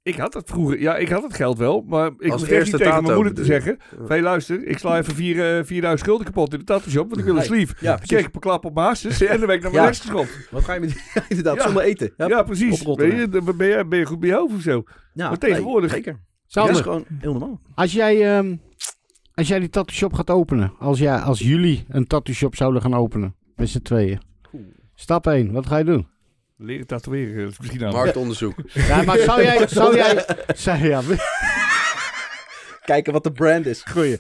Ik 0.04 0.16
had 0.16 0.34
dat 0.34 0.50
vroeger, 0.50 0.80
ja, 0.80 0.96
ik 0.98 1.10
had 1.10 1.24
het 1.24 1.34
geld 1.34 1.58
wel, 1.58 1.82
maar 1.88 2.08
ik 2.18 2.32
Als 2.32 2.42
moest 2.50 2.64
niet 2.64 2.78
tegen 2.78 3.04
mijn 3.04 3.16
moeder 3.16 3.34
te 3.34 3.46
zeggen, 3.46 3.78
hey, 4.08 4.22
luister, 4.22 4.66
ik 4.68 4.78
sla 4.78 4.98
even 4.98 5.16
vier, 5.16 5.58
eh, 5.58 5.64
4000 5.64 6.08
gulden 6.10 6.26
kapot 6.26 6.54
in 6.54 6.60
de 6.60 6.66
tattoo 6.66 6.92
shop, 6.92 7.08
want 7.08 7.18
ik 7.20 7.26
wil 7.26 7.36
een 7.36 7.44
sleeve. 7.44 7.74
Ja, 7.80 7.96
Ik 7.96 8.08
kreeg 8.08 8.26
een 8.26 8.40
klap 8.40 8.66
op 8.66 8.78
hartjes 8.78 9.22
en 9.22 9.38
dan 9.38 9.48
ben 9.48 9.56
ik 9.56 9.62
naar 9.62 9.72
mijn 9.72 9.84
Ja. 9.84 9.90
geschopt. 9.90 10.48
Wat 10.52 10.64
ga 10.64 10.74
je 10.74 10.80
met. 10.80 10.96
Inderdaad, 11.30 11.56
Ja. 11.56 11.64
zonder 11.64 11.84
eten. 11.84 12.14
Ja, 12.18 12.28
Ja, 12.28 12.44
precies. 12.44 12.84
Weet 12.84 13.12
je, 13.20 13.30
dan 13.30 13.58
ben, 13.58 13.68
je, 13.68 13.86
ben 13.86 14.00
je 14.00 14.06
goed 14.06 14.20
bij 14.20 14.30
je 14.30 14.36
hoofd 14.36 14.54
of 14.56 14.62
zo. 14.62 14.84
ja 15.14 15.28
maar 15.30 15.38
tegenwoordig- 15.38 15.92
nee, 15.92 16.04
zeker. 16.04 16.20
Sander, 16.48 16.72
dat 16.74 16.82
is 16.82 16.88
gewoon 16.88 17.06
heel 17.20 17.32
normaal. 17.32 17.62
als 17.76 17.94
jij, 17.94 18.36
ehm, 18.38 18.56
als 19.34 19.48
jij 19.48 19.60
die 19.60 19.70
tattoo 19.70 19.96
shop 19.96 20.14
gaat 20.14 20.30
openen, 20.30 20.74
als, 20.80 21.00
jij, 21.00 21.18
als 21.20 21.40
jullie 21.40 21.86
een 21.88 22.08
tattoo 22.08 22.34
shop 22.34 22.56
zouden 22.56 22.82
gaan 22.82 22.94
openen, 22.94 23.36
met 23.56 23.70
z'n 23.70 23.82
tweeën. 23.82 24.22
Stap 24.96 25.28
1, 25.28 25.52
wat 25.52 25.66
ga 25.66 25.78
je 25.78 25.84
doen? 25.84 26.08
Leren 26.58 26.88
tatoeëren, 26.88 27.48
is 27.48 27.60
misschien 27.60 27.86
aan. 27.86 27.94
Marktonderzoek. 27.94 28.56
Ja, 28.74 29.02
maar 29.04 29.18
zou 29.18 29.42
jij, 29.42 29.68
zou 29.68 29.96
jij, 30.04 30.26
zou, 30.56 30.78
ja, 30.88 31.02
Kijken 32.86 33.14
wat 33.14 33.24
de 33.24 33.32
brand 33.32 33.66
is. 33.66 33.84
goeie. 33.84 34.18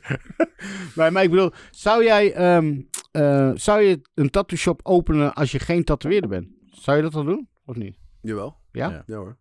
Nee, 0.96 1.12
maar 1.12 1.24
ik 1.24 1.30
bedoel, 1.30 1.52
zou 1.72 2.04
jij, 2.04 2.34
ehm, 2.34 2.82
eh, 3.12 3.52
zou 3.56 3.82
je 3.82 4.02
een 4.14 4.30
tattoo 4.30 4.58
shop 4.58 4.80
openen 4.84 5.34
als 5.34 5.52
je 5.52 5.60
geen 5.60 5.84
tatoeëerder 5.84 6.30
bent? 6.30 6.48
Zou 6.70 6.98
je 6.98 7.04
dat 7.04 7.12
dan 7.12 7.26
doen, 7.26 7.50
of 7.66 7.76
niet? 7.76 7.98
Jawel. 8.22 8.58
Ja? 8.72 8.90
Ja. 8.90 9.04
Ja 9.06 9.16
hoor. 9.16 9.38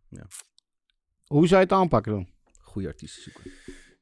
Hoe 1.26 1.46
zou 1.46 1.60
je 1.60 1.66
het 1.66 1.76
aanpakken 1.76 2.12
dan? 2.12 2.28
Goede 2.60 2.88
artiesten 2.88 3.22
zoeken. 3.22 3.50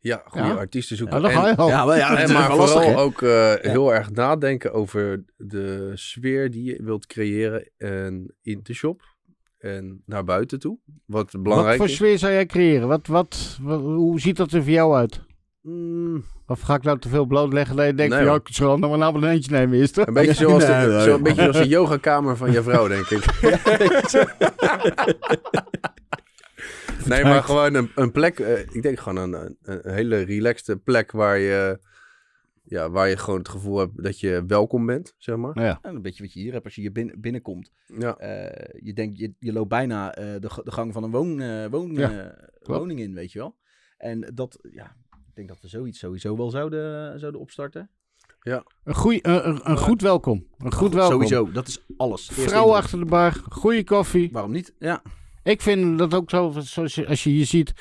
Ja, 0.03 0.23
goede 0.27 0.47
Ja? 0.47 0.55
artiesten 0.55 0.97
zoeken. 0.97 1.23
Dan 1.23 1.31
En- 1.31 1.37
ga 1.37 1.49
je 1.49 1.57
al. 1.57 1.69
Ja, 1.69 1.85
maar, 1.85 1.97
ja, 1.97 2.19
is 2.19 2.33
maar 2.33 2.57
lastig, 2.57 2.83
vooral 2.83 3.03
ook 3.03 3.23
eh, 3.23 3.53
heel 3.61 3.95
erg 3.95 4.11
nadenken 4.11 4.73
over 4.73 5.25
de 5.37 5.91
sfeer 5.95 6.51
die 6.51 6.65
je 6.65 6.81
wilt 6.83 7.07
creëren 7.07 7.71
en 7.77 8.35
in 8.43 8.61
de 8.63 8.75
shop 8.75 9.03
en 9.59 10.03
naar 10.07 10.25
buiten 10.25 10.59
toe. 10.59 10.79
Wat 11.07 11.33
Wat 11.33 11.43
belangrijk 11.43 11.77
voor 11.77 11.87
is. 11.87 11.95
sfeer 11.95 12.19
zou 12.19 12.33
jij 12.33 12.47
creëren? 12.47 12.89
Wat, 12.89 13.07
wat, 13.07 13.59
wat- 13.63 13.81
hoe 13.81 14.21
ziet 14.21 14.37
dat 14.37 14.53
er 14.53 14.63
voor 14.63 14.73
jou 14.73 14.95
uit? 14.97 15.21
Mm, 15.63 16.25
Of 16.47 16.61
ga 16.61 16.75
ik 16.75 16.83
nou 16.83 16.99
te 16.99 17.09
veel 17.09 17.25
blootleggen 17.27 17.77
dat 17.77 17.87
je 17.87 17.95
denkt 17.95 18.15
Nee, 18.15 18.23
van 18.25 18.33
ja, 18.33 18.39
ik 18.45 18.49
zal 18.55 18.79
nog 18.79 18.93
een 18.93 19.03
abonnementje 19.03 19.51
nemen 19.51 19.79
eerst. 19.79 19.97
Een 19.97 20.13
beetje 20.15 20.35
zoals 20.35 20.65
de, 20.67 20.73
Nee, 20.73 20.87
nee, 20.87 21.03
zo, 21.03 21.15
een 21.15 21.23
beetje 21.23 21.41
zoals 21.43 21.57
de 21.57 21.69
yogakamer 21.69 22.37
van 22.37 22.53
je 22.53 22.63
vrouw, 22.63 22.89
denk 22.89 23.07
ik. 23.11 23.25
nee, 27.09 27.23
maar 27.25 27.43
gewoon 27.43 27.75
een, 27.75 27.91
een 27.95 28.13
plek. 28.13 28.39
eh, 28.41 28.59
ik 28.61 28.83
denk 28.83 28.99
gewoon 29.01 29.33
een, 29.33 29.33
een, 29.43 29.57
een 29.63 29.93
hele 29.95 30.17
relaxte 30.23 30.77
plek 30.77 31.11
waar 31.13 31.39
je, 31.39 31.79
ja, 32.65 32.91
waar 32.91 33.09
je 33.09 33.17
gewoon 33.17 33.39
het 33.39 33.49
gevoel 33.49 33.79
hebt 33.79 34.03
dat 34.03 34.21
je 34.21 34.45
welkom 34.47 34.87
bent, 34.87 35.15
zeg 35.19 35.37
maar. 35.37 35.61
Ja. 35.63 35.79
en 35.83 35.95
een 35.95 36.03
beetje 36.03 36.23
wat 36.23 36.33
je 36.33 36.41
hier 36.41 36.53
hebt 36.53 36.65
als 36.65 36.75
je 36.75 36.81
hier 36.81 36.93
binnen, 36.93 37.21
binnenkomt. 37.21 37.73
Ja, 37.99 38.17
Eh, 38.17 38.81
je 38.83 38.93
denkt, 38.93 39.19
je, 39.19 39.33
je 39.39 39.53
loopt 39.53 39.69
bijna 39.69 40.15
eh, 40.15 40.25
de, 40.25 40.51
de 40.65 40.71
gang 40.73 40.93
van 40.93 41.03
een 41.03 41.11
woon, 41.11 41.41
eh, 41.41 41.67
woon, 41.67 41.95
Ja, 41.95 42.11
eh, 42.11 42.47
woning 42.63 43.01
in, 43.01 43.15
weet 43.15 43.33
je 43.33 43.39
wel. 43.39 43.57
En 43.99 44.31
dat, 44.35 44.59
ja, 44.73 44.97
ik 45.11 45.35
denk 45.35 45.49
dat 45.49 45.61
we 45.61 45.69
zoiets 45.69 45.99
sowieso 45.99 46.37
wel 46.37 46.51
zouden, 46.51 47.19
zouden 47.19 47.41
opstarten. 47.41 47.91
Een, 48.85 48.95
goeie, 48.95 49.27
een, 49.27 49.71
een, 49.71 49.77
goed 49.77 50.03
welkom. 50.03 50.47
Een 50.59 50.73
goed 50.73 50.95
welkom. 50.95 51.13
Sowieso, 51.13 51.53
dat 51.53 51.69
is 51.69 51.83
alles. 51.97 52.29
Vrouw 52.33 52.75
achter 52.75 52.99
de 52.99 53.05
bar, 53.05 53.33
goede 53.49 53.85
koffie. 53.85 54.29
Waarom 54.33 54.51
niet? 54.51 54.75
Ja. 54.79 55.03
Ik 55.43 55.61
vind 55.61 55.99
dat 55.99 56.15
ook 56.15 56.31
zo, 56.31 56.53
zoals 56.59 56.95
je, 56.95 57.07
als 57.07 57.25
je 57.25 57.31
hier 57.31 57.47
ziet, 57.47 57.73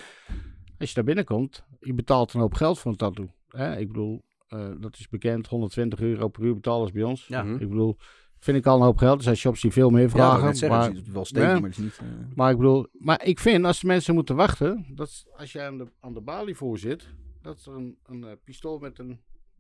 als 0.80 0.90
je 0.90 0.96
daar 0.96 1.04
binnenkomt, 1.04 1.64
je 1.80 1.94
betaalt 1.94 2.34
een 2.34 2.40
hoop 2.40 2.54
geld 2.54 2.80
voor 2.80 2.92
een 2.92 2.98
tattoo. 2.98 3.30
Hè? 3.48 3.78
Ik 3.78 3.88
bedoel, 3.88 4.24
eh, 4.48 4.70
dat 4.80 4.98
is 5.00 5.08
bekend, 5.10 5.48
120 5.48 6.00
euro 6.00 6.28
per 6.28 6.44
uur 6.44 6.54
betalen 6.54 6.86
is 6.86 6.92
bij 6.92 7.04
ons. 7.04 7.28
Ja. 7.28 7.44
Mhm. 7.44 7.54
Ik 7.54 7.70
bedoel, 7.70 7.98
vind 8.40 8.58
ik 8.58 8.66
al 8.66 8.76
een 8.78 8.82
hoop 8.84 8.98
geld. 8.98 9.18
Er 9.18 9.24
zijn 9.24 9.36
shops 9.36 9.62
die 9.62 9.72
veel 9.72 9.90
meer 9.90 10.02
Ja, 10.02 10.10
vragen. 10.10 10.56
zeggen, 10.56 10.80
maar, 10.80 10.88
het 10.90 11.06
is 11.08 11.12
wel 11.14 11.26
steken, 11.26 11.48
Ja. 11.50 11.54
maar 11.60 11.70
het 11.70 11.78
is 11.78 11.84
niet... 11.84 11.98
eh, 12.02 12.06
maar 12.36 12.52
ik 12.52 12.58
bedoel, 12.58 12.88
maar 12.94 13.26
ik 13.26 13.40
vind 13.40 13.66
als 13.66 13.80
de 13.80 13.88
mensen 13.88 14.14
moeten 14.14 14.36
wachten, 14.36 14.86
dat 14.96 15.26
als 15.38 15.52
jij 15.52 15.68
aan 15.68 15.78
de, 15.78 15.86
aan 16.00 16.14
de 16.14 16.22
balie 16.22 16.56
voor 16.56 16.78
zit, 16.78 17.08
dat 17.42 17.66
er 17.66 17.74
een, 17.76 17.98
een 18.06 18.24
eh, 18.24 18.32
pistool 18.44 18.78
met 18.80 19.00
een 19.00 19.20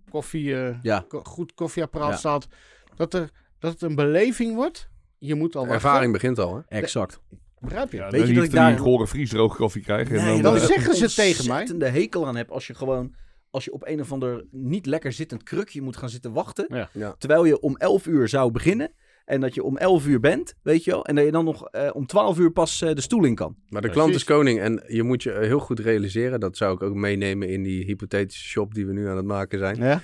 koffie, 0.09 0.55
eh, 0.55 0.77
Ja. 0.81 1.05
ko- 1.07 1.23
goed 1.23 1.53
koffieapparaat 1.53 2.09
Ja. 2.11 2.15
staat, 2.17 2.47
dat, 2.95 3.13
er, 3.13 3.29
dat 3.59 3.71
het 3.71 3.81
een 3.81 3.95
beleving 3.95 4.55
wordt. 4.55 4.89
Je 5.17 5.35
moet 5.35 5.55
al 5.55 5.63
De 5.63 5.69
wachten. 5.69 5.87
ervaring 5.89 6.13
begint 6.13 6.39
al, 6.39 6.55
hè? 6.55 6.61
exact. 6.67 7.21
Begrijp 7.61 7.91
je? 7.91 7.97
Ja, 7.97 8.09
Weet 8.09 8.19
je 8.21 8.25
dat 8.27 8.35
niet 8.35 8.43
ik 8.43 8.51
daar- 8.51 8.77
gore 8.77 9.07
vriesdroog 9.07 9.55
koffie 9.55 9.81
krijgen. 9.83 10.17
en 10.17 10.25
Nee, 10.25 10.33
dan, 10.33 10.41
dan 10.41 10.57
zeg- 10.59 10.67
zeggen 10.67 10.95
ze 10.95 11.03
ik 11.03 11.09
een 11.09 11.15
tegen 11.33 11.47
mij. 11.47 11.59
ontzettende 11.59 11.99
hekel 11.99 12.27
aan 12.27 12.35
heb 12.35 12.49
als 12.49 12.67
je 12.67 12.73
gewoon... 12.73 13.15
Als 13.51 13.65
je 13.65 13.73
op 13.73 13.87
een 13.87 13.99
of 13.99 14.11
ander 14.11 14.45
niet 14.51 14.85
lekker 14.85 15.11
zittend 15.11 15.43
krukje 15.43 15.81
moet 15.81 15.97
gaan 15.97 16.09
zitten 16.09 16.31
wachten. 16.33 16.65
Ja. 16.69 16.89
Ja. 16.93 17.15
Terwijl 17.17 17.45
je 17.45 17.59
om 17.59 17.75
11 17.77 18.05
uur 18.07 18.27
zou 18.27 18.51
beginnen. 18.51 18.91
En 19.25 19.41
dat 19.41 19.53
je 19.53 19.63
om 19.63 19.77
11 19.77 20.07
uur 20.07 20.19
bent, 20.19 20.53
weet 20.63 20.83
je 20.83 20.91
wel. 20.91 21.05
En 21.05 21.15
dat 21.15 21.25
je 21.25 21.31
dan 21.31 21.45
nog 21.45 21.67
eh, 21.67 21.89
om 21.93 22.05
12 22.05 22.37
uur 22.39 22.51
pas 22.51 22.81
eh, 22.81 22.93
de 22.95 23.01
stoel 23.01 23.23
in 23.23 23.35
kan. 23.35 23.55
Maar 23.57 23.81
de 23.81 23.87
Precies. 23.87 23.91
klant 24.03 24.15
is 24.15 24.23
koning 24.23 24.59
en 24.59 24.83
je 24.87 25.03
moet 25.03 25.23
je 25.23 25.31
heel 25.31 25.59
goed 25.59 25.79
realiseren, 25.79 26.39
dat 26.39 26.57
zou 26.57 26.73
ik 26.75 26.81
ook 26.83 26.93
meenemen 26.95 27.49
in 27.49 27.63
die 27.63 27.83
hypothetische 27.85 28.47
shop 28.47 28.73
die 28.73 28.85
we 28.85 28.93
nu 28.93 29.07
aan 29.07 29.17
het 29.17 29.25
maken 29.25 29.59
zijn, 29.59 29.75
Ja? 29.75 30.01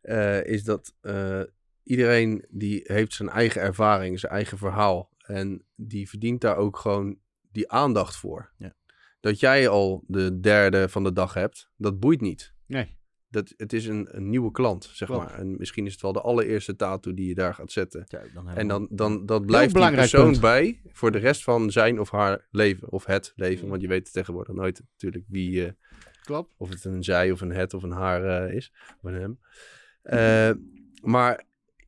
eh, 0.00 0.44
is 0.52 0.64
dat 0.64 0.94
eh, 1.00 1.40
iedereen 1.82 2.44
die 2.50 2.80
heeft 2.84 3.12
zijn 3.12 3.28
eigen 3.28 3.60
ervaring, 3.60 4.20
zijn 4.20 4.32
eigen 4.32 4.58
verhaal 4.58 5.10
en 5.24 5.64
die 5.74 6.08
verdient 6.08 6.40
daar 6.40 6.56
ook 6.56 6.76
gewoon 6.76 7.18
die 7.52 7.70
aandacht 7.70 8.16
voor. 8.16 8.52
Ja. 8.58 8.74
Dat 9.20 9.40
jij 9.40 9.68
al 9.68 10.04
de 10.06 10.40
derde 10.40 10.88
van 10.88 11.04
de 11.04 11.12
dag 11.12 11.34
hebt, 11.34 11.70
dat 11.76 12.00
boeit 12.00 12.20
niet. 12.20 12.54
Nee. 12.66 12.96
Dat, 13.28 13.54
het 13.56 13.72
is 13.72 13.86
een, 13.86 14.08
een 14.10 14.30
nieuwe 14.30 14.50
klant, 14.50 14.90
zeg 14.92 15.08
Klopt. 15.08 15.24
maar. 15.24 15.38
En 15.38 15.56
misschien 15.58 15.86
is 15.86 15.92
het 15.92 16.02
wel 16.02 16.12
de 16.12 16.20
allereerste 16.20 16.76
tattoo 16.76 17.14
die 17.14 17.28
je 17.28 17.34
daar 17.34 17.54
gaat 17.54 17.72
zetten. 17.72 18.04
Ja, 18.08 18.22
dan 18.34 18.48
En 18.48 18.68
dan, 18.68 18.88
dan 18.90 19.26
dat 19.26 19.46
blijft 19.46 19.74
die 19.74 19.90
persoon 19.90 20.30
punt. 20.30 20.40
bij 20.40 20.80
voor 20.86 21.10
de 21.10 21.18
rest 21.18 21.42
van 21.42 21.70
zijn 21.70 22.00
of 22.00 22.10
haar 22.10 22.46
leven. 22.50 22.92
Of 22.92 23.04
het 23.04 23.32
leven. 23.36 23.68
Want 23.68 23.82
je 23.82 23.88
weet 23.88 24.12
tegenwoordig 24.12 24.54
nooit 24.54 24.82
natuurlijk 24.92 25.24
wie, 25.28 25.66
eh, 25.66 25.72
Klopt. 26.24 26.54
of 26.56 26.68
het 26.68 26.84
een 26.84 27.04
zij 27.04 27.30
of 27.30 27.40
een 27.40 27.52
het 27.52 27.74
of 27.74 27.82
een 27.82 27.90
haar 27.90 28.46
eh, 28.46 28.54
is. 28.56 28.72
Een 29.02 29.14
hem. 29.14 29.38
Eh, 30.02 30.50
maar 31.02 31.44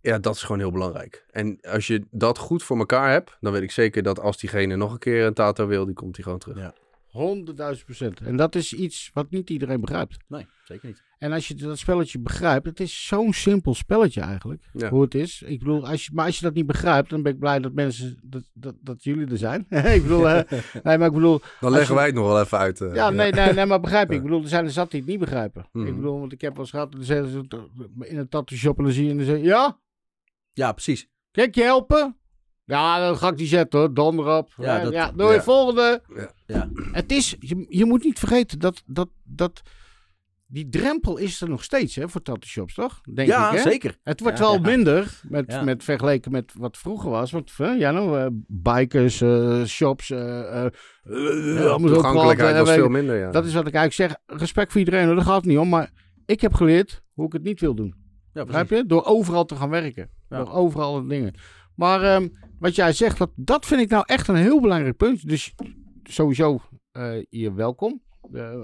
ja, 0.07 0.19
dat 0.19 0.35
is 0.35 0.43
gewoon 0.43 0.59
heel 0.59 0.71
belangrijk. 0.73 1.25
En 1.31 1.59
als 1.63 1.87
je 1.87 2.05
dat 2.11 2.39
goed 2.39 2.63
voor 2.63 2.79
elkaar 2.79 3.11
hebt, 3.11 3.37
dan 3.41 3.53
weet 3.53 3.63
ik 3.63 3.71
zeker 3.71 4.03
dat 4.03 4.21
als 4.21 4.39
diegene 4.39 4.77
nog 4.77 4.93
een 4.93 4.99
keer 4.99 5.25
een 5.27 5.35
tato 5.35 5.67
wil, 5.67 5.85
die 5.87 5.95
komt 5.95 6.15
die 6.15 6.25
gewoon 6.25 6.39
terug. 6.39 6.59
Ja. 6.59 6.75
Honderdduizend 7.11 7.85
procent. 7.85 8.21
En 8.21 8.37
dat 8.37 8.55
is 8.55 8.73
iets 8.73 9.11
wat 9.15 9.31
niet 9.31 9.51
iedereen 9.51 9.81
begrijpt. 9.81 10.17
Nee, 10.29 10.47
zeker 10.65 10.89
niet. 10.89 11.03
En 11.19 11.33
als 11.33 11.49
je 11.49 11.55
dat 11.55 11.79
spelletje 11.79 12.19
begrijpt, 12.19 12.67
het 12.67 12.81
is 12.81 13.07
zo'n 13.07 13.33
simpel 13.33 13.75
spelletje 13.75 14.21
eigenlijk. 14.21 14.63
Ja. 14.73 14.89
Hoe 14.89 15.03
het 15.03 15.15
is. 15.15 15.43
Ik 15.47 15.59
bedoel, 15.59 15.89
als 15.89 16.05
je, 16.05 16.11
maar 16.15 16.27
als 16.27 16.37
je 16.39 16.45
dat 16.45 16.55
niet 16.55 16.67
begrijpt, 16.67 17.11
dan 17.11 17.23
ben 17.23 17.33
ik 17.33 17.39
blij 17.39 17.59
dat 17.59 17.73
mensen, 17.73 18.19
dat, 18.23 18.43
dat, 18.53 18.75
dat 18.81 19.05
jullie 19.05 19.27
er 19.31 19.39
zijn. 19.39 19.67
ik 19.97 20.03
bedoel, 20.03 20.29
eh, 20.29 20.51
nee, 20.83 20.99
maar 20.99 21.07
ik 21.07 21.13
bedoel, 21.13 21.41
Dan 21.61 21.71
leggen 21.71 21.89
je- 21.89 21.95
wij 21.95 22.07
het 22.07 22.15
nog 22.15 22.27
wel 22.27 22.41
even 22.41 22.59
uit. 22.59 22.81
eh. 22.81 22.95
ja, 22.95 23.11
nee, 23.11 23.33
nee, 23.33 23.53
nee, 23.53 23.67
maar 23.67 23.81
begrijp 23.81 24.11
ik. 24.11 24.17
Ik 24.17 24.23
bedoel, 24.23 24.43
er 24.43 24.49
zijn 24.49 24.65
er 24.65 24.71
zat 24.71 24.91
die 24.91 25.01
het 25.01 25.09
niet 25.09 25.19
begrijpen. 25.19 25.69
Mhm. 25.73 25.87
Ik 25.87 25.95
bedoel, 25.97 26.19
want 26.21 26.33
ik 26.33 26.41
heb 26.41 26.51
wel 26.53 26.61
eens 26.61 26.71
gehad, 26.71 26.95
in 28.01 28.19
een 28.19 28.29
tattoo 28.29 28.57
shop 28.59 28.79
en 28.79 28.85
dan 28.85 28.93
zie 28.93 29.05
je 29.05 29.11
en 29.11 29.17
dan 29.17 29.27
zeg 29.27 29.37
je, 29.37 29.43
ja, 29.45 29.79
Ja, 30.57 30.73
precies. 30.73 31.07
kan 31.31 31.45
ik 31.45 31.55
je 31.55 31.63
helpen? 31.63 32.17
Ja, 32.65 32.99
dan 32.99 33.17
ga 33.17 33.29
ik 33.29 33.37
die 33.37 33.47
zetten 33.47 33.79
hoor, 33.79 33.95
donder 33.95 34.37
op. 34.37 34.53
Ja, 34.57 34.79
dat- 34.91 35.19
doe 35.19 35.29
je 35.29 35.35
ja. 35.35 35.43
volgende. 35.43 36.03
Ja. 36.17 36.31
Ja. 36.47 36.71
Het 36.93 37.13
is, 37.13 37.37
je, 37.39 37.67
je 37.69 37.85
moet 37.85 38.05
niet 38.05 38.19
vergeten 38.19 38.59
dat, 38.59 38.83
dat, 38.87 39.09
dat 39.25 39.63
die 40.47 40.69
drempel 40.69 41.17
is 41.17 41.41
er 41.41 41.49
nog 41.49 41.65
steeds 41.65 41.95
hè, 41.97 42.09
voor 42.09 42.23
tattoo 42.23 42.49
shops, 42.49 42.75
toch? 42.75 43.01
Denk 43.15 43.29
ja, 43.29 43.51
ik, 43.51 43.57
hè? 43.57 43.71
zeker. 43.71 43.99
Het 44.03 44.21
wordt 44.21 44.39
wel 44.39 44.59
minder 44.59 45.21
met, 45.29 45.65
met 45.65 45.85
vergeleken 45.85 46.33
met 46.33 46.53
wat 46.59 46.79
vroeger 46.79 47.11
was. 47.11 47.31
Want 47.31 47.53
eh, 47.59 47.79
ja, 47.79 47.91
nou, 47.91 48.21
eh, 48.21 48.27
bikers, 48.47 49.21
eh, 49.21 49.65
shops, 49.65 50.11
eh 50.11 50.19
eh, 50.19 50.67
eh, 51.05 51.67
allemaal 51.67 51.89
zo 51.89 51.95
Toegankelijkheid 51.95 52.57
was 52.59 52.69
eh, 52.69 52.75
veel 52.75 52.89
minder, 52.89 53.19
ja. 53.19 53.31
Dat 53.31 53.45
is 53.45 53.55
wat 53.55 53.67
ik 53.67 53.75
eigenlijk 53.75 54.13
zeg. 54.13 54.39
Respect 54.39 54.71
voor 54.73 54.81
iedereen, 54.81 55.07
daar 55.07 55.25
gaat 55.25 55.37
het 55.37 55.45
niet 55.45 55.59
om. 55.59 55.69
Maar 55.69 55.91
ik 56.27 56.41
heb 56.41 56.55
geleerd 56.55 57.03
hoe 57.13 57.27
ik 57.27 57.33
het 57.33 57.43
niet 57.43 57.61
wil 57.61 57.75
doen. 57.75 57.95
Ja, 58.37 58.45
Begrijp 58.45 58.71
je? 58.71 58.87
Door 58.87 59.05
overal 59.05 59.45
te 59.45 59.57
gaan 59.57 59.69
werken. 59.69 60.11
Ja. 60.29 60.37
Door 60.39 60.53
overal 60.53 61.03
de 61.03 61.09
dingen. 61.09 61.35
Maar 61.75 62.03
ehm, 62.03 62.29
wat 62.59 62.75
jij 62.75 62.93
zegt, 62.93 63.19
dat, 63.19 63.31
dat 63.35 63.67
vind 63.67 63.81
ik 63.81 63.89
nou 63.89 64.05
echt 64.07 64.29
een 64.29 64.35
heel 64.35 64.61
belangrijk 64.61 64.97
punt. 64.97 65.29
Dus 65.29 65.55
sowieso 66.03 66.61
eh 66.93 67.23
je 67.31 67.55
welkom. 67.55 68.03
Eh, 68.33 68.55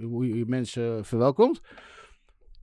hoe 0.00 0.36
je 0.36 0.44
mensen 0.46 1.04
verwelkomt. 1.04 1.60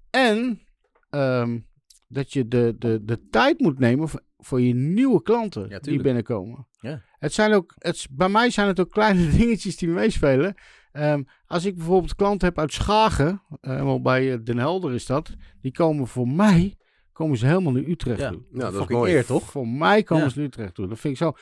En 0.10 0.62
ehm, 1.10 1.60
dat 2.08 2.34
je 2.34 2.48
de, 2.48 2.76
de, 2.80 3.04
de 3.04 3.28
tijd 3.30 3.60
moet 3.60 3.80
nemen 3.80 4.10
voor, 4.10 4.22
voor 4.38 4.62
je 4.62 4.74
nieuwe 4.74 5.22
klanten 5.22 5.82
die 5.82 6.02
binnenkomen. 6.02 6.68
Ja. 6.80 7.04
Het 7.20 7.34
zijn 7.34 7.54
ook, 7.54 7.74
het, 7.78 8.08
bij 8.12 8.30
mij 8.30 8.50
zijn 8.50 8.68
het 8.68 8.80
ook 8.80 8.92
kleine 8.92 9.30
dingetjes 9.38 9.78
die 9.78 9.90
meespelen. 9.90 10.56
Ehm, 10.98 11.24
als 11.48 11.66
ik 11.66 11.76
bijvoorbeeld 11.76 12.16
klanten 12.16 12.48
heb 12.48 12.60
uit 12.60 12.74
Schagen, 12.74 13.42
eh, 13.62 13.84
wel 13.84 14.02
bij 14.02 14.32
eh, 14.34 14.40
Den 14.44 14.58
Helder 14.58 14.94
is 14.94 15.06
dat, 15.06 15.36
die 15.62 15.72
komen 15.72 16.08
voor 16.08 16.28
mij, 16.28 16.76
komen 17.12 17.38
ze 17.38 17.46
helemaal 17.46 17.72
naar 17.74 17.84
Utrecht 17.84 18.20
Ja. 18.20 18.30
toe. 18.30 18.42
Ja, 18.54 18.72
dat 18.72 18.82
is 18.82 18.88
mooi. 18.96 19.14
eer, 19.14 19.26
toch? 19.26 19.44
Voor 19.44 19.68
mij 19.68 20.04
komen 20.04 20.24
Ja. 20.24 20.30
ze 20.30 20.38
naar 20.38 20.48
Utrecht 20.48 20.74
toe. 20.74 20.88
Dat 20.88 21.00
vind 21.00 21.14
ik 21.14 21.20
zo. 21.20 21.34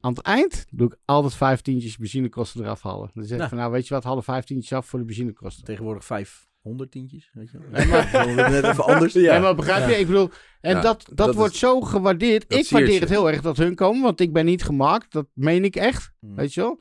Aan 0.00 0.12
het 0.12 0.22
eind 0.22 0.66
doe 0.70 0.86
ik 0.86 0.96
altijd 1.04 1.34
vijftientjes 1.34 1.96
benzinekosten 1.96 2.62
eraf 2.62 2.82
halen. 2.82 3.10
Dan 3.14 3.24
zeg 3.24 3.36
ik 3.36 3.42
Ja. 3.42 3.48
van, 3.48 3.58
nou 3.58 3.72
weet 3.72 3.88
je 3.88 3.94
wat, 3.94 4.04
halen 4.04 4.22
vijftientjes 4.22 4.72
af 4.72 4.86
voor 4.86 4.98
de 4.98 5.04
benzinekosten. 5.04 5.64
Tegenwoordig 5.64 6.04
500 6.04 6.90
tientjes, 6.90 7.30
weet 7.32 7.50
je 7.50 7.58
wel. 7.58 7.68
Nee, 7.70 7.86
maar- 7.86 8.50
Net 8.50 8.64
even 8.64 8.84
anders. 8.84 9.12
Ja. 9.12 9.38
maar 9.38 9.54
begrijp 9.54 9.88
je? 9.88 9.98
Ik 9.98 10.06
bedoel, 10.06 10.30
en 10.60 10.74
Ja, 10.76 10.80
dat, 10.80 11.04
dat, 11.06 11.16
dat 11.16 11.34
wordt 11.34 11.52
is- 11.52 11.58
zo 11.58 11.80
gewaardeerd. 11.80 12.54
Ik 12.54 12.68
waardeer 12.68 13.00
het 13.00 13.08
heel 13.08 13.30
erg 13.30 13.40
dat 13.42 13.56
hun 13.56 13.74
komen, 13.74 14.02
want 14.02 14.20
ik 14.20 14.32
ben 14.32 14.44
niet 14.44 14.62
gemaakt. 14.62 15.12
Dat 15.12 15.26
meen 15.34 15.64
ik 15.64 15.76
echt, 15.76 16.12
Hmm. 16.20 16.34
weet 16.34 16.54
je 16.54 16.60
wel. 16.60 16.80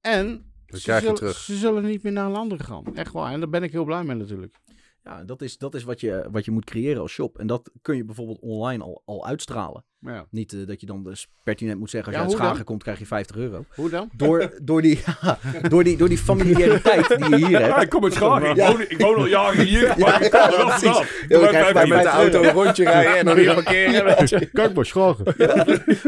En 0.00 0.52
Ze 0.76 0.82
krijg 0.82 1.00
je 1.00 1.04
zullen, 1.06 1.20
terug. 1.20 1.36
ze 1.36 1.56
zullen 1.56 1.84
niet 1.84 2.02
meer 2.02 2.12
naar 2.12 2.26
een 2.26 2.36
andere 2.36 2.64
gaan. 2.64 2.84
Echt 2.94 3.12
waar. 3.12 3.32
En 3.32 3.40
daar 3.40 3.48
ben 3.48 3.62
ik 3.62 3.72
heel 3.72 3.84
blij 3.84 4.04
mee 4.04 4.16
natuurlijk. 4.16 4.56
Ja, 5.04 5.24
dat 5.24 5.42
is, 5.42 5.58
dat 5.58 5.74
is 5.74 5.82
wat, 5.84 6.00
je, 6.00 6.24
wat 6.30 6.44
je 6.44 6.50
moet 6.50 6.64
creëren 6.64 7.00
als 7.02 7.12
shop. 7.12 7.38
En 7.38 7.46
dat 7.46 7.70
kun 7.82 7.96
je 7.96 8.04
bijvoorbeeld 8.04 8.38
online 8.40 8.82
al, 8.82 9.02
al 9.04 9.26
uitstralen. 9.26 9.84
Ja. 10.00 10.26
Niet 10.30 10.52
eh, 10.52 10.66
dat 10.66 10.80
je 10.80 10.86
dan 10.86 11.02
dus 11.04 11.28
pertinent 11.42 11.78
moet 11.78 11.90
zeggen, 11.90 12.12
als 12.12 12.22
Ja, 12.22 12.28
je 12.28 12.34
uit? 12.36 12.42
Schagen 12.46 12.64
komt, 12.64 12.82
krijg 12.82 12.98
je 12.98 13.06
50 13.06 13.36
euro. 13.36 13.64
Hoe 13.74 13.90
dan? 13.90 14.10
Door, 14.16 14.58
door, 14.62 14.82
die, 14.82 15.00
door, 15.68 15.84
die, 15.84 15.96
door 15.96 16.08
die 16.08 16.18
familiariteit 16.18 17.08
die 17.08 17.28
je 17.28 17.36
hier 17.36 17.50
Ja, 17.60 17.60
hebt. 17.60 17.82
ik 17.82 17.88
kom 17.88 18.04
uit 18.04 18.12
Schagen. 18.12 18.50
Ik, 18.50 18.56
Ja. 18.56 18.70
woon, 18.70 18.80
ik 18.80 19.00
woon 19.00 19.14
al 19.16 19.26
jaren 19.26 19.64
hier, 19.66 19.94
maar 19.98 20.22
ik 20.22 20.30
kom 20.30 20.40
er 20.40 20.56
wel 20.56 20.66
precies. 20.66 21.28
dan 21.28 21.46
krijg 21.48 21.82
je 21.82 21.86
Met 21.88 22.02
de 22.02 22.08
auto 22.08 22.42
een 22.42 22.50
rondje 22.52 22.84
rijden 22.90 23.16
en 23.16 23.24
dan 23.24 23.34
weer 23.34 23.54
parkeren. 23.54 24.50
Kijk 24.52 24.74
maar, 24.74 24.86
schragen. 24.86 25.24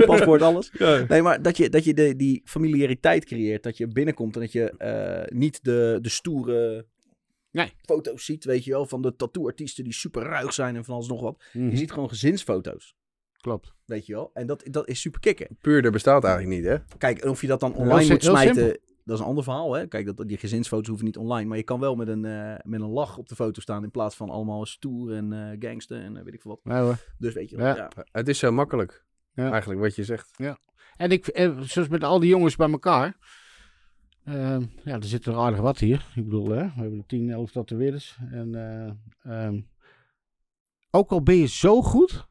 paspoort, 0.07 0.43
alles. 0.43 0.71
Ja. 0.73 1.05
Nee, 1.09 1.23
maar 1.23 1.43
dat 1.43 1.57
je, 1.57 1.69
dat 1.69 1.85
je 1.85 1.95
de, 1.95 2.17
die 2.17 2.43
familiariteit 2.45 3.25
creëert. 3.25 3.63
Dat 3.63 3.77
je 3.77 3.87
binnenkomt 3.87 4.35
en 4.35 4.41
dat 4.41 4.53
je 4.53 4.71
eh, 4.79 5.37
niet 5.39 5.59
de, 5.65 5.99
de 6.03 6.09
stoere 6.09 6.87
Nee. 7.57 7.73
foto's 7.83 8.25
ziet, 8.25 8.45
weet 8.45 8.65
je 8.65 8.71
wel. 8.71 8.87
Van 8.87 9.03
de 9.03 9.17
tattooartiesten 9.17 9.85
die 9.85 9.93
super 9.93 10.23
ruig 10.23 10.53
zijn 10.53 10.77
en 10.77 10.85
van 10.85 10.95
alles 10.95 11.09
nog 11.09 11.21
wat. 11.21 11.45
Mhm. 11.53 11.69
Je 11.71 11.77
ziet 11.77 11.93
gewoon 11.93 12.09
gezinsfoto's, 12.09 12.95
Klopt. 13.37 13.73
weet 13.85 14.07
je 14.07 14.13
wel. 14.15 14.31
En 14.35 14.47
dat, 14.47 14.63
dat 14.71 14.89
is 14.89 15.01
super 15.01 15.21
kicken. 15.21 15.57
Puurder 15.61 15.91
bestaat 15.93 16.25
eigenlijk 16.25 16.57
niet, 16.57 16.65
hè? 16.71 16.77
Kijk, 16.99 17.19
en 17.19 17.29
of 17.31 17.41
je 17.41 17.47
dat 17.47 17.61
dan 17.61 17.73
Heel 17.73 17.81
online 17.81 18.01
sim- 18.03 18.13
moet 18.13 18.23
heel 18.23 18.31
smijten, 18.31 18.55
simpel. 18.55 18.81
dat 19.05 19.15
is 19.15 19.21
een 19.21 19.29
ander 19.29 19.45
verhaal. 19.45 19.73
Hè? 19.75 19.87
Kijk, 19.87 20.07
dat, 20.17 20.29
die 20.29 20.37
gezinsfoto's 20.39 20.87
hoeven 20.89 21.05
niet 21.07 21.17
online. 21.17 21.49
Maar 21.49 21.57
je 21.57 21.63
kan 21.63 21.81
wel 21.81 21.95
met 21.95 22.09
een, 22.09 22.25
eh, 22.25 22.55
met 22.63 22.81
een 22.81 22.89
lach 22.91 23.19
op 23.19 23.29
de 23.29 23.35
foto 23.35 23.61
staan 23.61 23.83
in 23.85 23.91
plaats 23.91 24.17
van 24.17 24.31
allemaal 24.31 24.67
stoer 24.67 25.13
en 25.13 25.33
eh 25.33 25.57
gangster 25.71 26.01
en 26.01 26.17
eh, 26.17 26.23
weet 26.25 26.35
ik 26.35 26.41
veel 26.41 26.51
wat. 26.51 26.75
Nee 26.75 26.83
hoor. 26.83 26.97
Dus 27.19 27.35
weet 27.35 27.51
je 27.51 27.57
wel, 27.57 27.67
Ja. 27.67 27.77
ja. 27.77 28.05
Het 28.13 28.29
is 28.29 28.39
zo 28.39 28.53
makkelijk, 28.53 29.05
Ja. 29.33 29.51
eigenlijk, 29.51 29.81
wat 29.81 29.95
je 29.95 30.05
zegt. 30.05 30.31
En 30.97 31.11
ik, 31.11 31.25
zoals 31.61 31.89
met 31.89 32.05
al 32.05 32.21
die 32.21 32.29
jongens 32.31 32.57
bij 32.57 32.71
elkaar. 32.71 33.17
Ehm, 34.27 34.63
ja, 34.85 34.95
er 34.95 35.05
zit 35.05 35.27
er 35.27 35.37
aardig 35.37 35.61
wat 35.61 35.79
hier. 35.79 36.07
Ik 36.15 36.25
bedoel, 36.25 36.49
hè, 36.49 36.65
we 36.65 36.81
hebben 36.81 36.99
er 36.99 37.07
10, 37.07 37.31
11 37.31 37.51
tatoeëerders. 37.51 38.19
En 38.31 38.55
eh, 38.55 39.47
ehm, 39.47 39.61
ook 40.91 41.11
al 41.11 41.23
ben 41.23 41.37
je 41.37 41.47
zo 41.47 41.83
goed, 41.83 42.27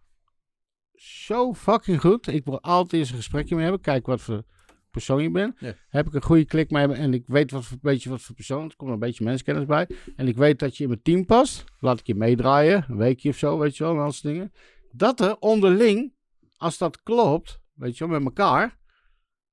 zo 0.95 1.53
fucking 1.53 2.01
goed. 2.01 2.27
Ik 2.27 2.45
wil 2.45 2.61
altijd 2.61 2.93
eens 2.93 3.09
een 3.09 3.15
gesprekje 3.15 3.55
mee 3.55 3.63
hebben. 3.63 3.81
Kijk 3.81 4.05
wat 4.05 4.21
voor 4.21 4.43
persoon 4.95 5.21
je 5.21 5.31
bent. 5.31 5.59
Ja. 5.59 5.75
Heb 5.89 6.07
ik 6.07 6.13
een 6.13 6.21
goede 6.21 6.45
klik 6.45 6.71
mee 6.71 6.87
en 6.87 7.13
ik 7.13 7.23
weet 7.27 7.51
wat 7.51 7.65
voor, 7.65 7.77
beetje 7.81 8.09
wat 8.09 8.21
voor 8.21 8.35
persoon. 8.35 8.69
Er 8.69 8.75
komt 8.75 8.91
een 8.91 8.99
beetje 8.99 9.23
menskennis 9.23 9.65
bij. 9.65 9.89
En 10.15 10.27
ik 10.27 10.37
weet 10.37 10.59
dat 10.59 10.77
je 10.77 10.83
in 10.83 10.89
mijn 10.89 11.01
team 11.01 11.25
past. 11.25 11.63
Laat 11.79 11.99
ik 11.99 12.07
je 12.07 12.15
meedraaien, 12.15 12.85
een 12.87 12.97
weekje 12.97 13.29
of 13.29 13.37
zo, 13.37 13.59
weet 13.59 13.77
je 13.77 13.83
wel, 13.83 13.93
en 13.93 13.99
dat 13.99 14.13
soort 14.13 14.33
dingen. 14.33 14.51
Dat 14.91 15.19
er 15.19 15.37
onderling, 15.39 16.13
als 16.57 16.77
dat 16.77 17.03
klopt, 17.03 17.59
weet 17.73 17.97
je 17.97 18.07
wel, 18.07 18.19
met 18.19 18.25
elkaar. 18.25 18.77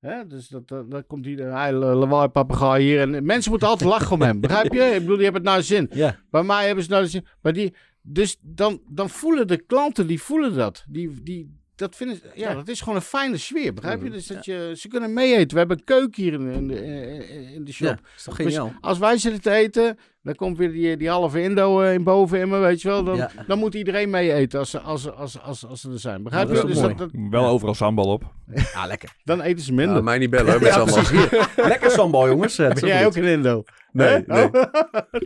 Hè, 0.03 0.27
dus 0.27 0.49
dat, 0.49 0.69
dat, 0.69 0.91
dan 0.91 1.07
komt 1.07 1.24
hele 1.24 1.73
lawaai 1.73 2.29
papegaai 2.29 2.85
hier. 2.85 3.01
En 3.01 3.24
mensen 3.24 3.51
moeten 3.51 3.69
altijd 3.69 3.91
lachen 3.91 4.12
om 4.12 4.23
hem. 4.23 4.41
Begrijp 4.47 4.73
je? 4.73 4.81
Ik 4.81 5.01
bedoel, 5.01 5.15
die 5.16 5.24
hebben 5.24 5.43
het 5.43 5.51
naar 5.51 5.62
zin. 5.62 5.89
Ja. 5.93 6.19
Bij 6.31 6.43
mij 6.43 6.66
hebben 6.66 6.85
ze 6.85 6.91
nou 6.91 7.07
zin. 7.07 7.27
Maar 7.41 7.53
die, 7.53 7.74
dus 8.01 8.39
dan, 8.41 8.81
dan 8.89 9.11
voelen 9.11 9.47
de 9.47 9.57
klanten, 9.57 10.07
die 10.07 10.23
voelen 10.23 10.55
dat. 10.55 10.85
Die, 10.89 11.23
die, 11.23 11.61
dat 11.77 11.97
vinden 11.97 12.16
ze, 12.16 12.23
ja, 12.35 12.55
dat 12.55 12.69
is 12.69 12.81
gewoon 12.81 12.97
een 12.97 13.03
fijne 13.03 13.36
sfeer, 13.36 13.74
begrijp 13.74 14.03
je? 14.03 14.11
Dus 14.11 14.27
dat 14.27 14.44
je, 14.44 14.73
ze 14.77 14.89
kunnen 14.89 15.12
mee 15.12 15.36
eten. 15.36 15.51
We 15.53 15.59
hebben 15.59 15.78
een 15.78 15.85
keuken 15.85 16.23
hier 16.23 16.32
in, 16.32 16.51
in, 16.51 16.69
de, 16.69 16.85
in, 16.85 17.49
in 17.55 17.65
de 17.65 17.73
shop. 17.73 17.86
Ja, 17.89 17.99
is 18.16 18.23
toch 18.23 18.36
Dus 18.36 18.44
geniaal? 18.47 18.73
als 18.81 18.99
wij 18.99 19.19
zitten 19.19 19.40
te 19.43 19.51
eten, 19.51 19.99
dan 20.23 20.35
komt 20.35 20.59
weer 20.59 20.73
die, 20.73 20.97
die 20.97 21.09
halve 21.09 21.43
Indo 21.43 21.81
eh, 21.82 21.93
in 21.94 22.03
boven 22.05 22.39
in 22.40 22.49
me, 22.49 22.59
weet 22.59 22.82
je 22.82 22.89
wel. 22.89 23.05
Dan, 23.05 23.16
Ja. 23.16 23.31
dan 23.47 23.59
moet 23.59 23.74
iedereen 23.74 24.11
mee 24.11 24.32
eten 24.32 24.59
als, 24.59 24.70
ze- 24.70 24.81
als, 24.81 25.03
ze- 25.03 25.11
als, 25.12 25.40
als, 25.40 25.66
als 25.66 25.81
ze 25.81 25.90
er 25.90 25.99
zijn. 25.99 26.23
Begrijp 26.23 26.49
Dat 26.49 26.57
je? 26.57 26.62
is 26.62 26.69
Dus 26.69 26.82
mooi. 26.82 26.94
dat, 26.94 27.11
dat- 27.12 27.20
Wel 27.31 27.47
overal 27.47 27.74
sambal 27.74 28.07
op. 28.07 28.23
Ah, 28.74 28.86
lekker. 28.86 29.11
dan 29.24 29.40
eten 29.40 29.65
ze 29.65 29.73
minder. 29.73 29.97
Ja, 29.97 30.03
mij 30.03 30.19
niet 30.19 30.31
bellen 30.31 30.53
hoor, 30.53 30.61
met 30.85 30.94
Ja. 30.94 31.11
Hier. 31.11 31.49
Lekker 31.69 31.90
sambal, 31.90 32.28
jongens. 32.28 32.59
Eh, 32.59 32.66
dat 32.66 32.74
is 32.77 32.81
ben 32.82 32.90
jij 32.90 33.07
ook 33.07 33.16
een 33.16 33.24
Indo? 33.24 33.62
Nee, 33.93 34.23
nee. 34.27 34.44
Oh. 34.44 34.62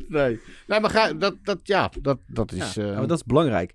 nee. 0.08 0.40
Nee, 0.66 0.80
maar 0.80 0.90
ga, 0.90 1.12
dat, 1.12 1.34
dat, 1.42 1.58
ja, 1.62 1.90
dat, 2.02 2.18
dat 2.26 2.52
is... 2.52 2.74
Ja, 2.74 2.82
eh, 2.84 2.96
maar 2.96 3.06
dat 3.06 3.16
is 3.16 3.24
belangrijk. 3.24 3.74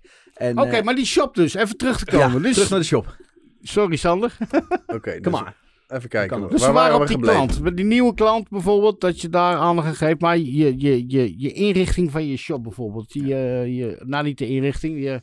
Oké, 0.50 0.68
eh, 0.76 0.82
maar 0.82 0.94
die 0.94 1.06
shop 1.06 1.34
dus, 1.34 1.54
even 1.54 1.76
terug 1.76 2.04
te 2.04 2.16
ja, 2.16 2.26
komen. 2.26 2.42
dus, 2.42 2.52
terug 2.54 2.70
naar 2.70 2.78
de 2.78 2.84
shop. 2.84 3.16
Sorry 3.62 3.96
Sander. 3.96 4.36
Oké, 4.96 5.12
Kom 5.12 5.22
dus 5.22 5.32
maar. 5.32 5.56
even 5.88 6.08
kijken. 6.08 6.40
Dus 6.40 6.48
Waar 6.50 6.58
we 6.58 6.64
waren 6.64 6.74
waren 6.74 6.94
op 6.94 7.00
we 7.00 7.06
die 7.06 7.16
gebleven? 7.16 7.46
klant. 7.46 7.62
Met 7.62 7.76
die 7.76 7.84
nieuwe 7.86 8.14
klant 8.14 8.48
bijvoorbeeld, 8.48 9.00
dat 9.00 9.20
je 9.20 9.28
daar 9.28 9.56
aandacht 9.56 9.86
aan 9.88 9.94
geeft. 9.94 10.20
Maar 10.20 10.38
je, 10.38 10.74
je, 10.80 11.04
je, 11.08 11.34
je 11.36 11.52
inrichting 11.52 12.10
van 12.10 12.26
je 12.26 12.36
shop 12.36 12.62
bijvoorbeeld. 12.62 13.12
Die, 13.12 13.34
eh, 13.34 13.66
je, 13.78 14.00
nou, 14.04 14.24
niet 14.24 14.38
de 14.38 14.46
inrichting. 14.48 14.98
Je, 15.02 15.08
Er 15.10 15.22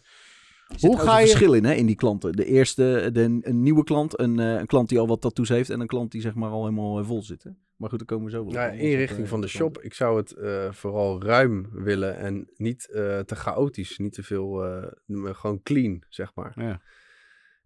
zit 0.80 0.82
Hoe 0.90 1.00
ga 1.00 1.20
je- 1.20 1.26
verschil 1.28 1.54
in, 1.54 1.64
hè, 1.66 1.74
in 1.74 1.86
die 1.86 1.96
klanten. 1.96 2.32
De 2.32 2.46
eerste, 2.46 3.10
de, 3.14 3.40
een 3.42 3.62
nieuwe 3.62 3.84
klant, 3.84 4.20
een, 4.20 4.40
eh, 4.40 4.54
een 4.60 4.66
klant 4.66 4.90
die 4.90 5.00
al 5.00 5.08
wat 5.08 5.22
tattoos 5.22 5.50
heeft 5.50 5.70
en 5.70 5.80
een 5.80 5.88
klant 5.88 6.12
die 6.12 6.22
zeg 6.22 6.34
maar 6.34 6.50
al 6.50 6.64
helemaal 6.64 7.04
vol 7.04 7.24
zit. 7.24 7.44
Hè? 7.44 7.50
Maar 7.80 7.90
goed, 7.90 7.98
daar 7.98 8.08
komen 8.08 8.26
we 8.26 8.32
zo 8.32 8.44
wel 8.44 8.54
Ja, 8.54 8.66
op. 8.66 8.72
Dat 8.72 8.80
is 8.80 8.90
inrichting 8.92 9.28
van 9.28 9.42
de 9.42 9.48
shop. 9.48 9.82
Ik 9.82 9.94
zou 9.94 10.18
het 10.18 10.32
eh, 10.32 10.72
vooral 10.72 11.24
ruim 11.24 11.70
willen 11.72 12.18
en 12.18 12.50
niet 12.56 12.90
eh, 12.90 13.20
te 13.20 13.36
chaotisch. 13.36 13.98
Niet 13.98 14.14
te 14.14 14.24
veel, 14.24 14.66
eh, 14.66 14.88
gewoon 15.36 15.62
clean, 15.64 16.04
zeg 16.10 16.36
maar. 16.36 16.52
Ja. 16.56 16.82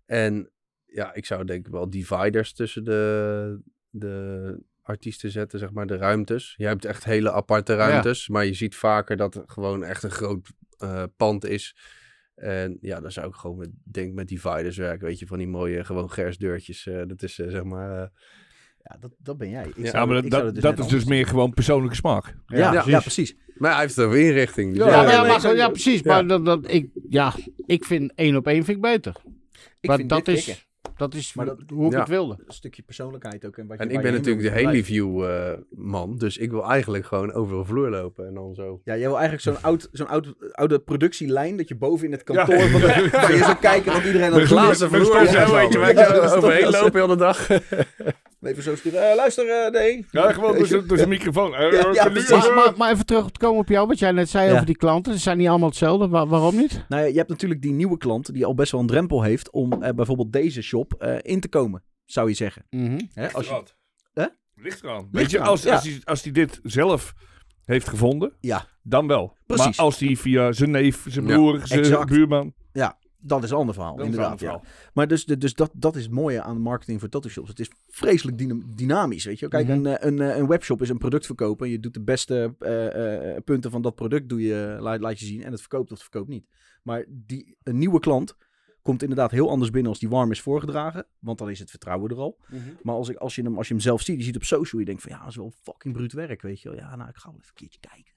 En 0.06 0.52
ja, 0.86 1.14
ik 1.14 1.26
zou 1.26 1.46
denk 1.46 1.66
ik 1.66 1.72
wel 1.72 1.90
dividers 1.90 2.54
tussen 2.54 2.84
de, 2.84 3.62
de 3.90 4.64
artiesten 4.82 5.32
zetten, 5.32 5.60
zeg 5.60 5.72
maar, 5.72 5.88
de 5.88 5.98
ruimtes. 5.98 6.54
Je 6.58 6.66
hebt 6.66 6.86
echt 6.86 7.04
hele 7.04 7.32
aparte 7.32 7.76
ruimtes, 7.76 8.28
maar 8.28 8.46
je 8.46 8.54
ziet 8.54 8.76
vaker 8.76 9.18
dat 9.18 9.34
het 9.34 9.52
gewoon 9.52 9.84
echt 9.84 10.04
een 10.04 10.12
groot 10.12 10.52
pand 11.16 11.46
is. 11.46 11.76
En 12.36 12.78
ja, 12.82 13.00
dan 13.00 13.12
zou 13.12 13.28
ik 13.28 13.34
gewoon 13.34 13.58
met, 13.58 13.72
denk 13.84 14.14
met 14.14 14.28
dividers 14.28 14.78
werken, 14.78 15.08
weet 15.08 15.20
je, 15.20 15.28
van 15.28 15.38
die 15.38 15.48
mooie 15.48 15.84
gewoon 15.84 16.12
gersdeurtjes. 16.12 16.90
dat 17.08 17.24
is 17.24 17.36
zeg 17.36 17.64
maar... 17.64 18.12
Ja, 18.84 18.98
dat, 19.00 19.12
dat 19.18 19.38
ben 19.38 19.50
jij. 19.50 19.66
Ik 19.68 19.74
Ja, 19.78 19.84
zou- 19.86 19.98
Ja, 19.98 20.06
maar 20.06 20.24
ik 20.24 20.32
dat, 20.32 20.40
zou 20.42 20.76
dat, 20.76 20.80
is 20.80 20.88
dus 20.88 21.04
meer 21.06 21.28
gewoon 21.28 21.54
persoonlijke 21.54 21.96
smaak. 21.96 22.36
Ja, 22.48 22.74
Ja, 22.74 22.84
ja, 22.86 23.00
precies. 23.00 23.36
maar 23.58 23.72
hij 23.72 23.82
heeft 23.82 24.00
over 24.00 24.18
inrichting. 24.20 24.70
dus 24.70 24.78
Ja, 24.78 24.88
ja, 24.90 24.96
maar 25.24 25.42
ja, 25.42 25.52
ja, 25.52 25.70
precies. 25.70 26.00
ja. 26.02 26.14
Maar 26.14 26.28
dat, 26.28 26.46
dat, 26.46 26.72
ik, 26.72 26.90
ja, 27.10 27.34
ik 27.66 27.86
vind 27.86 28.12
één 28.16 28.36
op 28.36 28.48
één 28.48 28.64
vind 28.66 28.78
ik 28.78 28.82
beter. 28.84 29.16
Ik 29.80 29.90
maar 29.90 29.98
vind 29.98 30.10
dat 30.10 30.28
is, 30.28 30.46
kicken. 30.46 30.62
dat 30.98 31.14
is 31.14 31.34
Maar 31.34 31.46
dat- 31.46 31.60
hoe 31.74 31.86
ik 31.86 31.92
Ja. 31.92 32.00
het 32.00 32.08
wilde. 32.08 32.38
Een 32.48 32.54
stukje 32.54 32.82
persoonlijkheid 32.82 33.46
ook. 33.46 33.58
En, 33.58 33.68
wat 33.68 33.78
je, 33.78 33.84
En 33.84 33.92
ik 33.92 34.02
ben 34.02 34.12
natuurlijk 34.14 34.38
de 34.44 34.50
met 34.50 34.60
je 34.60 34.66
Haley 34.66 34.82
bedrijf. 34.82 34.86
View 34.86 35.24
eh, 35.26 35.54
man, 35.70 36.18
dus 36.18 36.38
ik 36.38 36.52
wil 36.52 36.64
eigenlijk 36.70 37.06
gewoon 37.06 37.34
over 37.34 37.58
een 37.58 37.66
vloer 37.66 37.90
lopen 37.90 38.28
en 38.28 38.34
dan 38.34 38.54
zo. 38.56 38.82
Ja, 38.84 38.94
jij 38.98 39.08
wil 39.08 39.20
eigenlijk 39.20 39.42
zo'n 39.44 39.62
oud, 39.62 39.90
zo'n 39.92 40.08
oud, 40.08 40.34
oude 40.52 40.80
productielijn 40.80 41.58
dat 41.58 41.68
je 41.68 41.76
boven 41.76 42.06
in 42.06 42.12
het 42.12 42.24
kantoor 42.24 42.70
van 42.70 42.82
de, 42.82 43.10
waar 43.12 43.32
je 43.36 43.44
zo 43.44 43.54
kijken 43.56 43.94
dat 43.94 44.04
iedereen 44.04 44.34
aan 44.34 44.40
het 44.40 44.48
glazen 44.48 44.90
vloer- 44.90 45.24
Ja, 45.24 45.32
ja, 45.32 45.52
weet 45.52 45.74
je, 45.74 45.80
Ja, 45.80 46.28
zo 46.28 46.36
overheen 46.36 46.70
lopen 46.70 46.94
heel 46.94 47.08
de 47.08 47.16
dag. 47.16 47.48
Even 48.44 48.64
zo 48.64 48.76
sturen. 48.76 49.10
Eh, 49.10 49.16
luister, 49.16 49.50
eh, 49.50 49.72
nee. 49.72 50.06
Ja, 50.12 50.32
gewoon 50.32 50.58
door 50.58 50.68
zijn- 50.68 50.88
door 50.88 50.98
zijn 50.98 51.10
microfoon. 51.10 51.56
Eh, 51.56 51.72
Ja, 51.72 51.90
ja, 51.94 52.06
nu- 52.08 52.12
precies. 52.12 52.30
Maar, 52.50 52.74
maar, 52.78 52.92
even 52.92 53.06
terug 53.06 53.32
te 53.32 53.40
komen 53.40 53.60
op 53.60 53.68
jou, 53.70 53.88
wat 53.88 54.00
jij 54.00 54.12
net 54.12 54.30
zei 54.30 54.48
Ja. 54.48 54.54
over 54.54 54.66
die 54.66 54.78
klanten. 54.78 55.14
Ze 55.14 55.20
zijn 55.20 55.38
niet 55.38 55.48
allemaal 55.48 55.70
hetzelfde. 55.70 56.08
Wa- 56.08 56.28
waarom 56.28 56.56
niet? 56.56 56.86
Nou 56.90 57.08
je 57.08 57.18
hebt 57.18 57.30
natuurlijk 57.30 57.62
die 57.62 57.72
nieuwe 57.72 57.98
klant 57.98 58.34
die 58.34 58.46
al 58.46 58.54
best 58.56 58.72
wel 58.72 58.82
een 58.82 58.88
drempel 58.88 59.22
heeft 59.24 59.52
om 59.52 59.84
eh, 59.84 59.94
bijvoorbeeld 59.94 60.34
deze 60.34 60.62
shop 60.62 60.94
eh, 60.94 61.16
in 61.22 61.40
te 61.40 61.48
komen, 61.50 61.84
zou 62.06 62.28
je 62.30 62.36
zeggen. 62.36 62.66
Hè? 63.14 63.32
Als 63.32 63.48
je, 63.48 63.64
Hè? 64.14 64.26
Ligt 64.56 64.84
eraan. 64.84 64.98
Ligt 64.98 65.10
Weet 65.12 65.32
je, 65.32 65.40
als, 65.40 65.64
ja. 65.64 65.74
als, 65.74 65.84
hij, 65.84 66.02
als 66.04 66.24
hij 66.24 66.32
dit 66.32 66.60
zelf 66.64 67.14
heeft 67.66 67.90
gevonden, 67.90 68.34
Ja. 68.40 68.66
dan 68.84 69.08
wel. 69.08 69.38
Precies. 69.46 69.66
Maar 69.66 69.86
als 69.86 70.00
hij 70.00 70.16
via 70.16 70.52
zijn 70.52 70.72
neef, 70.72 71.06
zijn 71.08 71.28
Ja, 71.28 71.34
broer, 71.36 71.60
zijn 71.64 71.80
exact. 71.80 72.10
buurman... 72.10 72.54
dat 73.26 73.44
is 73.44 73.50
een 73.50 73.58
ander 73.58 73.74
verhaal, 73.76 74.02
inderdaad. 74.02 74.40
Ja. 74.40 74.62
Maar 74.94 75.08
dus, 75.08 75.26
dus 75.26 75.54
dat, 75.54 75.72
dat 75.74 75.96
is 75.96 76.04
het 76.04 76.12
mooie 76.12 76.42
aan 76.42 76.54
de 76.56 76.62
marketing 76.62 77.00
voor 77.00 77.10
tattoo 77.10 77.32
shops. 77.32 77.50
Het 77.50 77.60
is 77.60 77.70
vreselijk 77.88 78.38
dyna- 78.38 78.64
dynamisch, 78.76 79.26
weet 79.26 79.40
je. 79.40 79.48
Kijk, 79.48 79.68
Mhm. 79.68 79.86
een, 79.86 80.08
een, 80.08 80.22
eh, 80.22 80.38
een 80.38 80.48
webshop 80.48 80.82
is 80.82 80.90
een 80.90 80.98
product 80.98 81.26
verkopen. 81.26 81.70
Je 81.70 81.80
doet 81.80 81.94
de 81.94 82.02
beste 82.04 82.56
eh, 82.60 83.36
eh, 83.36 83.44
punten 83.44 83.72
van 83.72 83.82
dat 83.82 83.96
product 83.96 84.30
doe 84.30 84.42
je, 84.42 84.78
laat, 84.80 85.00
laat 85.00 85.20
je 85.20 85.26
zien. 85.26 85.44
En 85.44 85.52
het 85.52 85.60
verkoopt 85.60 85.92
of 85.92 85.98
het 85.98 86.02
verkoopt 86.10 86.30
niet. 86.30 86.46
Maar 86.84 87.06
die, 87.10 87.58
een 87.64 87.78
nieuwe 87.78 88.00
klant 88.00 88.36
komt 88.82 89.02
inderdaad 89.02 89.32
heel 89.32 89.50
anders 89.50 89.72
binnen 89.72 89.90
als 89.92 90.00
die 90.00 90.10
warm 90.10 90.32
is 90.32 90.42
voorgedragen. 90.42 91.06
Want 91.20 91.38
dan 91.38 91.50
is 91.50 91.60
het 91.60 91.70
vertrouwen 91.70 92.12
er 92.12 92.18
al. 92.18 92.38
Maar 92.82 92.96
als, 92.96 93.10
ik, 93.10 93.16
als, 93.16 93.36
je 93.36 93.42
hem, 93.42 93.58
als 93.58 93.68
je 93.68 93.74
hem 93.74 93.84
zelf 93.84 94.02
ziet, 94.02 94.18
je 94.18 94.24
ziet 94.24 94.36
op 94.36 94.44
social, 94.44 94.80
je 94.82 94.88
denkt 94.88 95.02
van 95.02 95.12
ja, 95.12 95.20
dat 95.20 95.28
is 95.30 95.36
wel 95.36 95.54
fucking 95.62 95.94
bruut 95.94 96.14
werk, 96.14 96.42
weet 96.42 96.62
je 96.62 96.70
wel. 96.70 96.78
Ja, 96.78 96.96
nou, 96.96 97.10
ik 97.10 97.16
ga 97.16 97.30
wel 97.30 97.38
even 97.40 97.48
een 97.50 97.56
keertje 97.56 97.80
kijken. 97.80 98.13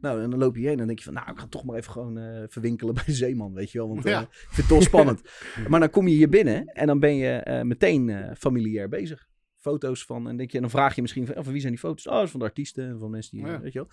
Nou, 0.00 0.22
en 0.22 0.30
dan 0.30 0.38
loop 0.38 0.56
je 0.56 0.62
heen 0.62 0.70
en 0.70 0.76
dan 0.78 0.86
denk 0.86 0.98
je 0.98 1.04
van, 1.04 1.14
nou, 1.14 1.30
ik 1.30 1.38
ga 1.38 1.46
toch 1.46 1.64
maar 1.64 1.76
even 1.76 1.92
gewoon 1.92 2.18
eh, 2.18 2.42
verwinkelen 2.48 2.94
bij 3.00 3.02
de 3.06 3.12
zeeman, 3.12 3.52
weet 3.54 3.70
je 3.70 3.78
wel. 3.78 3.88
Want 3.88 4.04
eh, 4.04 4.12
Ja. 4.12 4.20
ik 4.20 4.28
vind 4.30 4.56
het 4.56 4.68
toch 4.68 4.82
spannend. 4.82 5.20
maar 5.68 5.80
dan 5.80 5.90
kom 5.90 6.08
je 6.08 6.14
hier 6.14 6.28
binnen 6.28 6.66
en 6.66 6.86
dan 6.86 6.98
ben 7.00 7.16
je 7.16 7.30
eh, 7.30 7.62
meteen 7.62 8.34
familiair 8.36 8.88
bezig. 8.88 9.26
Foto's 9.56 10.04
van, 10.04 10.28
en, 10.28 10.36
denk 10.36 10.50
je, 10.50 10.56
en 10.56 10.62
dan 10.62 10.70
vraag 10.70 10.94
je 10.94 11.02
misschien 11.02 11.26
van, 11.26 11.36
oh, 11.36 11.42
van 11.42 11.52
wie 11.52 11.60
zijn 11.60 11.72
die 11.72 11.82
foto's? 11.82 12.06
Oh, 12.06 12.14
dat 12.14 12.24
is 12.24 12.30
van 12.30 12.40
de 12.40 12.46
artiesten 12.46 12.88
en 12.88 12.98
van 12.98 13.10
mensen 13.10 13.36
die, 13.36 13.46
Ja. 13.46 13.60
weet 13.60 13.72
je 13.72 13.78
wel. 13.78 13.88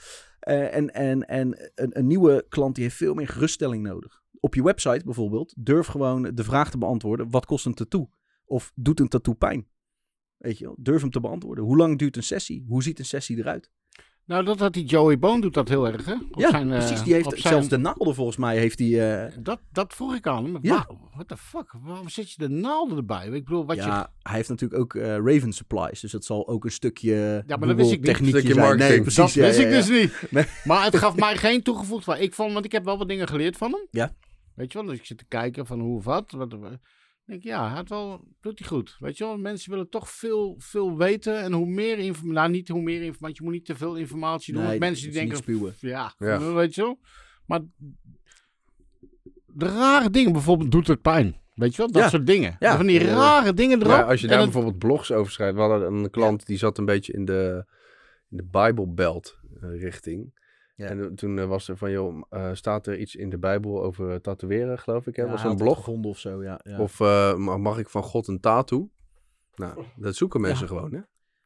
En 0.69 0.93
en, 0.93 1.27
en 1.27 1.71
een, 1.75 1.97
een 1.99 2.07
nieuwe 2.07 2.45
klant 2.49 2.75
die 2.75 2.83
heeft 2.83 2.95
veel 2.95 3.13
meer 3.13 3.27
geruststelling 3.27 3.83
nodig. 3.83 4.21
Op 4.39 4.55
je 4.55 4.63
website 4.63 5.01
bijvoorbeeld, 5.05 5.53
durf 5.57 5.87
gewoon 5.87 6.31
de 6.35 6.43
vraag 6.43 6.71
te 6.71 6.77
beantwoorden, 6.77 7.29
wat 7.29 7.45
kost 7.45 7.65
een 7.65 7.73
tattoo? 7.73 8.09
Of 8.45 8.71
doet 8.75 8.99
een 8.99 9.07
tattoo 9.07 9.33
pijn? 9.33 9.67
Weet 10.37 10.57
je 10.57 10.65
wel, 10.65 10.75
durf 10.79 11.01
hem 11.01 11.11
te 11.11 11.19
beantwoorden. 11.19 11.63
Hoe 11.63 11.77
lang 11.77 11.97
duurt 11.99 12.17
een 12.17 12.23
sessie? 12.23 12.65
Hoe 12.67 12.83
ziet 12.83 12.99
een 12.99 13.05
sessie 13.05 13.37
eruit? 13.37 13.71
Nou, 14.31 14.43
dat 14.43 14.59
had 14.59 14.73
die 14.73 14.85
Joey 14.85 15.19
Bone 15.19 15.41
doet 15.41 15.53
dat 15.53 15.69
heel 15.69 15.87
erg, 15.87 16.05
hè? 16.05 16.13
Op 16.13 16.39
ja, 16.39 16.49
zijn, 16.49 16.71
eh, 16.71 16.77
precies. 16.77 17.03
Die 17.03 17.13
heeft 17.13 17.29
zijn- 17.29 17.41
zelfs 17.41 17.67
de 17.67 17.77
naalden 17.77 18.15
volgens 18.15 18.37
mij 18.37 18.57
heeft 18.57 18.77
die. 18.77 19.05
eh, 19.05 19.31
Dat, 19.39 19.59
dat 19.71 19.93
vroeg 19.93 20.15
ik 20.15 20.27
aan 20.27 20.43
hem. 20.43 20.57
Ja. 20.61 20.73
Ja. 20.73 20.95
What 21.13 21.27
the 21.27 21.37
fuck? 21.37 21.73
Waarom 21.83 22.09
zet 22.09 22.31
je 22.31 22.37
de 22.37 22.49
naalden 22.49 22.97
erbij? 22.97 23.25
Ik 23.27 23.43
bedoel, 23.45 23.65
wat 23.65 23.75
je... 23.75 23.81
ja, 23.81 24.11
hij 24.23 24.35
heeft 24.35 24.49
natuurlijk 24.49 24.81
ook 24.81 24.95
eh, 24.95 25.07
Raven 25.15 25.53
Supplies. 25.53 25.99
Dus 25.99 26.11
dat 26.11 26.25
zal 26.25 26.47
ook 26.47 26.65
een 26.65 26.71
stukje 26.71 27.43
dat 27.47 27.59
wist 27.59 27.91
ik 27.91 27.97
niet. 27.97 28.05
techniekje 28.05 28.39
Stukje 28.39 28.53
zijn. 28.61 28.77
Nee, 28.77 29.01
precies. 29.01 29.15
dat 29.15 29.33
ja, 29.33 29.41
wist 29.41 29.57
ja, 29.59 29.65
ik 29.65 29.71
ja. 29.71 29.77
dus 29.77 29.89
niet. 29.89 30.31
Nee. 30.31 30.45
Maar 30.63 30.83
het 30.83 30.95
gaf 30.97 31.15
mij 31.15 31.37
geen 31.37 31.61
toegevoegd 31.63 32.05
waarde. 32.05 32.23
Ik 32.23 32.33
vond, 32.33 32.53
want 32.53 32.65
ik 32.65 32.71
heb 32.71 32.85
wel 32.85 32.97
wat 32.97 33.07
dingen 33.07 33.27
geleerd 33.27 33.57
van 33.57 33.71
hem. 33.71 33.87
Ja. 33.91 34.11
Weet 34.55 34.71
je 34.71 34.77
wel, 34.77 34.87
dus 34.87 34.97
ik 34.99 35.05
zit 35.05 35.17
te 35.17 35.25
kijken 35.27 35.65
van 35.65 35.79
hoe 35.79 35.97
of 35.97 36.03
wat. 36.03 36.31
wat 36.31 36.53
ik 37.31 37.43
ja, 37.43 37.65
hij 37.67 37.75
had 37.75 37.89
wel, 37.89 38.27
doet 38.41 38.59
hij 38.59 38.67
goed. 38.67 38.95
Weet 38.99 39.17
je 39.17 39.23
wel, 39.23 39.37
mensen 39.37 39.71
willen 39.71 39.89
toch 39.89 40.09
veel, 40.09 40.55
veel 40.57 40.97
weten. 40.97 41.41
En 41.41 41.51
hoe 41.53 41.65
meer 41.65 41.97
informatie, 41.97 42.33
nou 42.33 42.49
niet 42.51 42.67
hoe 42.67 42.81
meer 42.81 43.01
informatie, 43.01 43.37
je 43.37 43.43
moet 43.43 43.53
niet 43.53 43.65
te 43.65 43.75
veel 43.75 43.95
informatie 43.95 44.53
doen. 44.53 44.61
Nee, 44.61 44.69
want 44.71 44.81
mensen 44.81 45.03
die 45.05 45.13
denken, 45.19 45.37
spuwen. 45.37 45.73
ja, 45.79 46.13
Ja. 46.19 46.53
weet 46.53 46.75
je 46.75 46.81
wel. 46.81 46.99
Maar 47.45 47.61
de 49.45 49.65
rare 49.65 50.09
dingen, 50.09 50.31
bijvoorbeeld, 50.31 50.71
doet 50.71 50.87
het 50.87 51.01
pijn. 51.01 51.35
Weet 51.55 51.71
je 51.71 51.77
wel, 51.77 51.91
dat 51.91 52.01
Ja. 52.01 52.09
soort 52.09 52.25
dingen. 52.25 52.55
Ja. 52.59 52.77
Van 52.77 52.85
die 52.85 52.99
rare 53.03 53.53
dingen 53.53 53.79
erop. 53.79 53.91
Ja, 53.91 54.01
als 54.01 54.21
je 54.21 54.27
daar 54.27 54.35
het- 54.37 54.45
bijvoorbeeld 54.45 54.77
blogs 54.79 55.11
over 55.11 55.31
schrijft. 55.31 55.55
We 55.55 55.61
hadden 55.61 55.93
een 55.93 56.09
klant 56.09 56.45
die 56.45 56.57
zat 56.57 56.77
een 56.77 56.85
beetje 56.85 57.13
in 57.13 57.25
de, 57.25 57.65
in 58.29 58.37
de 58.37 58.43
Bible 58.43 58.87
Belt 58.87 59.37
eh, 59.61 59.81
richting. 59.81 60.39
Ja. 60.81 60.87
En 60.87 61.15
toen 61.15 61.39
eh, 61.39 61.45
was 61.45 61.67
er 61.67 61.77
van, 61.77 61.91
joh, 61.91 62.21
eh, 62.29 62.49
staat 62.53 62.87
er 62.87 62.97
iets 62.97 63.15
in 63.15 63.29
de 63.29 63.37
Bijbel 63.37 63.83
over 63.83 64.09
eh, 64.11 64.15
tatoeëren, 64.15 64.79
geloof 64.79 65.07
ik. 65.07 65.15
Hè? 65.15 65.23
Ja, 65.23 65.29
was 65.29 65.43
een 65.43 65.55
blog. 65.55 65.77
gevonden 65.77 66.11
of 66.11 66.17
zo, 66.19 66.43
ja. 66.43 66.59
ja. 66.63 66.79
Of 66.79 66.99
eh, 66.99 67.35
ma- 67.35 67.57
mag 67.57 67.77
ik 67.77 67.89
van 67.89 68.03
God 68.03 68.27
een 68.27 68.39
tattoo? 68.39 68.89
Nou, 69.55 69.83
dat 69.95 70.15
zoeken 70.15 70.41
mensen 70.41 70.67
gewoon, 70.67 70.93
hè? 70.93 70.99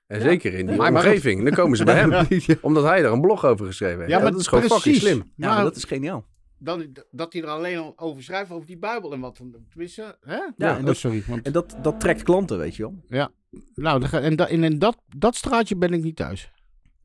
En 0.08 0.22
zeker 0.22 0.54
in 0.54 0.68
die 0.68 0.76
Maar- 0.78 0.92
omgeving. 0.92 1.44
Dan 1.44 1.54
komen 1.54 1.78
ze 1.78 1.84
bij 1.94 1.96
hem. 1.96 2.28
Omdat 2.62 2.84
hij 2.84 3.02
daar 3.02 3.12
een 3.12 3.22
blog 3.22 3.46
over 3.46 3.66
geschreven 3.66 3.98
heeft. 4.00 4.10
Ja, 4.12 4.20
maar 4.20 4.32
dat 4.32 4.40
is 4.40 4.48
gewoon 4.48 4.64
fucking 4.64 4.96
slim. 4.96 5.18
ja, 5.18 5.24
Maar 5.36 5.56
maar 5.56 5.64
dat 5.64 5.76
is 5.76 5.84
geniaal. 5.84 6.26
dan, 6.58 6.88
dat 7.12 7.34
hij 7.34 7.42
er 7.42 7.48
alleen 7.48 7.78
al 7.78 7.94
over 7.96 8.24
schrijft, 8.24 8.52
over 8.52 8.68
die 8.68 8.78
Bijbel 8.78 9.14
en 9.14 9.20
wat. 9.20 9.42
Tenminste, 9.70 10.18
hè? 10.22 10.36
Ja, 10.36 10.54
en 10.58 10.80
oh, 10.80 10.86
dat- 10.86 10.98
sorry. 10.98 11.24
Want, 11.28 11.42
En 11.46 11.52
dat, 11.52 11.76
dat 11.82 12.00
trekt 12.00 12.24
klanten, 12.24 12.58
weet 12.58 12.76
je 12.76 12.82
wel. 13.08 13.30
nou, 13.76 14.00
dat 14.00 14.10
ga- 14.10 14.22
en, 14.22 14.36
da, 14.36 14.48
en 14.48 14.64
in 14.64 14.80
dat, 14.80 14.98
dat 15.18 15.36
straatje 15.36 15.76
ben 15.78 15.94
ik 15.94 16.04
niet 16.04 16.16
thuis. 16.16 16.52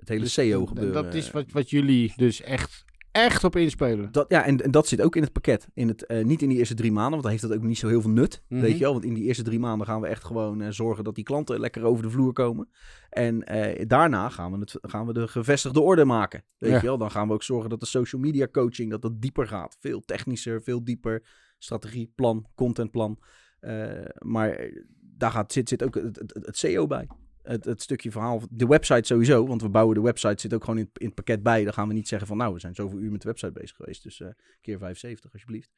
Het 0.00 0.08
hele 0.08 0.28
SEO 0.28 0.66
gebeuren. 0.66 0.92
Dat 1.04 1.14
is 1.14 1.30
wat, 1.30 1.44
wat 1.52 1.70
jullie 1.70 2.12
dus 2.16 2.40
echt, 2.42 2.84
echt 3.12 3.44
op 3.44 3.56
inspelen. 3.56 4.12
Dat, 4.12 4.24
ja, 4.28 4.44
en, 4.44 4.60
en 4.64 4.70
dat 4.70 4.88
zit 4.88 5.00
ook 5.00 5.16
in 5.16 5.22
het 5.22 5.32
pakket. 5.32 5.68
In 5.74 5.88
het, 5.88 6.06
eh, 6.06 6.24
niet 6.24 6.42
in 6.42 6.48
die 6.48 6.58
eerste 6.58 6.74
drie 6.74 6.92
maanden, 6.92 7.10
want 7.10 7.22
dan 7.22 7.30
heeft 7.30 7.42
dat 7.42 7.52
ook 7.52 7.62
niet 7.62 7.78
zo 7.78 7.88
heel 7.88 8.00
veel 8.00 8.10
nut. 8.10 8.42
Mhm. 8.48 8.60
Weet 8.60 8.72
je 8.72 8.78
wel? 8.78 8.92
Want 8.92 9.04
in 9.04 9.14
die 9.14 9.24
eerste 9.24 9.42
drie 9.42 9.58
maanden 9.58 9.86
gaan 9.86 10.00
we 10.00 10.06
echt 10.06 10.24
gewoon 10.24 10.60
eh, 10.60 10.70
zorgen 10.70 11.04
dat 11.04 11.14
die 11.14 11.24
klanten 11.24 11.60
lekker 11.60 11.82
over 11.84 12.02
de 12.02 12.10
vloer 12.10 12.32
komen. 12.32 12.68
En 13.10 13.44
eh, 13.44 13.86
daarna 13.86 14.28
gaan 14.28 14.52
we, 14.52 14.58
het, 14.58 14.78
gaan 14.82 15.06
we 15.06 15.12
de 15.12 15.28
gevestigde 15.28 15.80
orde 15.80 16.04
maken. 16.04 16.44
Weet 16.58 16.70
Ja. 16.70 16.76
je 16.76 16.86
wel? 16.86 16.98
Dan 16.98 17.10
gaan 17.10 17.28
we 17.28 17.34
ook 17.34 17.42
zorgen 17.42 17.70
dat 17.70 17.80
de 17.80 17.86
social 17.86 18.22
media 18.22 18.48
coaching 18.52 18.90
dat 18.90 19.02
dat 19.02 19.20
dieper 19.20 19.46
gaat. 19.46 19.76
Veel 19.80 20.00
technischer, 20.00 20.62
veel 20.62 20.84
dieper. 20.84 21.22
Strategie, 21.58 22.12
plan, 22.14 22.46
contentplan. 22.54 23.18
Eh, 23.60 23.88
maar 24.18 24.70
daar 25.00 25.30
gaat, 25.30 25.52
zit, 25.52 25.68
zit 25.68 25.82
ook 25.82 25.94
het, 25.94 26.16
het, 26.16 26.34
het 26.46 26.56
SEO 26.56 26.86
bij. 26.86 27.08
Het, 27.50 27.64
het 27.64 27.82
stukje 27.82 28.10
verhaal, 28.10 28.42
de 28.50 28.66
website 28.66 29.06
sowieso, 29.06 29.46
want 29.46 29.62
we 29.62 29.68
bouwen 29.68 29.94
de 29.94 30.00
website, 30.00 30.40
zit 30.40 30.54
ook 30.54 30.64
gewoon 30.64 30.78
in, 30.78 30.90
het 30.92 31.14
pakket 31.14 31.42
bij. 31.42 31.64
Dan 31.64 31.72
gaan 31.72 31.88
we 31.88 31.94
niet 31.94 32.08
zeggen 32.08 32.28
van, 32.28 32.36
nou, 32.36 32.54
we 32.54 32.60
zijn 32.60 32.74
zoveel 32.74 32.98
uur 32.98 33.10
met 33.10 33.22
de 33.22 33.28
website 33.28 33.52
bezig 33.52 33.76
geweest, 33.76 34.02
dus 34.02 34.20
eh, 34.20 34.28
keer 34.60 34.78
75 34.78 35.32
alsjeblieft. 35.32 35.70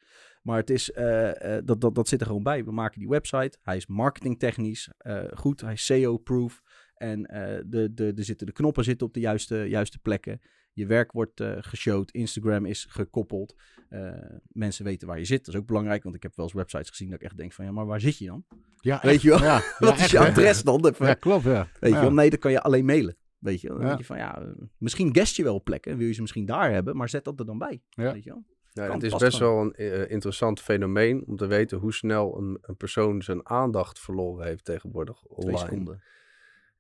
Maar 0.43 0.57
het 0.57 0.71
is, 0.71 0.93
eh, 0.93 1.57
eh, 1.57 1.65
dat, 1.65 1.81
dat, 1.81 1.95
dat 1.95 2.09
zit 2.09 2.21
er 2.21 2.27
gewoon 2.27 2.43
bij. 2.43 2.65
We 2.65 2.73
maken 2.73 2.99
die 2.99 3.09
website, 3.09 3.59
hij 3.63 3.77
is 3.77 3.87
marketingtechnisch 3.87 4.91
goed, 5.35 5.61
hij 5.61 5.73
is 5.73 5.85
SEO-proof. 5.85 6.63
En 6.95 7.23
de, 7.67 7.91
de, 7.95 8.15
de 8.15 8.23
zitten, 8.23 8.47
de 8.47 8.53
knoppen 8.53 8.85
zitten 8.85 9.07
op 9.07 9.15
de 9.15 9.21
juiste, 9.21 9.57
juiste 9.57 9.99
plekken. 9.99 10.41
Je 10.73 10.87
werk 10.87 11.13
wordt 11.13 11.41
eh 11.41 11.53
geshowd. 11.61 12.11
Instagram 12.11 12.67
is 12.67 12.87
gekoppeld. 12.89 13.55
Eh, 13.89 14.13
mensen 14.49 14.85
weten 14.85 15.09
waar 15.09 15.19
je 15.19 15.25
zit. 15.25 15.45
Dat 15.45 15.55
is 15.55 15.61
ook 15.61 15.67
belangrijk, 15.67 16.03
want 16.03 16.15
ik 16.15 16.23
heb 16.23 16.37
wel 16.37 16.45
eens 16.45 16.55
websites 16.55 16.89
gezien 16.89 17.11
dat 17.11 17.19
ik 17.21 17.25
echt 17.27 17.37
denk 17.37 17.53
van... 17.53 17.65
Ja, 17.65 17.71
maar 17.73 17.87
waar 17.87 18.01
zit 18.01 18.19
je 18.19 18.27
dan? 18.27 18.45
Ja, 18.81 18.99
Weet 19.03 19.13
echt. 19.13 19.23
je 19.23 19.29
wel? 19.29 19.39
Ja, 19.39 19.55
ja, 19.59 19.63
Wat 19.79 19.95
is 19.95 20.01
echt, 20.01 20.11
je 20.11 20.19
adres 20.19 20.63
dan? 20.63 20.87
Even- 20.87 21.07
Ja, 21.07 21.15
klopt, 21.15 21.45
ja. 21.45 21.69
Weet 21.81 21.93
je 21.93 22.01
wel? 22.01 22.13
Nee, 22.13 22.31
dan 22.31 22.39
kan 22.39 22.51
je 22.51 22.61
alleen 22.61 22.85
mailen. 22.85 23.17
Weet 23.39 23.61
je? 23.61 23.69
Dan 23.69 23.81
Ja. 23.81 23.87
denk 23.87 23.99
je 23.99 24.05
van, 24.05 24.17
ja, 24.17 24.41
eh, 24.41 24.49
misschien 24.79 25.15
guest 25.15 25.37
je 25.37 25.43
wel 25.43 25.55
op 25.55 25.65
plekken. 25.65 25.97
Wil 25.97 26.07
je 26.07 26.13
ze 26.13 26.21
misschien 26.21 26.47
daar 26.47 26.73
hebben, 26.73 26.97
maar 26.97 27.09
zet 27.09 27.25
dat 27.25 27.39
er 27.41 27.47
dan 27.47 27.59
bij. 27.59 27.83
Ja. 27.89 28.13
Weet 28.13 28.25
je 28.25 28.31
wel? 28.31 28.45
Ja, 28.73 28.93
het 28.93 29.03
is 29.03 29.17
best 29.17 29.39
wel 29.39 29.61
een 29.61 30.09
interessant 30.09 30.61
fenomeen 30.61 31.25
om 31.27 31.37
te 31.37 31.47
weten 31.47 31.79
hoe 31.79 31.93
snel 31.93 32.39
een, 32.39 32.59
een 32.63 32.77
persoon 32.77 33.23
zijn 33.23 33.49
aandacht 33.49 34.01
verloren 34.01 34.47
heeft 34.47 34.65
tegenwoordig 34.65 35.23
Twee 35.39 35.55
online. 35.57 36.01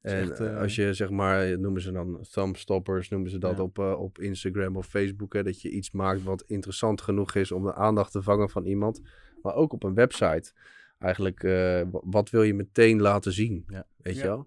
Is 0.03 0.13
En 0.13 0.21
echt, 0.31 0.41
eh, 0.41 0.59
als 0.59 0.75
je 0.75 0.95
zeg 0.95 1.11
maar, 1.11 1.43
eh, 1.43 1.57
noemen 1.59 1.81
ze 1.83 1.93
dan 1.93 2.27
thumbstoppers, 2.31 3.09
noemen 3.09 3.31
ze 3.31 3.39
dat 3.39 3.57
Ja. 3.57 3.63
op, 3.63 3.79
eh, 3.79 4.01
op 4.01 4.19
Instagram 4.19 4.77
of 4.77 4.87
Facebook, 4.87 5.33
hè, 5.33 5.43
dat 5.43 5.61
je 5.63 5.71
iets 5.71 5.91
maakt 5.91 6.23
wat 6.23 6.45
interessant 6.47 7.01
genoeg 7.01 7.35
is 7.35 7.53
om 7.53 7.63
de 7.65 7.75
aandacht 7.75 8.13
te 8.13 8.23
vangen 8.23 8.51
van 8.51 8.65
iemand. 8.65 9.01
Maar 9.43 9.55
ook 9.55 9.73
op 9.73 9.83
een 9.83 9.95
website. 9.95 10.53
Eigenlijk, 10.99 11.43
eh, 11.43 11.53
wa- 11.91 12.01
wat 12.05 12.31
wil 12.31 12.43
je 12.43 12.55
meteen 12.55 13.01
laten 13.01 13.33
zien? 13.33 13.65
Ja. 13.67 13.87
Weet 13.97 14.17
je 14.17 14.23
wel? 14.23 14.47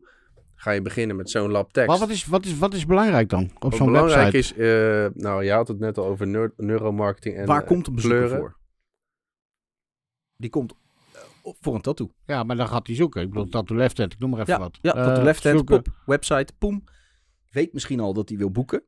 Ga 0.56 0.72
je 0.72 0.82
beginnen 0.82 1.16
met 1.16 1.30
zo'n 1.30 1.52
lab 1.52 1.72
tekst. 1.72 1.90
Maar 1.90 2.00
wat 2.00 2.10
is, 2.10 2.26
wat, 2.26 2.46
is, 2.46 2.58
wat 2.58 2.74
is 2.74 2.86
belangrijk 2.86 3.30
dan 3.30 3.44
op 3.56 3.62
Wat 3.62 3.76
zo'n 3.76 3.86
belangrijk 3.86 4.32
website? 4.32 4.56
is, 4.60 5.14
eh, 5.14 5.22
nou 5.22 5.44
je 5.44 5.52
had 5.52 5.68
het 5.68 5.80
net 5.80 5.98
al 5.98 6.06
over 6.06 6.28
neur- 6.28 6.54
neuromarketing 6.58 7.36
en 7.36 7.46
Waar 7.46 7.64
komt 7.64 7.88
een 7.88 7.96
bezoeker 7.96 8.18
kleuren. 8.20 8.40
voor? 8.40 8.58
Die 10.38 10.50
komt 10.50 10.76
voor 11.60 11.76
een 11.76 11.82
tattoo. 11.82 12.12
Ja, 12.26 12.44
maar 12.44 12.56
dan 12.56 12.68
gaat 12.68 12.88
hij 12.88 12.96
zoeken. 12.96 13.22
Ik 13.22 13.30
bedoel, 13.30 13.48
Tattoo 13.48 13.78
Left 13.78 13.98
Hand, 13.98 14.14
ik 14.14 14.20
noem 14.20 14.30
maar 14.30 14.40
even 14.40 14.54
Ja, 14.54 14.60
wat. 14.60 14.78
ja 14.82 14.94
Eh, 14.96 15.06
tattoo 15.06 15.24
left 15.24 15.44
hand, 15.44 15.66
pop, 15.66 15.88
website, 16.06 16.54
poem. 16.58 16.84
Weet 17.50 17.74
misschien 17.74 18.00
al 18.00 18.14
dat 18.14 18.30
hij 18.30 18.38
wil 18.38 18.52
boeken. 18.52 18.84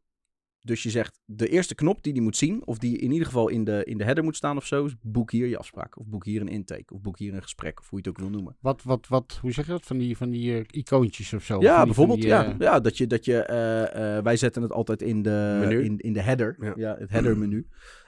Dus 0.62 0.84
je 0.84 0.90
zegt, 0.90 1.20
de 1.26 1.48
eerste 1.48 1.76
knop 1.76 2.04
die 2.04 2.14
hij 2.14 2.22
moet 2.22 2.38
zien, 2.38 2.66
of 2.68 2.78
die 2.78 2.98
in 2.98 3.12
ieder 3.12 3.26
geval 3.26 3.48
in 3.48 3.64
de, 3.64 3.84
in 3.86 3.98
de 3.98 4.04
header 4.04 4.24
moet 4.24 4.36
staan 4.36 4.58
of 4.58 4.66
zo, 4.66 4.86
is 4.86 4.96
boek 5.02 5.32
hier 5.32 5.48
je 5.48 5.58
afspraak. 5.58 5.98
Of 6.00 6.06
boek 6.08 6.26
hier 6.26 6.42
een 6.42 6.48
intake. 6.48 6.94
Of 6.94 7.02
boek 7.02 7.18
hier 7.20 7.34
een 7.34 7.42
gesprek, 7.42 7.80
of 7.80 7.90
hoe 7.90 8.00
je 8.02 8.10
het 8.10 8.18
ook 8.18 8.24
wil 8.24 8.34
noemen. 8.34 8.56
Wat, 8.60 8.84
wat, 8.84 9.08
wat, 9.08 9.38
hoe 9.42 9.52
zeg 9.52 9.66
je 9.66 9.72
dat? 9.72 9.84
Van 9.86 9.98
die, 9.98 10.18
van 10.18 10.30
die 10.30 10.58
eh, 10.58 10.64
icoontjes 10.68 11.34
of 11.34 11.44
zo? 11.44 11.62
Ja, 11.62 11.76
die- 11.78 11.86
bijvoorbeeld. 11.86 12.20
die, 12.20 12.28
ja, 12.30 12.46
eh, 12.46 12.56
ja, 12.60 12.80
dat 12.80 12.98
je, 12.98 13.08
dat 13.08 13.26
je 13.26 13.42
eh, 13.44 14.18
eh, 14.18 14.24
wij 14.24 14.38
zetten 14.38 14.62
het 14.62 14.72
altijd 14.72 15.02
in 15.02 15.22
de, 15.22 15.58
Menu. 15.60 15.84
in, 15.84 15.98
in 15.98 16.14
de 16.14 16.22
header. 16.22 16.56
Ja. 16.60 16.74
Ja. 16.76 16.96
het 17.00 17.10
header 17.10 17.38
menu. 17.38 17.68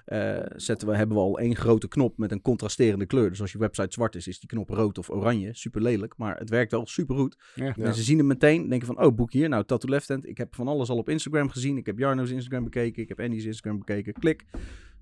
Eh, 0.09 0.39
zetten 0.55 0.87
we, 0.87 0.95
hebben 0.95 1.15
we 1.17 1.21
al 1.21 1.39
één 1.39 1.55
grote 1.55 1.87
knop 1.87 2.17
met 2.17 2.31
een 2.31 2.41
contrasterende 2.41 3.05
kleur. 3.05 3.29
Dus 3.29 3.41
als 3.41 3.51
je 3.51 3.57
website 3.57 3.91
zwart 3.91 4.15
is, 4.15 4.27
is 4.27 4.39
die 4.39 4.49
knop 4.49 4.69
rood 4.69 4.97
of 4.97 5.09
oranje. 5.09 5.53
Super 5.55 5.81
lelijk, 5.81 6.17
maar 6.17 6.37
het 6.37 6.49
werkt 6.49 6.71
wel 6.71 6.85
super 6.85 7.15
goed. 7.15 7.37
Ja. 7.55 7.65
Ja. 7.65 7.73
Mensen 7.77 8.03
zien 8.03 8.17
hem 8.17 8.27
meteen, 8.27 8.69
denken 8.69 8.87
van, 8.87 9.03
oh, 9.03 9.15
boek 9.15 9.31
hier. 9.33 9.49
Nou, 9.49 9.65
Tattoo 9.65 9.89
Left 9.89 10.07
Hand. 10.07 10.27
Ik 10.27 10.37
heb 10.37 10.55
van 10.55 10.67
alles 10.67 10.89
al 10.89 10.97
op 10.97 11.09
Instagram 11.09 11.49
gezien. 11.49 11.77
Ik 11.77 11.85
heb 11.85 11.99
Jarno's 11.99 12.29
Instagram 12.29 12.63
bekeken. 12.63 13.01
Ik 13.03 13.09
heb 13.09 13.19
Andy's 13.19 13.45
Instagram 13.45 13.77
bekeken. 13.79 14.13
Klik. 14.13 14.45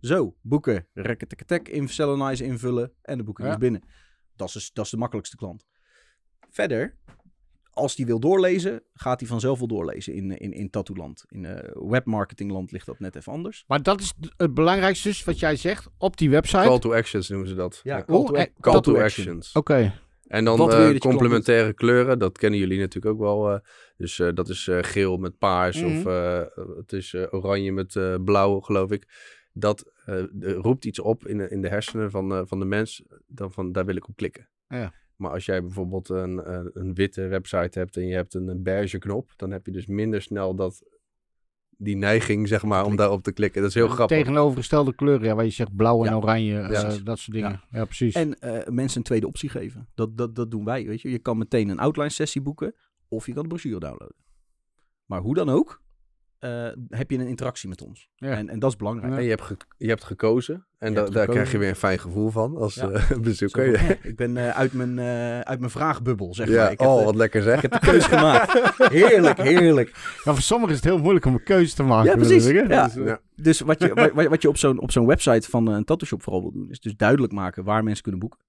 Zo, 0.02 0.36
boeken. 0.42 0.88
Rekketekketek, 0.94 1.70
in 1.70 1.88
Selenize 1.88 2.44
invullen. 2.44 2.92
En 3.02 3.18
de 3.18 3.24
boeking 3.24 3.48
Ja. 3.48 3.54
is 3.54 3.60
binnen. 3.60 3.82
Dat 4.36 4.48
is, 4.48 4.54
dus- 4.54 4.72
dat 4.72 4.86
is 4.86 4.92
de 4.92 4.98
makkelijkste 4.98 5.36
klant. 5.36 5.66
Verder, 6.50 6.98
als 7.78 7.96
die 7.96 8.06
wil 8.06 8.20
doorlezen, 8.20 8.84
gaat 8.94 9.20
hij 9.20 9.30
vanzelf 9.30 9.58
wel 9.60 9.68
doorlezen 9.68 10.14
in, 10.14 10.32
in, 10.38 10.52
in 10.54 10.70
Tattooland. 10.70 11.26
In 11.30 11.46
eh, 11.46 11.72
webmarketingland 11.90 12.72
ligt 12.72 12.86
dat 12.86 13.00
net 13.00 13.16
even 13.16 13.32
anders. 13.32 13.64
Maar 13.68 13.84
dat 13.84 14.02
is 14.02 14.14
het 14.38 14.54
belangrijkste 14.54 15.08
dus, 15.08 15.24
wat 15.24 15.40
jij 15.40 15.56
zegt, 15.56 15.88
op 15.98 16.18
die 16.18 16.30
website. 16.30 16.64
Call 16.68 16.80
to 16.80 16.94
actions 16.94 17.30
noemen 17.30 17.48
ze 17.48 17.56
dat. 17.56 17.80
Ja, 17.84 17.98
Ja. 17.98 18.04
call 18.04 18.26
to, 18.26 18.34
eh, 18.34 18.44
Call 18.60 18.82
to 18.82 18.92
action. 18.92 19.04
actions. 19.04 19.52
Oké. 19.52 19.94
En 20.28 20.46
dan 20.46 20.60
eh, 20.60 20.68
klant 20.78 20.98
complementaire 21.00 21.74
kleuren, 21.74 22.20
dat 22.20 22.38
kennen 22.38 22.60
jullie 22.60 22.80
natuurlijk 22.80 23.14
ook 23.16 23.20
wel. 23.22 23.52
eh, 23.54 23.60
dus 23.98 24.20
eh, 24.20 24.30
dat 24.34 24.50
is 24.50 24.68
eh, 24.68 24.78
geel 24.82 25.18
met 25.18 25.38
paars 25.38 25.82
of 25.84 25.92
Mhm. 25.92 26.08
eh, 26.10 26.42
het 26.78 26.94
is 26.94 27.14
eh, 27.14 27.24
oranje 27.30 27.72
met 27.72 27.96
eh, 27.96 28.16
blauw, 28.26 28.60
geloof 28.60 28.92
ik. 28.92 29.08
Dat 29.54 29.92
eh, 30.06 30.24
roept 30.42 30.86
iets 30.86 31.00
op 31.00 31.28
in, 31.28 31.38
de- 31.38 31.50
in 31.50 31.62
de 31.62 31.68
hersenen 31.70 32.12
van, 32.12 32.32
eh, 32.34 32.42
van 32.46 32.60
de 32.60 32.66
mens, 32.66 33.04
dan 33.28 33.52
van 33.52 33.72
daar 33.72 33.86
wil 33.86 33.96
ik 33.96 34.08
op 34.08 34.16
klikken. 34.16 34.50
Ja. 34.68 34.94
Maar 35.18 35.32
als 35.32 35.46
jij 35.46 35.62
bijvoorbeeld 35.62 36.10
een, 36.10 36.44
eh, 36.44 36.60
een 36.74 36.94
witte 36.94 37.28
website 37.28 37.80
hebt 37.80 37.98
en 37.98 38.08
je 38.08 38.14
hebt 38.16 38.34
een, 38.34 38.48
een 38.48 38.64
beige 38.64 38.98
knop, 38.98 39.32
dan 39.36 39.52
heb 39.52 39.66
je 39.66 39.72
dus 39.72 39.86
minder 39.86 40.22
snel 40.22 40.56
dat, 40.56 40.84
die 41.78 41.96
neiging, 41.96 42.48
zeg 42.48 42.64
maar, 42.64 42.86
om 42.86 42.96
daarop 42.96 43.24
te 43.24 43.32
klikken. 43.32 43.62
Dat 43.62 43.70
is 43.70 43.76
heel 43.76 43.88
grappig. 43.88 44.18
Tegenovergestelde 44.18 44.96
kleuren, 44.96 45.28
ja, 45.28 45.36
waar 45.36 45.44
je 45.46 45.50
zegt 45.50 45.76
blauw 45.76 46.04
en 46.04 46.10
Ja. 46.12 46.18
oranje, 46.18 46.60
eh, 46.60 46.68
Precies. 46.68 47.04
dat 47.04 47.20
soort 47.20 47.36
dingen. 47.36 47.62
Ja, 47.72 47.86
precies. 47.86 48.14
En 48.16 48.40
eh, 48.40 48.68
mensen 48.68 48.98
een 48.98 49.04
tweede 49.04 49.28
optie 49.28 49.50
geven. 49.50 49.88
Dat, 49.96 50.18
dat, 50.18 50.36
dat 50.36 50.52
doen 50.52 50.66
wij, 50.66 50.86
weet 50.86 51.02
je. 51.02 51.10
Je 51.10 51.20
kan 51.20 51.38
meteen 51.38 51.70
een 51.70 51.80
outline 51.80 52.10
sessie 52.10 52.42
boeken 52.42 52.76
of 53.08 53.26
je 53.26 53.34
kan 53.34 53.42
de 53.42 53.48
brochure 53.50 53.80
downloaden. 53.80 54.16
Maar 55.06 55.22
hoe 55.22 55.36
dan 55.36 55.50
ook, 55.50 55.82
eh, 56.40 56.68
heb 56.90 57.12
je 57.12 57.18
een 57.18 57.28
interactie 57.28 57.70
met 57.70 57.82
ons. 57.82 58.10
Ja. 58.16 58.32
En, 58.32 58.50
en 58.50 58.60
dat 58.60 58.70
is 58.72 58.76
belangrijk. 58.78 59.12
Ja. 59.14 59.18
En 59.18 59.24
je 59.24 59.30
hebt, 59.30 59.56
je 59.78 59.88
hebt 59.88 60.04
gekozen 60.04 60.68
en 60.78 60.90
Je 60.90 60.96
da- 60.96 61.02
hebt 61.02 61.14
daar 61.14 61.22
gekozen. 61.24 61.32
krijg 61.34 61.52
je 61.52 61.58
weer 61.58 61.70
een 61.70 61.76
fijn 61.76 62.00
gevoel 62.00 62.30
van 62.30 62.58
als 62.58 62.76
Ja. 62.76 62.90
eh, 62.90 63.02
Zo 63.10 63.20
bezoeker. 63.20 63.80
van, 63.80 63.96
ik 64.02 64.16
ben 64.16 64.38
eh, 64.38 64.50
uit, 64.50 64.74
mijn, 64.74 65.00
eh, 65.00 65.40
uit 65.40 65.60
mijn 65.60 65.72
vraagbubbel, 65.72 66.34
zeg 66.34 66.48
ja, 66.50 66.56
maar. 66.64 66.72
Ik 66.72 66.80
heb, 66.80 66.88
oh, 66.90 67.04
wat 67.06 67.16
lekker 67.16 67.42
zeg. 67.42 67.56
ik 67.56 67.62
heb 67.62 67.72
de 67.72 67.80
keuze 67.88 68.08
gemaakt. 68.18 68.74
Heerlijk, 68.92 69.38
heerlijk. 69.42 69.88
Ja, 70.24 70.34
voor 70.34 70.42
sommigen 70.42 70.74
is 70.76 70.82
het 70.82 70.90
heel 70.90 71.00
moeilijk 71.02 71.26
om 71.26 71.34
een 71.34 71.44
keuze 71.44 71.76
te 71.76 71.84
maken. 71.84 72.10
Ja, 72.10 72.16
precies. 72.16 72.44
Dus, 72.46 72.68
Ja. 72.94 73.20
Dus 73.36 73.60
wat 73.60 73.80
je, 73.82 73.94
wat, 74.16 74.28
wat 74.28 74.42
je 74.42 74.50
op 74.50 74.58
zo'n 74.58 74.80
op 74.80 74.92
zo'n 74.92 75.06
website 75.06 75.50
van 75.50 75.68
een 75.68 75.84
tattoo 75.84 76.08
shop 76.08 76.24
vooral 76.24 76.42
wil 76.42 76.52
doen, 76.52 76.70
is 76.70 76.80
dus 76.80 76.96
duidelijk 76.96 77.34
maken 77.34 77.64
waar 77.64 77.84
mensen 77.84 78.04
kunnen 78.04 78.22
boeken. 78.22 78.40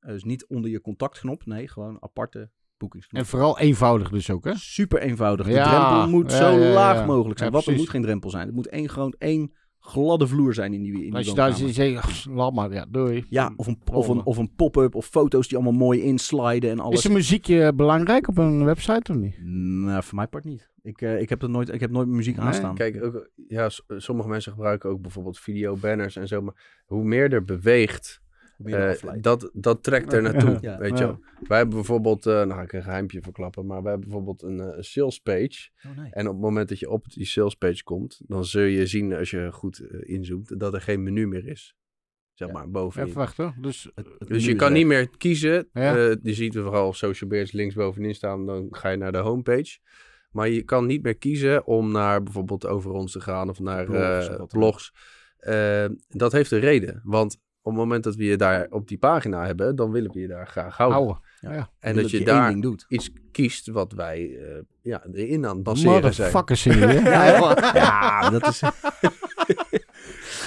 Dus 0.00 0.24
niet 0.24 0.46
onder 0.46 0.70
je 0.70 0.80
contactknop, 0.80 1.46
nee, 1.46 1.68
gewoon 1.68 1.96
aparte 2.00 2.50
boekingsknop. 2.78 3.20
En 3.22 3.26
vooral 3.28 3.58
eenvoudig 3.58 4.10
dus 4.10 4.30
ook, 4.30 4.44
hè? 4.44 4.52
Super 4.54 5.00
eenvoudig. 5.00 5.46
De 5.46 5.52
Ja, 5.52 5.64
drempel 5.88 6.08
moet 6.18 6.30
ja, 6.30 6.36
zo 6.36 6.58
ja, 6.58 6.66
ja, 6.66 6.72
laag 6.74 6.96
ja. 6.98 7.06
mogelijk 7.06 7.38
zijn. 7.38 7.50
Ja, 7.50 7.56
Wat 7.56 7.66
er 7.66 7.74
moet 7.74 7.88
geen 7.90 8.02
drempel 8.02 8.30
zijn. 8.30 8.46
Het 8.46 8.54
moet 8.54 8.68
één, 8.68 8.88
gewoon 8.88 9.14
één 9.18 9.52
gladde 9.80 10.26
vloer 10.26 10.54
zijn 10.54 10.72
in 10.74 10.82
die, 10.82 10.92
in 10.92 11.00
die 11.00 11.14
Als 11.14 11.26
je 11.26 11.34
daar 11.34 11.48
woonkamer. 11.50 11.74
zit, 11.74 11.94
zeg 11.94 12.22
je, 12.24 12.30
laat 12.32 12.52
maar, 12.52 12.72
ja, 12.72 12.86
doei. 12.88 13.24
Ja, 13.28 13.52
of 13.56 13.66
een, 13.66 13.78
of, 13.92 14.08
een, 14.08 14.24
of 14.24 14.36
een 14.36 14.54
pop-up 14.54 14.94
of 14.94 15.06
foto's 15.06 15.48
die 15.48 15.56
allemaal 15.58 15.78
mooi 15.78 16.00
insliden 16.02 16.70
en 16.70 16.80
alles. 16.80 16.98
Is 16.98 17.04
een 17.04 17.12
muziekje 17.12 17.74
belangrijk 17.74 18.28
op 18.28 18.38
een 18.38 18.64
website 18.64 19.12
of 19.12 19.18
niet? 19.18 19.36
Nou, 19.44 20.02
voor 20.02 20.14
mijn 20.14 20.28
part 20.28 20.44
niet. 20.44 20.70
Ik, 20.82 21.00
eh, 21.02 21.20
ik, 21.20 21.28
heb, 21.28 21.40
dat 21.40 21.50
nooit, 21.50 21.72
ik 21.72 21.80
heb 21.80 21.90
nooit 21.90 22.08
muziek 22.08 22.36
Nee, 22.36 22.46
aanstaan. 22.46 22.74
Kijk, 22.74 23.04
ook, 23.04 23.30
ja, 23.48 23.68
sommige 23.88 24.28
mensen 24.28 24.52
gebruiken 24.52 24.90
ook 24.90 25.00
bijvoorbeeld 25.02 25.38
videobanners 25.38 26.16
en 26.16 26.28
zo. 26.28 26.40
Maar 26.42 26.82
hoe 26.84 27.04
meer 27.04 27.32
er 27.32 27.44
beweegt, 27.44 28.20
Eh, 28.64 28.92
dat, 29.20 29.50
dat 29.52 29.82
trekt 29.82 30.12
er 30.12 30.22
naartoe. 30.22 30.58
Ja. 30.60 30.78
Weet 30.78 30.98
je 30.98 31.04
wel. 31.04 31.20
Wij 31.48 31.56
hebben 31.58 31.74
bijvoorbeeld, 31.76 32.26
eh, 32.26 32.32
nou 32.34 32.50
ga 32.52 32.62
ik 32.62 32.72
een 32.72 32.82
geheimje 32.82 33.20
verklappen, 33.22 33.66
maar 33.66 33.82
wij 33.82 33.90
hebben 33.90 34.08
bijvoorbeeld 34.08 34.42
een 34.42 34.60
eh, 34.60 34.76
sales 34.82 35.18
page. 35.18 35.68
Oh, 35.86 35.96
nee. 35.96 36.10
En 36.10 36.26
op 36.26 36.32
het 36.32 36.42
moment 36.42 36.68
dat 36.68 36.78
je 36.78 36.90
op 36.90 37.12
die 37.12 37.24
sales 37.26 37.54
page 37.54 37.82
komt, 37.84 38.20
dan 38.26 38.44
zul 38.44 38.62
je 38.62 38.86
zien 38.86 39.12
als 39.14 39.30
je 39.30 39.48
goed 39.52 39.80
inzoomt, 40.00 40.60
dat 40.60 40.74
er 40.74 40.80
geen 40.80 41.02
menu 41.02 41.26
meer 41.26 41.46
is. 41.46 41.74
Zeg 42.34 42.48
Ja. 42.48 42.54
maar, 42.54 42.70
bovenin. 42.70 43.06
Even 43.08 43.18
wachten. 43.18 43.54
Dus 43.60 43.90
Het- 43.94 44.08
het 44.18 44.28
Dus 44.28 44.44
je 44.44 44.54
kan 44.54 44.68
weg. 44.68 44.78
niet 44.78 44.86
meer 44.86 45.08
kiezen. 45.16 45.68
Ja. 45.72 45.96
Eh, 45.96 46.14
je 46.22 46.34
ziet 46.34 46.54
er 46.54 46.62
vooral 46.62 46.92
social 46.92 47.30
bears 47.30 47.52
links 47.52 47.74
bovenin 47.74 48.14
staan. 48.14 48.46
Dan 48.46 48.66
ga 48.70 48.88
je 48.88 48.96
naar 48.96 49.12
de 49.12 49.18
homepage. 49.18 49.78
Maar 50.30 50.48
je 50.48 50.62
kan 50.62 50.86
niet 50.86 51.02
meer 51.02 51.16
kiezen 51.16 51.66
om 51.66 51.92
naar 51.92 52.22
bijvoorbeeld 52.22 52.66
over 52.66 52.90
ons 52.90 53.12
te 53.12 53.20
gaan 53.20 53.48
of 53.48 53.60
naar 53.60 53.84
Blogs 53.84 54.28
eh, 54.28 54.44
blogs. 54.46 54.92
Dat 56.08 56.32
heeft 56.32 56.50
een 56.50 56.60
reden. 56.60 57.00
Want 57.04 57.38
op 57.66 57.72
het 57.72 57.80
moment 57.80 58.04
dat 58.04 58.14
we 58.14 58.24
je 58.24 58.36
daar 58.36 58.66
op 58.70 58.88
die 58.88 58.98
pagina 58.98 59.46
hebben, 59.46 59.76
dan 59.76 59.90
willen 59.90 60.12
we 60.12 60.20
je 60.20 60.26
daar 60.26 60.46
graag 60.46 60.76
houden. 60.76 60.98
houden. 60.98 61.22
Ja. 61.40 61.52
Ja. 61.52 61.70
En 61.78 61.94
dat 61.94 62.10
je 62.10 62.24
daar 62.24 62.48
ding 62.50 62.62
doet. 62.62 62.86
iets 62.88 63.10
kiest 63.32 63.66
wat 63.66 63.92
wij 63.92 64.38
eh, 64.38 64.62
ja, 64.82 65.02
erin 65.12 65.46
aan 65.46 65.54
het 65.54 65.62
baseren 65.62 65.92
zijn. 65.92 66.02
Motherfuckers 66.02 66.62
zijn 66.62 66.78
die, 66.78 66.86
hè? 66.86 67.10
Ja, 67.10 67.56
ja, 67.74 68.30
dat 68.30 68.46
is... 68.46 68.62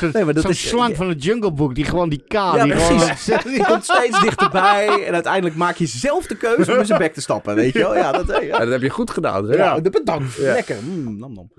Nee, 0.02 0.26
maar 0.26 0.34
dat 0.34 0.44
Zo'n 0.44 0.52
is- 0.52 0.68
slang 0.68 0.96
van 0.96 1.10
het 1.10 1.24
Jungle 1.24 1.52
Book, 1.54 1.76
die 1.76 1.86
gewoon 1.86 2.10
die 2.10 2.24
K... 2.28 2.34
Ja, 2.34 2.64
die 2.64 2.74
precies. 2.74 3.24
Gewoon, 3.26 3.54
Die 3.54 3.66
komt 3.66 3.84
steeds 3.84 4.22
dichterbij 4.22 5.06
en 5.06 5.14
uiteindelijk 5.14 5.56
maak 5.56 5.76
je 5.76 5.86
zelf 5.86 6.26
de 6.28 6.36
keuze 6.36 6.72
om 6.72 6.78
in 6.80 6.86
zijn 6.86 7.00
bek 7.00 7.14
te 7.14 7.22
stappen, 7.22 7.56
weet 7.56 7.74
je 7.74 7.80
wel? 7.80 7.96
Ja, 7.96 8.12
dat, 8.12 8.28
ja. 8.28 8.40
Ja, 8.42 8.58
dat 8.60 8.70
heb 8.70 8.82
je 8.82 8.90
goed 8.90 9.12
gedaan. 9.12 9.50
Hè? 9.50 9.56
Ja, 9.56 9.82
bedankt. 9.82 10.34
Ja. 10.36 10.54
Lekker. 10.54 10.78
Mm, 10.84 11.18
nam 11.20 11.34
nam. 11.34 11.52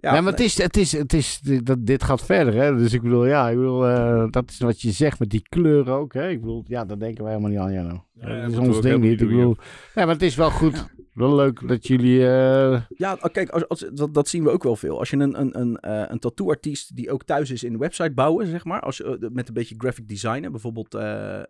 Ja, 0.00 0.12
nee, 0.12 0.20
maar 0.20 0.30
het 0.32 0.40
is, 0.40 0.58
het 0.58 0.76
is, 0.76 0.92
het 0.92 1.12
is, 1.12 1.40
dat, 1.62 1.76
dit 1.86 2.02
gaat 2.04 2.22
verder, 2.24 2.54
hè. 2.54 2.76
Dus 2.76 2.92
ik 2.92 3.02
bedoel, 3.02 3.26
ja, 3.26 3.48
ik 3.48 3.56
bedoel, 3.56 3.86
eh, 3.88 4.24
dat 4.30 4.50
is 4.50 4.58
wat 4.58 4.80
je 4.80 4.90
zegt 4.90 5.18
met 5.18 5.30
die 5.30 5.46
kleuren 5.48 5.94
ook, 5.94 6.12
hè. 6.14 6.28
Ik 6.28 6.40
bedoel, 6.40 6.64
ja, 6.66 6.84
daar 6.84 6.98
denken 6.98 7.24
wij 7.24 7.32
helemaal 7.32 7.52
niet 7.52 7.60
aan, 7.60 7.72
ja, 7.72 7.82
nou. 7.82 7.98
Ja, 8.20 8.42
dat 8.42 8.50
is 8.50 8.58
ons 8.58 8.80
ding 8.80 9.00
niet. 9.00 9.20
Ik 9.20 9.28
bedoel, 9.28 9.56
ja, 9.94 10.04
maar 10.04 10.14
het 10.14 10.22
is 10.22 10.34
wel 10.34 10.50
goed. 10.50 10.84
Wel 11.14 11.34
leuk 11.34 11.68
dat 11.68 11.86
jullie, 11.86 12.20
eh, 12.20 12.82
Ja, 12.88 13.12
oh, 13.12 13.32
kijk, 13.32 13.48
als, 13.50 13.68
als, 13.68 13.80
dat, 13.92 14.14
dat 14.14 14.28
zien 14.28 14.44
we 14.44 14.50
ook 14.50 14.62
wel 14.62 14.76
veel. 14.76 14.98
Als 14.98 15.10
je 15.10 15.16
een, 15.16 15.40
een, 15.40 15.60
een, 15.60 15.76
eh, 15.76 16.04
een 16.08 16.18
tattoo-artiest 16.18 16.96
die 16.96 17.10
ook 17.10 17.24
thuis 17.24 17.50
is 17.50 17.64
in 17.64 17.78
website 17.78 18.12
bouwen, 18.12 18.46
zeg 18.46 18.64
maar, 18.64 18.80
als, 18.80 18.96
je, 18.96 19.18
eh, 19.18 19.30
met 19.30 19.48
een 19.48 19.54
beetje 19.54 19.74
graphic 19.78 20.08
designen, 20.08 20.50
bijvoorbeeld, 20.50 20.92
ja, 20.92 21.46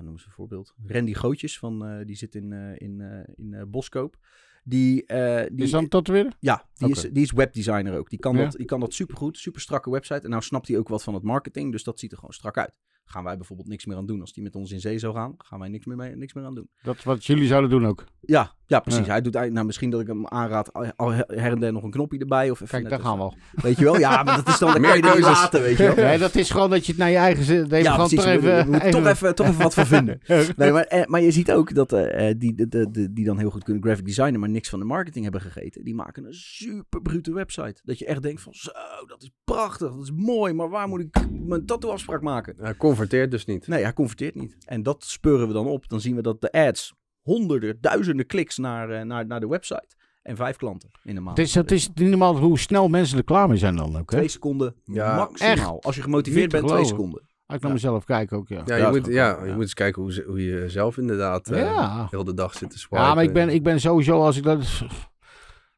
noem 0.00 0.12
eens 0.12 0.24
een 0.24 0.30
voorbeeld. 0.30 0.74
Randy 0.86 1.14
Gootjes, 1.14 1.58
van, 1.58 2.02
die 2.06 2.16
zit 2.16 2.34
in, 2.34 2.52
in, 2.78 3.24
in 3.36 3.66
Boskoop. 3.70 4.16
Die, 4.64 5.04
die, 5.06 5.50
Is 5.56 5.70
dan 5.70 5.88
tot 5.88 6.08
weer? 6.08 6.32
ja, 6.40 6.64
die, 6.74 6.90
is, 6.90 7.00
die 7.00 7.22
is 7.22 7.32
webdesigner 7.32 7.98
ook. 7.98 8.10
Die 8.10 8.18
kan, 8.18 8.36
Ja. 8.36 8.42
dat, 8.42 8.52
die 8.52 8.66
kan 8.66 8.80
dat 8.80 8.94
supergoed, 8.94 9.38
super 9.38 9.60
strakke 9.60 9.90
website. 9.90 10.20
En 10.20 10.30
nou 10.30 10.42
snapt 10.42 10.68
hij 10.68 10.78
ook 10.78 10.88
wat 10.88 11.02
van 11.02 11.14
het 11.14 11.22
marketing, 11.22 11.72
dus 11.72 11.82
dat 11.82 11.98
ziet 11.98 12.10
er 12.10 12.16
gewoon 12.18 12.32
strak 12.34 12.58
uit. 12.58 12.78
Gaan 13.04 13.24
wij 13.24 13.36
bijvoorbeeld 13.36 13.68
niks 13.68 13.84
meer 13.84 13.96
aan 13.96 14.06
doen. 14.06 14.20
Als 14.20 14.32
die 14.32 14.42
met 14.42 14.54
ons 14.54 14.70
in 14.70 14.80
zee 14.80 14.98
zou 14.98 15.14
gaan, 15.14 15.34
gaan 15.38 15.58
wij 15.58 15.68
niks 15.68 15.86
meer, 15.86 15.96
mee, 15.96 16.16
niks 16.16 16.32
meer 16.32 16.44
aan 16.44 16.54
doen. 16.54 16.68
Dat 16.82 17.02
wat 17.02 17.24
jullie 17.24 17.46
zouden 17.46 17.70
doen 17.70 17.86
ook. 17.86 18.04
Ja, 18.20 18.54
ja 18.66 18.80
precies. 18.80 19.06
Ja. 19.06 19.12
Hij 19.12 19.20
doet 19.22 19.34
eigenlijk, 19.34 19.52
nou, 19.54 19.66
misschien 19.66 19.90
dat 19.90 20.00
ik 20.00 20.06
hem 20.06 20.26
aanraad, 20.26 20.72
al 20.96 21.12
her 21.12 21.26
en 21.52 21.60
der 21.60 21.72
nog 21.72 21.82
een 21.82 21.90
knopje 21.90 22.18
erbij. 22.18 22.50
Of 22.50 22.60
even 22.60 22.78
Kijk, 22.78 22.90
daar 22.90 23.00
gaan 23.00 23.16
we 23.16 23.22
al. 23.22 23.34
Weet 23.52 23.78
je 23.78 23.84
wel? 23.84 23.98
Ja, 23.98 24.22
maar 24.22 24.36
dat 24.36 24.48
is 24.48 24.58
dan, 24.58 24.72
dan 24.72 24.82
kan 24.82 24.96
je 25.16 25.20
laten, 25.20 25.62
weet 25.62 25.76
je 25.76 25.94
wel. 25.94 26.04
Nee, 26.04 26.18
dat 26.18 26.34
is 26.34 26.50
gewoon 26.50 26.70
dat 26.70 26.86
je 26.86 26.92
het 26.92 27.00
naar 27.00 27.10
je 27.10 27.16
eigen 27.16 27.44
zin... 27.44 27.64
Even 27.64 27.82
Ja, 27.82 27.92
gewoon 27.92 28.08
precies. 28.08 28.24
toch 28.24 28.34
even... 28.34 28.90
toch, 28.90 29.06
even, 29.06 29.34
toch 29.34 29.46
even 29.46 29.62
wat 29.62 29.74
van 29.74 29.86
vinden. 29.86 30.20
Nee, 30.56 30.72
maar, 30.72 30.84
eh, 30.84 31.06
maar 31.06 31.20
je 31.20 31.30
ziet 31.30 31.52
ook 31.52 31.74
dat 31.74 31.92
eh, 31.92 32.28
eh, 32.28 32.38
die, 32.38 32.54
de, 32.54 32.68
de, 32.68 32.90
de- 32.90 33.12
die 33.12 33.24
dan 33.24 33.38
heel 33.38 33.50
goed 33.50 33.64
kunnen 33.64 33.82
graphic 33.82 34.06
designen, 34.06 34.40
maar 34.40 34.48
niks 34.48 34.68
van 34.68 34.78
de 34.78 34.84
marketing 34.84 35.22
hebben 35.24 35.40
gegeten. 35.42 35.84
Die 35.84 35.94
maken 35.94 36.24
een 36.24 36.34
super 36.34 37.02
brute 37.02 37.32
website. 37.32 37.80
Dat 37.84 37.98
je 37.98 38.06
echt 38.06 38.22
denkt 38.22 38.40
van, 38.42 38.54
zo, 38.54 38.70
dat 39.06 39.22
is 39.22 39.30
prachtig, 39.44 39.92
dat 39.92 40.02
is 40.02 40.12
mooi, 40.16 40.52
maar 40.52 40.68
waar 40.68 40.88
moet 40.88 41.00
ik 41.00 41.26
mijn 41.30 41.66
tattoo-afspraak 41.66 42.22
maken? 42.22 42.54
Hij 42.60 42.76
converteert 42.76 43.30
dus 43.30 43.44
niet. 43.44 43.66
Nee, 43.66 43.82
hij 43.82 43.92
converteert 43.92 44.34
niet. 44.34 44.56
En 44.64 44.82
dat 44.82 45.04
speuren 45.04 45.46
we 45.46 45.52
dan 45.52 45.66
op. 45.66 45.88
Dan 45.88 46.00
zien 46.00 46.14
we 46.16 46.22
dat 46.22 46.40
de 46.40 46.52
ads 46.52 46.94
honderden, 47.24 47.78
duizenden 47.80 48.26
kliks 48.26 48.56
naar, 48.58 48.90
eh, 48.90 49.02
naar, 49.04 49.26
naar 49.26 49.40
de 49.40 49.48
website. 49.48 49.86
En 50.22 50.36
vijf 50.36 50.56
klanten 50.56 50.90
in 51.02 51.16
een 51.16 51.22
maand. 51.22 51.36
Het 51.38 51.46
is, 51.46 51.54
het 51.54 51.70
is 51.70 51.88
niet 51.94 52.08
normaal 52.08 52.36
hoe 52.36 52.58
snel 52.58 52.88
mensen 52.88 53.18
er 53.18 53.24
klaar 53.24 53.48
mee 53.48 53.58
zijn 53.58 53.76
dan 53.76 53.96
ook. 53.98 54.10
Hè? 54.10 54.16
Twee 54.16 54.28
seconden 54.28 54.74
Ja, 54.84 55.16
maximaal. 55.16 55.82
Als 55.82 55.96
je 55.96 56.02
gemotiveerd 56.02 56.50
bent, 56.50 56.66
twee 56.68 56.84
seconden. 56.84 57.22
Als 57.46 57.56
ik 57.56 57.62
naar 57.62 57.72
mezelf 57.72 58.04
kijk 58.04 58.32
ook, 58.32 58.48
ja. 58.48 58.62
Ja, 58.64 58.76
je, 58.76 58.86
moet, 58.86 59.04
dat 59.04 59.14
ja, 59.14 59.40
je 59.40 59.46
ja. 59.46 59.52
moet 59.52 59.62
eens 59.62 59.74
kijken 59.74 60.02
hoe, 60.02 60.12
ze- 60.12 60.24
hoe 60.26 60.44
je 60.44 60.68
zelf 60.68 60.98
inderdaad 60.98 61.48
eh, 61.50 61.58
Ja. 61.60 62.06
heel 62.10 62.24
de 62.24 62.34
dag 62.34 62.54
zit 62.54 62.70
te 62.70 62.78
swipen. 62.78 62.98
Ja, 63.06 63.14
maar 63.14 63.24
ik 63.24 63.32
ben, 63.32 63.48
ik 63.48 63.62
ben 63.62 63.80
sowieso 63.80 64.20
als 64.22 64.36
ik 64.36 64.42
dat... 64.42 64.82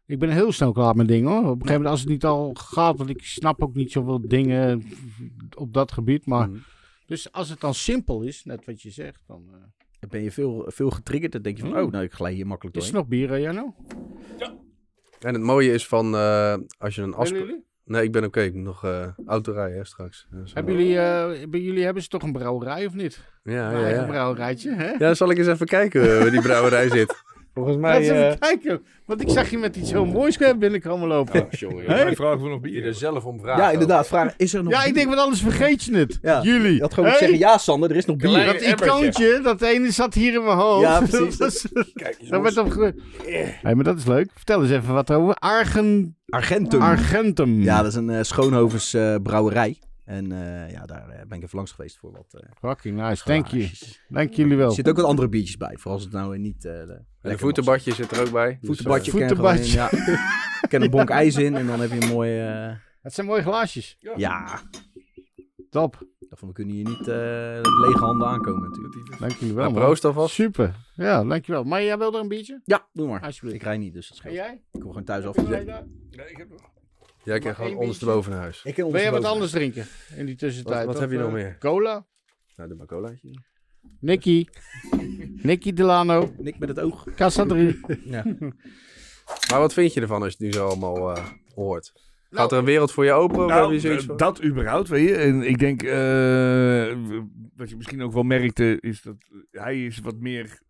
Ik 0.07 0.19
ben 0.19 0.31
heel 0.31 0.53
snel 0.53 0.73
klaar 0.73 0.97
met 0.97 1.09
dingen 1.09 1.31
hoor. 1.31 1.39
Op 1.39 1.45
een 1.45 1.51
gegeven 1.53 1.73
moment 1.73 1.91
als 1.91 2.01
het 2.01 2.09
niet 2.09 2.25
al 2.25 2.51
gaat, 2.55 2.97
want 2.99 3.11
ik 3.11 3.23
snap 3.25 3.63
ook 3.63 3.75
niet 3.75 3.93
zoveel 3.93 4.29
dingen 4.29 4.85
op 5.57 5.73
dat 5.73 5.93
gebied. 5.93 6.27
Maar 6.27 6.49
Mhm. 6.49 6.59
dus 7.07 7.33
als 7.33 7.49
het 7.49 7.61
dan 7.61 7.75
simpel 7.75 8.23
is, 8.23 8.45
net 8.45 8.65
wat 8.65 8.83
je 8.83 8.91
zegt, 8.91 9.23
dan 9.27 9.43
eh, 9.47 9.53
Dan 9.53 9.63
ben 10.09 10.23
je 10.23 10.31
veel, 10.33 10.65
veel 10.67 10.91
getriggerd. 10.91 11.33
Dan 11.33 11.43
denk 11.43 11.57
je 11.57 11.63
van, 11.63 11.73
Mm. 11.73 11.79
oh, 11.85 11.91
nou, 11.93 12.05
ik 12.05 12.13
glij 12.13 12.33
hier 12.33 12.47
makkelijk 12.47 12.77
is 12.77 12.87
er 12.87 12.93
doorheen. 12.93 13.11
nog 13.11 13.19
bier, 13.21 13.31
hè, 13.31 13.37
Jano? 13.37 13.75
En 15.21 15.35
het 15.35 15.43
mooie 15.43 15.73
is 15.73 15.87
van, 15.87 16.15
eh, 16.15 16.57
als 16.79 16.95
je 16.95 17.03
een 17.03 17.15
afspraak... 17.15 17.41
jullie? 17.43 17.65
Nee, 17.85 18.03
ik 18.03 18.13
ben 18.13 18.25
oké. 18.25 18.41
Ik 18.41 18.55
moet 18.55 18.65
nog 18.65 18.85
eh 18.85 19.07
auto 19.27 19.53
rijden 19.53 19.77
hè, 19.79 19.85
straks. 19.85 20.27
Ja, 20.31 20.47
zo. 20.47 20.55
Hebben 20.55 20.75
jullie, 20.77 20.99
eh, 20.99 21.49
bij 21.49 21.61
jullie 21.61 21.85
hebben 21.85 22.03
ze 22.03 22.09
toch 22.09 22.23
een 22.23 22.33
brouwerij 22.33 22.87
of 22.87 22.95
niet? 22.95 23.23
Ja, 23.43 23.73
Een 23.73 23.79
ja, 23.79 23.85
eigen 23.85 24.03
ja. 24.03 24.09
brouwerijtje, 24.09 24.75
hè? 24.75 24.91
Ja, 24.91 24.99
dan 24.99 25.17
zal 25.17 25.31
ik 25.31 25.39
eens 25.39 25.47
even 25.47 25.67
kijken 25.67 26.03
eh, 26.03 26.19
waar 26.23 26.31
die 26.31 26.41
brouwerij 26.41 26.89
zit. 26.89 27.25
Volgens 27.57 27.77
Laat 27.77 27.97
eens 27.99 28.09
mij... 28.09 28.27
even 28.27 28.39
kijken. 28.39 28.83
Want 29.07 29.21
ik 29.21 29.29
zag 29.29 29.51
je 29.51 29.59
met 29.59 29.77
iets 29.77 29.91
heel 29.91 30.05
moois 30.07 30.39
binnenkomen 30.59 31.09
lopen. 31.09 31.43
Oh? 31.43 31.87
Wij 31.87 32.15
vragen 32.17 32.43
we 32.43 32.49
nog 32.49 32.59
Je 32.63 32.77
er 32.77 32.83
bier. 32.83 32.95
zelf 32.95 33.25
om 33.25 33.41
vragen. 33.41 33.63
Ja, 33.63 33.71
inderdaad. 33.71 34.07
Vraag, 34.07 34.35
is 34.37 34.55
er 34.55 34.63
nog 34.63 34.73
Ja, 34.73 34.79
ik 34.79 34.85
bier? 34.85 34.95
denk, 34.95 35.07
want 35.07 35.21
anders 35.21 35.41
vergeet 35.43 35.83
je 35.85 35.97
het. 35.97 36.19
Ja. 36.23 36.43
Jullie. 36.43 36.75
Je 36.75 36.81
had 36.81 36.95
gewoon 36.95 37.09
moeten 37.11 37.29
zeggen, 37.29 37.47
ja 37.49 37.59
Sander, 37.59 37.91
er 37.91 37.97
is 37.97 38.05
nog 38.05 38.17
bier. 38.17 38.45
Dat 38.45 38.61
icoontje, 38.61 39.41
dat 39.43 39.63
ene 39.63 39.91
zat 39.91 40.15
hier 40.15 40.35
in 40.35 40.45
mijn 40.45 40.57
hoofd. 40.57 40.83
Ja, 40.83 40.99
precies. 40.99 41.37
Dat, 41.39 41.39
was- 41.39 41.67
Kijk 41.95 42.17
eens, 42.21 42.29
dat 42.29 42.43
werd 42.43 42.55
jongens. 42.55 42.77
op 42.77 42.83
ge- 42.83 42.95
hey, 43.63 43.75
maar 43.75 43.85
dat 43.85 43.99
is 43.99 44.07
leuk. 44.07 44.31
Vertel 44.35 44.63
eens 44.63 44.71
even 44.71 44.95
wat 44.95 45.13
over. 45.13 45.35
Argen... 45.35 46.17
Argentum. 46.29 46.81
Argentum. 46.81 47.61
ja, 47.63 47.77
dat 47.83 47.87
is 47.87 47.95
een 47.95 48.11
eh, 48.11 48.23
Schoonhovens 48.23 48.95
eh, 48.95 49.15
brouwerij. 49.23 49.79
En 50.07 50.33
eh, 50.33 50.71
ja, 50.71 50.87
daar 50.87 51.09
eh, 51.09 51.27
ben 51.27 51.39
ik 51.39 51.45
even 51.45 51.57
langs 51.57 51.73
geweest 51.73 51.99
voor 51.99 52.13
wat 52.13 52.35
eh 52.35 52.51
Fucking 52.59 52.97
nice. 53.01 53.25
Thank 53.25 53.47
you. 53.47 53.69
Dank 54.09 54.33
jullie 54.33 54.57
wel. 54.57 54.69
Er 54.69 54.75
zitten 54.75 54.93
ook 54.93 54.99
wat 55.01 55.09
andere 55.09 55.29
biertjes 55.29 55.57
bij, 55.57 55.77
voor 55.77 55.93
als 55.93 56.03
het 56.03 56.13
nou 56.13 56.39
niet 56.39 56.65
eh 56.65 56.73
een 57.23 57.39
voetenbadje 57.39 57.95
zit 57.95 58.11
er 58.11 58.21
ook 58.21 58.31
bij. 58.31 58.49
was. 58.51 58.59
Dus, 58.61 58.67
Voetenbadje, 58.69 59.11
voetenbadje. 59.11 59.73
ja. 59.73 59.93
Ik 60.63 60.69
ken 60.69 60.83
een 60.83 60.91
bonk 60.91 61.09
ijs 61.11 61.37
in 61.37 61.55
en 61.57 61.67
dan 61.67 61.81
heb 61.81 61.91
je 61.91 62.03
een 62.03 62.09
mooie... 62.09 62.79
Het 63.03 63.15
zijn 63.15 63.27
mooie 63.27 63.43
glaasjes. 63.43 63.97
ja, 64.17 64.61
Top. 65.71 66.07
daarvan 66.19 66.49
we 66.49 66.55
kunnen 66.55 66.75
hier 66.75 66.85
niet 66.85 67.09
eh, 67.09 67.61
lege 67.81 67.99
handen 67.99 68.29
aankomen 68.29 68.63
natuurlijk. 68.69 69.19
Dank 69.19 69.33
jullie 69.33 69.55
wel. 69.55 69.71
nou, 69.71 69.85
proost 69.85 70.05
alvast. 70.05 70.35
Super. 70.35 70.75
Ja, 70.95 71.25
dankjewel. 71.25 71.65
Maar 71.65 71.83
jij 71.83 71.99
wil 71.99 72.15
er 72.15 72.21
een 72.21 72.29
biertje? 72.29 72.61
Ja, 72.65 72.87
doe 72.93 73.09
maar. 73.09 73.21
Alsjeblieft. 73.21 73.57
Ik 73.57 73.63
rij 73.63 73.79
niet, 73.79 73.93
dus 73.93 74.09
dat 74.09 74.17
En 74.17 74.23
scheelt. 74.23 74.35
jij? 74.35 74.63
Ik 74.73 74.81
kom 74.81 74.89
gewoon 74.91 75.05
thuis 75.05 75.25
af. 75.25 75.37
Heb 75.37 75.49
jij 75.49 75.65
daar? 75.65 75.85
Nee, 76.11 76.31
ik 76.31 76.37
heb 76.37 76.49
nog. 76.51 76.61
Jij 77.27 77.39
kan 77.39 77.55
gewoon 77.55 77.77
ondersteboven 77.77 78.31
naar 78.31 78.41
huis. 78.41 78.61
Ik 78.65 78.77
Wil 78.77 78.93
jij 78.93 79.11
wat 79.11 79.25
anders 79.25 79.51
drinken 79.51 79.87
in 80.17 80.27
die 80.27 80.37
tussentijd? 80.37 80.77
Wat- 80.77 80.87
wat 80.87 80.95
Of, 80.95 81.01
heb 81.01 81.11
je 81.11 81.19
nog 81.19 81.27
eh, 81.27 81.33
meer? 81.33 81.57
Cola? 81.59 82.07
Nou, 82.57 82.69
doe 82.69 82.79
maar 82.79 82.87
colaatje. 82.87 83.31
Nicky. 84.01 84.47
Nicky 85.49 85.73
Delano. 85.73 86.35
Nik 86.39 86.59
met 86.59 86.69
het 86.69 86.81
oog. 86.81 87.05
3. 87.17 87.81
Ja. 88.05 88.25
Maar 89.51 89.59
wat 89.61 89.73
vind 89.73 89.95
je 89.95 90.01
ervan 90.01 90.23
als 90.23 90.35
je 90.39 90.45
het 90.45 90.47
nu 90.47 90.61
zo 90.61 90.67
allemaal 90.67 91.17
eh, 91.17 91.27
hoort? 91.55 91.93
Nou, 91.95 92.43
Gaat 92.43 92.53
er 92.53 92.59
een 92.59 92.65
wereld 92.65 92.93
voor 92.93 93.05
je 93.05 93.13
open? 93.13 93.47
Nou, 93.47 93.81
je 93.81 93.97
eh, 93.97 94.17
dat 94.17 94.45
überhaupt, 94.45 94.89
weet 94.89 95.09
je. 95.09 95.17
En 95.17 95.43
ik 95.43 95.59
denk, 95.59 95.83
eh, 95.83 96.97
wat 97.57 97.71
je 97.71 97.77
misschien 97.77 98.03
ook 98.03 98.13
wel 98.13 98.23
merkte, 98.23 98.79
is 98.81 99.03
dat 99.03 99.17
hij 99.51 99.85
is 99.85 99.99
wat 99.99 100.17
meer... 100.21 100.61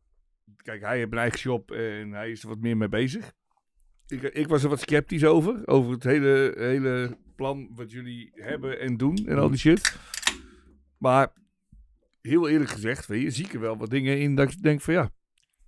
Kijk, 0.56 0.82
hij 0.82 0.96
heeft 0.98 1.12
een 1.12 1.18
eigen 1.18 1.38
shop 1.38 1.70
en 1.70 2.12
hij 2.12 2.30
is 2.30 2.42
er 2.42 2.48
wat 2.48 2.58
meer 2.58 2.76
mee 2.76 2.88
bezig. 2.88 3.32
Ik, 4.08 4.22
ik 4.22 4.48
was 4.48 4.62
er 4.62 4.68
wat 4.68 4.80
sceptisch 4.80 5.24
over, 5.24 5.66
over 5.66 5.92
het 5.92 6.04
hele, 6.04 6.54
hele 6.56 7.18
plan 7.36 7.68
wat 7.74 7.90
jullie 7.90 8.30
hebben 8.34 8.80
en 8.80 8.96
doen 8.96 9.16
en 9.26 9.38
al 9.38 9.48
die 9.48 9.58
shit. 9.58 9.98
Maar 10.98 11.32
heel 12.20 12.48
eerlijk 12.48 12.70
gezegd, 12.70 13.06
weet 13.06 13.22
je, 13.22 13.30
zie 13.30 13.44
ik 13.44 13.54
er 13.54 13.60
wel 13.60 13.76
wat 13.76 13.90
dingen 13.90 14.18
in 14.18 14.34
dat 14.34 14.52
ik 14.52 14.62
denk 14.62 14.80
van 14.80 14.94
ja, 14.94 15.10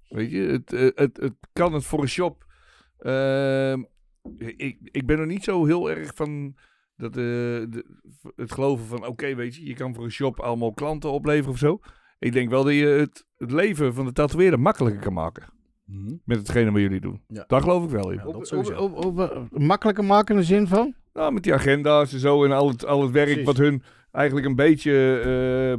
weet 0.09 0.31
je, 0.31 0.39
het, 0.39 0.73
eh, 0.73 0.89
het, 0.94 1.16
het 1.16 1.35
kan 1.52 1.73
het 1.73 1.85
voor 1.85 2.02
een 2.02 2.09
shop. 2.09 2.44
Ehm, 2.98 3.82
ik, 4.39 4.78
ik 4.82 5.06
ben 5.06 5.19
er 5.19 5.27
niet 5.27 5.44
zo 5.44 5.65
heel 5.65 5.90
erg 5.90 6.15
van 6.15 6.56
dat, 6.97 7.10
eh, 7.10 7.15
de, 7.15 7.85
het 8.36 8.52
geloven 8.52 8.86
van 8.86 9.06
oké, 9.06 9.35
weet 9.35 9.55
je, 9.56 9.65
je 9.65 9.74
kan 9.74 9.94
voor 9.94 10.05
een 10.05 10.10
shop 10.10 10.40
allemaal 10.40 10.73
klanten 10.73 11.10
opleveren 11.10 11.52
of 11.52 11.59
zo. 11.59 11.81
Ik 12.19 12.32
denk 12.32 12.51
wel 12.51 12.65
dat 12.65 12.74
je 12.74 12.86
het, 12.86 13.27
het 13.36 13.51
leven 13.51 13.94
van 13.94 14.05
de 14.05 14.12
tatoeëerder 14.12 14.60
makkelijker 14.60 15.02
kan 15.02 15.12
maken. 15.12 15.57
Met 16.24 16.39
hetgene 16.39 16.70
wat 16.70 16.81
jullie 16.81 17.01
doen. 17.01 17.20
Ja. 17.28 17.44
Daar 17.47 17.60
geloof 17.60 17.85
ik 17.85 17.90
wel 17.90 18.10
in. 18.10 18.16
Ja. 18.16 18.27
Op, 18.27 18.32
dat 18.32 18.36
op, 18.36 18.47
sowieso. 18.47 18.74
op, 18.74 19.05
op- 19.05 19.19
op- 19.19 19.59
makkelijker 19.59 20.05
maken 20.05 20.35
in 20.35 20.40
de 20.40 20.47
zin 20.47 20.66
van? 20.66 20.94
Nou, 21.12 21.32
met 21.32 21.43
die 21.43 21.55
agenda's 21.55 22.12
en 22.12 22.19
zo 22.19 22.44
en 22.44 22.52
al 22.52 22.69
het, 22.69 22.86
al 22.86 23.02
het 23.02 23.10
werk 23.10 23.27
Precies. 23.27 23.44
wat 23.47 23.56
hun 23.56 23.82
eigenlijk 24.12 24.47
een 24.47 24.55
beetje 24.56 25.20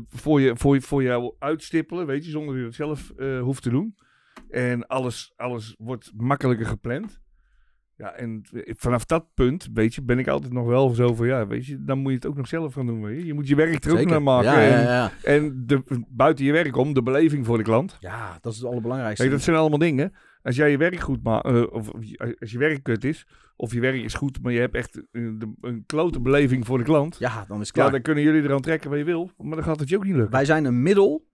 eh, 0.09 0.17
voor, 0.19 0.41
je, 0.41 0.55
voor, 0.55 0.75
je, 0.75 0.81
voor 0.81 1.03
jou 1.03 1.33
uitstippelen, 1.39 2.05
weet 2.05 2.25
je, 2.25 2.31
zonder 2.31 2.49
dat 2.53 2.59
je 2.61 2.65
het 2.67 2.75
zelf 2.75 3.11
eh, 3.17 3.41
hoeft 3.41 3.63
te 3.63 3.69
doen. 3.69 3.95
En 4.49 4.87
alles, 4.87 5.33
alles 5.35 5.75
wordt 5.77 6.11
makkelijker 6.15 6.65
gepland. 6.65 7.19
Ja, 7.99 8.11
en 8.13 8.41
vanaf 8.77 9.05
dat 9.05 9.25
punt, 9.33 9.67
weet 9.73 9.95
je, 9.95 10.01
ben 10.01 10.19
ik 10.19 10.27
altijd 10.27 10.53
nog 10.53 10.65
wel 10.65 10.89
zo 10.89 11.13
van, 11.13 11.27
ja, 11.27 11.47
weet 11.47 11.65
je, 11.65 11.83
dan 11.83 11.97
moet 11.97 12.09
je 12.11 12.15
het 12.17 12.25
ook 12.25 12.35
nog 12.35 12.47
zelf 12.47 12.73
gaan 12.73 12.85
doen, 12.85 13.15
je. 13.15 13.25
Je 13.25 13.33
moet 13.33 13.47
je 13.47 13.55
werk 13.55 13.83
er 13.83 13.91
ook 13.91 13.97
Zeker. 13.97 14.11
naar 14.11 14.21
maken. 14.21 14.51
Ja, 14.51 14.61
en 14.61 14.83
ja. 14.83 15.11
en 15.23 15.63
de, 15.65 16.03
buiten 16.09 16.45
je 16.45 16.51
werk 16.51 16.75
om, 16.77 16.93
de 16.93 17.03
beleving 17.03 17.45
voor 17.45 17.57
de 17.57 17.63
klant. 17.63 17.97
ja, 17.99 18.37
dat 18.41 18.53
is 18.53 18.59
het 18.59 18.67
allerbelangrijkste. 18.67 19.21
Kijk, 19.21 19.35
dat 19.35 19.43
zijn 19.43 19.55
allemaal 19.55 19.79
dingen. 19.79 20.13
Als 20.41 20.55
jij 20.55 20.71
je 20.71 20.77
werk 20.77 20.99
goed 20.99 21.23
maakt, 21.23 21.69
of 21.71 21.91
als 22.39 22.51
je 22.51 22.57
werk 22.57 22.83
kut 22.83 23.03
is, 23.03 23.27
of 23.55 23.73
je 23.73 23.79
werk 23.79 24.03
is 24.03 24.13
goed, 24.13 24.41
maar 24.41 24.51
je 24.51 24.59
hebt 24.59 24.75
echt 24.75 25.01
een, 25.11 25.55
een 25.61 25.83
klote 25.85 26.19
beleving 26.19 26.65
voor 26.65 26.77
de 26.77 26.83
klant. 26.83 27.15
Ja, 27.19 27.45
dan 27.47 27.61
is 27.61 27.67
het 27.67 27.75
Ja, 27.75 27.81
klaar. 27.81 27.91
dan 27.91 28.01
kunnen 28.01 28.23
jullie 28.23 28.41
eraan 28.43 28.61
trekken 28.61 28.89
wat 28.89 28.99
je 28.99 29.05
wil, 29.05 29.31
maar 29.37 29.55
dan 29.55 29.63
gaat 29.65 29.79
het 29.79 29.89
je 29.89 29.95
ook 29.95 30.03
niet 30.03 30.13
lukken. 30.13 30.31
Wij 30.31 30.45
zijn 30.45 30.65
een 30.65 30.81
middel 30.81 31.27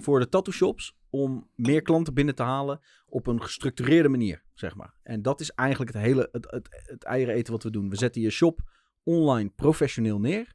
voor 0.00 0.20
de 0.20 0.28
tattoo 0.28 0.52
shops 0.52 0.96
om 1.10 1.48
meer 1.54 1.82
klanten 1.82 2.14
binnen 2.14 2.34
te 2.34 2.42
halen 2.42 2.80
op 3.06 3.26
een 3.26 3.42
gestructureerde 3.42 4.08
manier, 4.08 4.42
zeg 4.62 4.76
maar. 4.76 4.94
En 5.02 5.22
dat 5.22 5.40
is 5.40 5.50
eigenlijk 5.50 5.92
het 5.92 6.02
hele, 6.02 6.28
het, 6.32 6.50
het, 6.50 6.84
het 6.86 7.04
eieren 7.04 7.34
eten 7.34 7.52
wat 7.52 7.62
we 7.62 7.70
doen. 7.70 7.88
We 7.88 7.96
zetten 7.96 8.22
je 8.22 8.30
shop 8.30 8.60
online 9.02 9.50
professioneel 9.50 10.20
neer. 10.20 10.54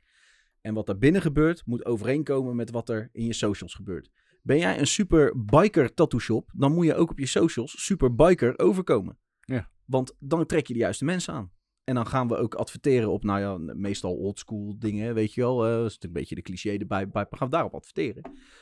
En 0.62 0.74
wat 0.74 0.86
daar 0.86 0.98
binnen 0.98 1.22
gebeurt, 1.22 1.66
moet 1.66 1.86
overeenkomen 1.86 2.56
met 2.56 2.72
wat 2.72 2.90
er 2.90 3.10
in 3.12 3.26
je 3.26 3.34
socials 3.34 3.74
gebeurt. 3.74 4.10
Ben 4.42 4.58
jij 4.58 4.80
een 4.80 4.88
super 4.88 5.46
biker 5.46 5.94
tattoo 5.94 6.20
shop, 6.20 6.52
dan 6.56 6.74
moet 6.74 6.86
je 6.86 6.96
ook 6.96 7.10
op 7.10 7.20
je 7.20 7.26
socials 7.26 7.86
super 7.86 8.16
biker 8.16 8.60
overkomen. 8.60 9.18
Ja. 9.40 9.70
Want 9.86 10.16
dan 10.20 10.46
trek 10.46 10.68
je 10.68 10.74
de 10.74 10.80
juiste 10.80 11.06
mensen 11.06 11.34
aan. 11.34 11.52
En 11.88 11.96
dan 11.96 12.08
gaan 12.08 12.28
we 12.28 12.38
ook 12.38 12.56
adverteren 12.56 13.10
op, 13.10 13.24
nou 13.24 13.40
ja, 13.40 13.74
meestal 13.76 14.14
oldschool 14.16 14.76
dingen, 14.80 15.14
weet 15.14 15.34
je 15.34 15.42
wel. 15.42 15.66
eh, 15.66 15.72
dat 15.72 15.78
is 15.78 15.84
natuurlijk 15.84 16.04
een 16.04 16.12
beetje 16.14 16.36
de 16.36 16.42
cliché 16.42 16.78
erbij. 16.78 17.08
bij, 17.10 17.26
gaan 17.30 17.48
we 17.48 17.54
daarop 17.54 17.74
adverteren. 17.74 18.22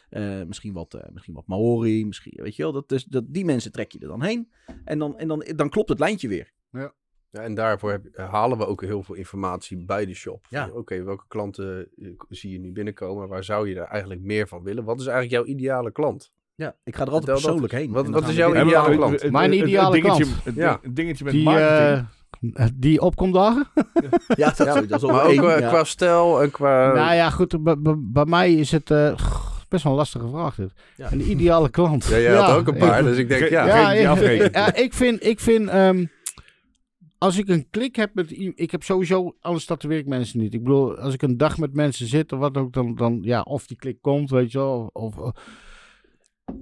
Eh, 0.09 0.43
misschien, 0.47 0.73
wat, 0.73 0.93
eh, 0.93 1.09
misschien 1.13 1.33
wat 1.33 1.47
Maori, 1.47 2.05
misschien, 2.05 2.33
weet 2.43 2.55
je 2.55 2.63
wel. 2.63 2.71
Dat, 2.71 2.91
is, 2.91 3.03
dat, 3.03 3.23
die 3.27 3.45
mensen 3.45 3.71
trek 3.71 3.91
je 3.91 3.99
er 3.99 4.07
dan 4.07 4.23
heen. 4.23 4.51
En, 4.83 4.99
dan, 4.99 5.17
en 5.17 5.27
dan, 5.27 5.45
dan 5.55 5.69
klopt 5.69 5.89
het 5.89 5.99
lijntje 5.99 6.27
weer. 6.27 6.51
Ja, 6.71 6.93
en 7.31 7.53
daarvoor 7.53 7.91
heb, 7.91 8.17
halen 8.17 8.57
we 8.57 8.65
ook 8.67 8.81
heel 8.81 9.03
veel 9.03 9.15
informatie 9.15 9.85
bij 9.85 10.05
de 10.05 10.13
shop. 10.13 10.45
Ja. 10.49 10.69
Oké, 10.73 11.03
welke 11.03 11.23
klanten 11.27 11.87
zie 12.29 12.51
je 12.51 12.59
nu 12.59 12.71
binnenkomen? 12.71 13.27
Waar 13.27 13.43
zou 13.43 13.69
je 13.69 13.75
er 13.75 13.87
eigenlijk 13.87 14.21
meer 14.21 14.47
van 14.47 14.63
willen? 14.63 14.83
Wat 14.83 14.99
is 14.99 15.05
eigenlijk 15.07 15.35
jouw 15.45 15.55
ideale 15.55 15.91
klant? 15.91 16.33
Ja, 16.55 16.75
ik 16.83 16.95
ga 16.95 17.05
er 17.05 17.11
altijd 17.11 17.23
Vertel 17.23 17.33
dat. 17.33 17.43
persoonlijk 17.43 17.73
heen. 17.73 17.91
Wat- 17.91 18.21
wat 18.21 18.29
is 18.29 18.35
jouw 18.35 18.65
ideale 18.65 18.95
klant? 18.95 19.31
Mijn 19.31 19.53
ideale 19.53 19.99
klant. 19.99 20.35
Ja. 20.55 20.79
het 20.81 20.95
dingetje 20.95 21.23
met 21.23 21.33
Die, 21.33 21.43
marketing. 21.43 22.07
Eh, 22.53 22.65
die 22.73 23.01
opkomt 23.01 23.33
dagen? 23.33 23.67
Ja, 24.35 24.53
dat, 24.57 24.57
Ja, 24.57 24.81
dat 24.81 25.03
is 25.03 25.09
maar 25.09 25.23
ook 25.23 25.29
één. 25.31 25.53
eh, 25.55 25.59
ja. 25.59 25.67
qua 25.69 25.83
stijl 25.83 26.41
en 26.41 26.51
qua... 26.51 26.93
nou 26.93 27.15
ja, 27.15 27.29
goed. 27.29 27.57
bij 28.13 28.25
mij 28.25 28.53
is 28.53 28.71
het... 28.71 28.91
eh, 28.91 29.15
best 29.69 29.83
wel 29.83 29.91
een 29.93 29.97
lastige 29.99 30.27
vraag 30.29 30.55
dit. 30.55 30.71
Ja. 30.97 31.11
Een 31.11 31.29
ideale 31.29 31.69
klant. 31.69 32.05
Ja, 32.05 32.19
jij 32.19 32.35
had 32.35 32.57
ook 32.57 32.67
een 32.67 32.77
paar, 32.77 32.99
ik- 32.99 33.05
dus 33.05 33.17
ik 33.17 33.27
denk, 33.27 33.49
ja. 33.49 33.65
Ja, 33.67 33.75
ja, 33.77 33.87
geen- 33.91 34.01
ik, 34.01 34.07
afrekenen. 34.07 34.51
ja, 34.51 34.73
ik 34.75 34.93
vind, 34.93 35.25
ik 35.25 35.39
vind 35.39 35.69
ehm, 35.69 36.05
als 37.17 37.37
ik 37.37 37.47
een 37.47 37.67
klik 37.69 37.95
heb 37.95 38.09
met 38.13 38.31
ik 38.55 38.71
heb 38.71 38.83
sowieso, 38.83 39.35
alles 39.41 39.65
tatoeëer 39.65 39.97
ik 39.97 40.07
mensen 40.07 40.39
niet. 40.39 40.53
Ik 40.53 40.63
bedoel, 40.63 40.97
als 40.97 41.13
ik 41.13 41.21
een 41.21 41.37
dag 41.37 41.57
met 41.57 41.73
mensen 41.73 42.07
zit 42.07 42.31
of 42.31 42.39
wat 42.39 42.57
ook, 42.57 42.73
dan, 42.73 42.95
dan 42.95 43.19
ja, 43.21 43.41
of 43.41 43.67
die 43.67 43.77
klik 43.77 43.97
komt, 44.01 44.29
weet 44.29 44.51
je 44.51 44.57
wel, 44.57 44.89
of, 44.93 45.17
of- 45.17 45.33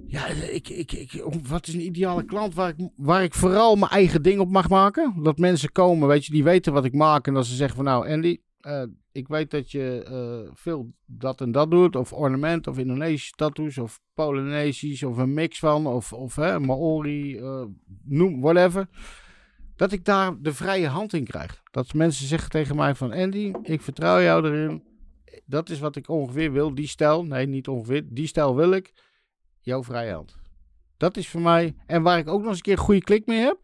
ja, 0.06 0.26
ik, 0.26 0.68
ik, 0.68 0.92
ik, 0.92 1.24
wat 1.48 1.66
is 1.66 1.74
een 1.74 1.86
ideale 1.86 2.24
klant 2.24 2.54
waar 2.54 2.68
ik, 2.68 2.88
waar 2.96 3.22
ik 3.22 3.34
vooral 3.34 3.76
mijn 3.76 3.90
eigen 3.90 4.22
ding 4.22 4.40
op 4.40 4.50
mag 4.50 4.68
maken? 4.68 5.22
Dat 5.22 5.38
mensen 5.38 5.72
komen, 5.72 6.08
weet 6.08 6.26
je, 6.26 6.32
die 6.32 6.44
weten 6.44 6.72
wat 6.72 6.84
ik 6.84 6.94
maak 6.94 7.26
en 7.26 7.34
dat 7.34 7.46
ze 7.46 7.54
zeggen 7.54 7.76
van 7.76 7.84
nou, 7.84 8.10
Andy, 8.10 8.38
eh, 8.60 8.82
ik 9.12 9.28
weet 9.28 9.50
dat 9.50 9.70
je 9.70 10.04
eh, 10.06 10.52
veel 10.54 10.92
dat 11.06 11.40
en 11.40 11.52
dat 11.52 11.70
doet, 11.70 11.96
of 11.96 12.12
ornament, 12.12 12.66
of 12.66 12.78
Indonesische 12.78 13.32
tattoos, 13.32 13.78
of 13.78 14.00
Polynesisch, 14.14 15.02
of 15.02 15.16
een 15.16 15.34
mix 15.34 15.58
van, 15.58 15.86
of, 15.86 16.12
of 16.12 16.36
hè, 16.36 16.60
Maori, 16.60 17.38
eh, 17.38 17.64
noem, 18.04 18.40
whatever. 18.40 18.88
Dat 19.76 19.92
ik 19.92 20.04
daar 20.04 20.40
de 20.40 20.54
vrije 20.54 20.88
hand 20.88 21.12
in 21.12 21.24
krijg. 21.24 21.62
Dat 21.70 21.94
mensen 21.94 22.26
zeggen 22.26 22.50
tegen 22.50 22.76
mij 22.76 22.94
van 22.94 23.12
Andy, 23.12 23.52
ik 23.62 23.82
vertrouw 23.82 24.20
jou 24.20 24.46
erin. 24.46 24.82
Dat 25.46 25.70
is 25.70 25.78
wat 25.78 25.96
ik 25.96 26.08
ongeveer 26.08 26.52
wil, 26.52 26.74
die 26.74 26.86
stijl. 26.86 27.24
Nee, 27.24 27.46
niet 27.46 27.68
ongeveer, 27.68 28.04
die 28.10 28.26
stijl 28.26 28.56
wil 28.56 28.72
ik. 28.72 28.92
Jouw 29.64 29.84
vrije 29.84 30.12
hand. 30.12 30.36
Dat 30.96 31.16
is 31.16 31.28
voor 31.28 31.40
mij, 31.40 31.74
en 31.86 32.02
waar 32.02 32.18
ik 32.18 32.28
ook 32.28 32.38
nog 32.40 32.48
eens 32.48 32.56
een 32.56 32.62
keer 32.62 32.72
een 32.72 32.78
goede 32.78 33.02
klik 33.02 33.26
mee 33.26 33.40
heb. 33.40 33.58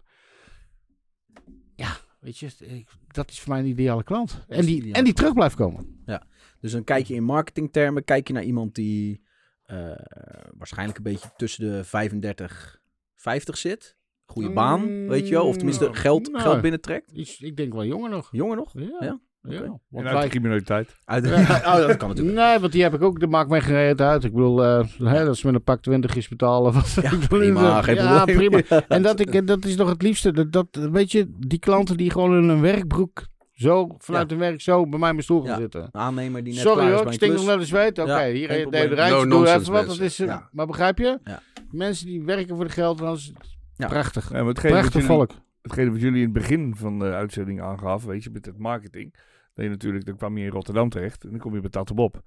Ja, 1.77 1.97
weet 2.21 2.39
je, 2.39 2.85
dat 3.07 3.31
is 3.31 3.41
voor 3.41 3.53
mij 3.53 3.61
een 3.61 3.67
ideale 3.67 4.05
klant. 4.05 4.45
En 4.49 4.65
die, 4.65 4.93
en 4.93 5.05
die 5.05 5.13
terug 5.13 5.33
blijft 5.33 5.55
komen. 5.57 5.99
Dus 6.61 6.73
dan 6.73 6.85
kijk 6.85 7.07
je 7.07 7.15
in 7.15 7.25
marketingtermen, 7.25 8.05
kijk 8.05 8.27
je 8.27 8.33
naar 8.33 8.43
iemand 8.43 8.75
die 8.75 9.23
eh, 9.63 9.91
waarschijnlijk 10.57 10.99
een 10.99 11.05
beetje 11.05 11.33
tussen 11.37 11.71
de 11.71 11.85
35, 11.85 12.81
50 13.15 13.57
zit. 13.57 13.99
Goede 14.25 14.53
baan, 14.53 15.09
weet 15.09 15.29
je 15.29 15.35
wel. 15.35 15.47
Of 15.47 15.57
tenminste 15.57 15.87
Mm, 15.87 15.95
geld, 15.95 16.31
nou. 16.31 16.43
geld 16.43 16.61
binnentrekt. 16.61 17.11
Iets, 17.11 17.41
ik 17.41 17.57
denk 17.57 17.73
wel 17.73 17.85
jonger 17.85 18.11
nog. 18.11 18.29
Jonger 18.33 18.57
nog? 18.57 18.73
Ja. 18.79 18.97
Ja, 19.01 19.21
ja. 19.43 19.61
Want 19.89 20.07
uit 20.07 20.15
wij- 20.15 20.23
de 20.23 20.29
criminaliteit. 20.29 20.97
Uit, 21.05 21.29
Ja. 21.29 21.41
oh, 21.81 21.87
dat 21.87 21.97
kan 21.97 22.09
natuurlijk. 22.09 22.37
Nee, 22.37 22.59
want 22.59 22.73
die 22.73 22.83
heb 22.83 22.95
ik 22.95 23.03
ook. 23.03 23.21
Dat 23.21 23.29
maakt 23.31 23.49
mij 23.49 23.61
geen 23.61 23.75
reet 23.75 24.01
uit. 24.01 24.25
Ik 24.25 24.33
bedoel, 24.33 24.65
eh, 24.65 24.85
hè, 24.99 25.25
dat 25.25 25.37
ze 25.37 25.47
met 25.47 25.55
een 25.55 25.63
pak 25.63 25.83
20 25.83 26.17
is 26.17 26.29
betalen. 26.29 26.73
Wat, 26.75 26.93
Ja, 27.03 27.03
ik 27.13 27.21
bedoel, 27.21 27.39
prima, 27.39 27.83
geen 27.83 27.95
ja, 27.95 28.25
probleem. 28.25 28.51
prima. 28.65 28.83
En 28.89 29.03
dat, 29.03 29.21
ik, 29.21 29.47
dat 29.47 29.65
is 29.65 29.77
nog 29.77 29.89
het 29.89 30.03
liefste. 30.03 30.33
Dat, 30.33 30.53
dat, 30.53 30.67
weet 30.93 31.13
je, 31.13 31.35
die 31.39 31.59
klanten 31.59 31.97
die 31.97 32.11
gewoon 32.11 32.43
in 32.43 32.49
een 32.49 32.61
werkbroek 32.61 33.27
zo, 33.53 33.95
vanuit 33.99 34.31
hun 34.31 34.39
werk 34.39 34.61
zo, 34.61 34.87
bij 34.89 34.99
mij 34.99 35.09
in 35.09 35.15
mijn 35.15 35.23
stoel 35.27 35.41
gaan 35.41 35.51
Ja. 35.51 35.57
zitten. 35.57 35.89
Aannemer 35.93 36.45
die 36.45 36.53
net 36.53 36.63
Sorry 36.63 36.79
klaar 36.87 36.93
hoor, 36.99 37.07
ik 37.07 37.13
stink 37.13 37.33
nog 37.33 37.45
wel 37.45 37.59
eens 37.59 37.69
zweet. 37.69 37.99
Oké, 37.99 38.21
Ja, 38.23 38.33
hier 38.33 38.47
probleem. 38.61 38.89
de 38.89 38.95
rijtje, 38.95 39.15
No 39.15 39.21
doe 39.21 39.29
nonsense 39.29 39.61
even 39.61 39.73
wat. 39.73 39.87
Dat 39.87 40.01
is, 40.01 40.19
eh, 40.21 40.27
Ja. 40.27 40.49
Maar 40.53 40.67
begrijp 40.67 40.99
je? 40.99 41.19
Ja. 41.25 41.43
Mensen 41.71 42.07
die 42.07 42.25
werken 42.25 42.57
voor 42.57 42.65
de 42.65 42.71
geld, 42.71 42.99
dan 42.99 43.15
is 43.15 43.27
het 43.27 43.57
Ja. 43.77 43.87
prachtig. 43.87 44.33
Ja, 44.33 44.53
Prachtig 44.53 45.05
volk. 45.05 45.31
Hetgene 45.63 45.91
wat 45.91 46.01
jullie 46.01 46.19
in 46.19 46.25
het 46.25 46.33
begin 46.33 46.77
van 46.77 46.99
de 46.99 47.13
uitzending 47.13 47.61
aangaf, 47.61 48.05
weet 48.05 48.25
je, 48.25 48.31
met 48.31 48.47
het 48.47 48.59
marketing. 48.59 49.15
Dat 49.55 49.65
je 49.65 49.71
natuurlijk, 49.71 50.05
dan 50.05 50.17
kwam 50.17 50.39
je 50.39 50.45
in 50.45 50.51
Rotterdam 50.51 50.89
terecht 50.89 51.25
en 51.25 51.31
dan 51.31 51.39
kom 51.39 51.55
je 51.55 51.61
bij 51.61 51.71
Tattoo 51.71 51.97
Bob. 51.97 52.23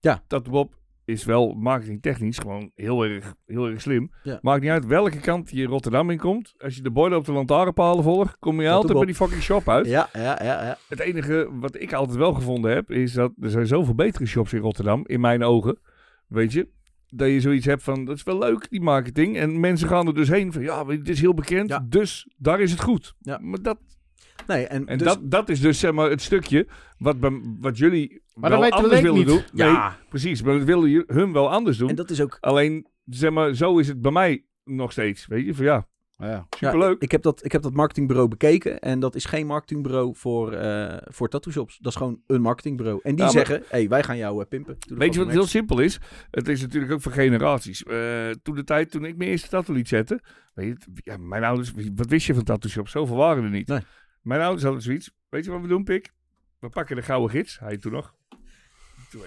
Ja. 0.00 0.22
Tattoo 0.26 0.52
Bob 0.52 0.78
is 1.04 1.24
wel 1.24 1.54
marketingtechnisch 1.54 2.38
gewoon 2.38 2.70
heel 2.74 3.04
erg, 3.04 3.34
heel 3.46 3.66
erg 3.66 3.80
slim. 3.80 4.10
Ja. 4.22 4.38
Maakt 4.42 4.62
niet 4.62 4.70
uit 4.70 4.86
welke 4.86 5.20
kant 5.20 5.50
je 5.50 5.64
Rotterdam 5.64 6.10
in 6.10 6.18
komt. 6.18 6.54
Als 6.58 6.76
je 6.76 6.82
de 6.82 6.90
borden 6.90 7.18
op 7.18 7.24
de 7.24 7.32
lantaarnpalen 7.32 8.04
volgt, 8.04 8.38
kom 8.38 8.60
je 8.60 8.70
altijd 8.70 8.92
bij 8.92 9.06
die 9.06 9.14
fucking 9.14 9.42
shop 9.42 9.68
uit. 9.68 9.86
Ja, 9.86 10.08
ja, 10.12 10.42
ja, 10.42 10.64
ja. 10.64 10.78
Het 10.88 11.00
enige 11.00 11.48
wat 11.52 11.80
ik 11.80 11.92
altijd 11.92 12.18
wel 12.18 12.32
gevonden 12.32 12.74
heb, 12.74 12.90
is 12.90 13.12
dat 13.12 13.32
er 13.40 13.50
zijn 13.50 13.66
zoveel 13.66 13.94
betere 13.94 14.26
shops 14.26 14.52
in 14.52 14.60
Rotterdam, 14.60 15.02
in 15.06 15.20
mijn 15.20 15.42
ogen. 15.42 15.78
Weet 16.26 16.52
je, 16.52 16.68
dat 17.10 17.28
je 17.28 17.40
zoiets 17.40 17.66
hebt 17.66 17.82
van, 17.82 18.04
dat 18.04 18.16
is 18.16 18.22
wel 18.22 18.38
leuk, 18.38 18.70
die 18.70 18.80
marketing. 18.80 19.36
En 19.36 19.60
mensen 19.60 19.88
gaan 19.88 20.06
er 20.06 20.14
dus 20.14 20.28
heen 20.28 20.52
van, 20.52 20.62
ja, 20.62 20.84
dit 20.84 21.08
is 21.08 21.20
heel 21.20 21.34
bekend, 21.34 21.68
Ja. 21.68 21.86
dus 21.88 22.28
daar 22.36 22.60
is 22.60 22.70
het 22.70 22.80
goed. 22.80 23.14
Ja. 23.20 23.38
Maar 23.42 23.62
dat, 23.62 23.78
Nee, 24.46 24.66
en, 24.66 24.86
en 24.86 24.98
dus, 24.98 25.06
dat, 25.06 25.30
dat 25.30 25.48
is 25.48 25.60
dus 25.60 25.78
zeg 25.78 25.92
maar 25.92 26.10
het 26.10 26.22
stukje 26.22 26.66
wat, 26.98 27.16
wat 27.60 27.78
jullie 27.78 28.22
Maar 28.34 28.50
wel 28.50 28.70
anders 28.70 29.00
willen 29.00 29.18
niet. 29.18 29.26
doen. 29.26 29.42
Nee, 29.52 29.68
ja, 29.68 29.96
precies, 30.08 30.42
maar 30.42 30.54
dat 30.58 30.66
willen 30.66 31.04
hun 31.06 31.32
wel 31.32 31.50
anders 31.50 31.76
doen. 31.76 31.88
en 31.88 31.94
dat 31.94 32.10
is 32.10 32.20
ook... 32.20 32.36
Alleen, 32.40 32.86
zeg 33.04 33.30
maar, 33.30 33.54
zo 33.54 33.78
is 33.78 33.88
het 33.88 34.00
bij 34.00 34.12
mij 34.12 34.44
nog 34.64 34.92
steeds. 34.92 35.26
Weet 35.26 35.44
je, 35.46 35.54
van 35.54 35.64
ja, 35.64 35.86
Ja. 36.20 36.46
superleuk. 36.50 36.90
Ja, 36.90 36.96
ik, 36.98 37.10
heb 37.10 37.22
dat, 37.22 37.44
ik 37.44 37.52
heb 37.52 37.62
dat 37.62 37.72
marketingbureau 37.72 38.28
bekeken 38.28 38.78
en 38.80 39.00
dat 39.00 39.14
is 39.14 39.24
geen 39.24 39.46
marketingbureau 39.46 40.14
voor, 40.16 40.52
eh 40.52 40.96
voor 41.04 41.28
tattoo 41.28 41.52
shops. 41.52 41.78
Dat 41.78 41.92
is 41.92 41.98
gewoon 41.98 42.20
een 42.26 42.40
marketingbureau. 42.40 43.00
En 43.02 43.14
die 43.14 43.24
Ja, 43.24 43.30
zeggen, 43.30 43.62
hey, 43.68 43.88
wij 43.88 44.02
gaan 44.02 44.16
jou 44.16 44.40
eh, 44.42 44.48
pimpen. 44.48 44.76
Doe 44.78 44.98
Weet 44.98 45.14
je 45.14 45.20
wat 45.24 45.30
heel 45.30 45.46
simpel 45.46 45.78
is? 45.78 45.98
Het 46.30 46.48
is 46.48 46.60
natuurlijk 46.60 46.92
ook 46.92 47.00
voor 47.02 47.12
generaties. 47.12 47.82
Eh, 47.82 48.30
toen 48.42 48.54
de 48.54 48.64
tijd, 48.64 48.90
toen 48.90 49.04
ik 49.04 49.16
mijn 49.16 49.30
eerste 49.30 49.48
tattoo 49.48 49.74
liet 49.74 49.88
zetten. 49.88 50.20
Weet 50.54 50.84
je, 50.84 51.00
ja, 51.04 51.16
mijn 51.16 51.44
ouders, 51.44 51.72
wat 51.94 52.06
wist 52.10 52.26
je 52.26 52.34
van 52.34 52.44
tattoo 52.44 52.70
shops? 52.70 52.90
Zoveel 52.90 53.16
waren 53.16 53.44
er 53.44 53.50
niet. 53.50 53.68
Nee. 53.68 53.80
Mijn 54.22 54.40
ouders 54.40 54.62
hadden 54.62 54.82
zoiets. 54.82 55.10
Weet 55.28 55.44
je 55.44 55.50
wat 55.50 55.60
we 55.60 55.68
doen, 55.68 55.84
Pik? 55.84 56.12
We 56.58 56.68
pakken 56.68 56.96
de 56.96 57.02
gouden 57.02 57.30
gids. 57.30 57.58
Hij 57.58 57.76
toen 57.76 57.92
nog. 57.92 58.14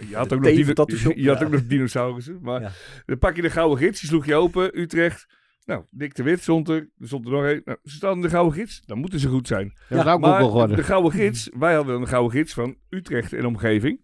Je 0.09 0.15
had 0.15 0.29
De 0.29 0.35
ook 0.35 0.41
nog, 0.41 1.15
je 1.15 1.27
had 1.29 1.43
ook 1.43 1.51
nog 1.51 1.65
dinosaurussen. 1.65 2.39
Maar 2.41 2.61
Ja. 2.61 2.71
dan 3.05 3.17
pak 3.17 3.35
je 3.35 3.41
de 3.41 3.49
gouden 3.49 3.77
gids. 3.77 3.99
Die 3.99 4.09
sloeg 4.09 4.25
je 4.25 4.35
open. 4.35 4.79
Utrecht. 4.79 5.25
Nou, 5.65 5.83
Dick 5.89 6.15
de 6.15 6.23
Wit 6.23 6.41
stond 6.41 6.69
er. 6.69 6.89
Er 6.99 7.07
stond 7.07 7.25
er 7.25 7.31
nog 7.31 7.43
een. 7.43 7.61
Nou, 7.65 7.77
ze 7.83 7.95
staan 7.95 8.15
in 8.15 8.21
de 8.21 8.29
gouden 8.29 8.53
gids. 8.53 8.81
Dan 8.85 8.97
moeten 8.97 9.19
ze 9.19 9.27
goed 9.29 9.47
zijn. 9.47 9.73
Ja, 9.89 10.03
dat 10.03 10.19
Maar 10.19 10.37
wel 10.39 10.47
geworden. 10.47 10.75
de 10.77 10.83
gouden 10.83 11.11
gids, 11.11 11.49
wij 11.57 11.73
hadden 11.75 11.95
een 12.01 12.07
gouden 12.07 12.31
gids 12.31 12.53
van 12.53 12.75
Utrecht 12.89 13.33
en 13.33 13.45
omgeving. 13.45 14.01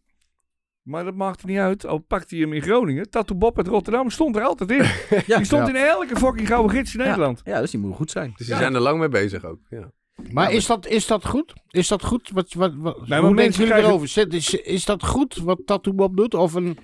Maar 0.81 1.03
dat 1.03 1.15
maakte 1.15 1.45
niet 1.45 1.57
uit. 1.57 1.85
Al 1.85 1.97
pakte 1.97 2.35
hij 2.35 2.43
hem 2.43 2.53
in 2.53 2.61
Groningen. 2.61 3.09
Tattoo 3.09 3.37
Bob 3.37 3.57
uit 3.57 3.67
Rotterdam 3.67 4.09
stond 4.09 4.35
er 4.35 4.41
altijd 4.43 4.71
in. 4.71 4.77
Ja. 5.27 5.35
die 5.37 5.45
stond 5.45 5.67
Ja. 5.67 5.69
in 5.69 5.75
elke 5.75 6.15
fucking 6.15 6.47
gouden 6.47 6.71
gids 6.75 6.93
in 6.95 6.99
Nederland. 6.99 7.41
Ja, 7.43 7.59
dus 7.61 7.71
die 7.71 7.79
moet 7.79 7.95
goed 7.95 8.11
zijn. 8.11 8.33
Dus 8.37 8.47
die 8.47 8.55
zijn 8.55 8.73
er 8.75 8.81
lang 8.81 8.99
mee 8.99 9.09
bezig 9.09 9.43
ook. 9.45 9.59
Ja. 9.69 9.91
Maar 10.31 10.51
is 10.51 10.65
dat, 10.65 10.87
is 10.87 11.07
dat 11.07 11.25
goed? 11.25 11.53
Is 11.69 11.87
dat 11.87 12.03
goed? 12.03 12.29
Wat, 12.33 12.53
wat, 12.53 12.73
wat, 12.77 13.07
Nou, 13.07 13.25
hoe 13.25 13.33
mensen 13.33 13.35
denken 13.35 13.51
jullie 13.51 13.67
krijgen- 13.67 13.89
erover? 13.89 14.07
Zit- 14.07 14.33
Is, 14.33 14.53
is 14.53 14.85
dat 14.85 15.05
goed 15.05 15.35
wat 15.35 15.61
Tattoo 15.65 15.93
Bob 15.93 16.15
doet? 16.17 16.33
Of 16.33 16.53
een, 16.53 16.77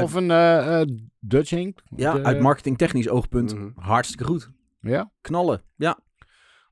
of 0.00 0.14
een 0.14 0.30
eh, 0.30 0.80
eh, 0.80 0.88
Dutch 1.20 1.52
Ink? 1.52 1.82
Ja, 1.96 2.12
De- 2.14 2.22
uit 2.24 2.40
marketingtechnisch 2.40 3.08
oogpunt 3.08 3.54
Mhm. 3.54 3.68
hartstikke 3.74 4.24
goed. 4.24 4.50
Ja? 4.80 5.10
Knallen. 5.20 5.62
Ja, 5.76 5.98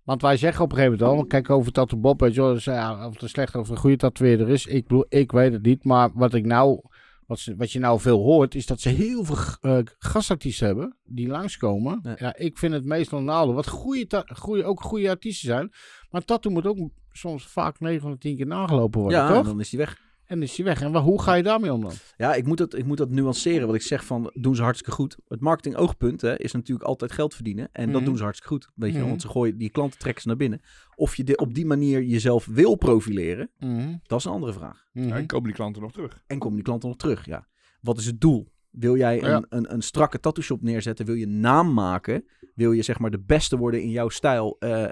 Want 0.05 0.23
wij 0.23 0.37
zeggen 0.37 0.65
op 0.65 0.71
een 0.71 0.77
gegeven 0.77 0.99
moment 0.99 1.19
al, 1.21 1.27
kijk 1.27 1.51
over 1.51 1.73
Tattoo 1.73 1.99
Bob, 1.99 2.21
weet 2.21 2.35
je 2.35 2.41
wel, 2.41 2.53
dus, 2.55 2.65
ja, 2.65 3.07
of 3.07 3.13
het 3.13 3.23
een 3.23 3.29
slechte 3.29 3.59
of 3.59 3.69
een 3.69 3.77
goede 3.77 3.97
tatoeëerder 3.97 4.49
is. 4.49 4.67
Ik, 4.67 4.83
bedoel, 4.83 5.05
ik 5.09 5.33
weet 5.33 5.53
het 5.53 5.63
niet, 5.63 5.85
maar 5.85 6.11
wat 6.15 6.35
ik 6.35 6.45
nou, 6.45 6.81
wat, 7.27 7.39
ze, 7.39 7.57
wat 7.57 7.73
je 7.73 7.79
nou 7.79 8.01
veel 8.01 8.19
hoort, 8.19 8.55
is 8.55 8.67
dat 8.67 8.81
ze 8.81 8.89
heel 8.89 9.25
veel 9.25 9.37
eh 9.61 9.79
gastartiesten 9.99 10.67
hebben 10.67 10.97
die 11.05 11.29
langskomen. 11.29 12.01
Ja. 12.03 12.15
Ja. 12.19 12.37
ik 12.37 12.59
vind 12.59 12.73
het 12.73 12.85
meestal 12.85 13.21
nou, 13.23 13.53
wat 13.55 13.69
goede, 13.69 14.07
ta- 14.07 14.25
goede, 14.35 14.65
ook 14.65 14.83
goede 14.83 15.09
artiesten 15.09 15.49
zijn. 15.49 15.73
Maar 16.11 16.25
tattoo 16.25 16.53
moet 16.53 16.67
ook 16.67 16.79
soms 17.13 17.47
vaak 17.47 17.81
9 17.81 18.01
van 18.01 18.11
de 18.11 18.19
10 18.19 18.37
keer 18.37 18.47
nagelopen 18.47 19.01
worden, 19.01 19.19
ja 19.19 19.29
en 19.29 19.35
toch? 19.35 19.47
dan 19.47 19.61
is 19.61 19.71
die 19.71 19.79
weg. 19.79 19.99
En 20.31 20.43
is 20.43 20.57
hij 20.57 20.65
weg. 20.65 20.81
En 20.83 20.97
hoe 20.97 21.23
ga 21.23 21.35
je 21.35 21.43
daarmee 21.43 21.73
om 21.73 21.81
dan? 21.81 21.93
Ja, 22.17 22.35
ik 22.35 22.47
moet, 22.47 22.59
dat, 22.59 22.75
ik 22.75 22.85
moet 22.85 22.97
dat 22.97 23.11
nuanceren. 23.11 23.67
Wat 23.67 23.77
ik 23.77 23.83
zeg 23.83 24.05
van, 24.05 24.31
doen 24.35 24.57
ze 24.57 24.63
hartstikke 24.63 24.95
goed. 24.95 25.17
Het 25.29 25.41
marketing 25.41 25.77
oogpunt 25.77 26.21
hè, 26.21 26.39
is 26.39 26.53
natuurlijk 26.53 26.89
altijd 26.89 27.13
geld 27.13 27.35
verdienen. 27.35 27.69
En 27.73 27.87
dat 27.87 27.95
Mhm. 28.01 28.05
doen 28.05 28.17
ze 28.17 28.23
hartstikke 28.23 28.55
goed. 28.55 28.69
Weet 28.75 28.93
je 28.93 28.99
Mhm. 28.99 29.09
want 29.09 29.23
ze 29.23 29.29
gooien 29.29 29.59
die 29.59 29.71
klanten 29.71 29.99
trekken 29.99 30.23
ze 30.23 30.29
naar 30.29 30.37
binnen. 30.37 30.61
Of 30.95 31.17
je 31.17 31.25
de, 31.25 31.37
op 31.37 31.55
die 31.55 31.67
manier 31.67 32.03
jezelf 32.03 32.47
wil 32.47 32.75
profileren, 32.75 33.51
Mhm. 33.59 33.95
dat 34.07 34.19
is 34.19 34.25
een 34.25 34.33
andere 34.33 34.53
vraag. 34.53 34.89
Ja, 34.93 35.17
en 35.17 35.27
komen 35.27 35.45
die 35.47 35.55
klanten 35.55 35.83
nog 35.83 35.93
terug. 35.93 36.23
En 36.27 36.39
komen 36.39 36.55
die 36.57 36.65
klanten 36.65 36.89
nog 36.89 36.99
terug, 36.99 37.25
ja. 37.27 37.47
Wat 37.81 37.99
is 37.99 38.07
het 38.07 38.21
doel? 38.21 38.49
Wil 38.71 38.97
jij 38.97 39.17
Ja. 39.21 39.37
een, 39.37 39.47
een, 39.49 39.73
een 39.73 39.83
strakke 39.83 40.21
tattoo 40.21 40.43
shop 40.45 40.63
neerzetten? 40.63 41.07
Wil 41.07 41.15
je 41.15 41.27
naam 41.27 41.73
maken? 41.75 42.25
Wil 42.55 42.73
je 42.73 42.83
zeg 42.83 42.99
maar 42.99 43.11
de 43.11 43.21
beste 43.21 43.57
worden 43.57 43.83
in 43.83 43.91
jouw 43.91 44.09
stijl 44.09 44.57
eh, 44.59 44.89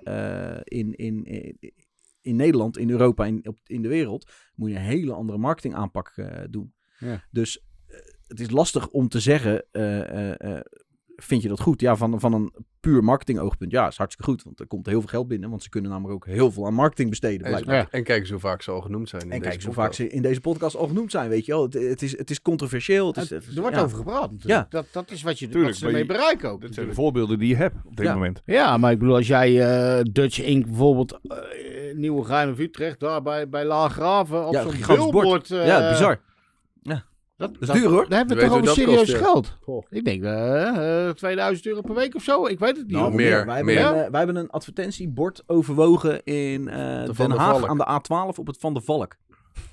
eh, 0.54 0.60
in, 0.64 0.94
in, 0.94 1.24
in, 1.24 1.56
in 2.28 2.36
Nederland, 2.36 2.78
in 2.78 2.90
Europa, 2.90 3.24
in, 3.24 3.46
op, 3.46 3.58
in 3.66 3.82
de 3.82 3.88
wereld? 3.88 4.30
Moet 4.54 4.70
je 4.70 4.76
een 4.76 4.82
hele 4.82 5.12
andere 5.12 5.38
marketingaanpak 5.38 6.12
eh 6.16 6.44
doen. 6.50 6.74
Ja. 6.98 7.24
Dus 7.30 7.64
eh, 7.86 7.96
het 8.26 8.40
is 8.40 8.50
lastig 8.50 8.88
om 8.88 9.08
te 9.08 9.20
zeggen, 9.20 9.64
eh, 9.70 10.60
vind 11.22 11.42
je 11.42 11.48
dat 11.48 11.60
goed? 11.60 11.80
Ja, 11.80 11.96
van, 11.96 12.20
van 12.20 12.32
een 12.32 12.52
puur 12.80 13.04
marketing 13.04 13.38
oogpunt, 13.38 13.70
ja, 13.70 13.88
is 13.88 13.96
hartstikke 13.96 14.30
goed. 14.30 14.42
Want 14.42 14.60
er 14.60 14.66
komt 14.66 14.86
heel 14.86 15.00
veel 15.00 15.08
geld 15.08 15.28
binnen, 15.28 15.50
want 15.50 15.62
ze 15.62 15.68
kunnen 15.68 15.90
namelijk 15.90 16.14
ook 16.14 16.26
heel 16.34 16.50
veel 16.52 16.66
aan 16.66 16.74
marketing 16.74 17.10
besteden. 17.10 17.40
En, 17.46 17.50
blijkbaar. 17.50 17.74
Ja. 17.74 17.86
en 17.90 18.04
kijk 18.04 18.20
eens 18.20 18.30
hoe 18.30 18.38
vaak 18.40 18.62
ze 18.62 18.70
al 18.70 18.80
genoemd 18.80 19.08
zijn. 19.08 19.22
in 19.22 19.30
En 19.30 19.38
deze 19.38 19.50
kijk, 19.50 19.62
zo 19.62 19.72
vaak 19.72 19.92
ze 19.92 20.08
in 20.08 20.22
deze 20.22 20.40
podcast 20.40 20.76
al 20.76 20.86
genoemd 20.86 21.10
zijn, 21.10 21.28
weet 21.28 21.44
je 21.46 21.52
wel. 21.52 21.62
Het, 21.62 21.74
het, 21.74 22.02
is, 22.02 22.18
het 22.18 22.30
is 22.30 22.42
controversieel. 22.42 23.06
Het 23.06 23.16
is, 23.16 23.30
Het- 23.30 23.46
er 23.54 23.60
wordt 23.60 23.76
ja. 23.76 23.82
over 23.82 23.96
gepraat. 23.96 24.30
Ja. 24.38 24.66
Dat, 24.70 24.86
dat 24.92 25.10
is 25.10 25.22
wat, 25.22 25.38
je, 25.38 25.48
Tuurlijk, 25.48 25.78
wat 25.80 25.90
ze 25.90 25.96
je- 25.98 26.06
bereiken 26.06 26.50
ook. 26.50 26.60
Dat 26.60 26.74
zijn 26.74 26.88
de 26.88 26.94
voorbeelden 26.94 27.38
die 27.38 27.48
je 27.48 27.56
hebt 27.56 27.76
op 27.84 27.96
dit 27.96 28.06
Ja. 28.06 28.14
moment. 28.14 28.42
Ja, 28.44 28.76
maar 28.76 28.92
ik 28.92 28.98
bedoel, 28.98 29.14
als 29.14 29.26
jij 29.26 29.60
eh, 29.98 30.02
Dutch 30.12 30.40
Ink 30.42 30.66
bijvoorbeeld 30.66 31.18
eh, 31.22 31.36
Nieuwe 31.94 32.24
Gein 32.24 32.50
of 32.50 32.58
Utrecht, 32.58 33.00
daar 33.00 33.22
bij, 33.22 33.48
bij 33.48 33.64
Laaggraven, 33.64 34.46
op 34.46 34.52
Ja, 34.52 34.62
zo'n 34.62 34.96
billboard... 34.96 35.50
eh, 35.50 35.66
ja, 35.66 35.90
bizar. 35.90 36.20
Dat, 37.38 37.50
is 37.60 37.68
duur, 37.68 37.88
hoor. 37.88 38.08
Daar 38.08 38.18
hebben 38.18 38.36
we 38.36 38.42
toch 38.42 38.52
over 38.52 38.68
serieus 38.68 38.98
kost, 38.98 39.10
ja. 39.10 39.18
geld. 39.18 39.58
Ik 39.90 40.04
denk 40.04 40.22
eh, 40.24 41.08
eh, 41.08 41.14
2000 41.14 41.66
euro 41.66 41.80
per 41.80 41.94
week 41.94 42.14
of 42.14 42.22
zo. 42.22 42.46
Ik 42.46 42.58
weet 42.58 42.76
het 42.76 42.86
niet. 42.86 42.96
Nou, 42.96 43.14
meer. 43.14 43.46
Wij 43.46 43.56
hebben, 43.56 43.74
meer. 43.74 43.86
Een, 43.86 44.04
eh, 44.04 44.10
wij 44.10 44.18
hebben 44.18 44.36
een 44.36 44.50
advertentiebord 44.50 45.42
overwogen 45.46 46.24
in 46.24 46.68
eh, 46.68 47.04
De 47.04 47.14
Van 47.14 47.28
Den 47.28 47.38
Haag 47.38 47.66
aan 47.66 47.78
de 47.78 48.00
A12 48.00 48.38
op 48.38 48.46
het 48.46 48.58
Van 48.58 48.72
der 48.72 48.82
Valk. 48.82 49.16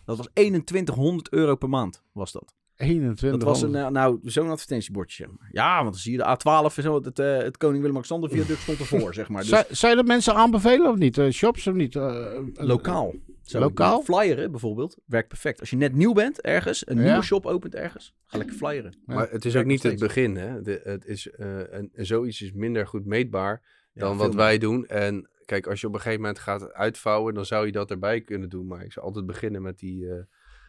Dat 0.06 0.18
was 0.18 0.28
2100 0.34 1.30
euro 1.30 1.56
per 1.56 1.70
maand, 1.70 2.04
was 2.12 2.32
dat. 2.32 2.54
21. 2.78 3.40
Dat 3.40 3.50
was 3.50 3.62
een, 3.62 3.76
eh, 3.76 3.88
nou, 3.88 4.20
zo'n 4.24 4.50
advertentiebordje. 4.50 5.28
Ja, 5.52 5.76
want 5.76 5.92
dan 5.92 6.02
zie 6.02 6.12
je 6.12 6.18
de 6.18 6.24
A12 6.24 6.78
en 6.78 6.84
zo. 6.84 7.04
Het, 7.04 7.20
eh, 7.20 7.38
het 7.38 7.58
Koning 7.58 7.80
Willem-Alexander 7.80 8.30
viaduct 8.30 8.62
stond 8.62 8.80
ervoor, 8.80 9.14
zeg 9.14 9.30
maar. 9.30 9.42
Dus 9.42 9.50
Zou, 9.50 9.64
zou 9.70 9.92
je 9.92 9.98
dat 9.98 10.08
mensen 10.08 10.34
aanbevelen 10.34 10.92
of 10.92 10.98
niet? 10.98 11.18
Eh, 11.18 11.30
shops 11.30 11.68
of 11.68 11.74
niet? 11.74 11.96
Eh, 11.96 12.36
eh, 12.36 12.44
lokaal. 12.54 13.14
Zo, 13.46 13.60
Lokaal? 13.60 14.02
Flyeren 14.02 14.52
bijvoorbeeld 14.52 14.98
werkt 15.06 15.28
perfect. 15.28 15.60
Als 15.60 15.70
je 15.70 15.76
net 15.76 15.94
nieuw 15.94 16.14
bent 16.14 16.42
ergens, 16.42 16.88
een 16.88 16.98
Ja. 16.98 17.04
nieuwe 17.04 17.22
shop 17.22 17.46
opent 17.46 17.76
ergens, 17.76 18.14
ga 18.26 18.38
lekker 18.38 18.56
flyeren. 18.56 18.92
Ja, 19.06 19.14
Maar 19.14 19.30
het 19.32 19.46
is 19.46 19.56
ook 19.56 19.66
niet 19.66 19.84
het 19.84 20.00
begin. 20.00 20.36
Hè? 20.36 20.62
De, 20.62 20.82
het 20.84 21.06
is, 21.06 21.30
eh, 21.32 21.60
een, 21.70 21.92
zoiets 21.94 22.42
is 22.42 22.52
minder 22.52 22.88
goed 22.88 23.06
meetbaar 23.06 23.62
dan 23.94 24.12
Ja, 24.12 24.18
wat 24.18 24.36
wij 24.36 24.58
doen. 24.58 24.86
En 24.86 25.30
kijk, 25.46 25.68
als 25.68 25.82
je 25.82 25.88
op 25.88 25.94
een 25.94 26.00
gegeven 26.00 26.22
moment 26.22 26.40
gaat 26.40 26.74
uitvouwen, 26.74 27.34
dan 27.34 27.46
zou 27.46 27.66
je 27.66 27.72
dat 27.72 27.92
erbij 27.92 28.22
kunnen 28.22 28.50
doen. 28.50 28.68
Maar 28.68 28.84
ik 28.84 28.92
zou 28.92 29.06
altijd 29.06 29.26
beginnen 29.26 29.62
met 29.62 29.80
die, 29.80 30.10
eh, 30.10 30.24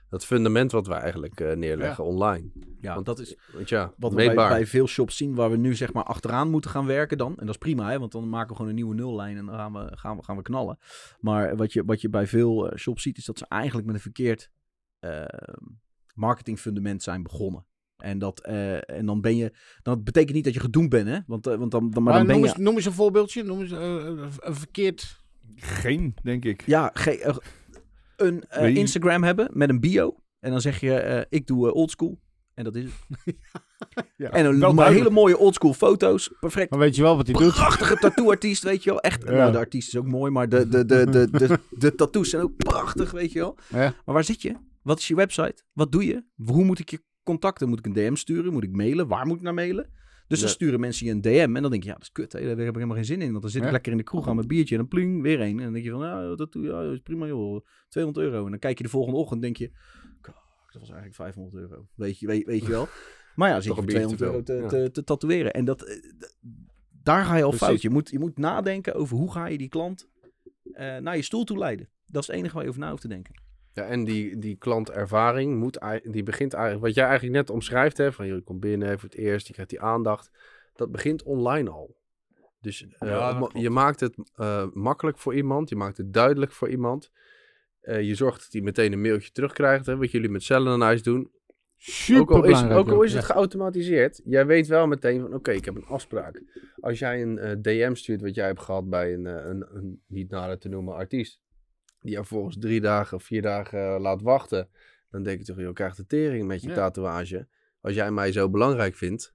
dat 0.08 0.24
fundament 0.26 0.72
wat 0.72 0.86
we 0.86 0.94
eigenlijk 0.94 1.40
eh, 1.40 1.56
neerleggen 1.56 2.04
online. 2.04 2.50
Ja, 2.80 2.94
Want 2.94 3.06
dat 3.06 3.18
is 3.18 3.36
Want 3.52 3.68
ja, 3.68 3.92
wat 3.98 4.14
we 4.14 4.32
bij, 4.34 4.66
veel 4.66 4.86
shops 4.86 5.16
zien, 5.16 5.34
waar 5.34 5.50
we 5.50 5.56
nu 5.56 5.74
zeg 5.74 5.92
maar 5.92 6.04
achteraan 6.04 6.50
moeten 6.50 6.70
gaan 6.70 6.86
werken 6.86 7.18
dan. 7.18 7.30
En 7.30 7.46
dat 7.46 7.48
is 7.54 7.58
prima, 7.58 7.90
hè, 7.90 7.98
want 7.98 8.12
dan 8.12 8.28
maken 8.28 8.48
we 8.48 8.54
gewoon 8.54 8.68
een 8.68 8.74
nieuwe 8.76 8.94
nullijn 8.94 9.36
en 9.36 9.46
dan 9.46 9.54
gaan 9.54 9.72
we, 9.72 9.90
gaan 9.96 10.16
we, 10.16 10.22
gaan 10.22 10.36
we 10.36 10.42
knallen. 10.42 10.78
Maar 11.20 11.56
wat 11.56 11.72
je, 11.72 11.84
wat 11.84 12.00
je 12.00 12.08
bij 12.08 12.26
veel 12.26 12.70
eh, 12.70 12.76
shops 12.78 13.02
ziet, 13.02 13.18
is 13.18 13.24
dat 13.24 13.38
ze 13.38 13.44
eigenlijk 13.48 13.86
met 13.86 13.94
een 13.96 14.00
verkeerd 14.00 14.50
eh, 14.98 15.24
marketingfundament 16.14 17.02
zijn 17.02 17.22
begonnen. 17.22 17.64
En, 17.96 18.18
dat, 18.18 18.40
eh, 18.40 18.90
en 18.90 19.06
dan 19.06 19.20
ben 19.20 19.36
je. 19.36 19.52
Dat 19.82 20.04
betekent 20.04 20.34
niet 20.34 20.44
dat 20.44 20.54
je 20.54 20.60
gedoemd 20.60 20.88
bent, 20.88 21.08
hè? 21.08 21.18
Want, 21.26 21.44
want 21.44 21.70
dan, 21.70 21.70
dan, 21.70 21.90
maar 21.90 22.02
Maar 22.02 22.12
dan 22.12 22.26
ben 22.26 22.34
noem, 22.34 22.44
je. 22.44 22.50
eens, 22.50 22.58
noem 22.58 22.74
eens 22.76 22.84
een 22.84 22.92
voorbeeldje. 22.92 23.42
Noem 23.42 23.60
eens 23.60 23.70
een 23.70 24.54
verkeerd... 24.54 25.24
Geen, 25.56 26.14
denk 26.22 26.44
ik. 26.44 26.62
Ja, 26.66 26.90
ge- 26.94 27.20
eh, 27.22 27.36
een 28.16 28.44
eh, 28.48 28.76
Instagram 28.76 29.22
hebben 29.22 29.50
met 29.52 29.68
een 29.68 29.80
bio. 29.80 30.16
En 30.40 30.50
dan 30.50 30.60
zeg 30.60 30.80
je, 30.80 30.94
eh, 30.94 31.24
ik 31.28 31.46
doe 31.46 31.68
eh, 31.68 31.74
oldschool. 31.74 32.20
En 32.54 32.64
dat 32.64 32.74
is 32.74 32.84
het. 32.84 32.94
Ja, 34.16 34.30
en 34.30 34.46
een 34.46 34.74
maar 34.74 34.92
hele 34.92 35.10
mooie 35.10 35.38
oldschool 35.38 35.74
foto's. 35.74 36.30
Perfect. 36.40 36.70
Maar 36.70 36.78
weet 36.78 36.96
je 36.96 37.02
wel 37.02 37.16
wat 37.16 37.26
hij 37.26 37.36
doet? 37.36 37.52
Prachtige 37.52 37.96
tattoo-artiest, 37.96 38.62
weet 38.62 38.84
je 38.84 38.90
wel. 38.90 39.00
Echt. 39.00 39.22
Ja. 39.22 39.30
Nou, 39.30 39.52
de 39.52 39.58
artiest 39.58 39.88
is 39.88 39.96
ook 39.96 40.06
mooi, 40.06 40.30
maar 40.30 40.48
de, 40.48 40.68
de, 40.68 40.84
de, 40.84 41.10
de, 41.10 41.30
de, 41.30 41.58
de 41.70 41.94
tattoos 41.94 42.30
zijn 42.30 42.42
ook 42.42 42.56
prachtig, 42.56 43.10
weet 43.10 43.32
je 43.32 43.38
wel. 43.38 43.58
Ja. 43.68 43.78
Maar 43.78 44.14
waar 44.14 44.24
zit 44.24 44.42
je? 44.42 44.54
Wat 44.82 44.98
is 44.98 45.08
je 45.08 45.14
website? 45.14 45.62
Wat 45.72 45.92
doe 45.92 46.06
je? 46.06 46.24
Hoe 46.44 46.64
moet 46.64 46.78
ik 46.78 46.90
je 46.90 47.02
contacten? 47.22 47.68
Moet 47.68 47.78
ik 47.78 47.86
een 47.86 47.92
DM 47.92 48.14
sturen? 48.14 48.52
Moet 48.52 48.62
ik 48.62 48.72
mailen? 48.72 49.08
Waar 49.08 49.26
moet 49.26 49.36
ik 49.36 49.42
naar 49.42 49.54
mailen? 49.54 49.90
Dus 50.28 50.40
dan 50.40 50.48
sturen 50.48 50.80
mensen 50.80 51.06
je 51.06 51.12
een 51.12 51.20
DM 51.20 51.56
en 51.56 51.62
dan 51.62 51.70
denk 51.70 51.82
je, 51.82 51.88
ja, 51.88 51.94
dat 51.94 52.02
is 52.02 52.12
kut. 52.12 52.32
Hè? 52.32 52.40
Daar 52.40 52.48
heb 52.48 52.58
ik 52.58 52.74
helemaal 52.74 52.96
geen 52.96 53.04
zin 53.04 53.22
in. 53.22 53.30
Want 53.30 53.42
dan 53.42 53.50
zit 53.50 53.64
ik 53.64 53.70
lekker 53.70 53.92
in 53.92 53.98
de 53.98 54.04
kroeg 54.04 54.28
aan 54.28 54.34
mijn 54.34 54.48
biertje 54.48 54.74
en 54.74 54.80
dan 54.80 54.88
pling, 54.88 55.22
weer 55.22 55.40
één. 55.40 55.58
En 55.58 55.64
dan 55.64 55.72
denk 55.72 55.84
je 55.84 55.90
van, 55.90 56.00
ja, 56.00 56.34
dat 56.34 56.52
doe 56.52 56.62
je, 56.62 56.68
ja, 56.68 56.92
is 56.92 57.00
prima 57.00 57.26
joh. 57.26 57.66
200 57.88 58.26
euro. 58.26 58.44
En 58.44 58.50
dan 58.50 58.58
kijk 58.58 58.78
je 58.78 58.84
de 58.84 58.90
volgende 58.90 59.18
ochtend 59.18 59.34
en 59.34 59.52
denk 59.52 59.56
je, 59.56 59.70
kak, 60.20 60.34
dat 60.72 60.80
was 60.80 60.90
eigenlijk 60.90 61.14
500 61.14 61.54
euro. 61.54 61.88
Weet 61.94 62.18
je, 62.18 62.26
weet, 62.26 62.46
weet 62.46 62.62
je 62.62 62.70
wel. 62.70 62.88
Maar 63.36 63.48
ja, 63.48 63.54
zit 63.54 63.64
je 63.64 63.70
een 63.70 63.76
voor 63.76 63.84
biertje 63.84 64.16
200 64.16 64.20
euro 64.20 64.42
te 64.42 64.68
te, 64.68 64.76
veel. 64.76 64.84
te, 64.84 64.90
te 64.90 65.04
tatoeëren. 65.04 65.52
En 65.52 65.64
dat, 65.64 65.82
eh, 65.82 65.96
daar 67.02 67.24
ga 67.24 67.36
je 67.36 67.42
al 67.42 67.48
Precies. 67.48 67.66
fout. 67.66 67.82
Je 67.82 67.90
moet, 67.90 68.10
je 68.10 68.18
moet 68.18 68.38
nadenken 68.38 68.94
over 68.94 69.16
hoe 69.16 69.32
ga 69.32 69.46
je 69.46 69.58
die 69.58 69.68
klant 69.68 70.08
eh, 70.72 70.96
naar 70.96 71.16
je 71.16 71.22
stoel 71.22 71.44
toe 71.44 71.58
leiden. 71.58 71.88
Dat 72.06 72.22
is 72.22 72.28
het 72.28 72.36
enige 72.36 72.54
waar 72.54 72.62
je 72.62 72.68
over 72.68 72.80
na 72.80 72.90
hoeft 72.90 73.02
te 73.02 73.08
denken. 73.08 73.34
Ja, 73.76 73.84
en 73.84 74.04
die, 74.04 74.38
die 74.38 74.56
klantervaring 74.56 75.56
moet, 75.56 75.78
die 76.02 76.22
begint 76.22 76.52
eigenlijk, 76.52 76.84
wat 76.84 76.94
jij 76.94 77.04
eigenlijk 77.04 77.36
net 77.36 77.50
omschrijft, 77.50 77.96
hè, 77.96 78.12
van 78.12 78.26
je 78.26 78.40
komt 78.40 78.60
binnen 78.60 78.98
voor 78.98 79.08
het 79.08 79.18
eerst, 79.18 79.46
je 79.46 79.52
krijgt 79.52 79.70
die 79.70 79.80
aandacht, 79.80 80.30
dat 80.74 80.92
begint 80.92 81.22
online 81.22 81.70
al. 81.70 81.96
Dus 82.60 82.86
eh, 82.98 83.08
Ja, 83.08 83.50
je 83.52 83.70
maakt 83.70 84.00
het 84.00 84.16
eh, 84.34 84.66
makkelijk 84.72 85.18
voor 85.18 85.34
iemand, 85.34 85.68
je 85.68 85.76
maakt 85.76 85.96
het 85.96 86.12
duidelijk 86.12 86.52
voor 86.52 86.68
iemand. 86.68 87.10
Eh, 87.80 88.02
je 88.02 88.14
zorgt 88.14 88.40
dat 88.40 88.52
hij 88.52 88.60
meteen 88.60 88.92
een 88.92 89.00
mailtje 89.00 89.32
terugkrijgt, 89.32 89.86
hè, 89.86 89.96
wat 89.96 90.10
jullie 90.10 90.28
met 90.30 90.42
Cellenhuis 90.42 91.02
doen. 91.02 91.30
Super 91.76 92.20
Ook 92.20 92.30
al 92.30 92.42
is, 92.42 92.50
belangrijk. 92.50 92.80
ook 92.80 92.94
al 92.94 93.02
is 93.02 93.10
ja. 93.10 93.16
het 93.16 93.26
geautomatiseerd, 93.26 94.20
jij 94.24 94.46
weet 94.46 94.66
wel 94.66 94.86
meteen 94.86 95.20
van 95.20 95.34
oké, 95.34 95.50
ik 95.50 95.64
heb 95.64 95.76
een 95.76 95.86
afspraak. 95.86 96.42
Als 96.80 96.98
jij 96.98 97.22
een 97.22 97.38
eh, 97.38 97.56
DM 97.60 97.94
stuurt 97.94 98.20
wat 98.20 98.34
jij 98.34 98.46
hebt 98.46 98.60
gehad 98.60 98.88
bij 98.88 99.14
een, 99.14 99.26
eh, 99.26 99.44
een, 99.44 99.66
een 99.72 100.02
niet 100.06 100.30
nader 100.30 100.58
te 100.58 100.68
noemen 100.68 100.94
artiest, 100.94 101.40
die 102.00 102.12
jou 102.12 102.26
volgens 102.26 102.56
drie 102.58 102.80
dagen 102.80 103.16
of 103.16 103.22
vier 103.22 103.42
dagen 103.42 103.94
eh, 103.94 104.00
laat 104.00 104.22
wachten, 104.22 104.68
dan 105.10 105.22
denk 105.22 105.38
je 105.38 105.44
toch, 105.44 105.56
joh, 105.58 105.72
krijg 105.74 105.94
de 105.94 106.06
tering 106.06 106.46
met 106.46 106.62
je 106.62 106.68
Ja. 106.68 106.74
tatoeage. 106.74 107.46
Als 107.80 107.94
jij 107.94 108.10
mij 108.10 108.32
zo 108.32 108.50
belangrijk 108.50 108.94
vindt, 108.94 109.34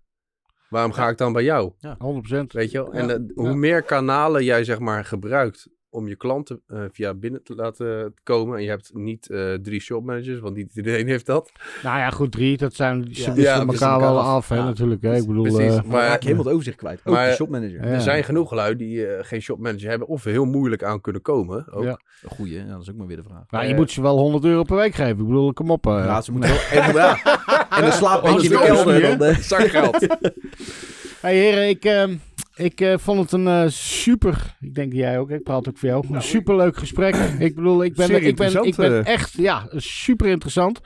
waarom 0.69 0.91
ga 0.91 1.09
ik 1.09 1.17
dan 1.17 1.33
bij 1.33 1.43
jou? 1.43 1.71
100%. 1.97 2.53
Weet 2.53 2.71
je 2.71 2.77
wel? 2.83 2.93
En 2.93 3.07
Ja, 3.07 3.19
hoe 3.35 3.47
ja. 3.47 3.53
meer 3.55 3.81
kanalen 3.83 4.43
jij 4.43 4.63
zeg 4.63 4.79
maar 4.79 5.05
gebruikt 5.05 5.69
om 5.91 6.07
je 6.07 6.15
klanten 6.15 6.61
eh, 6.67 6.79
via 6.91 7.13
binnen 7.13 7.43
te 7.43 7.55
laten 7.55 8.13
komen. 8.23 8.57
En 8.57 8.63
je 8.63 8.69
hebt 8.69 8.91
niet 8.93 9.29
eh, 9.29 9.53
drie 9.53 9.79
shopmanagers, 9.81 10.39
want 10.39 10.55
niet 10.55 10.75
iedereen 10.75 11.07
heeft 11.13 11.25
dat. 11.25 11.51
Nou 11.83 11.97
ja, 11.97 12.09
goed, 12.09 12.31
drie. 12.31 12.57
Dat 12.57 12.73
zijn, 12.73 13.07
ze 13.11 13.31
Ja. 13.31 13.33
Ja, 13.35 13.59
elkaar 13.59 13.99
wel 13.99 14.19
af. 14.19 14.25
af, 14.25 14.49
hè, 14.49 14.55
Ja, 14.55 14.63
natuurlijk. 14.63 15.01
Hè. 15.01 15.15
Ik 15.15 15.27
bedoel, 15.27 15.43
Precies. 15.43 15.75
eh, 15.75 15.83
Maar 15.83 16.01
raak 16.07 16.19
je 16.19 16.23
helemaal 16.25 16.43
het 16.45 16.53
overzicht 16.53 16.77
kwijt. 16.77 16.99
Ook 17.03 17.13
Maar- 17.13 17.27
de 17.29 17.33
shopmanager. 17.35 17.85
Ja. 17.87 17.93
Er 17.93 18.01
zijn 18.01 18.23
genoeg 18.23 18.53
lui 18.53 18.75
die 18.75 19.05
eh, 19.07 19.25
geen 19.25 19.41
shopmanager 19.41 19.89
hebben 19.89 20.07
of 20.07 20.25
er 20.25 20.31
heel 20.31 20.45
moeilijk 20.45 20.83
aan 20.83 21.01
kunnen 21.01 21.21
komen. 21.21 21.71
Ook. 21.73 21.83
Ja. 21.83 21.99
Een 22.23 22.29
goeie, 22.29 22.53
ja, 22.57 22.65
dat 22.65 22.81
is 22.81 22.89
ook 22.89 22.95
maar 22.95 23.07
weer 23.07 23.17
de 23.17 23.23
vraag. 23.23 23.43
nou, 23.49 23.65
je 23.65 23.75
moet 23.75 23.91
ze 23.91 24.01
wel 24.01 24.17
100 24.17 24.43
euro 24.45 24.63
per 24.63 24.75
week 24.75 24.93
geven. 24.95 25.11
Ik 25.11 25.17
bedoel, 25.27 25.53
kom 25.53 25.71
op. 25.71 25.85
Ja, 25.85 26.21
ze 26.21 26.31
moeten 26.31 26.49
wel... 26.49 26.59
En, 26.83 26.93
ja. 26.93 27.17
en 27.77 27.81
dan 27.81 27.91
slaapt 27.91 28.23
Anders 28.25 28.43
eentje 28.49 28.67
in 28.67 28.73
de 28.73 28.93
kelder. 28.93 29.35
Zakgeld. 29.35 30.07
Hey 31.21 31.35
heren, 31.35 31.69
ik, 31.69 31.85
ehm, 31.85 32.15
ik 32.55 32.81
eh, 32.81 32.97
vond 32.97 33.19
het 33.19 33.31
een 33.31 33.47
eh, 33.47 33.63
super, 33.67 34.55
ik 34.59 34.75
denk 34.75 34.93
jij 34.93 35.19
ook, 35.19 35.29
ik 35.29 35.43
praat 35.43 35.67
ook 35.67 35.77
voor 35.77 35.89
jou, 35.89 36.05
een 36.11 36.21
super 36.21 36.55
leuk 36.55 36.77
gesprek. 36.77 37.15
ik 37.39 37.55
bedoel, 37.55 37.83
ik 37.83 37.95
ben, 37.95 38.25
ik 38.25 38.35
ben, 38.35 38.63
ik 38.63 38.75
ben 38.75 39.05
eh. 39.05 39.13
echt, 39.13 39.33
ja, 39.37 39.67
super 39.75 40.27
interessant. 40.27 40.81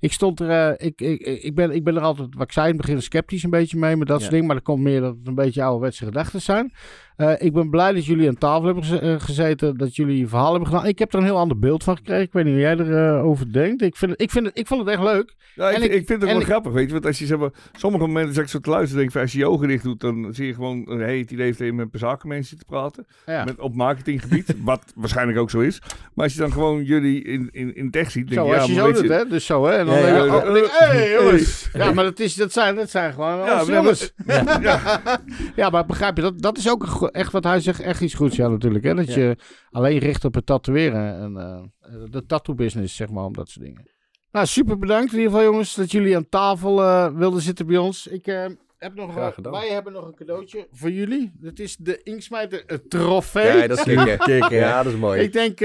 Ik 0.00 0.12
stond 0.12 0.40
er, 0.40 0.50
eh, 0.50 0.86
ik, 0.86 1.00
ik, 1.00 1.20
ik, 1.42 1.54
ben, 1.54 1.70
ik 1.70 1.84
ben 1.84 1.96
er 1.96 2.02
altijd, 2.02 2.28
wat 2.34 2.46
ik 2.46 2.52
zei 2.52 2.66
in 2.68 2.72
het 2.76 2.80
begin, 2.86 3.02
sceptisch 3.02 3.42
een 3.42 3.50
beetje 3.50 3.78
mee 3.78 3.96
met 3.96 4.06
dat 4.06 4.16
Ja. 4.16 4.20
soort 4.22 4.30
dingen. 4.32 4.46
Maar 4.46 4.56
dat 4.56 4.64
komt 4.64 4.82
meer 4.82 5.00
dat 5.00 5.14
het 5.18 5.26
een 5.26 5.34
beetje 5.34 5.62
ouderwetse 5.62 6.04
gedachten 6.04 6.40
zijn. 6.40 6.72
Eh, 7.16 7.32
ik 7.38 7.52
ben 7.52 7.70
blij 7.70 7.92
dat 7.92 8.04
jullie 8.06 8.28
aan 8.28 8.38
tafel 8.38 8.64
hebben 8.64 9.00
eh, 9.00 9.20
gezeten, 9.20 9.76
dat 9.76 9.96
jullie 9.96 10.18
je 10.18 10.26
verhaal 10.28 10.50
hebben 10.50 10.68
gedaan. 10.68 10.86
Ik 10.86 10.98
heb 10.98 11.12
er 11.12 11.18
een 11.18 11.24
heel 11.24 11.36
ander 11.38 11.58
beeld 11.58 11.84
van 11.84 11.96
gekregen. 11.96 12.22
Ik 12.22 12.32
weet 12.32 12.44
niet 12.44 12.52
hoe 12.52 12.62
jij 12.62 12.72
erover 12.76 13.20
over 13.22 13.52
denkt. 13.52 13.82
Ik, 13.82 13.96
vind 13.96 14.10
het, 14.10 14.20
ik, 14.20 14.30
vind 14.30 14.46
het, 14.46 14.58
ik 14.58 14.66
vond 14.66 14.80
het 14.80 14.88
echt 14.88 15.02
leuk. 15.02 15.34
Ja, 15.54 15.68
ik, 15.70 15.76
En 15.76 15.82
ik, 15.82 15.92
ik- 15.92 16.06
vind 16.06 16.22
het 16.22 16.30
wel 16.30 16.40
grappig, 16.40 16.72
weet 16.72 16.86
je. 16.86 16.92
Want 16.92 17.06
als 17.06 17.18
je 17.18 17.26
zeg 17.26 17.38
maar, 17.38 17.50
sommige 17.72 18.06
momenten 18.06 18.34
zeg 18.34 18.44
ik 18.44 18.50
zo 18.50 18.58
te 18.58 18.70
luisteren, 18.70 18.98
denk 19.00 19.12
van, 19.12 19.20
als 19.20 19.32
je 19.32 19.38
je 19.38 19.48
ogen 19.48 19.68
dicht 19.68 19.82
doet, 19.82 20.00
dan 20.00 20.28
zie 20.34 20.46
je 20.46 20.54
gewoon, 20.54 20.86
eh, 20.86 20.96
hey, 20.98 21.18
het 21.18 21.30
idee 21.30 21.44
heeft 21.44 21.58
je 21.58 21.72
met 21.72 21.88
een 21.92 21.98
zakenmensen 21.98 22.58
te 22.58 22.64
praten. 22.64 23.06
Ja. 23.26 23.44
Met, 23.44 23.58
op 23.60 23.74
marketinggebied, 23.74 24.54
wat 24.64 24.92
waarschijnlijk 24.94 25.38
ook 25.38 25.50
zo 25.50 25.60
is. 25.60 25.78
Maar 26.14 26.24
als 26.24 26.34
je 26.34 26.40
dan 26.40 26.52
gewoon 26.52 26.84
jullie 26.84 27.22
in, 27.24 27.48
in, 27.52 27.74
in 27.76 27.90
tech 27.90 28.10
ziet, 28.10 28.28
denk 28.28 28.40
Zo, 28.40 28.46
je, 28.46 28.58
als 28.58 28.66
je 28.66 28.74
zo 28.74 28.84
weet 28.86 28.94
doet, 28.94 29.08
hè? 29.08 29.24
Dus 29.28 29.46
zo, 29.46 29.64
hè? 29.66 29.72
En 29.72 29.86
dan 29.90 30.14
Ja, 30.14 30.24
oh, 30.36 30.52
denk 30.52 30.64
ik, 30.64 30.70
hey, 30.72 31.10
jongens. 31.10 31.68
Ja, 31.72 31.92
maar 31.92 32.04
dat, 32.04 32.18
is, 32.18 32.34
dat, 32.34 32.52
zijn, 32.52 32.74
dat 32.76 32.90
zijn 32.90 33.12
gewoon 33.12 33.36
Ja, 33.38 33.46
ja, 33.46 33.54
maar- 33.64 33.74
jongens. 33.74 34.12
Ja. 35.56 35.70
maar 35.70 35.86
begrijp 35.86 36.16
je, 36.16 36.22
dat, 36.22 36.40
dat 36.42 36.58
is 36.58 36.70
ook 36.70 36.82
een 37.00 37.10
echt 37.10 37.32
wat 37.32 37.44
hij 37.44 37.60
zegt, 37.60 37.80
echt 37.80 38.00
iets 38.00 38.14
goeds, 38.14 38.36
ja, 38.36 38.48
natuurlijk. 38.48 38.84
Hè? 38.84 38.94
Dat 38.94 39.14
Ja. 39.14 39.20
je 39.20 39.36
alleen 39.70 39.98
richt 39.98 40.24
op 40.24 40.34
het 40.34 40.46
tatoeëren 40.46 41.14
en 41.20 41.36
eh, 41.36 41.94
de 42.10 42.26
tattoo 42.26 42.54
business, 42.54 42.96
zeg 42.96 43.10
maar, 43.10 43.24
om 43.24 43.32
dat 43.32 43.48
soort 43.48 43.64
dingen. 43.64 43.88
Nou, 44.32 44.46
super 44.46 44.78
bedankt 44.78 45.12
in 45.12 45.18
ieder 45.18 45.32
geval, 45.32 45.46
jongens, 45.46 45.74
dat 45.74 45.90
jullie 45.90 46.16
aan 46.16 46.28
tafel 46.28 46.82
eh, 46.82 47.06
wilden 47.14 47.40
zitten 47.42 47.66
bij 47.66 47.76
ons. 47.76 48.06
Ik 48.06 48.26
eh, 48.26 48.46
heb 48.78 48.94
nog, 48.94 49.12
Graag 49.12 49.34
gedaan. 49.34 49.52
wij 49.52 49.68
hebben 49.68 49.92
nog 49.92 50.06
een 50.06 50.14
cadeautje 50.14 50.66
voor 50.72 50.90
jullie. 50.90 51.32
Dat 51.34 51.58
is 51.58 51.76
de 51.76 52.00
Inksmijter 52.02 52.88
trofee. 52.88 53.58
Ja, 53.58 53.66
dat 53.66 53.78
is 53.78 53.84
kicken. 54.16 54.56
Ja, 54.56 54.82
dat 54.82 54.92
is 54.92 54.98
mooi. 54.98 55.20
Ik 55.22 55.32
denk, 55.32 55.58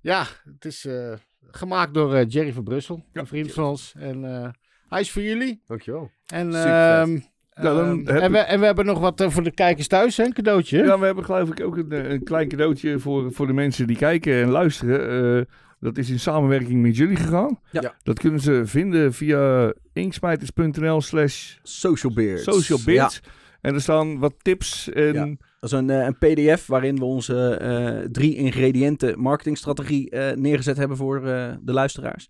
ja, 0.00 0.24
het 0.54 0.64
is 0.64 0.84
eh, 0.84 1.12
gemaakt 1.50 1.94
door 1.94 2.14
eh, 2.14 2.24
Jerry 2.28 2.52
van 2.52 2.64
Brussel, 2.64 3.04
Ja. 3.12 3.20
een 3.20 3.26
vriend 3.26 3.52
van 3.52 3.64
ons. 3.64 3.94
En 3.98 4.42
eh, 4.42 4.48
hij 4.88 5.00
is 5.00 5.10
voor 5.10 5.22
jullie. 5.22 5.62
Dankjewel. 5.66 6.10
En, 6.26 6.52
Super 6.52 6.98
ehm, 7.00 7.18
Ja, 7.54 7.62
dan 7.62 7.78
ehm, 7.78 8.14
heb 8.14 8.22
en, 8.22 8.32
we, 8.32 8.38
en 8.38 8.60
we 8.60 8.66
hebben 8.66 8.86
nog 8.86 8.98
wat 8.98 9.20
eh, 9.20 9.30
voor 9.30 9.42
de 9.42 9.50
kijkers 9.50 9.86
thuis, 9.86 10.16
hè? 10.16 10.24
Een 10.24 10.32
cadeautje. 10.32 10.78
Ja, 10.84 10.98
we 10.98 11.04
hebben 11.06 11.24
geloof 11.24 11.48
ik 11.50 11.60
ook 11.60 11.76
een, 11.76 12.10
een 12.10 12.22
klein 12.24 12.48
cadeautje 12.48 12.98
voor, 12.98 13.32
voor 13.32 13.46
de 13.46 13.52
mensen 13.52 13.86
die 13.86 13.96
kijken 13.96 14.42
en 14.42 14.48
luisteren. 14.48 15.38
Eh, 15.38 15.44
dat 15.80 15.98
is 15.98 16.10
in 16.10 16.20
samenwerking 16.20 16.82
met 16.82 16.96
jullie 16.96 17.16
gegaan. 17.16 17.60
Ja. 17.70 17.80
Ja. 17.80 17.94
Dat 18.02 18.18
kunnen 18.18 18.40
ze 18.40 18.62
vinden 18.64 19.12
via 19.12 19.72
inksmijters.nl 19.92 21.00
slash 21.00 21.56
Social 21.62 22.12
Beards. 22.12 22.44
socialbeards. 22.44 23.20
En 23.60 23.74
er 23.74 23.80
staan 23.80 24.18
wat 24.18 24.34
tips 24.42 24.90
en... 24.92 25.12
Ja. 25.14 25.36
Dat 25.70 25.74
is 25.74 25.86
een, 25.86 25.90
eh, 25.90 26.04
een 26.06 26.18
pdf 26.18 26.66
waarin 26.66 26.96
we 26.96 27.04
onze 27.04 27.56
eh, 27.56 28.08
drie 28.10 28.34
ingrediënten 28.34 29.20
marketingstrategie 29.20 30.10
eh, 30.10 30.36
neergezet 30.36 30.76
hebben 30.76 30.96
voor 30.96 31.20
de 31.62 31.72
luisteraars. 31.72 32.28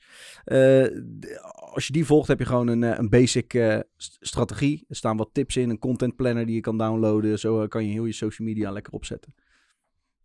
Als 1.73 1.87
je 1.87 1.93
die 1.93 2.05
volgt 2.05 2.29
heb 2.29 2.39
je 2.39 2.45
gewoon 2.45 2.69
een, 2.69 2.83
een 2.83 3.09
basic 3.09 3.53
st- 3.97 4.17
strategie. 4.21 4.85
Er 4.89 4.97
staan 4.97 5.17
wat 5.17 5.29
tips 5.33 5.57
in, 5.57 5.71
een 5.71 5.79
content 5.79 6.17
planner 6.17 6.47
die 6.47 6.55
je 6.55 6.61
kan 6.61 6.79
downloaden. 6.79 7.39
Zo 7.39 7.67
kan 7.67 7.85
je 7.85 7.93
heel 7.93 8.05
je 8.05 8.13
social 8.13 8.49
media 8.49 8.71
lekker 8.71 8.93
opzetten. 8.93 9.35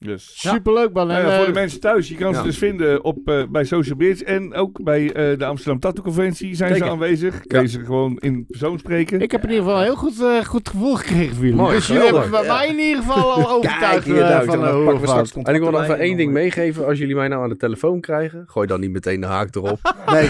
Dus. 0.05 0.31
Superleuk 0.33 0.93
man. 0.93 1.07
Nou 1.07 1.19
En, 1.19 1.27
ja, 1.27 1.35
voor 1.35 1.45
de 1.45 1.51
eh, 1.51 1.57
mensen 1.57 1.79
thuis, 1.79 2.07
je 2.07 2.15
kan 2.15 2.35
ze 2.35 2.41
dus 2.41 2.57
vinden 2.57 3.03
op, 3.03 3.17
eh, 3.25 3.43
bij 3.49 3.63
Social 3.63 3.95
Beards 3.97 4.23
en 4.23 4.53
ook 4.53 4.83
bij 4.83 5.13
eh, 5.13 5.37
de 5.37 5.45
Amsterdam 5.45 5.79
Tattoo 5.79 6.03
Conventie 6.03 6.55
zijn 6.55 6.69
Zeker. 6.69 6.85
ze 6.85 6.91
aanwezig. 6.91 7.41
Kun 7.47 7.61
je 7.61 7.67
ze 7.67 7.79
gewoon 7.79 8.17
in 8.19 8.45
persoon 8.47 8.79
spreken. 8.79 9.19
ik 9.21 9.31
heb 9.31 9.43
in 9.43 9.49
ieder 9.49 9.63
geval 9.63 9.79
een 9.79 9.85
heel 9.85 9.95
goed, 9.95 10.21
eh, 10.21 10.43
goed 10.45 10.69
gevoel 10.69 10.95
gekregen 10.95 11.35
voor 11.35 11.43
jullie. 11.43 11.59
Mooi, 11.59 11.75
dus 11.75 11.87
jullie 11.87 12.03
hebben 12.03 12.31
bij 12.31 12.45
mij 12.47 12.67
in 12.67 12.79
ieder 12.79 13.03
geval 13.03 13.31
al 13.31 13.49
overtuigd 13.57 14.03
Kijk, 14.03 14.45
van 14.45 14.59
de 14.59 14.99
straks 15.03 15.31
En 15.31 15.55
ik 15.55 15.61
wil 15.61 15.71
nog 15.71 15.81
even 15.81 15.99
één 15.99 16.17
ding 16.17 16.31
meegeven. 16.31 16.85
Als 16.85 16.97
jullie 16.97 17.15
mij 17.15 17.27
nou 17.27 17.43
aan 17.43 17.49
de 17.49 17.57
telefoon 17.57 17.99
krijgen, 17.99 18.43
gooi 18.47 18.67
dan 18.67 18.79
niet 18.79 18.91
meteen 18.91 19.21
de 19.21 19.27
haak 19.27 19.55
erop. 19.55 19.79
Nee, 20.11 20.29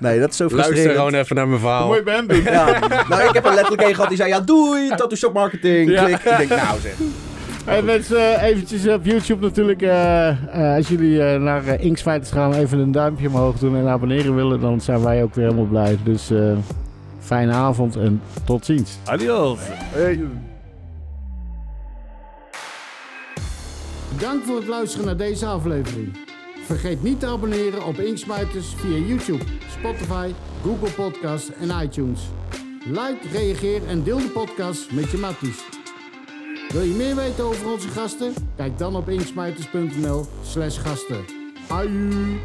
nee, 0.00 0.20
dat 0.20 0.30
is 0.30 0.36
zo 0.36 0.44
Luister 0.44 0.64
frustrerend. 0.64 0.96
gewoon 0.96 1.14
even 1.14 1.36
naar 1.36 1.48
mijn 1.48 1.60
verhaal. 1.60 1.86
Mooi 1.86 2.02
doen. 2.04 2.42
Ja, 2.42 2.78
nou, 3.08 3.22
ik 3.22 3.34
heb 3.34 3.44
er 3.44 3.54
letterlijk 3.54 3.88
een 3.88 3.94
gehad 3.94 4.08
die 4.08 4.16
zei, 4.16 4.28
ja, 4.28 4.40
doei, 4.40 4.88
tattoo 4.88 5.16
shop 5.16 5.32
marketing, 5.32 5.90
Ja. 5.90 6.04
klik. 6.04 6.16
Ik 6.16 6.36
denk, 6.36 6.48
nou 6.48 6.80
zeg. 6.80 7.27
Hey 7.68 7.82
mensen, 7.82 8.40
eventjes 8.40 8.86
op 8.88 9.04
YouTube 9.04 9.44
natuurlijk. 9.46 9.82
eh, 9.82 10.28
eh, 10.28 10.76
als 10.76 10.88
jullie 10.88 11.22
eh, 11.22 11.40
naar 11.40 11.64
uh, 11.64 11.84
Inksfighters 11.84 12.30
gaan, 12.30 12.52
even 12.54 12.78
een 12.78 12.92
duimpje 12.92 13.28
omhoog 13.28 13.58
doen 13.58 13.76
en 13.76 13.88
abonneren 13.88 14.34
willen, 14.34 14.60
dan 14.60 14.80
zijn 14.80 15.02
wij 15.02 15.22
ook 15.22 15.34
weer 15.34 15.44
helemaal 15.44 15.66
blij. 15.66 15.98
Dus 16.04 16.30
eh, 16.30 16.56
fijne 17.20 17.52
avond 17.52 17.96
en 17.96 18.20
tot 18.44 18.64
ziens. 18.64 18.98
Adios. 19.04 19.58
Hey. 19.62 20.20
Dank 24.18 24.44
voor 24.44 24.56
het 24.56 24.66
luisteren 24.68 25.06
naar 25.06 25.16
deze 25.16 25.46
aflevering. 25.46 26.16
Vergeet 26.64 27.02
niet 27.02 27.20
te 27.20 27.26
abonneren 27.26 27.84
op 27.86 27.98
Inksmijters 27.98 28.74
via 28.76 28.96
YouTube, 29.06 29.44
Spotify, 29.78 30.30
Google 30.64 30.90
Podcast 30.90 31.48
en 31.60 31.82
iTunes. 31.82 32.20
Like, 32.84 33.18
reageer 33.32 33.80
en 33.88 34.02
deel 34.02 34.16
de 34.18 34.30
podcast 34.34 34.92
met 34.92 35.10
je 35.10 35.18
matties. 35.18 35.77
Wil 36.68 36.82
je 36.82 36.94
meer 36.94 37.16
weten 37.16 37.44
over 37.44 37.70
onze 37.70 37.88
gasten? 37.88 38.34
Kijk 38.56 38.78
dan 38.78 38.96
op 38.96 39.08
inksmijters.nl 39.08 40.26
slash 40.42 40.78
gasten. 40.78 41.24
Aju! 41.68 42.38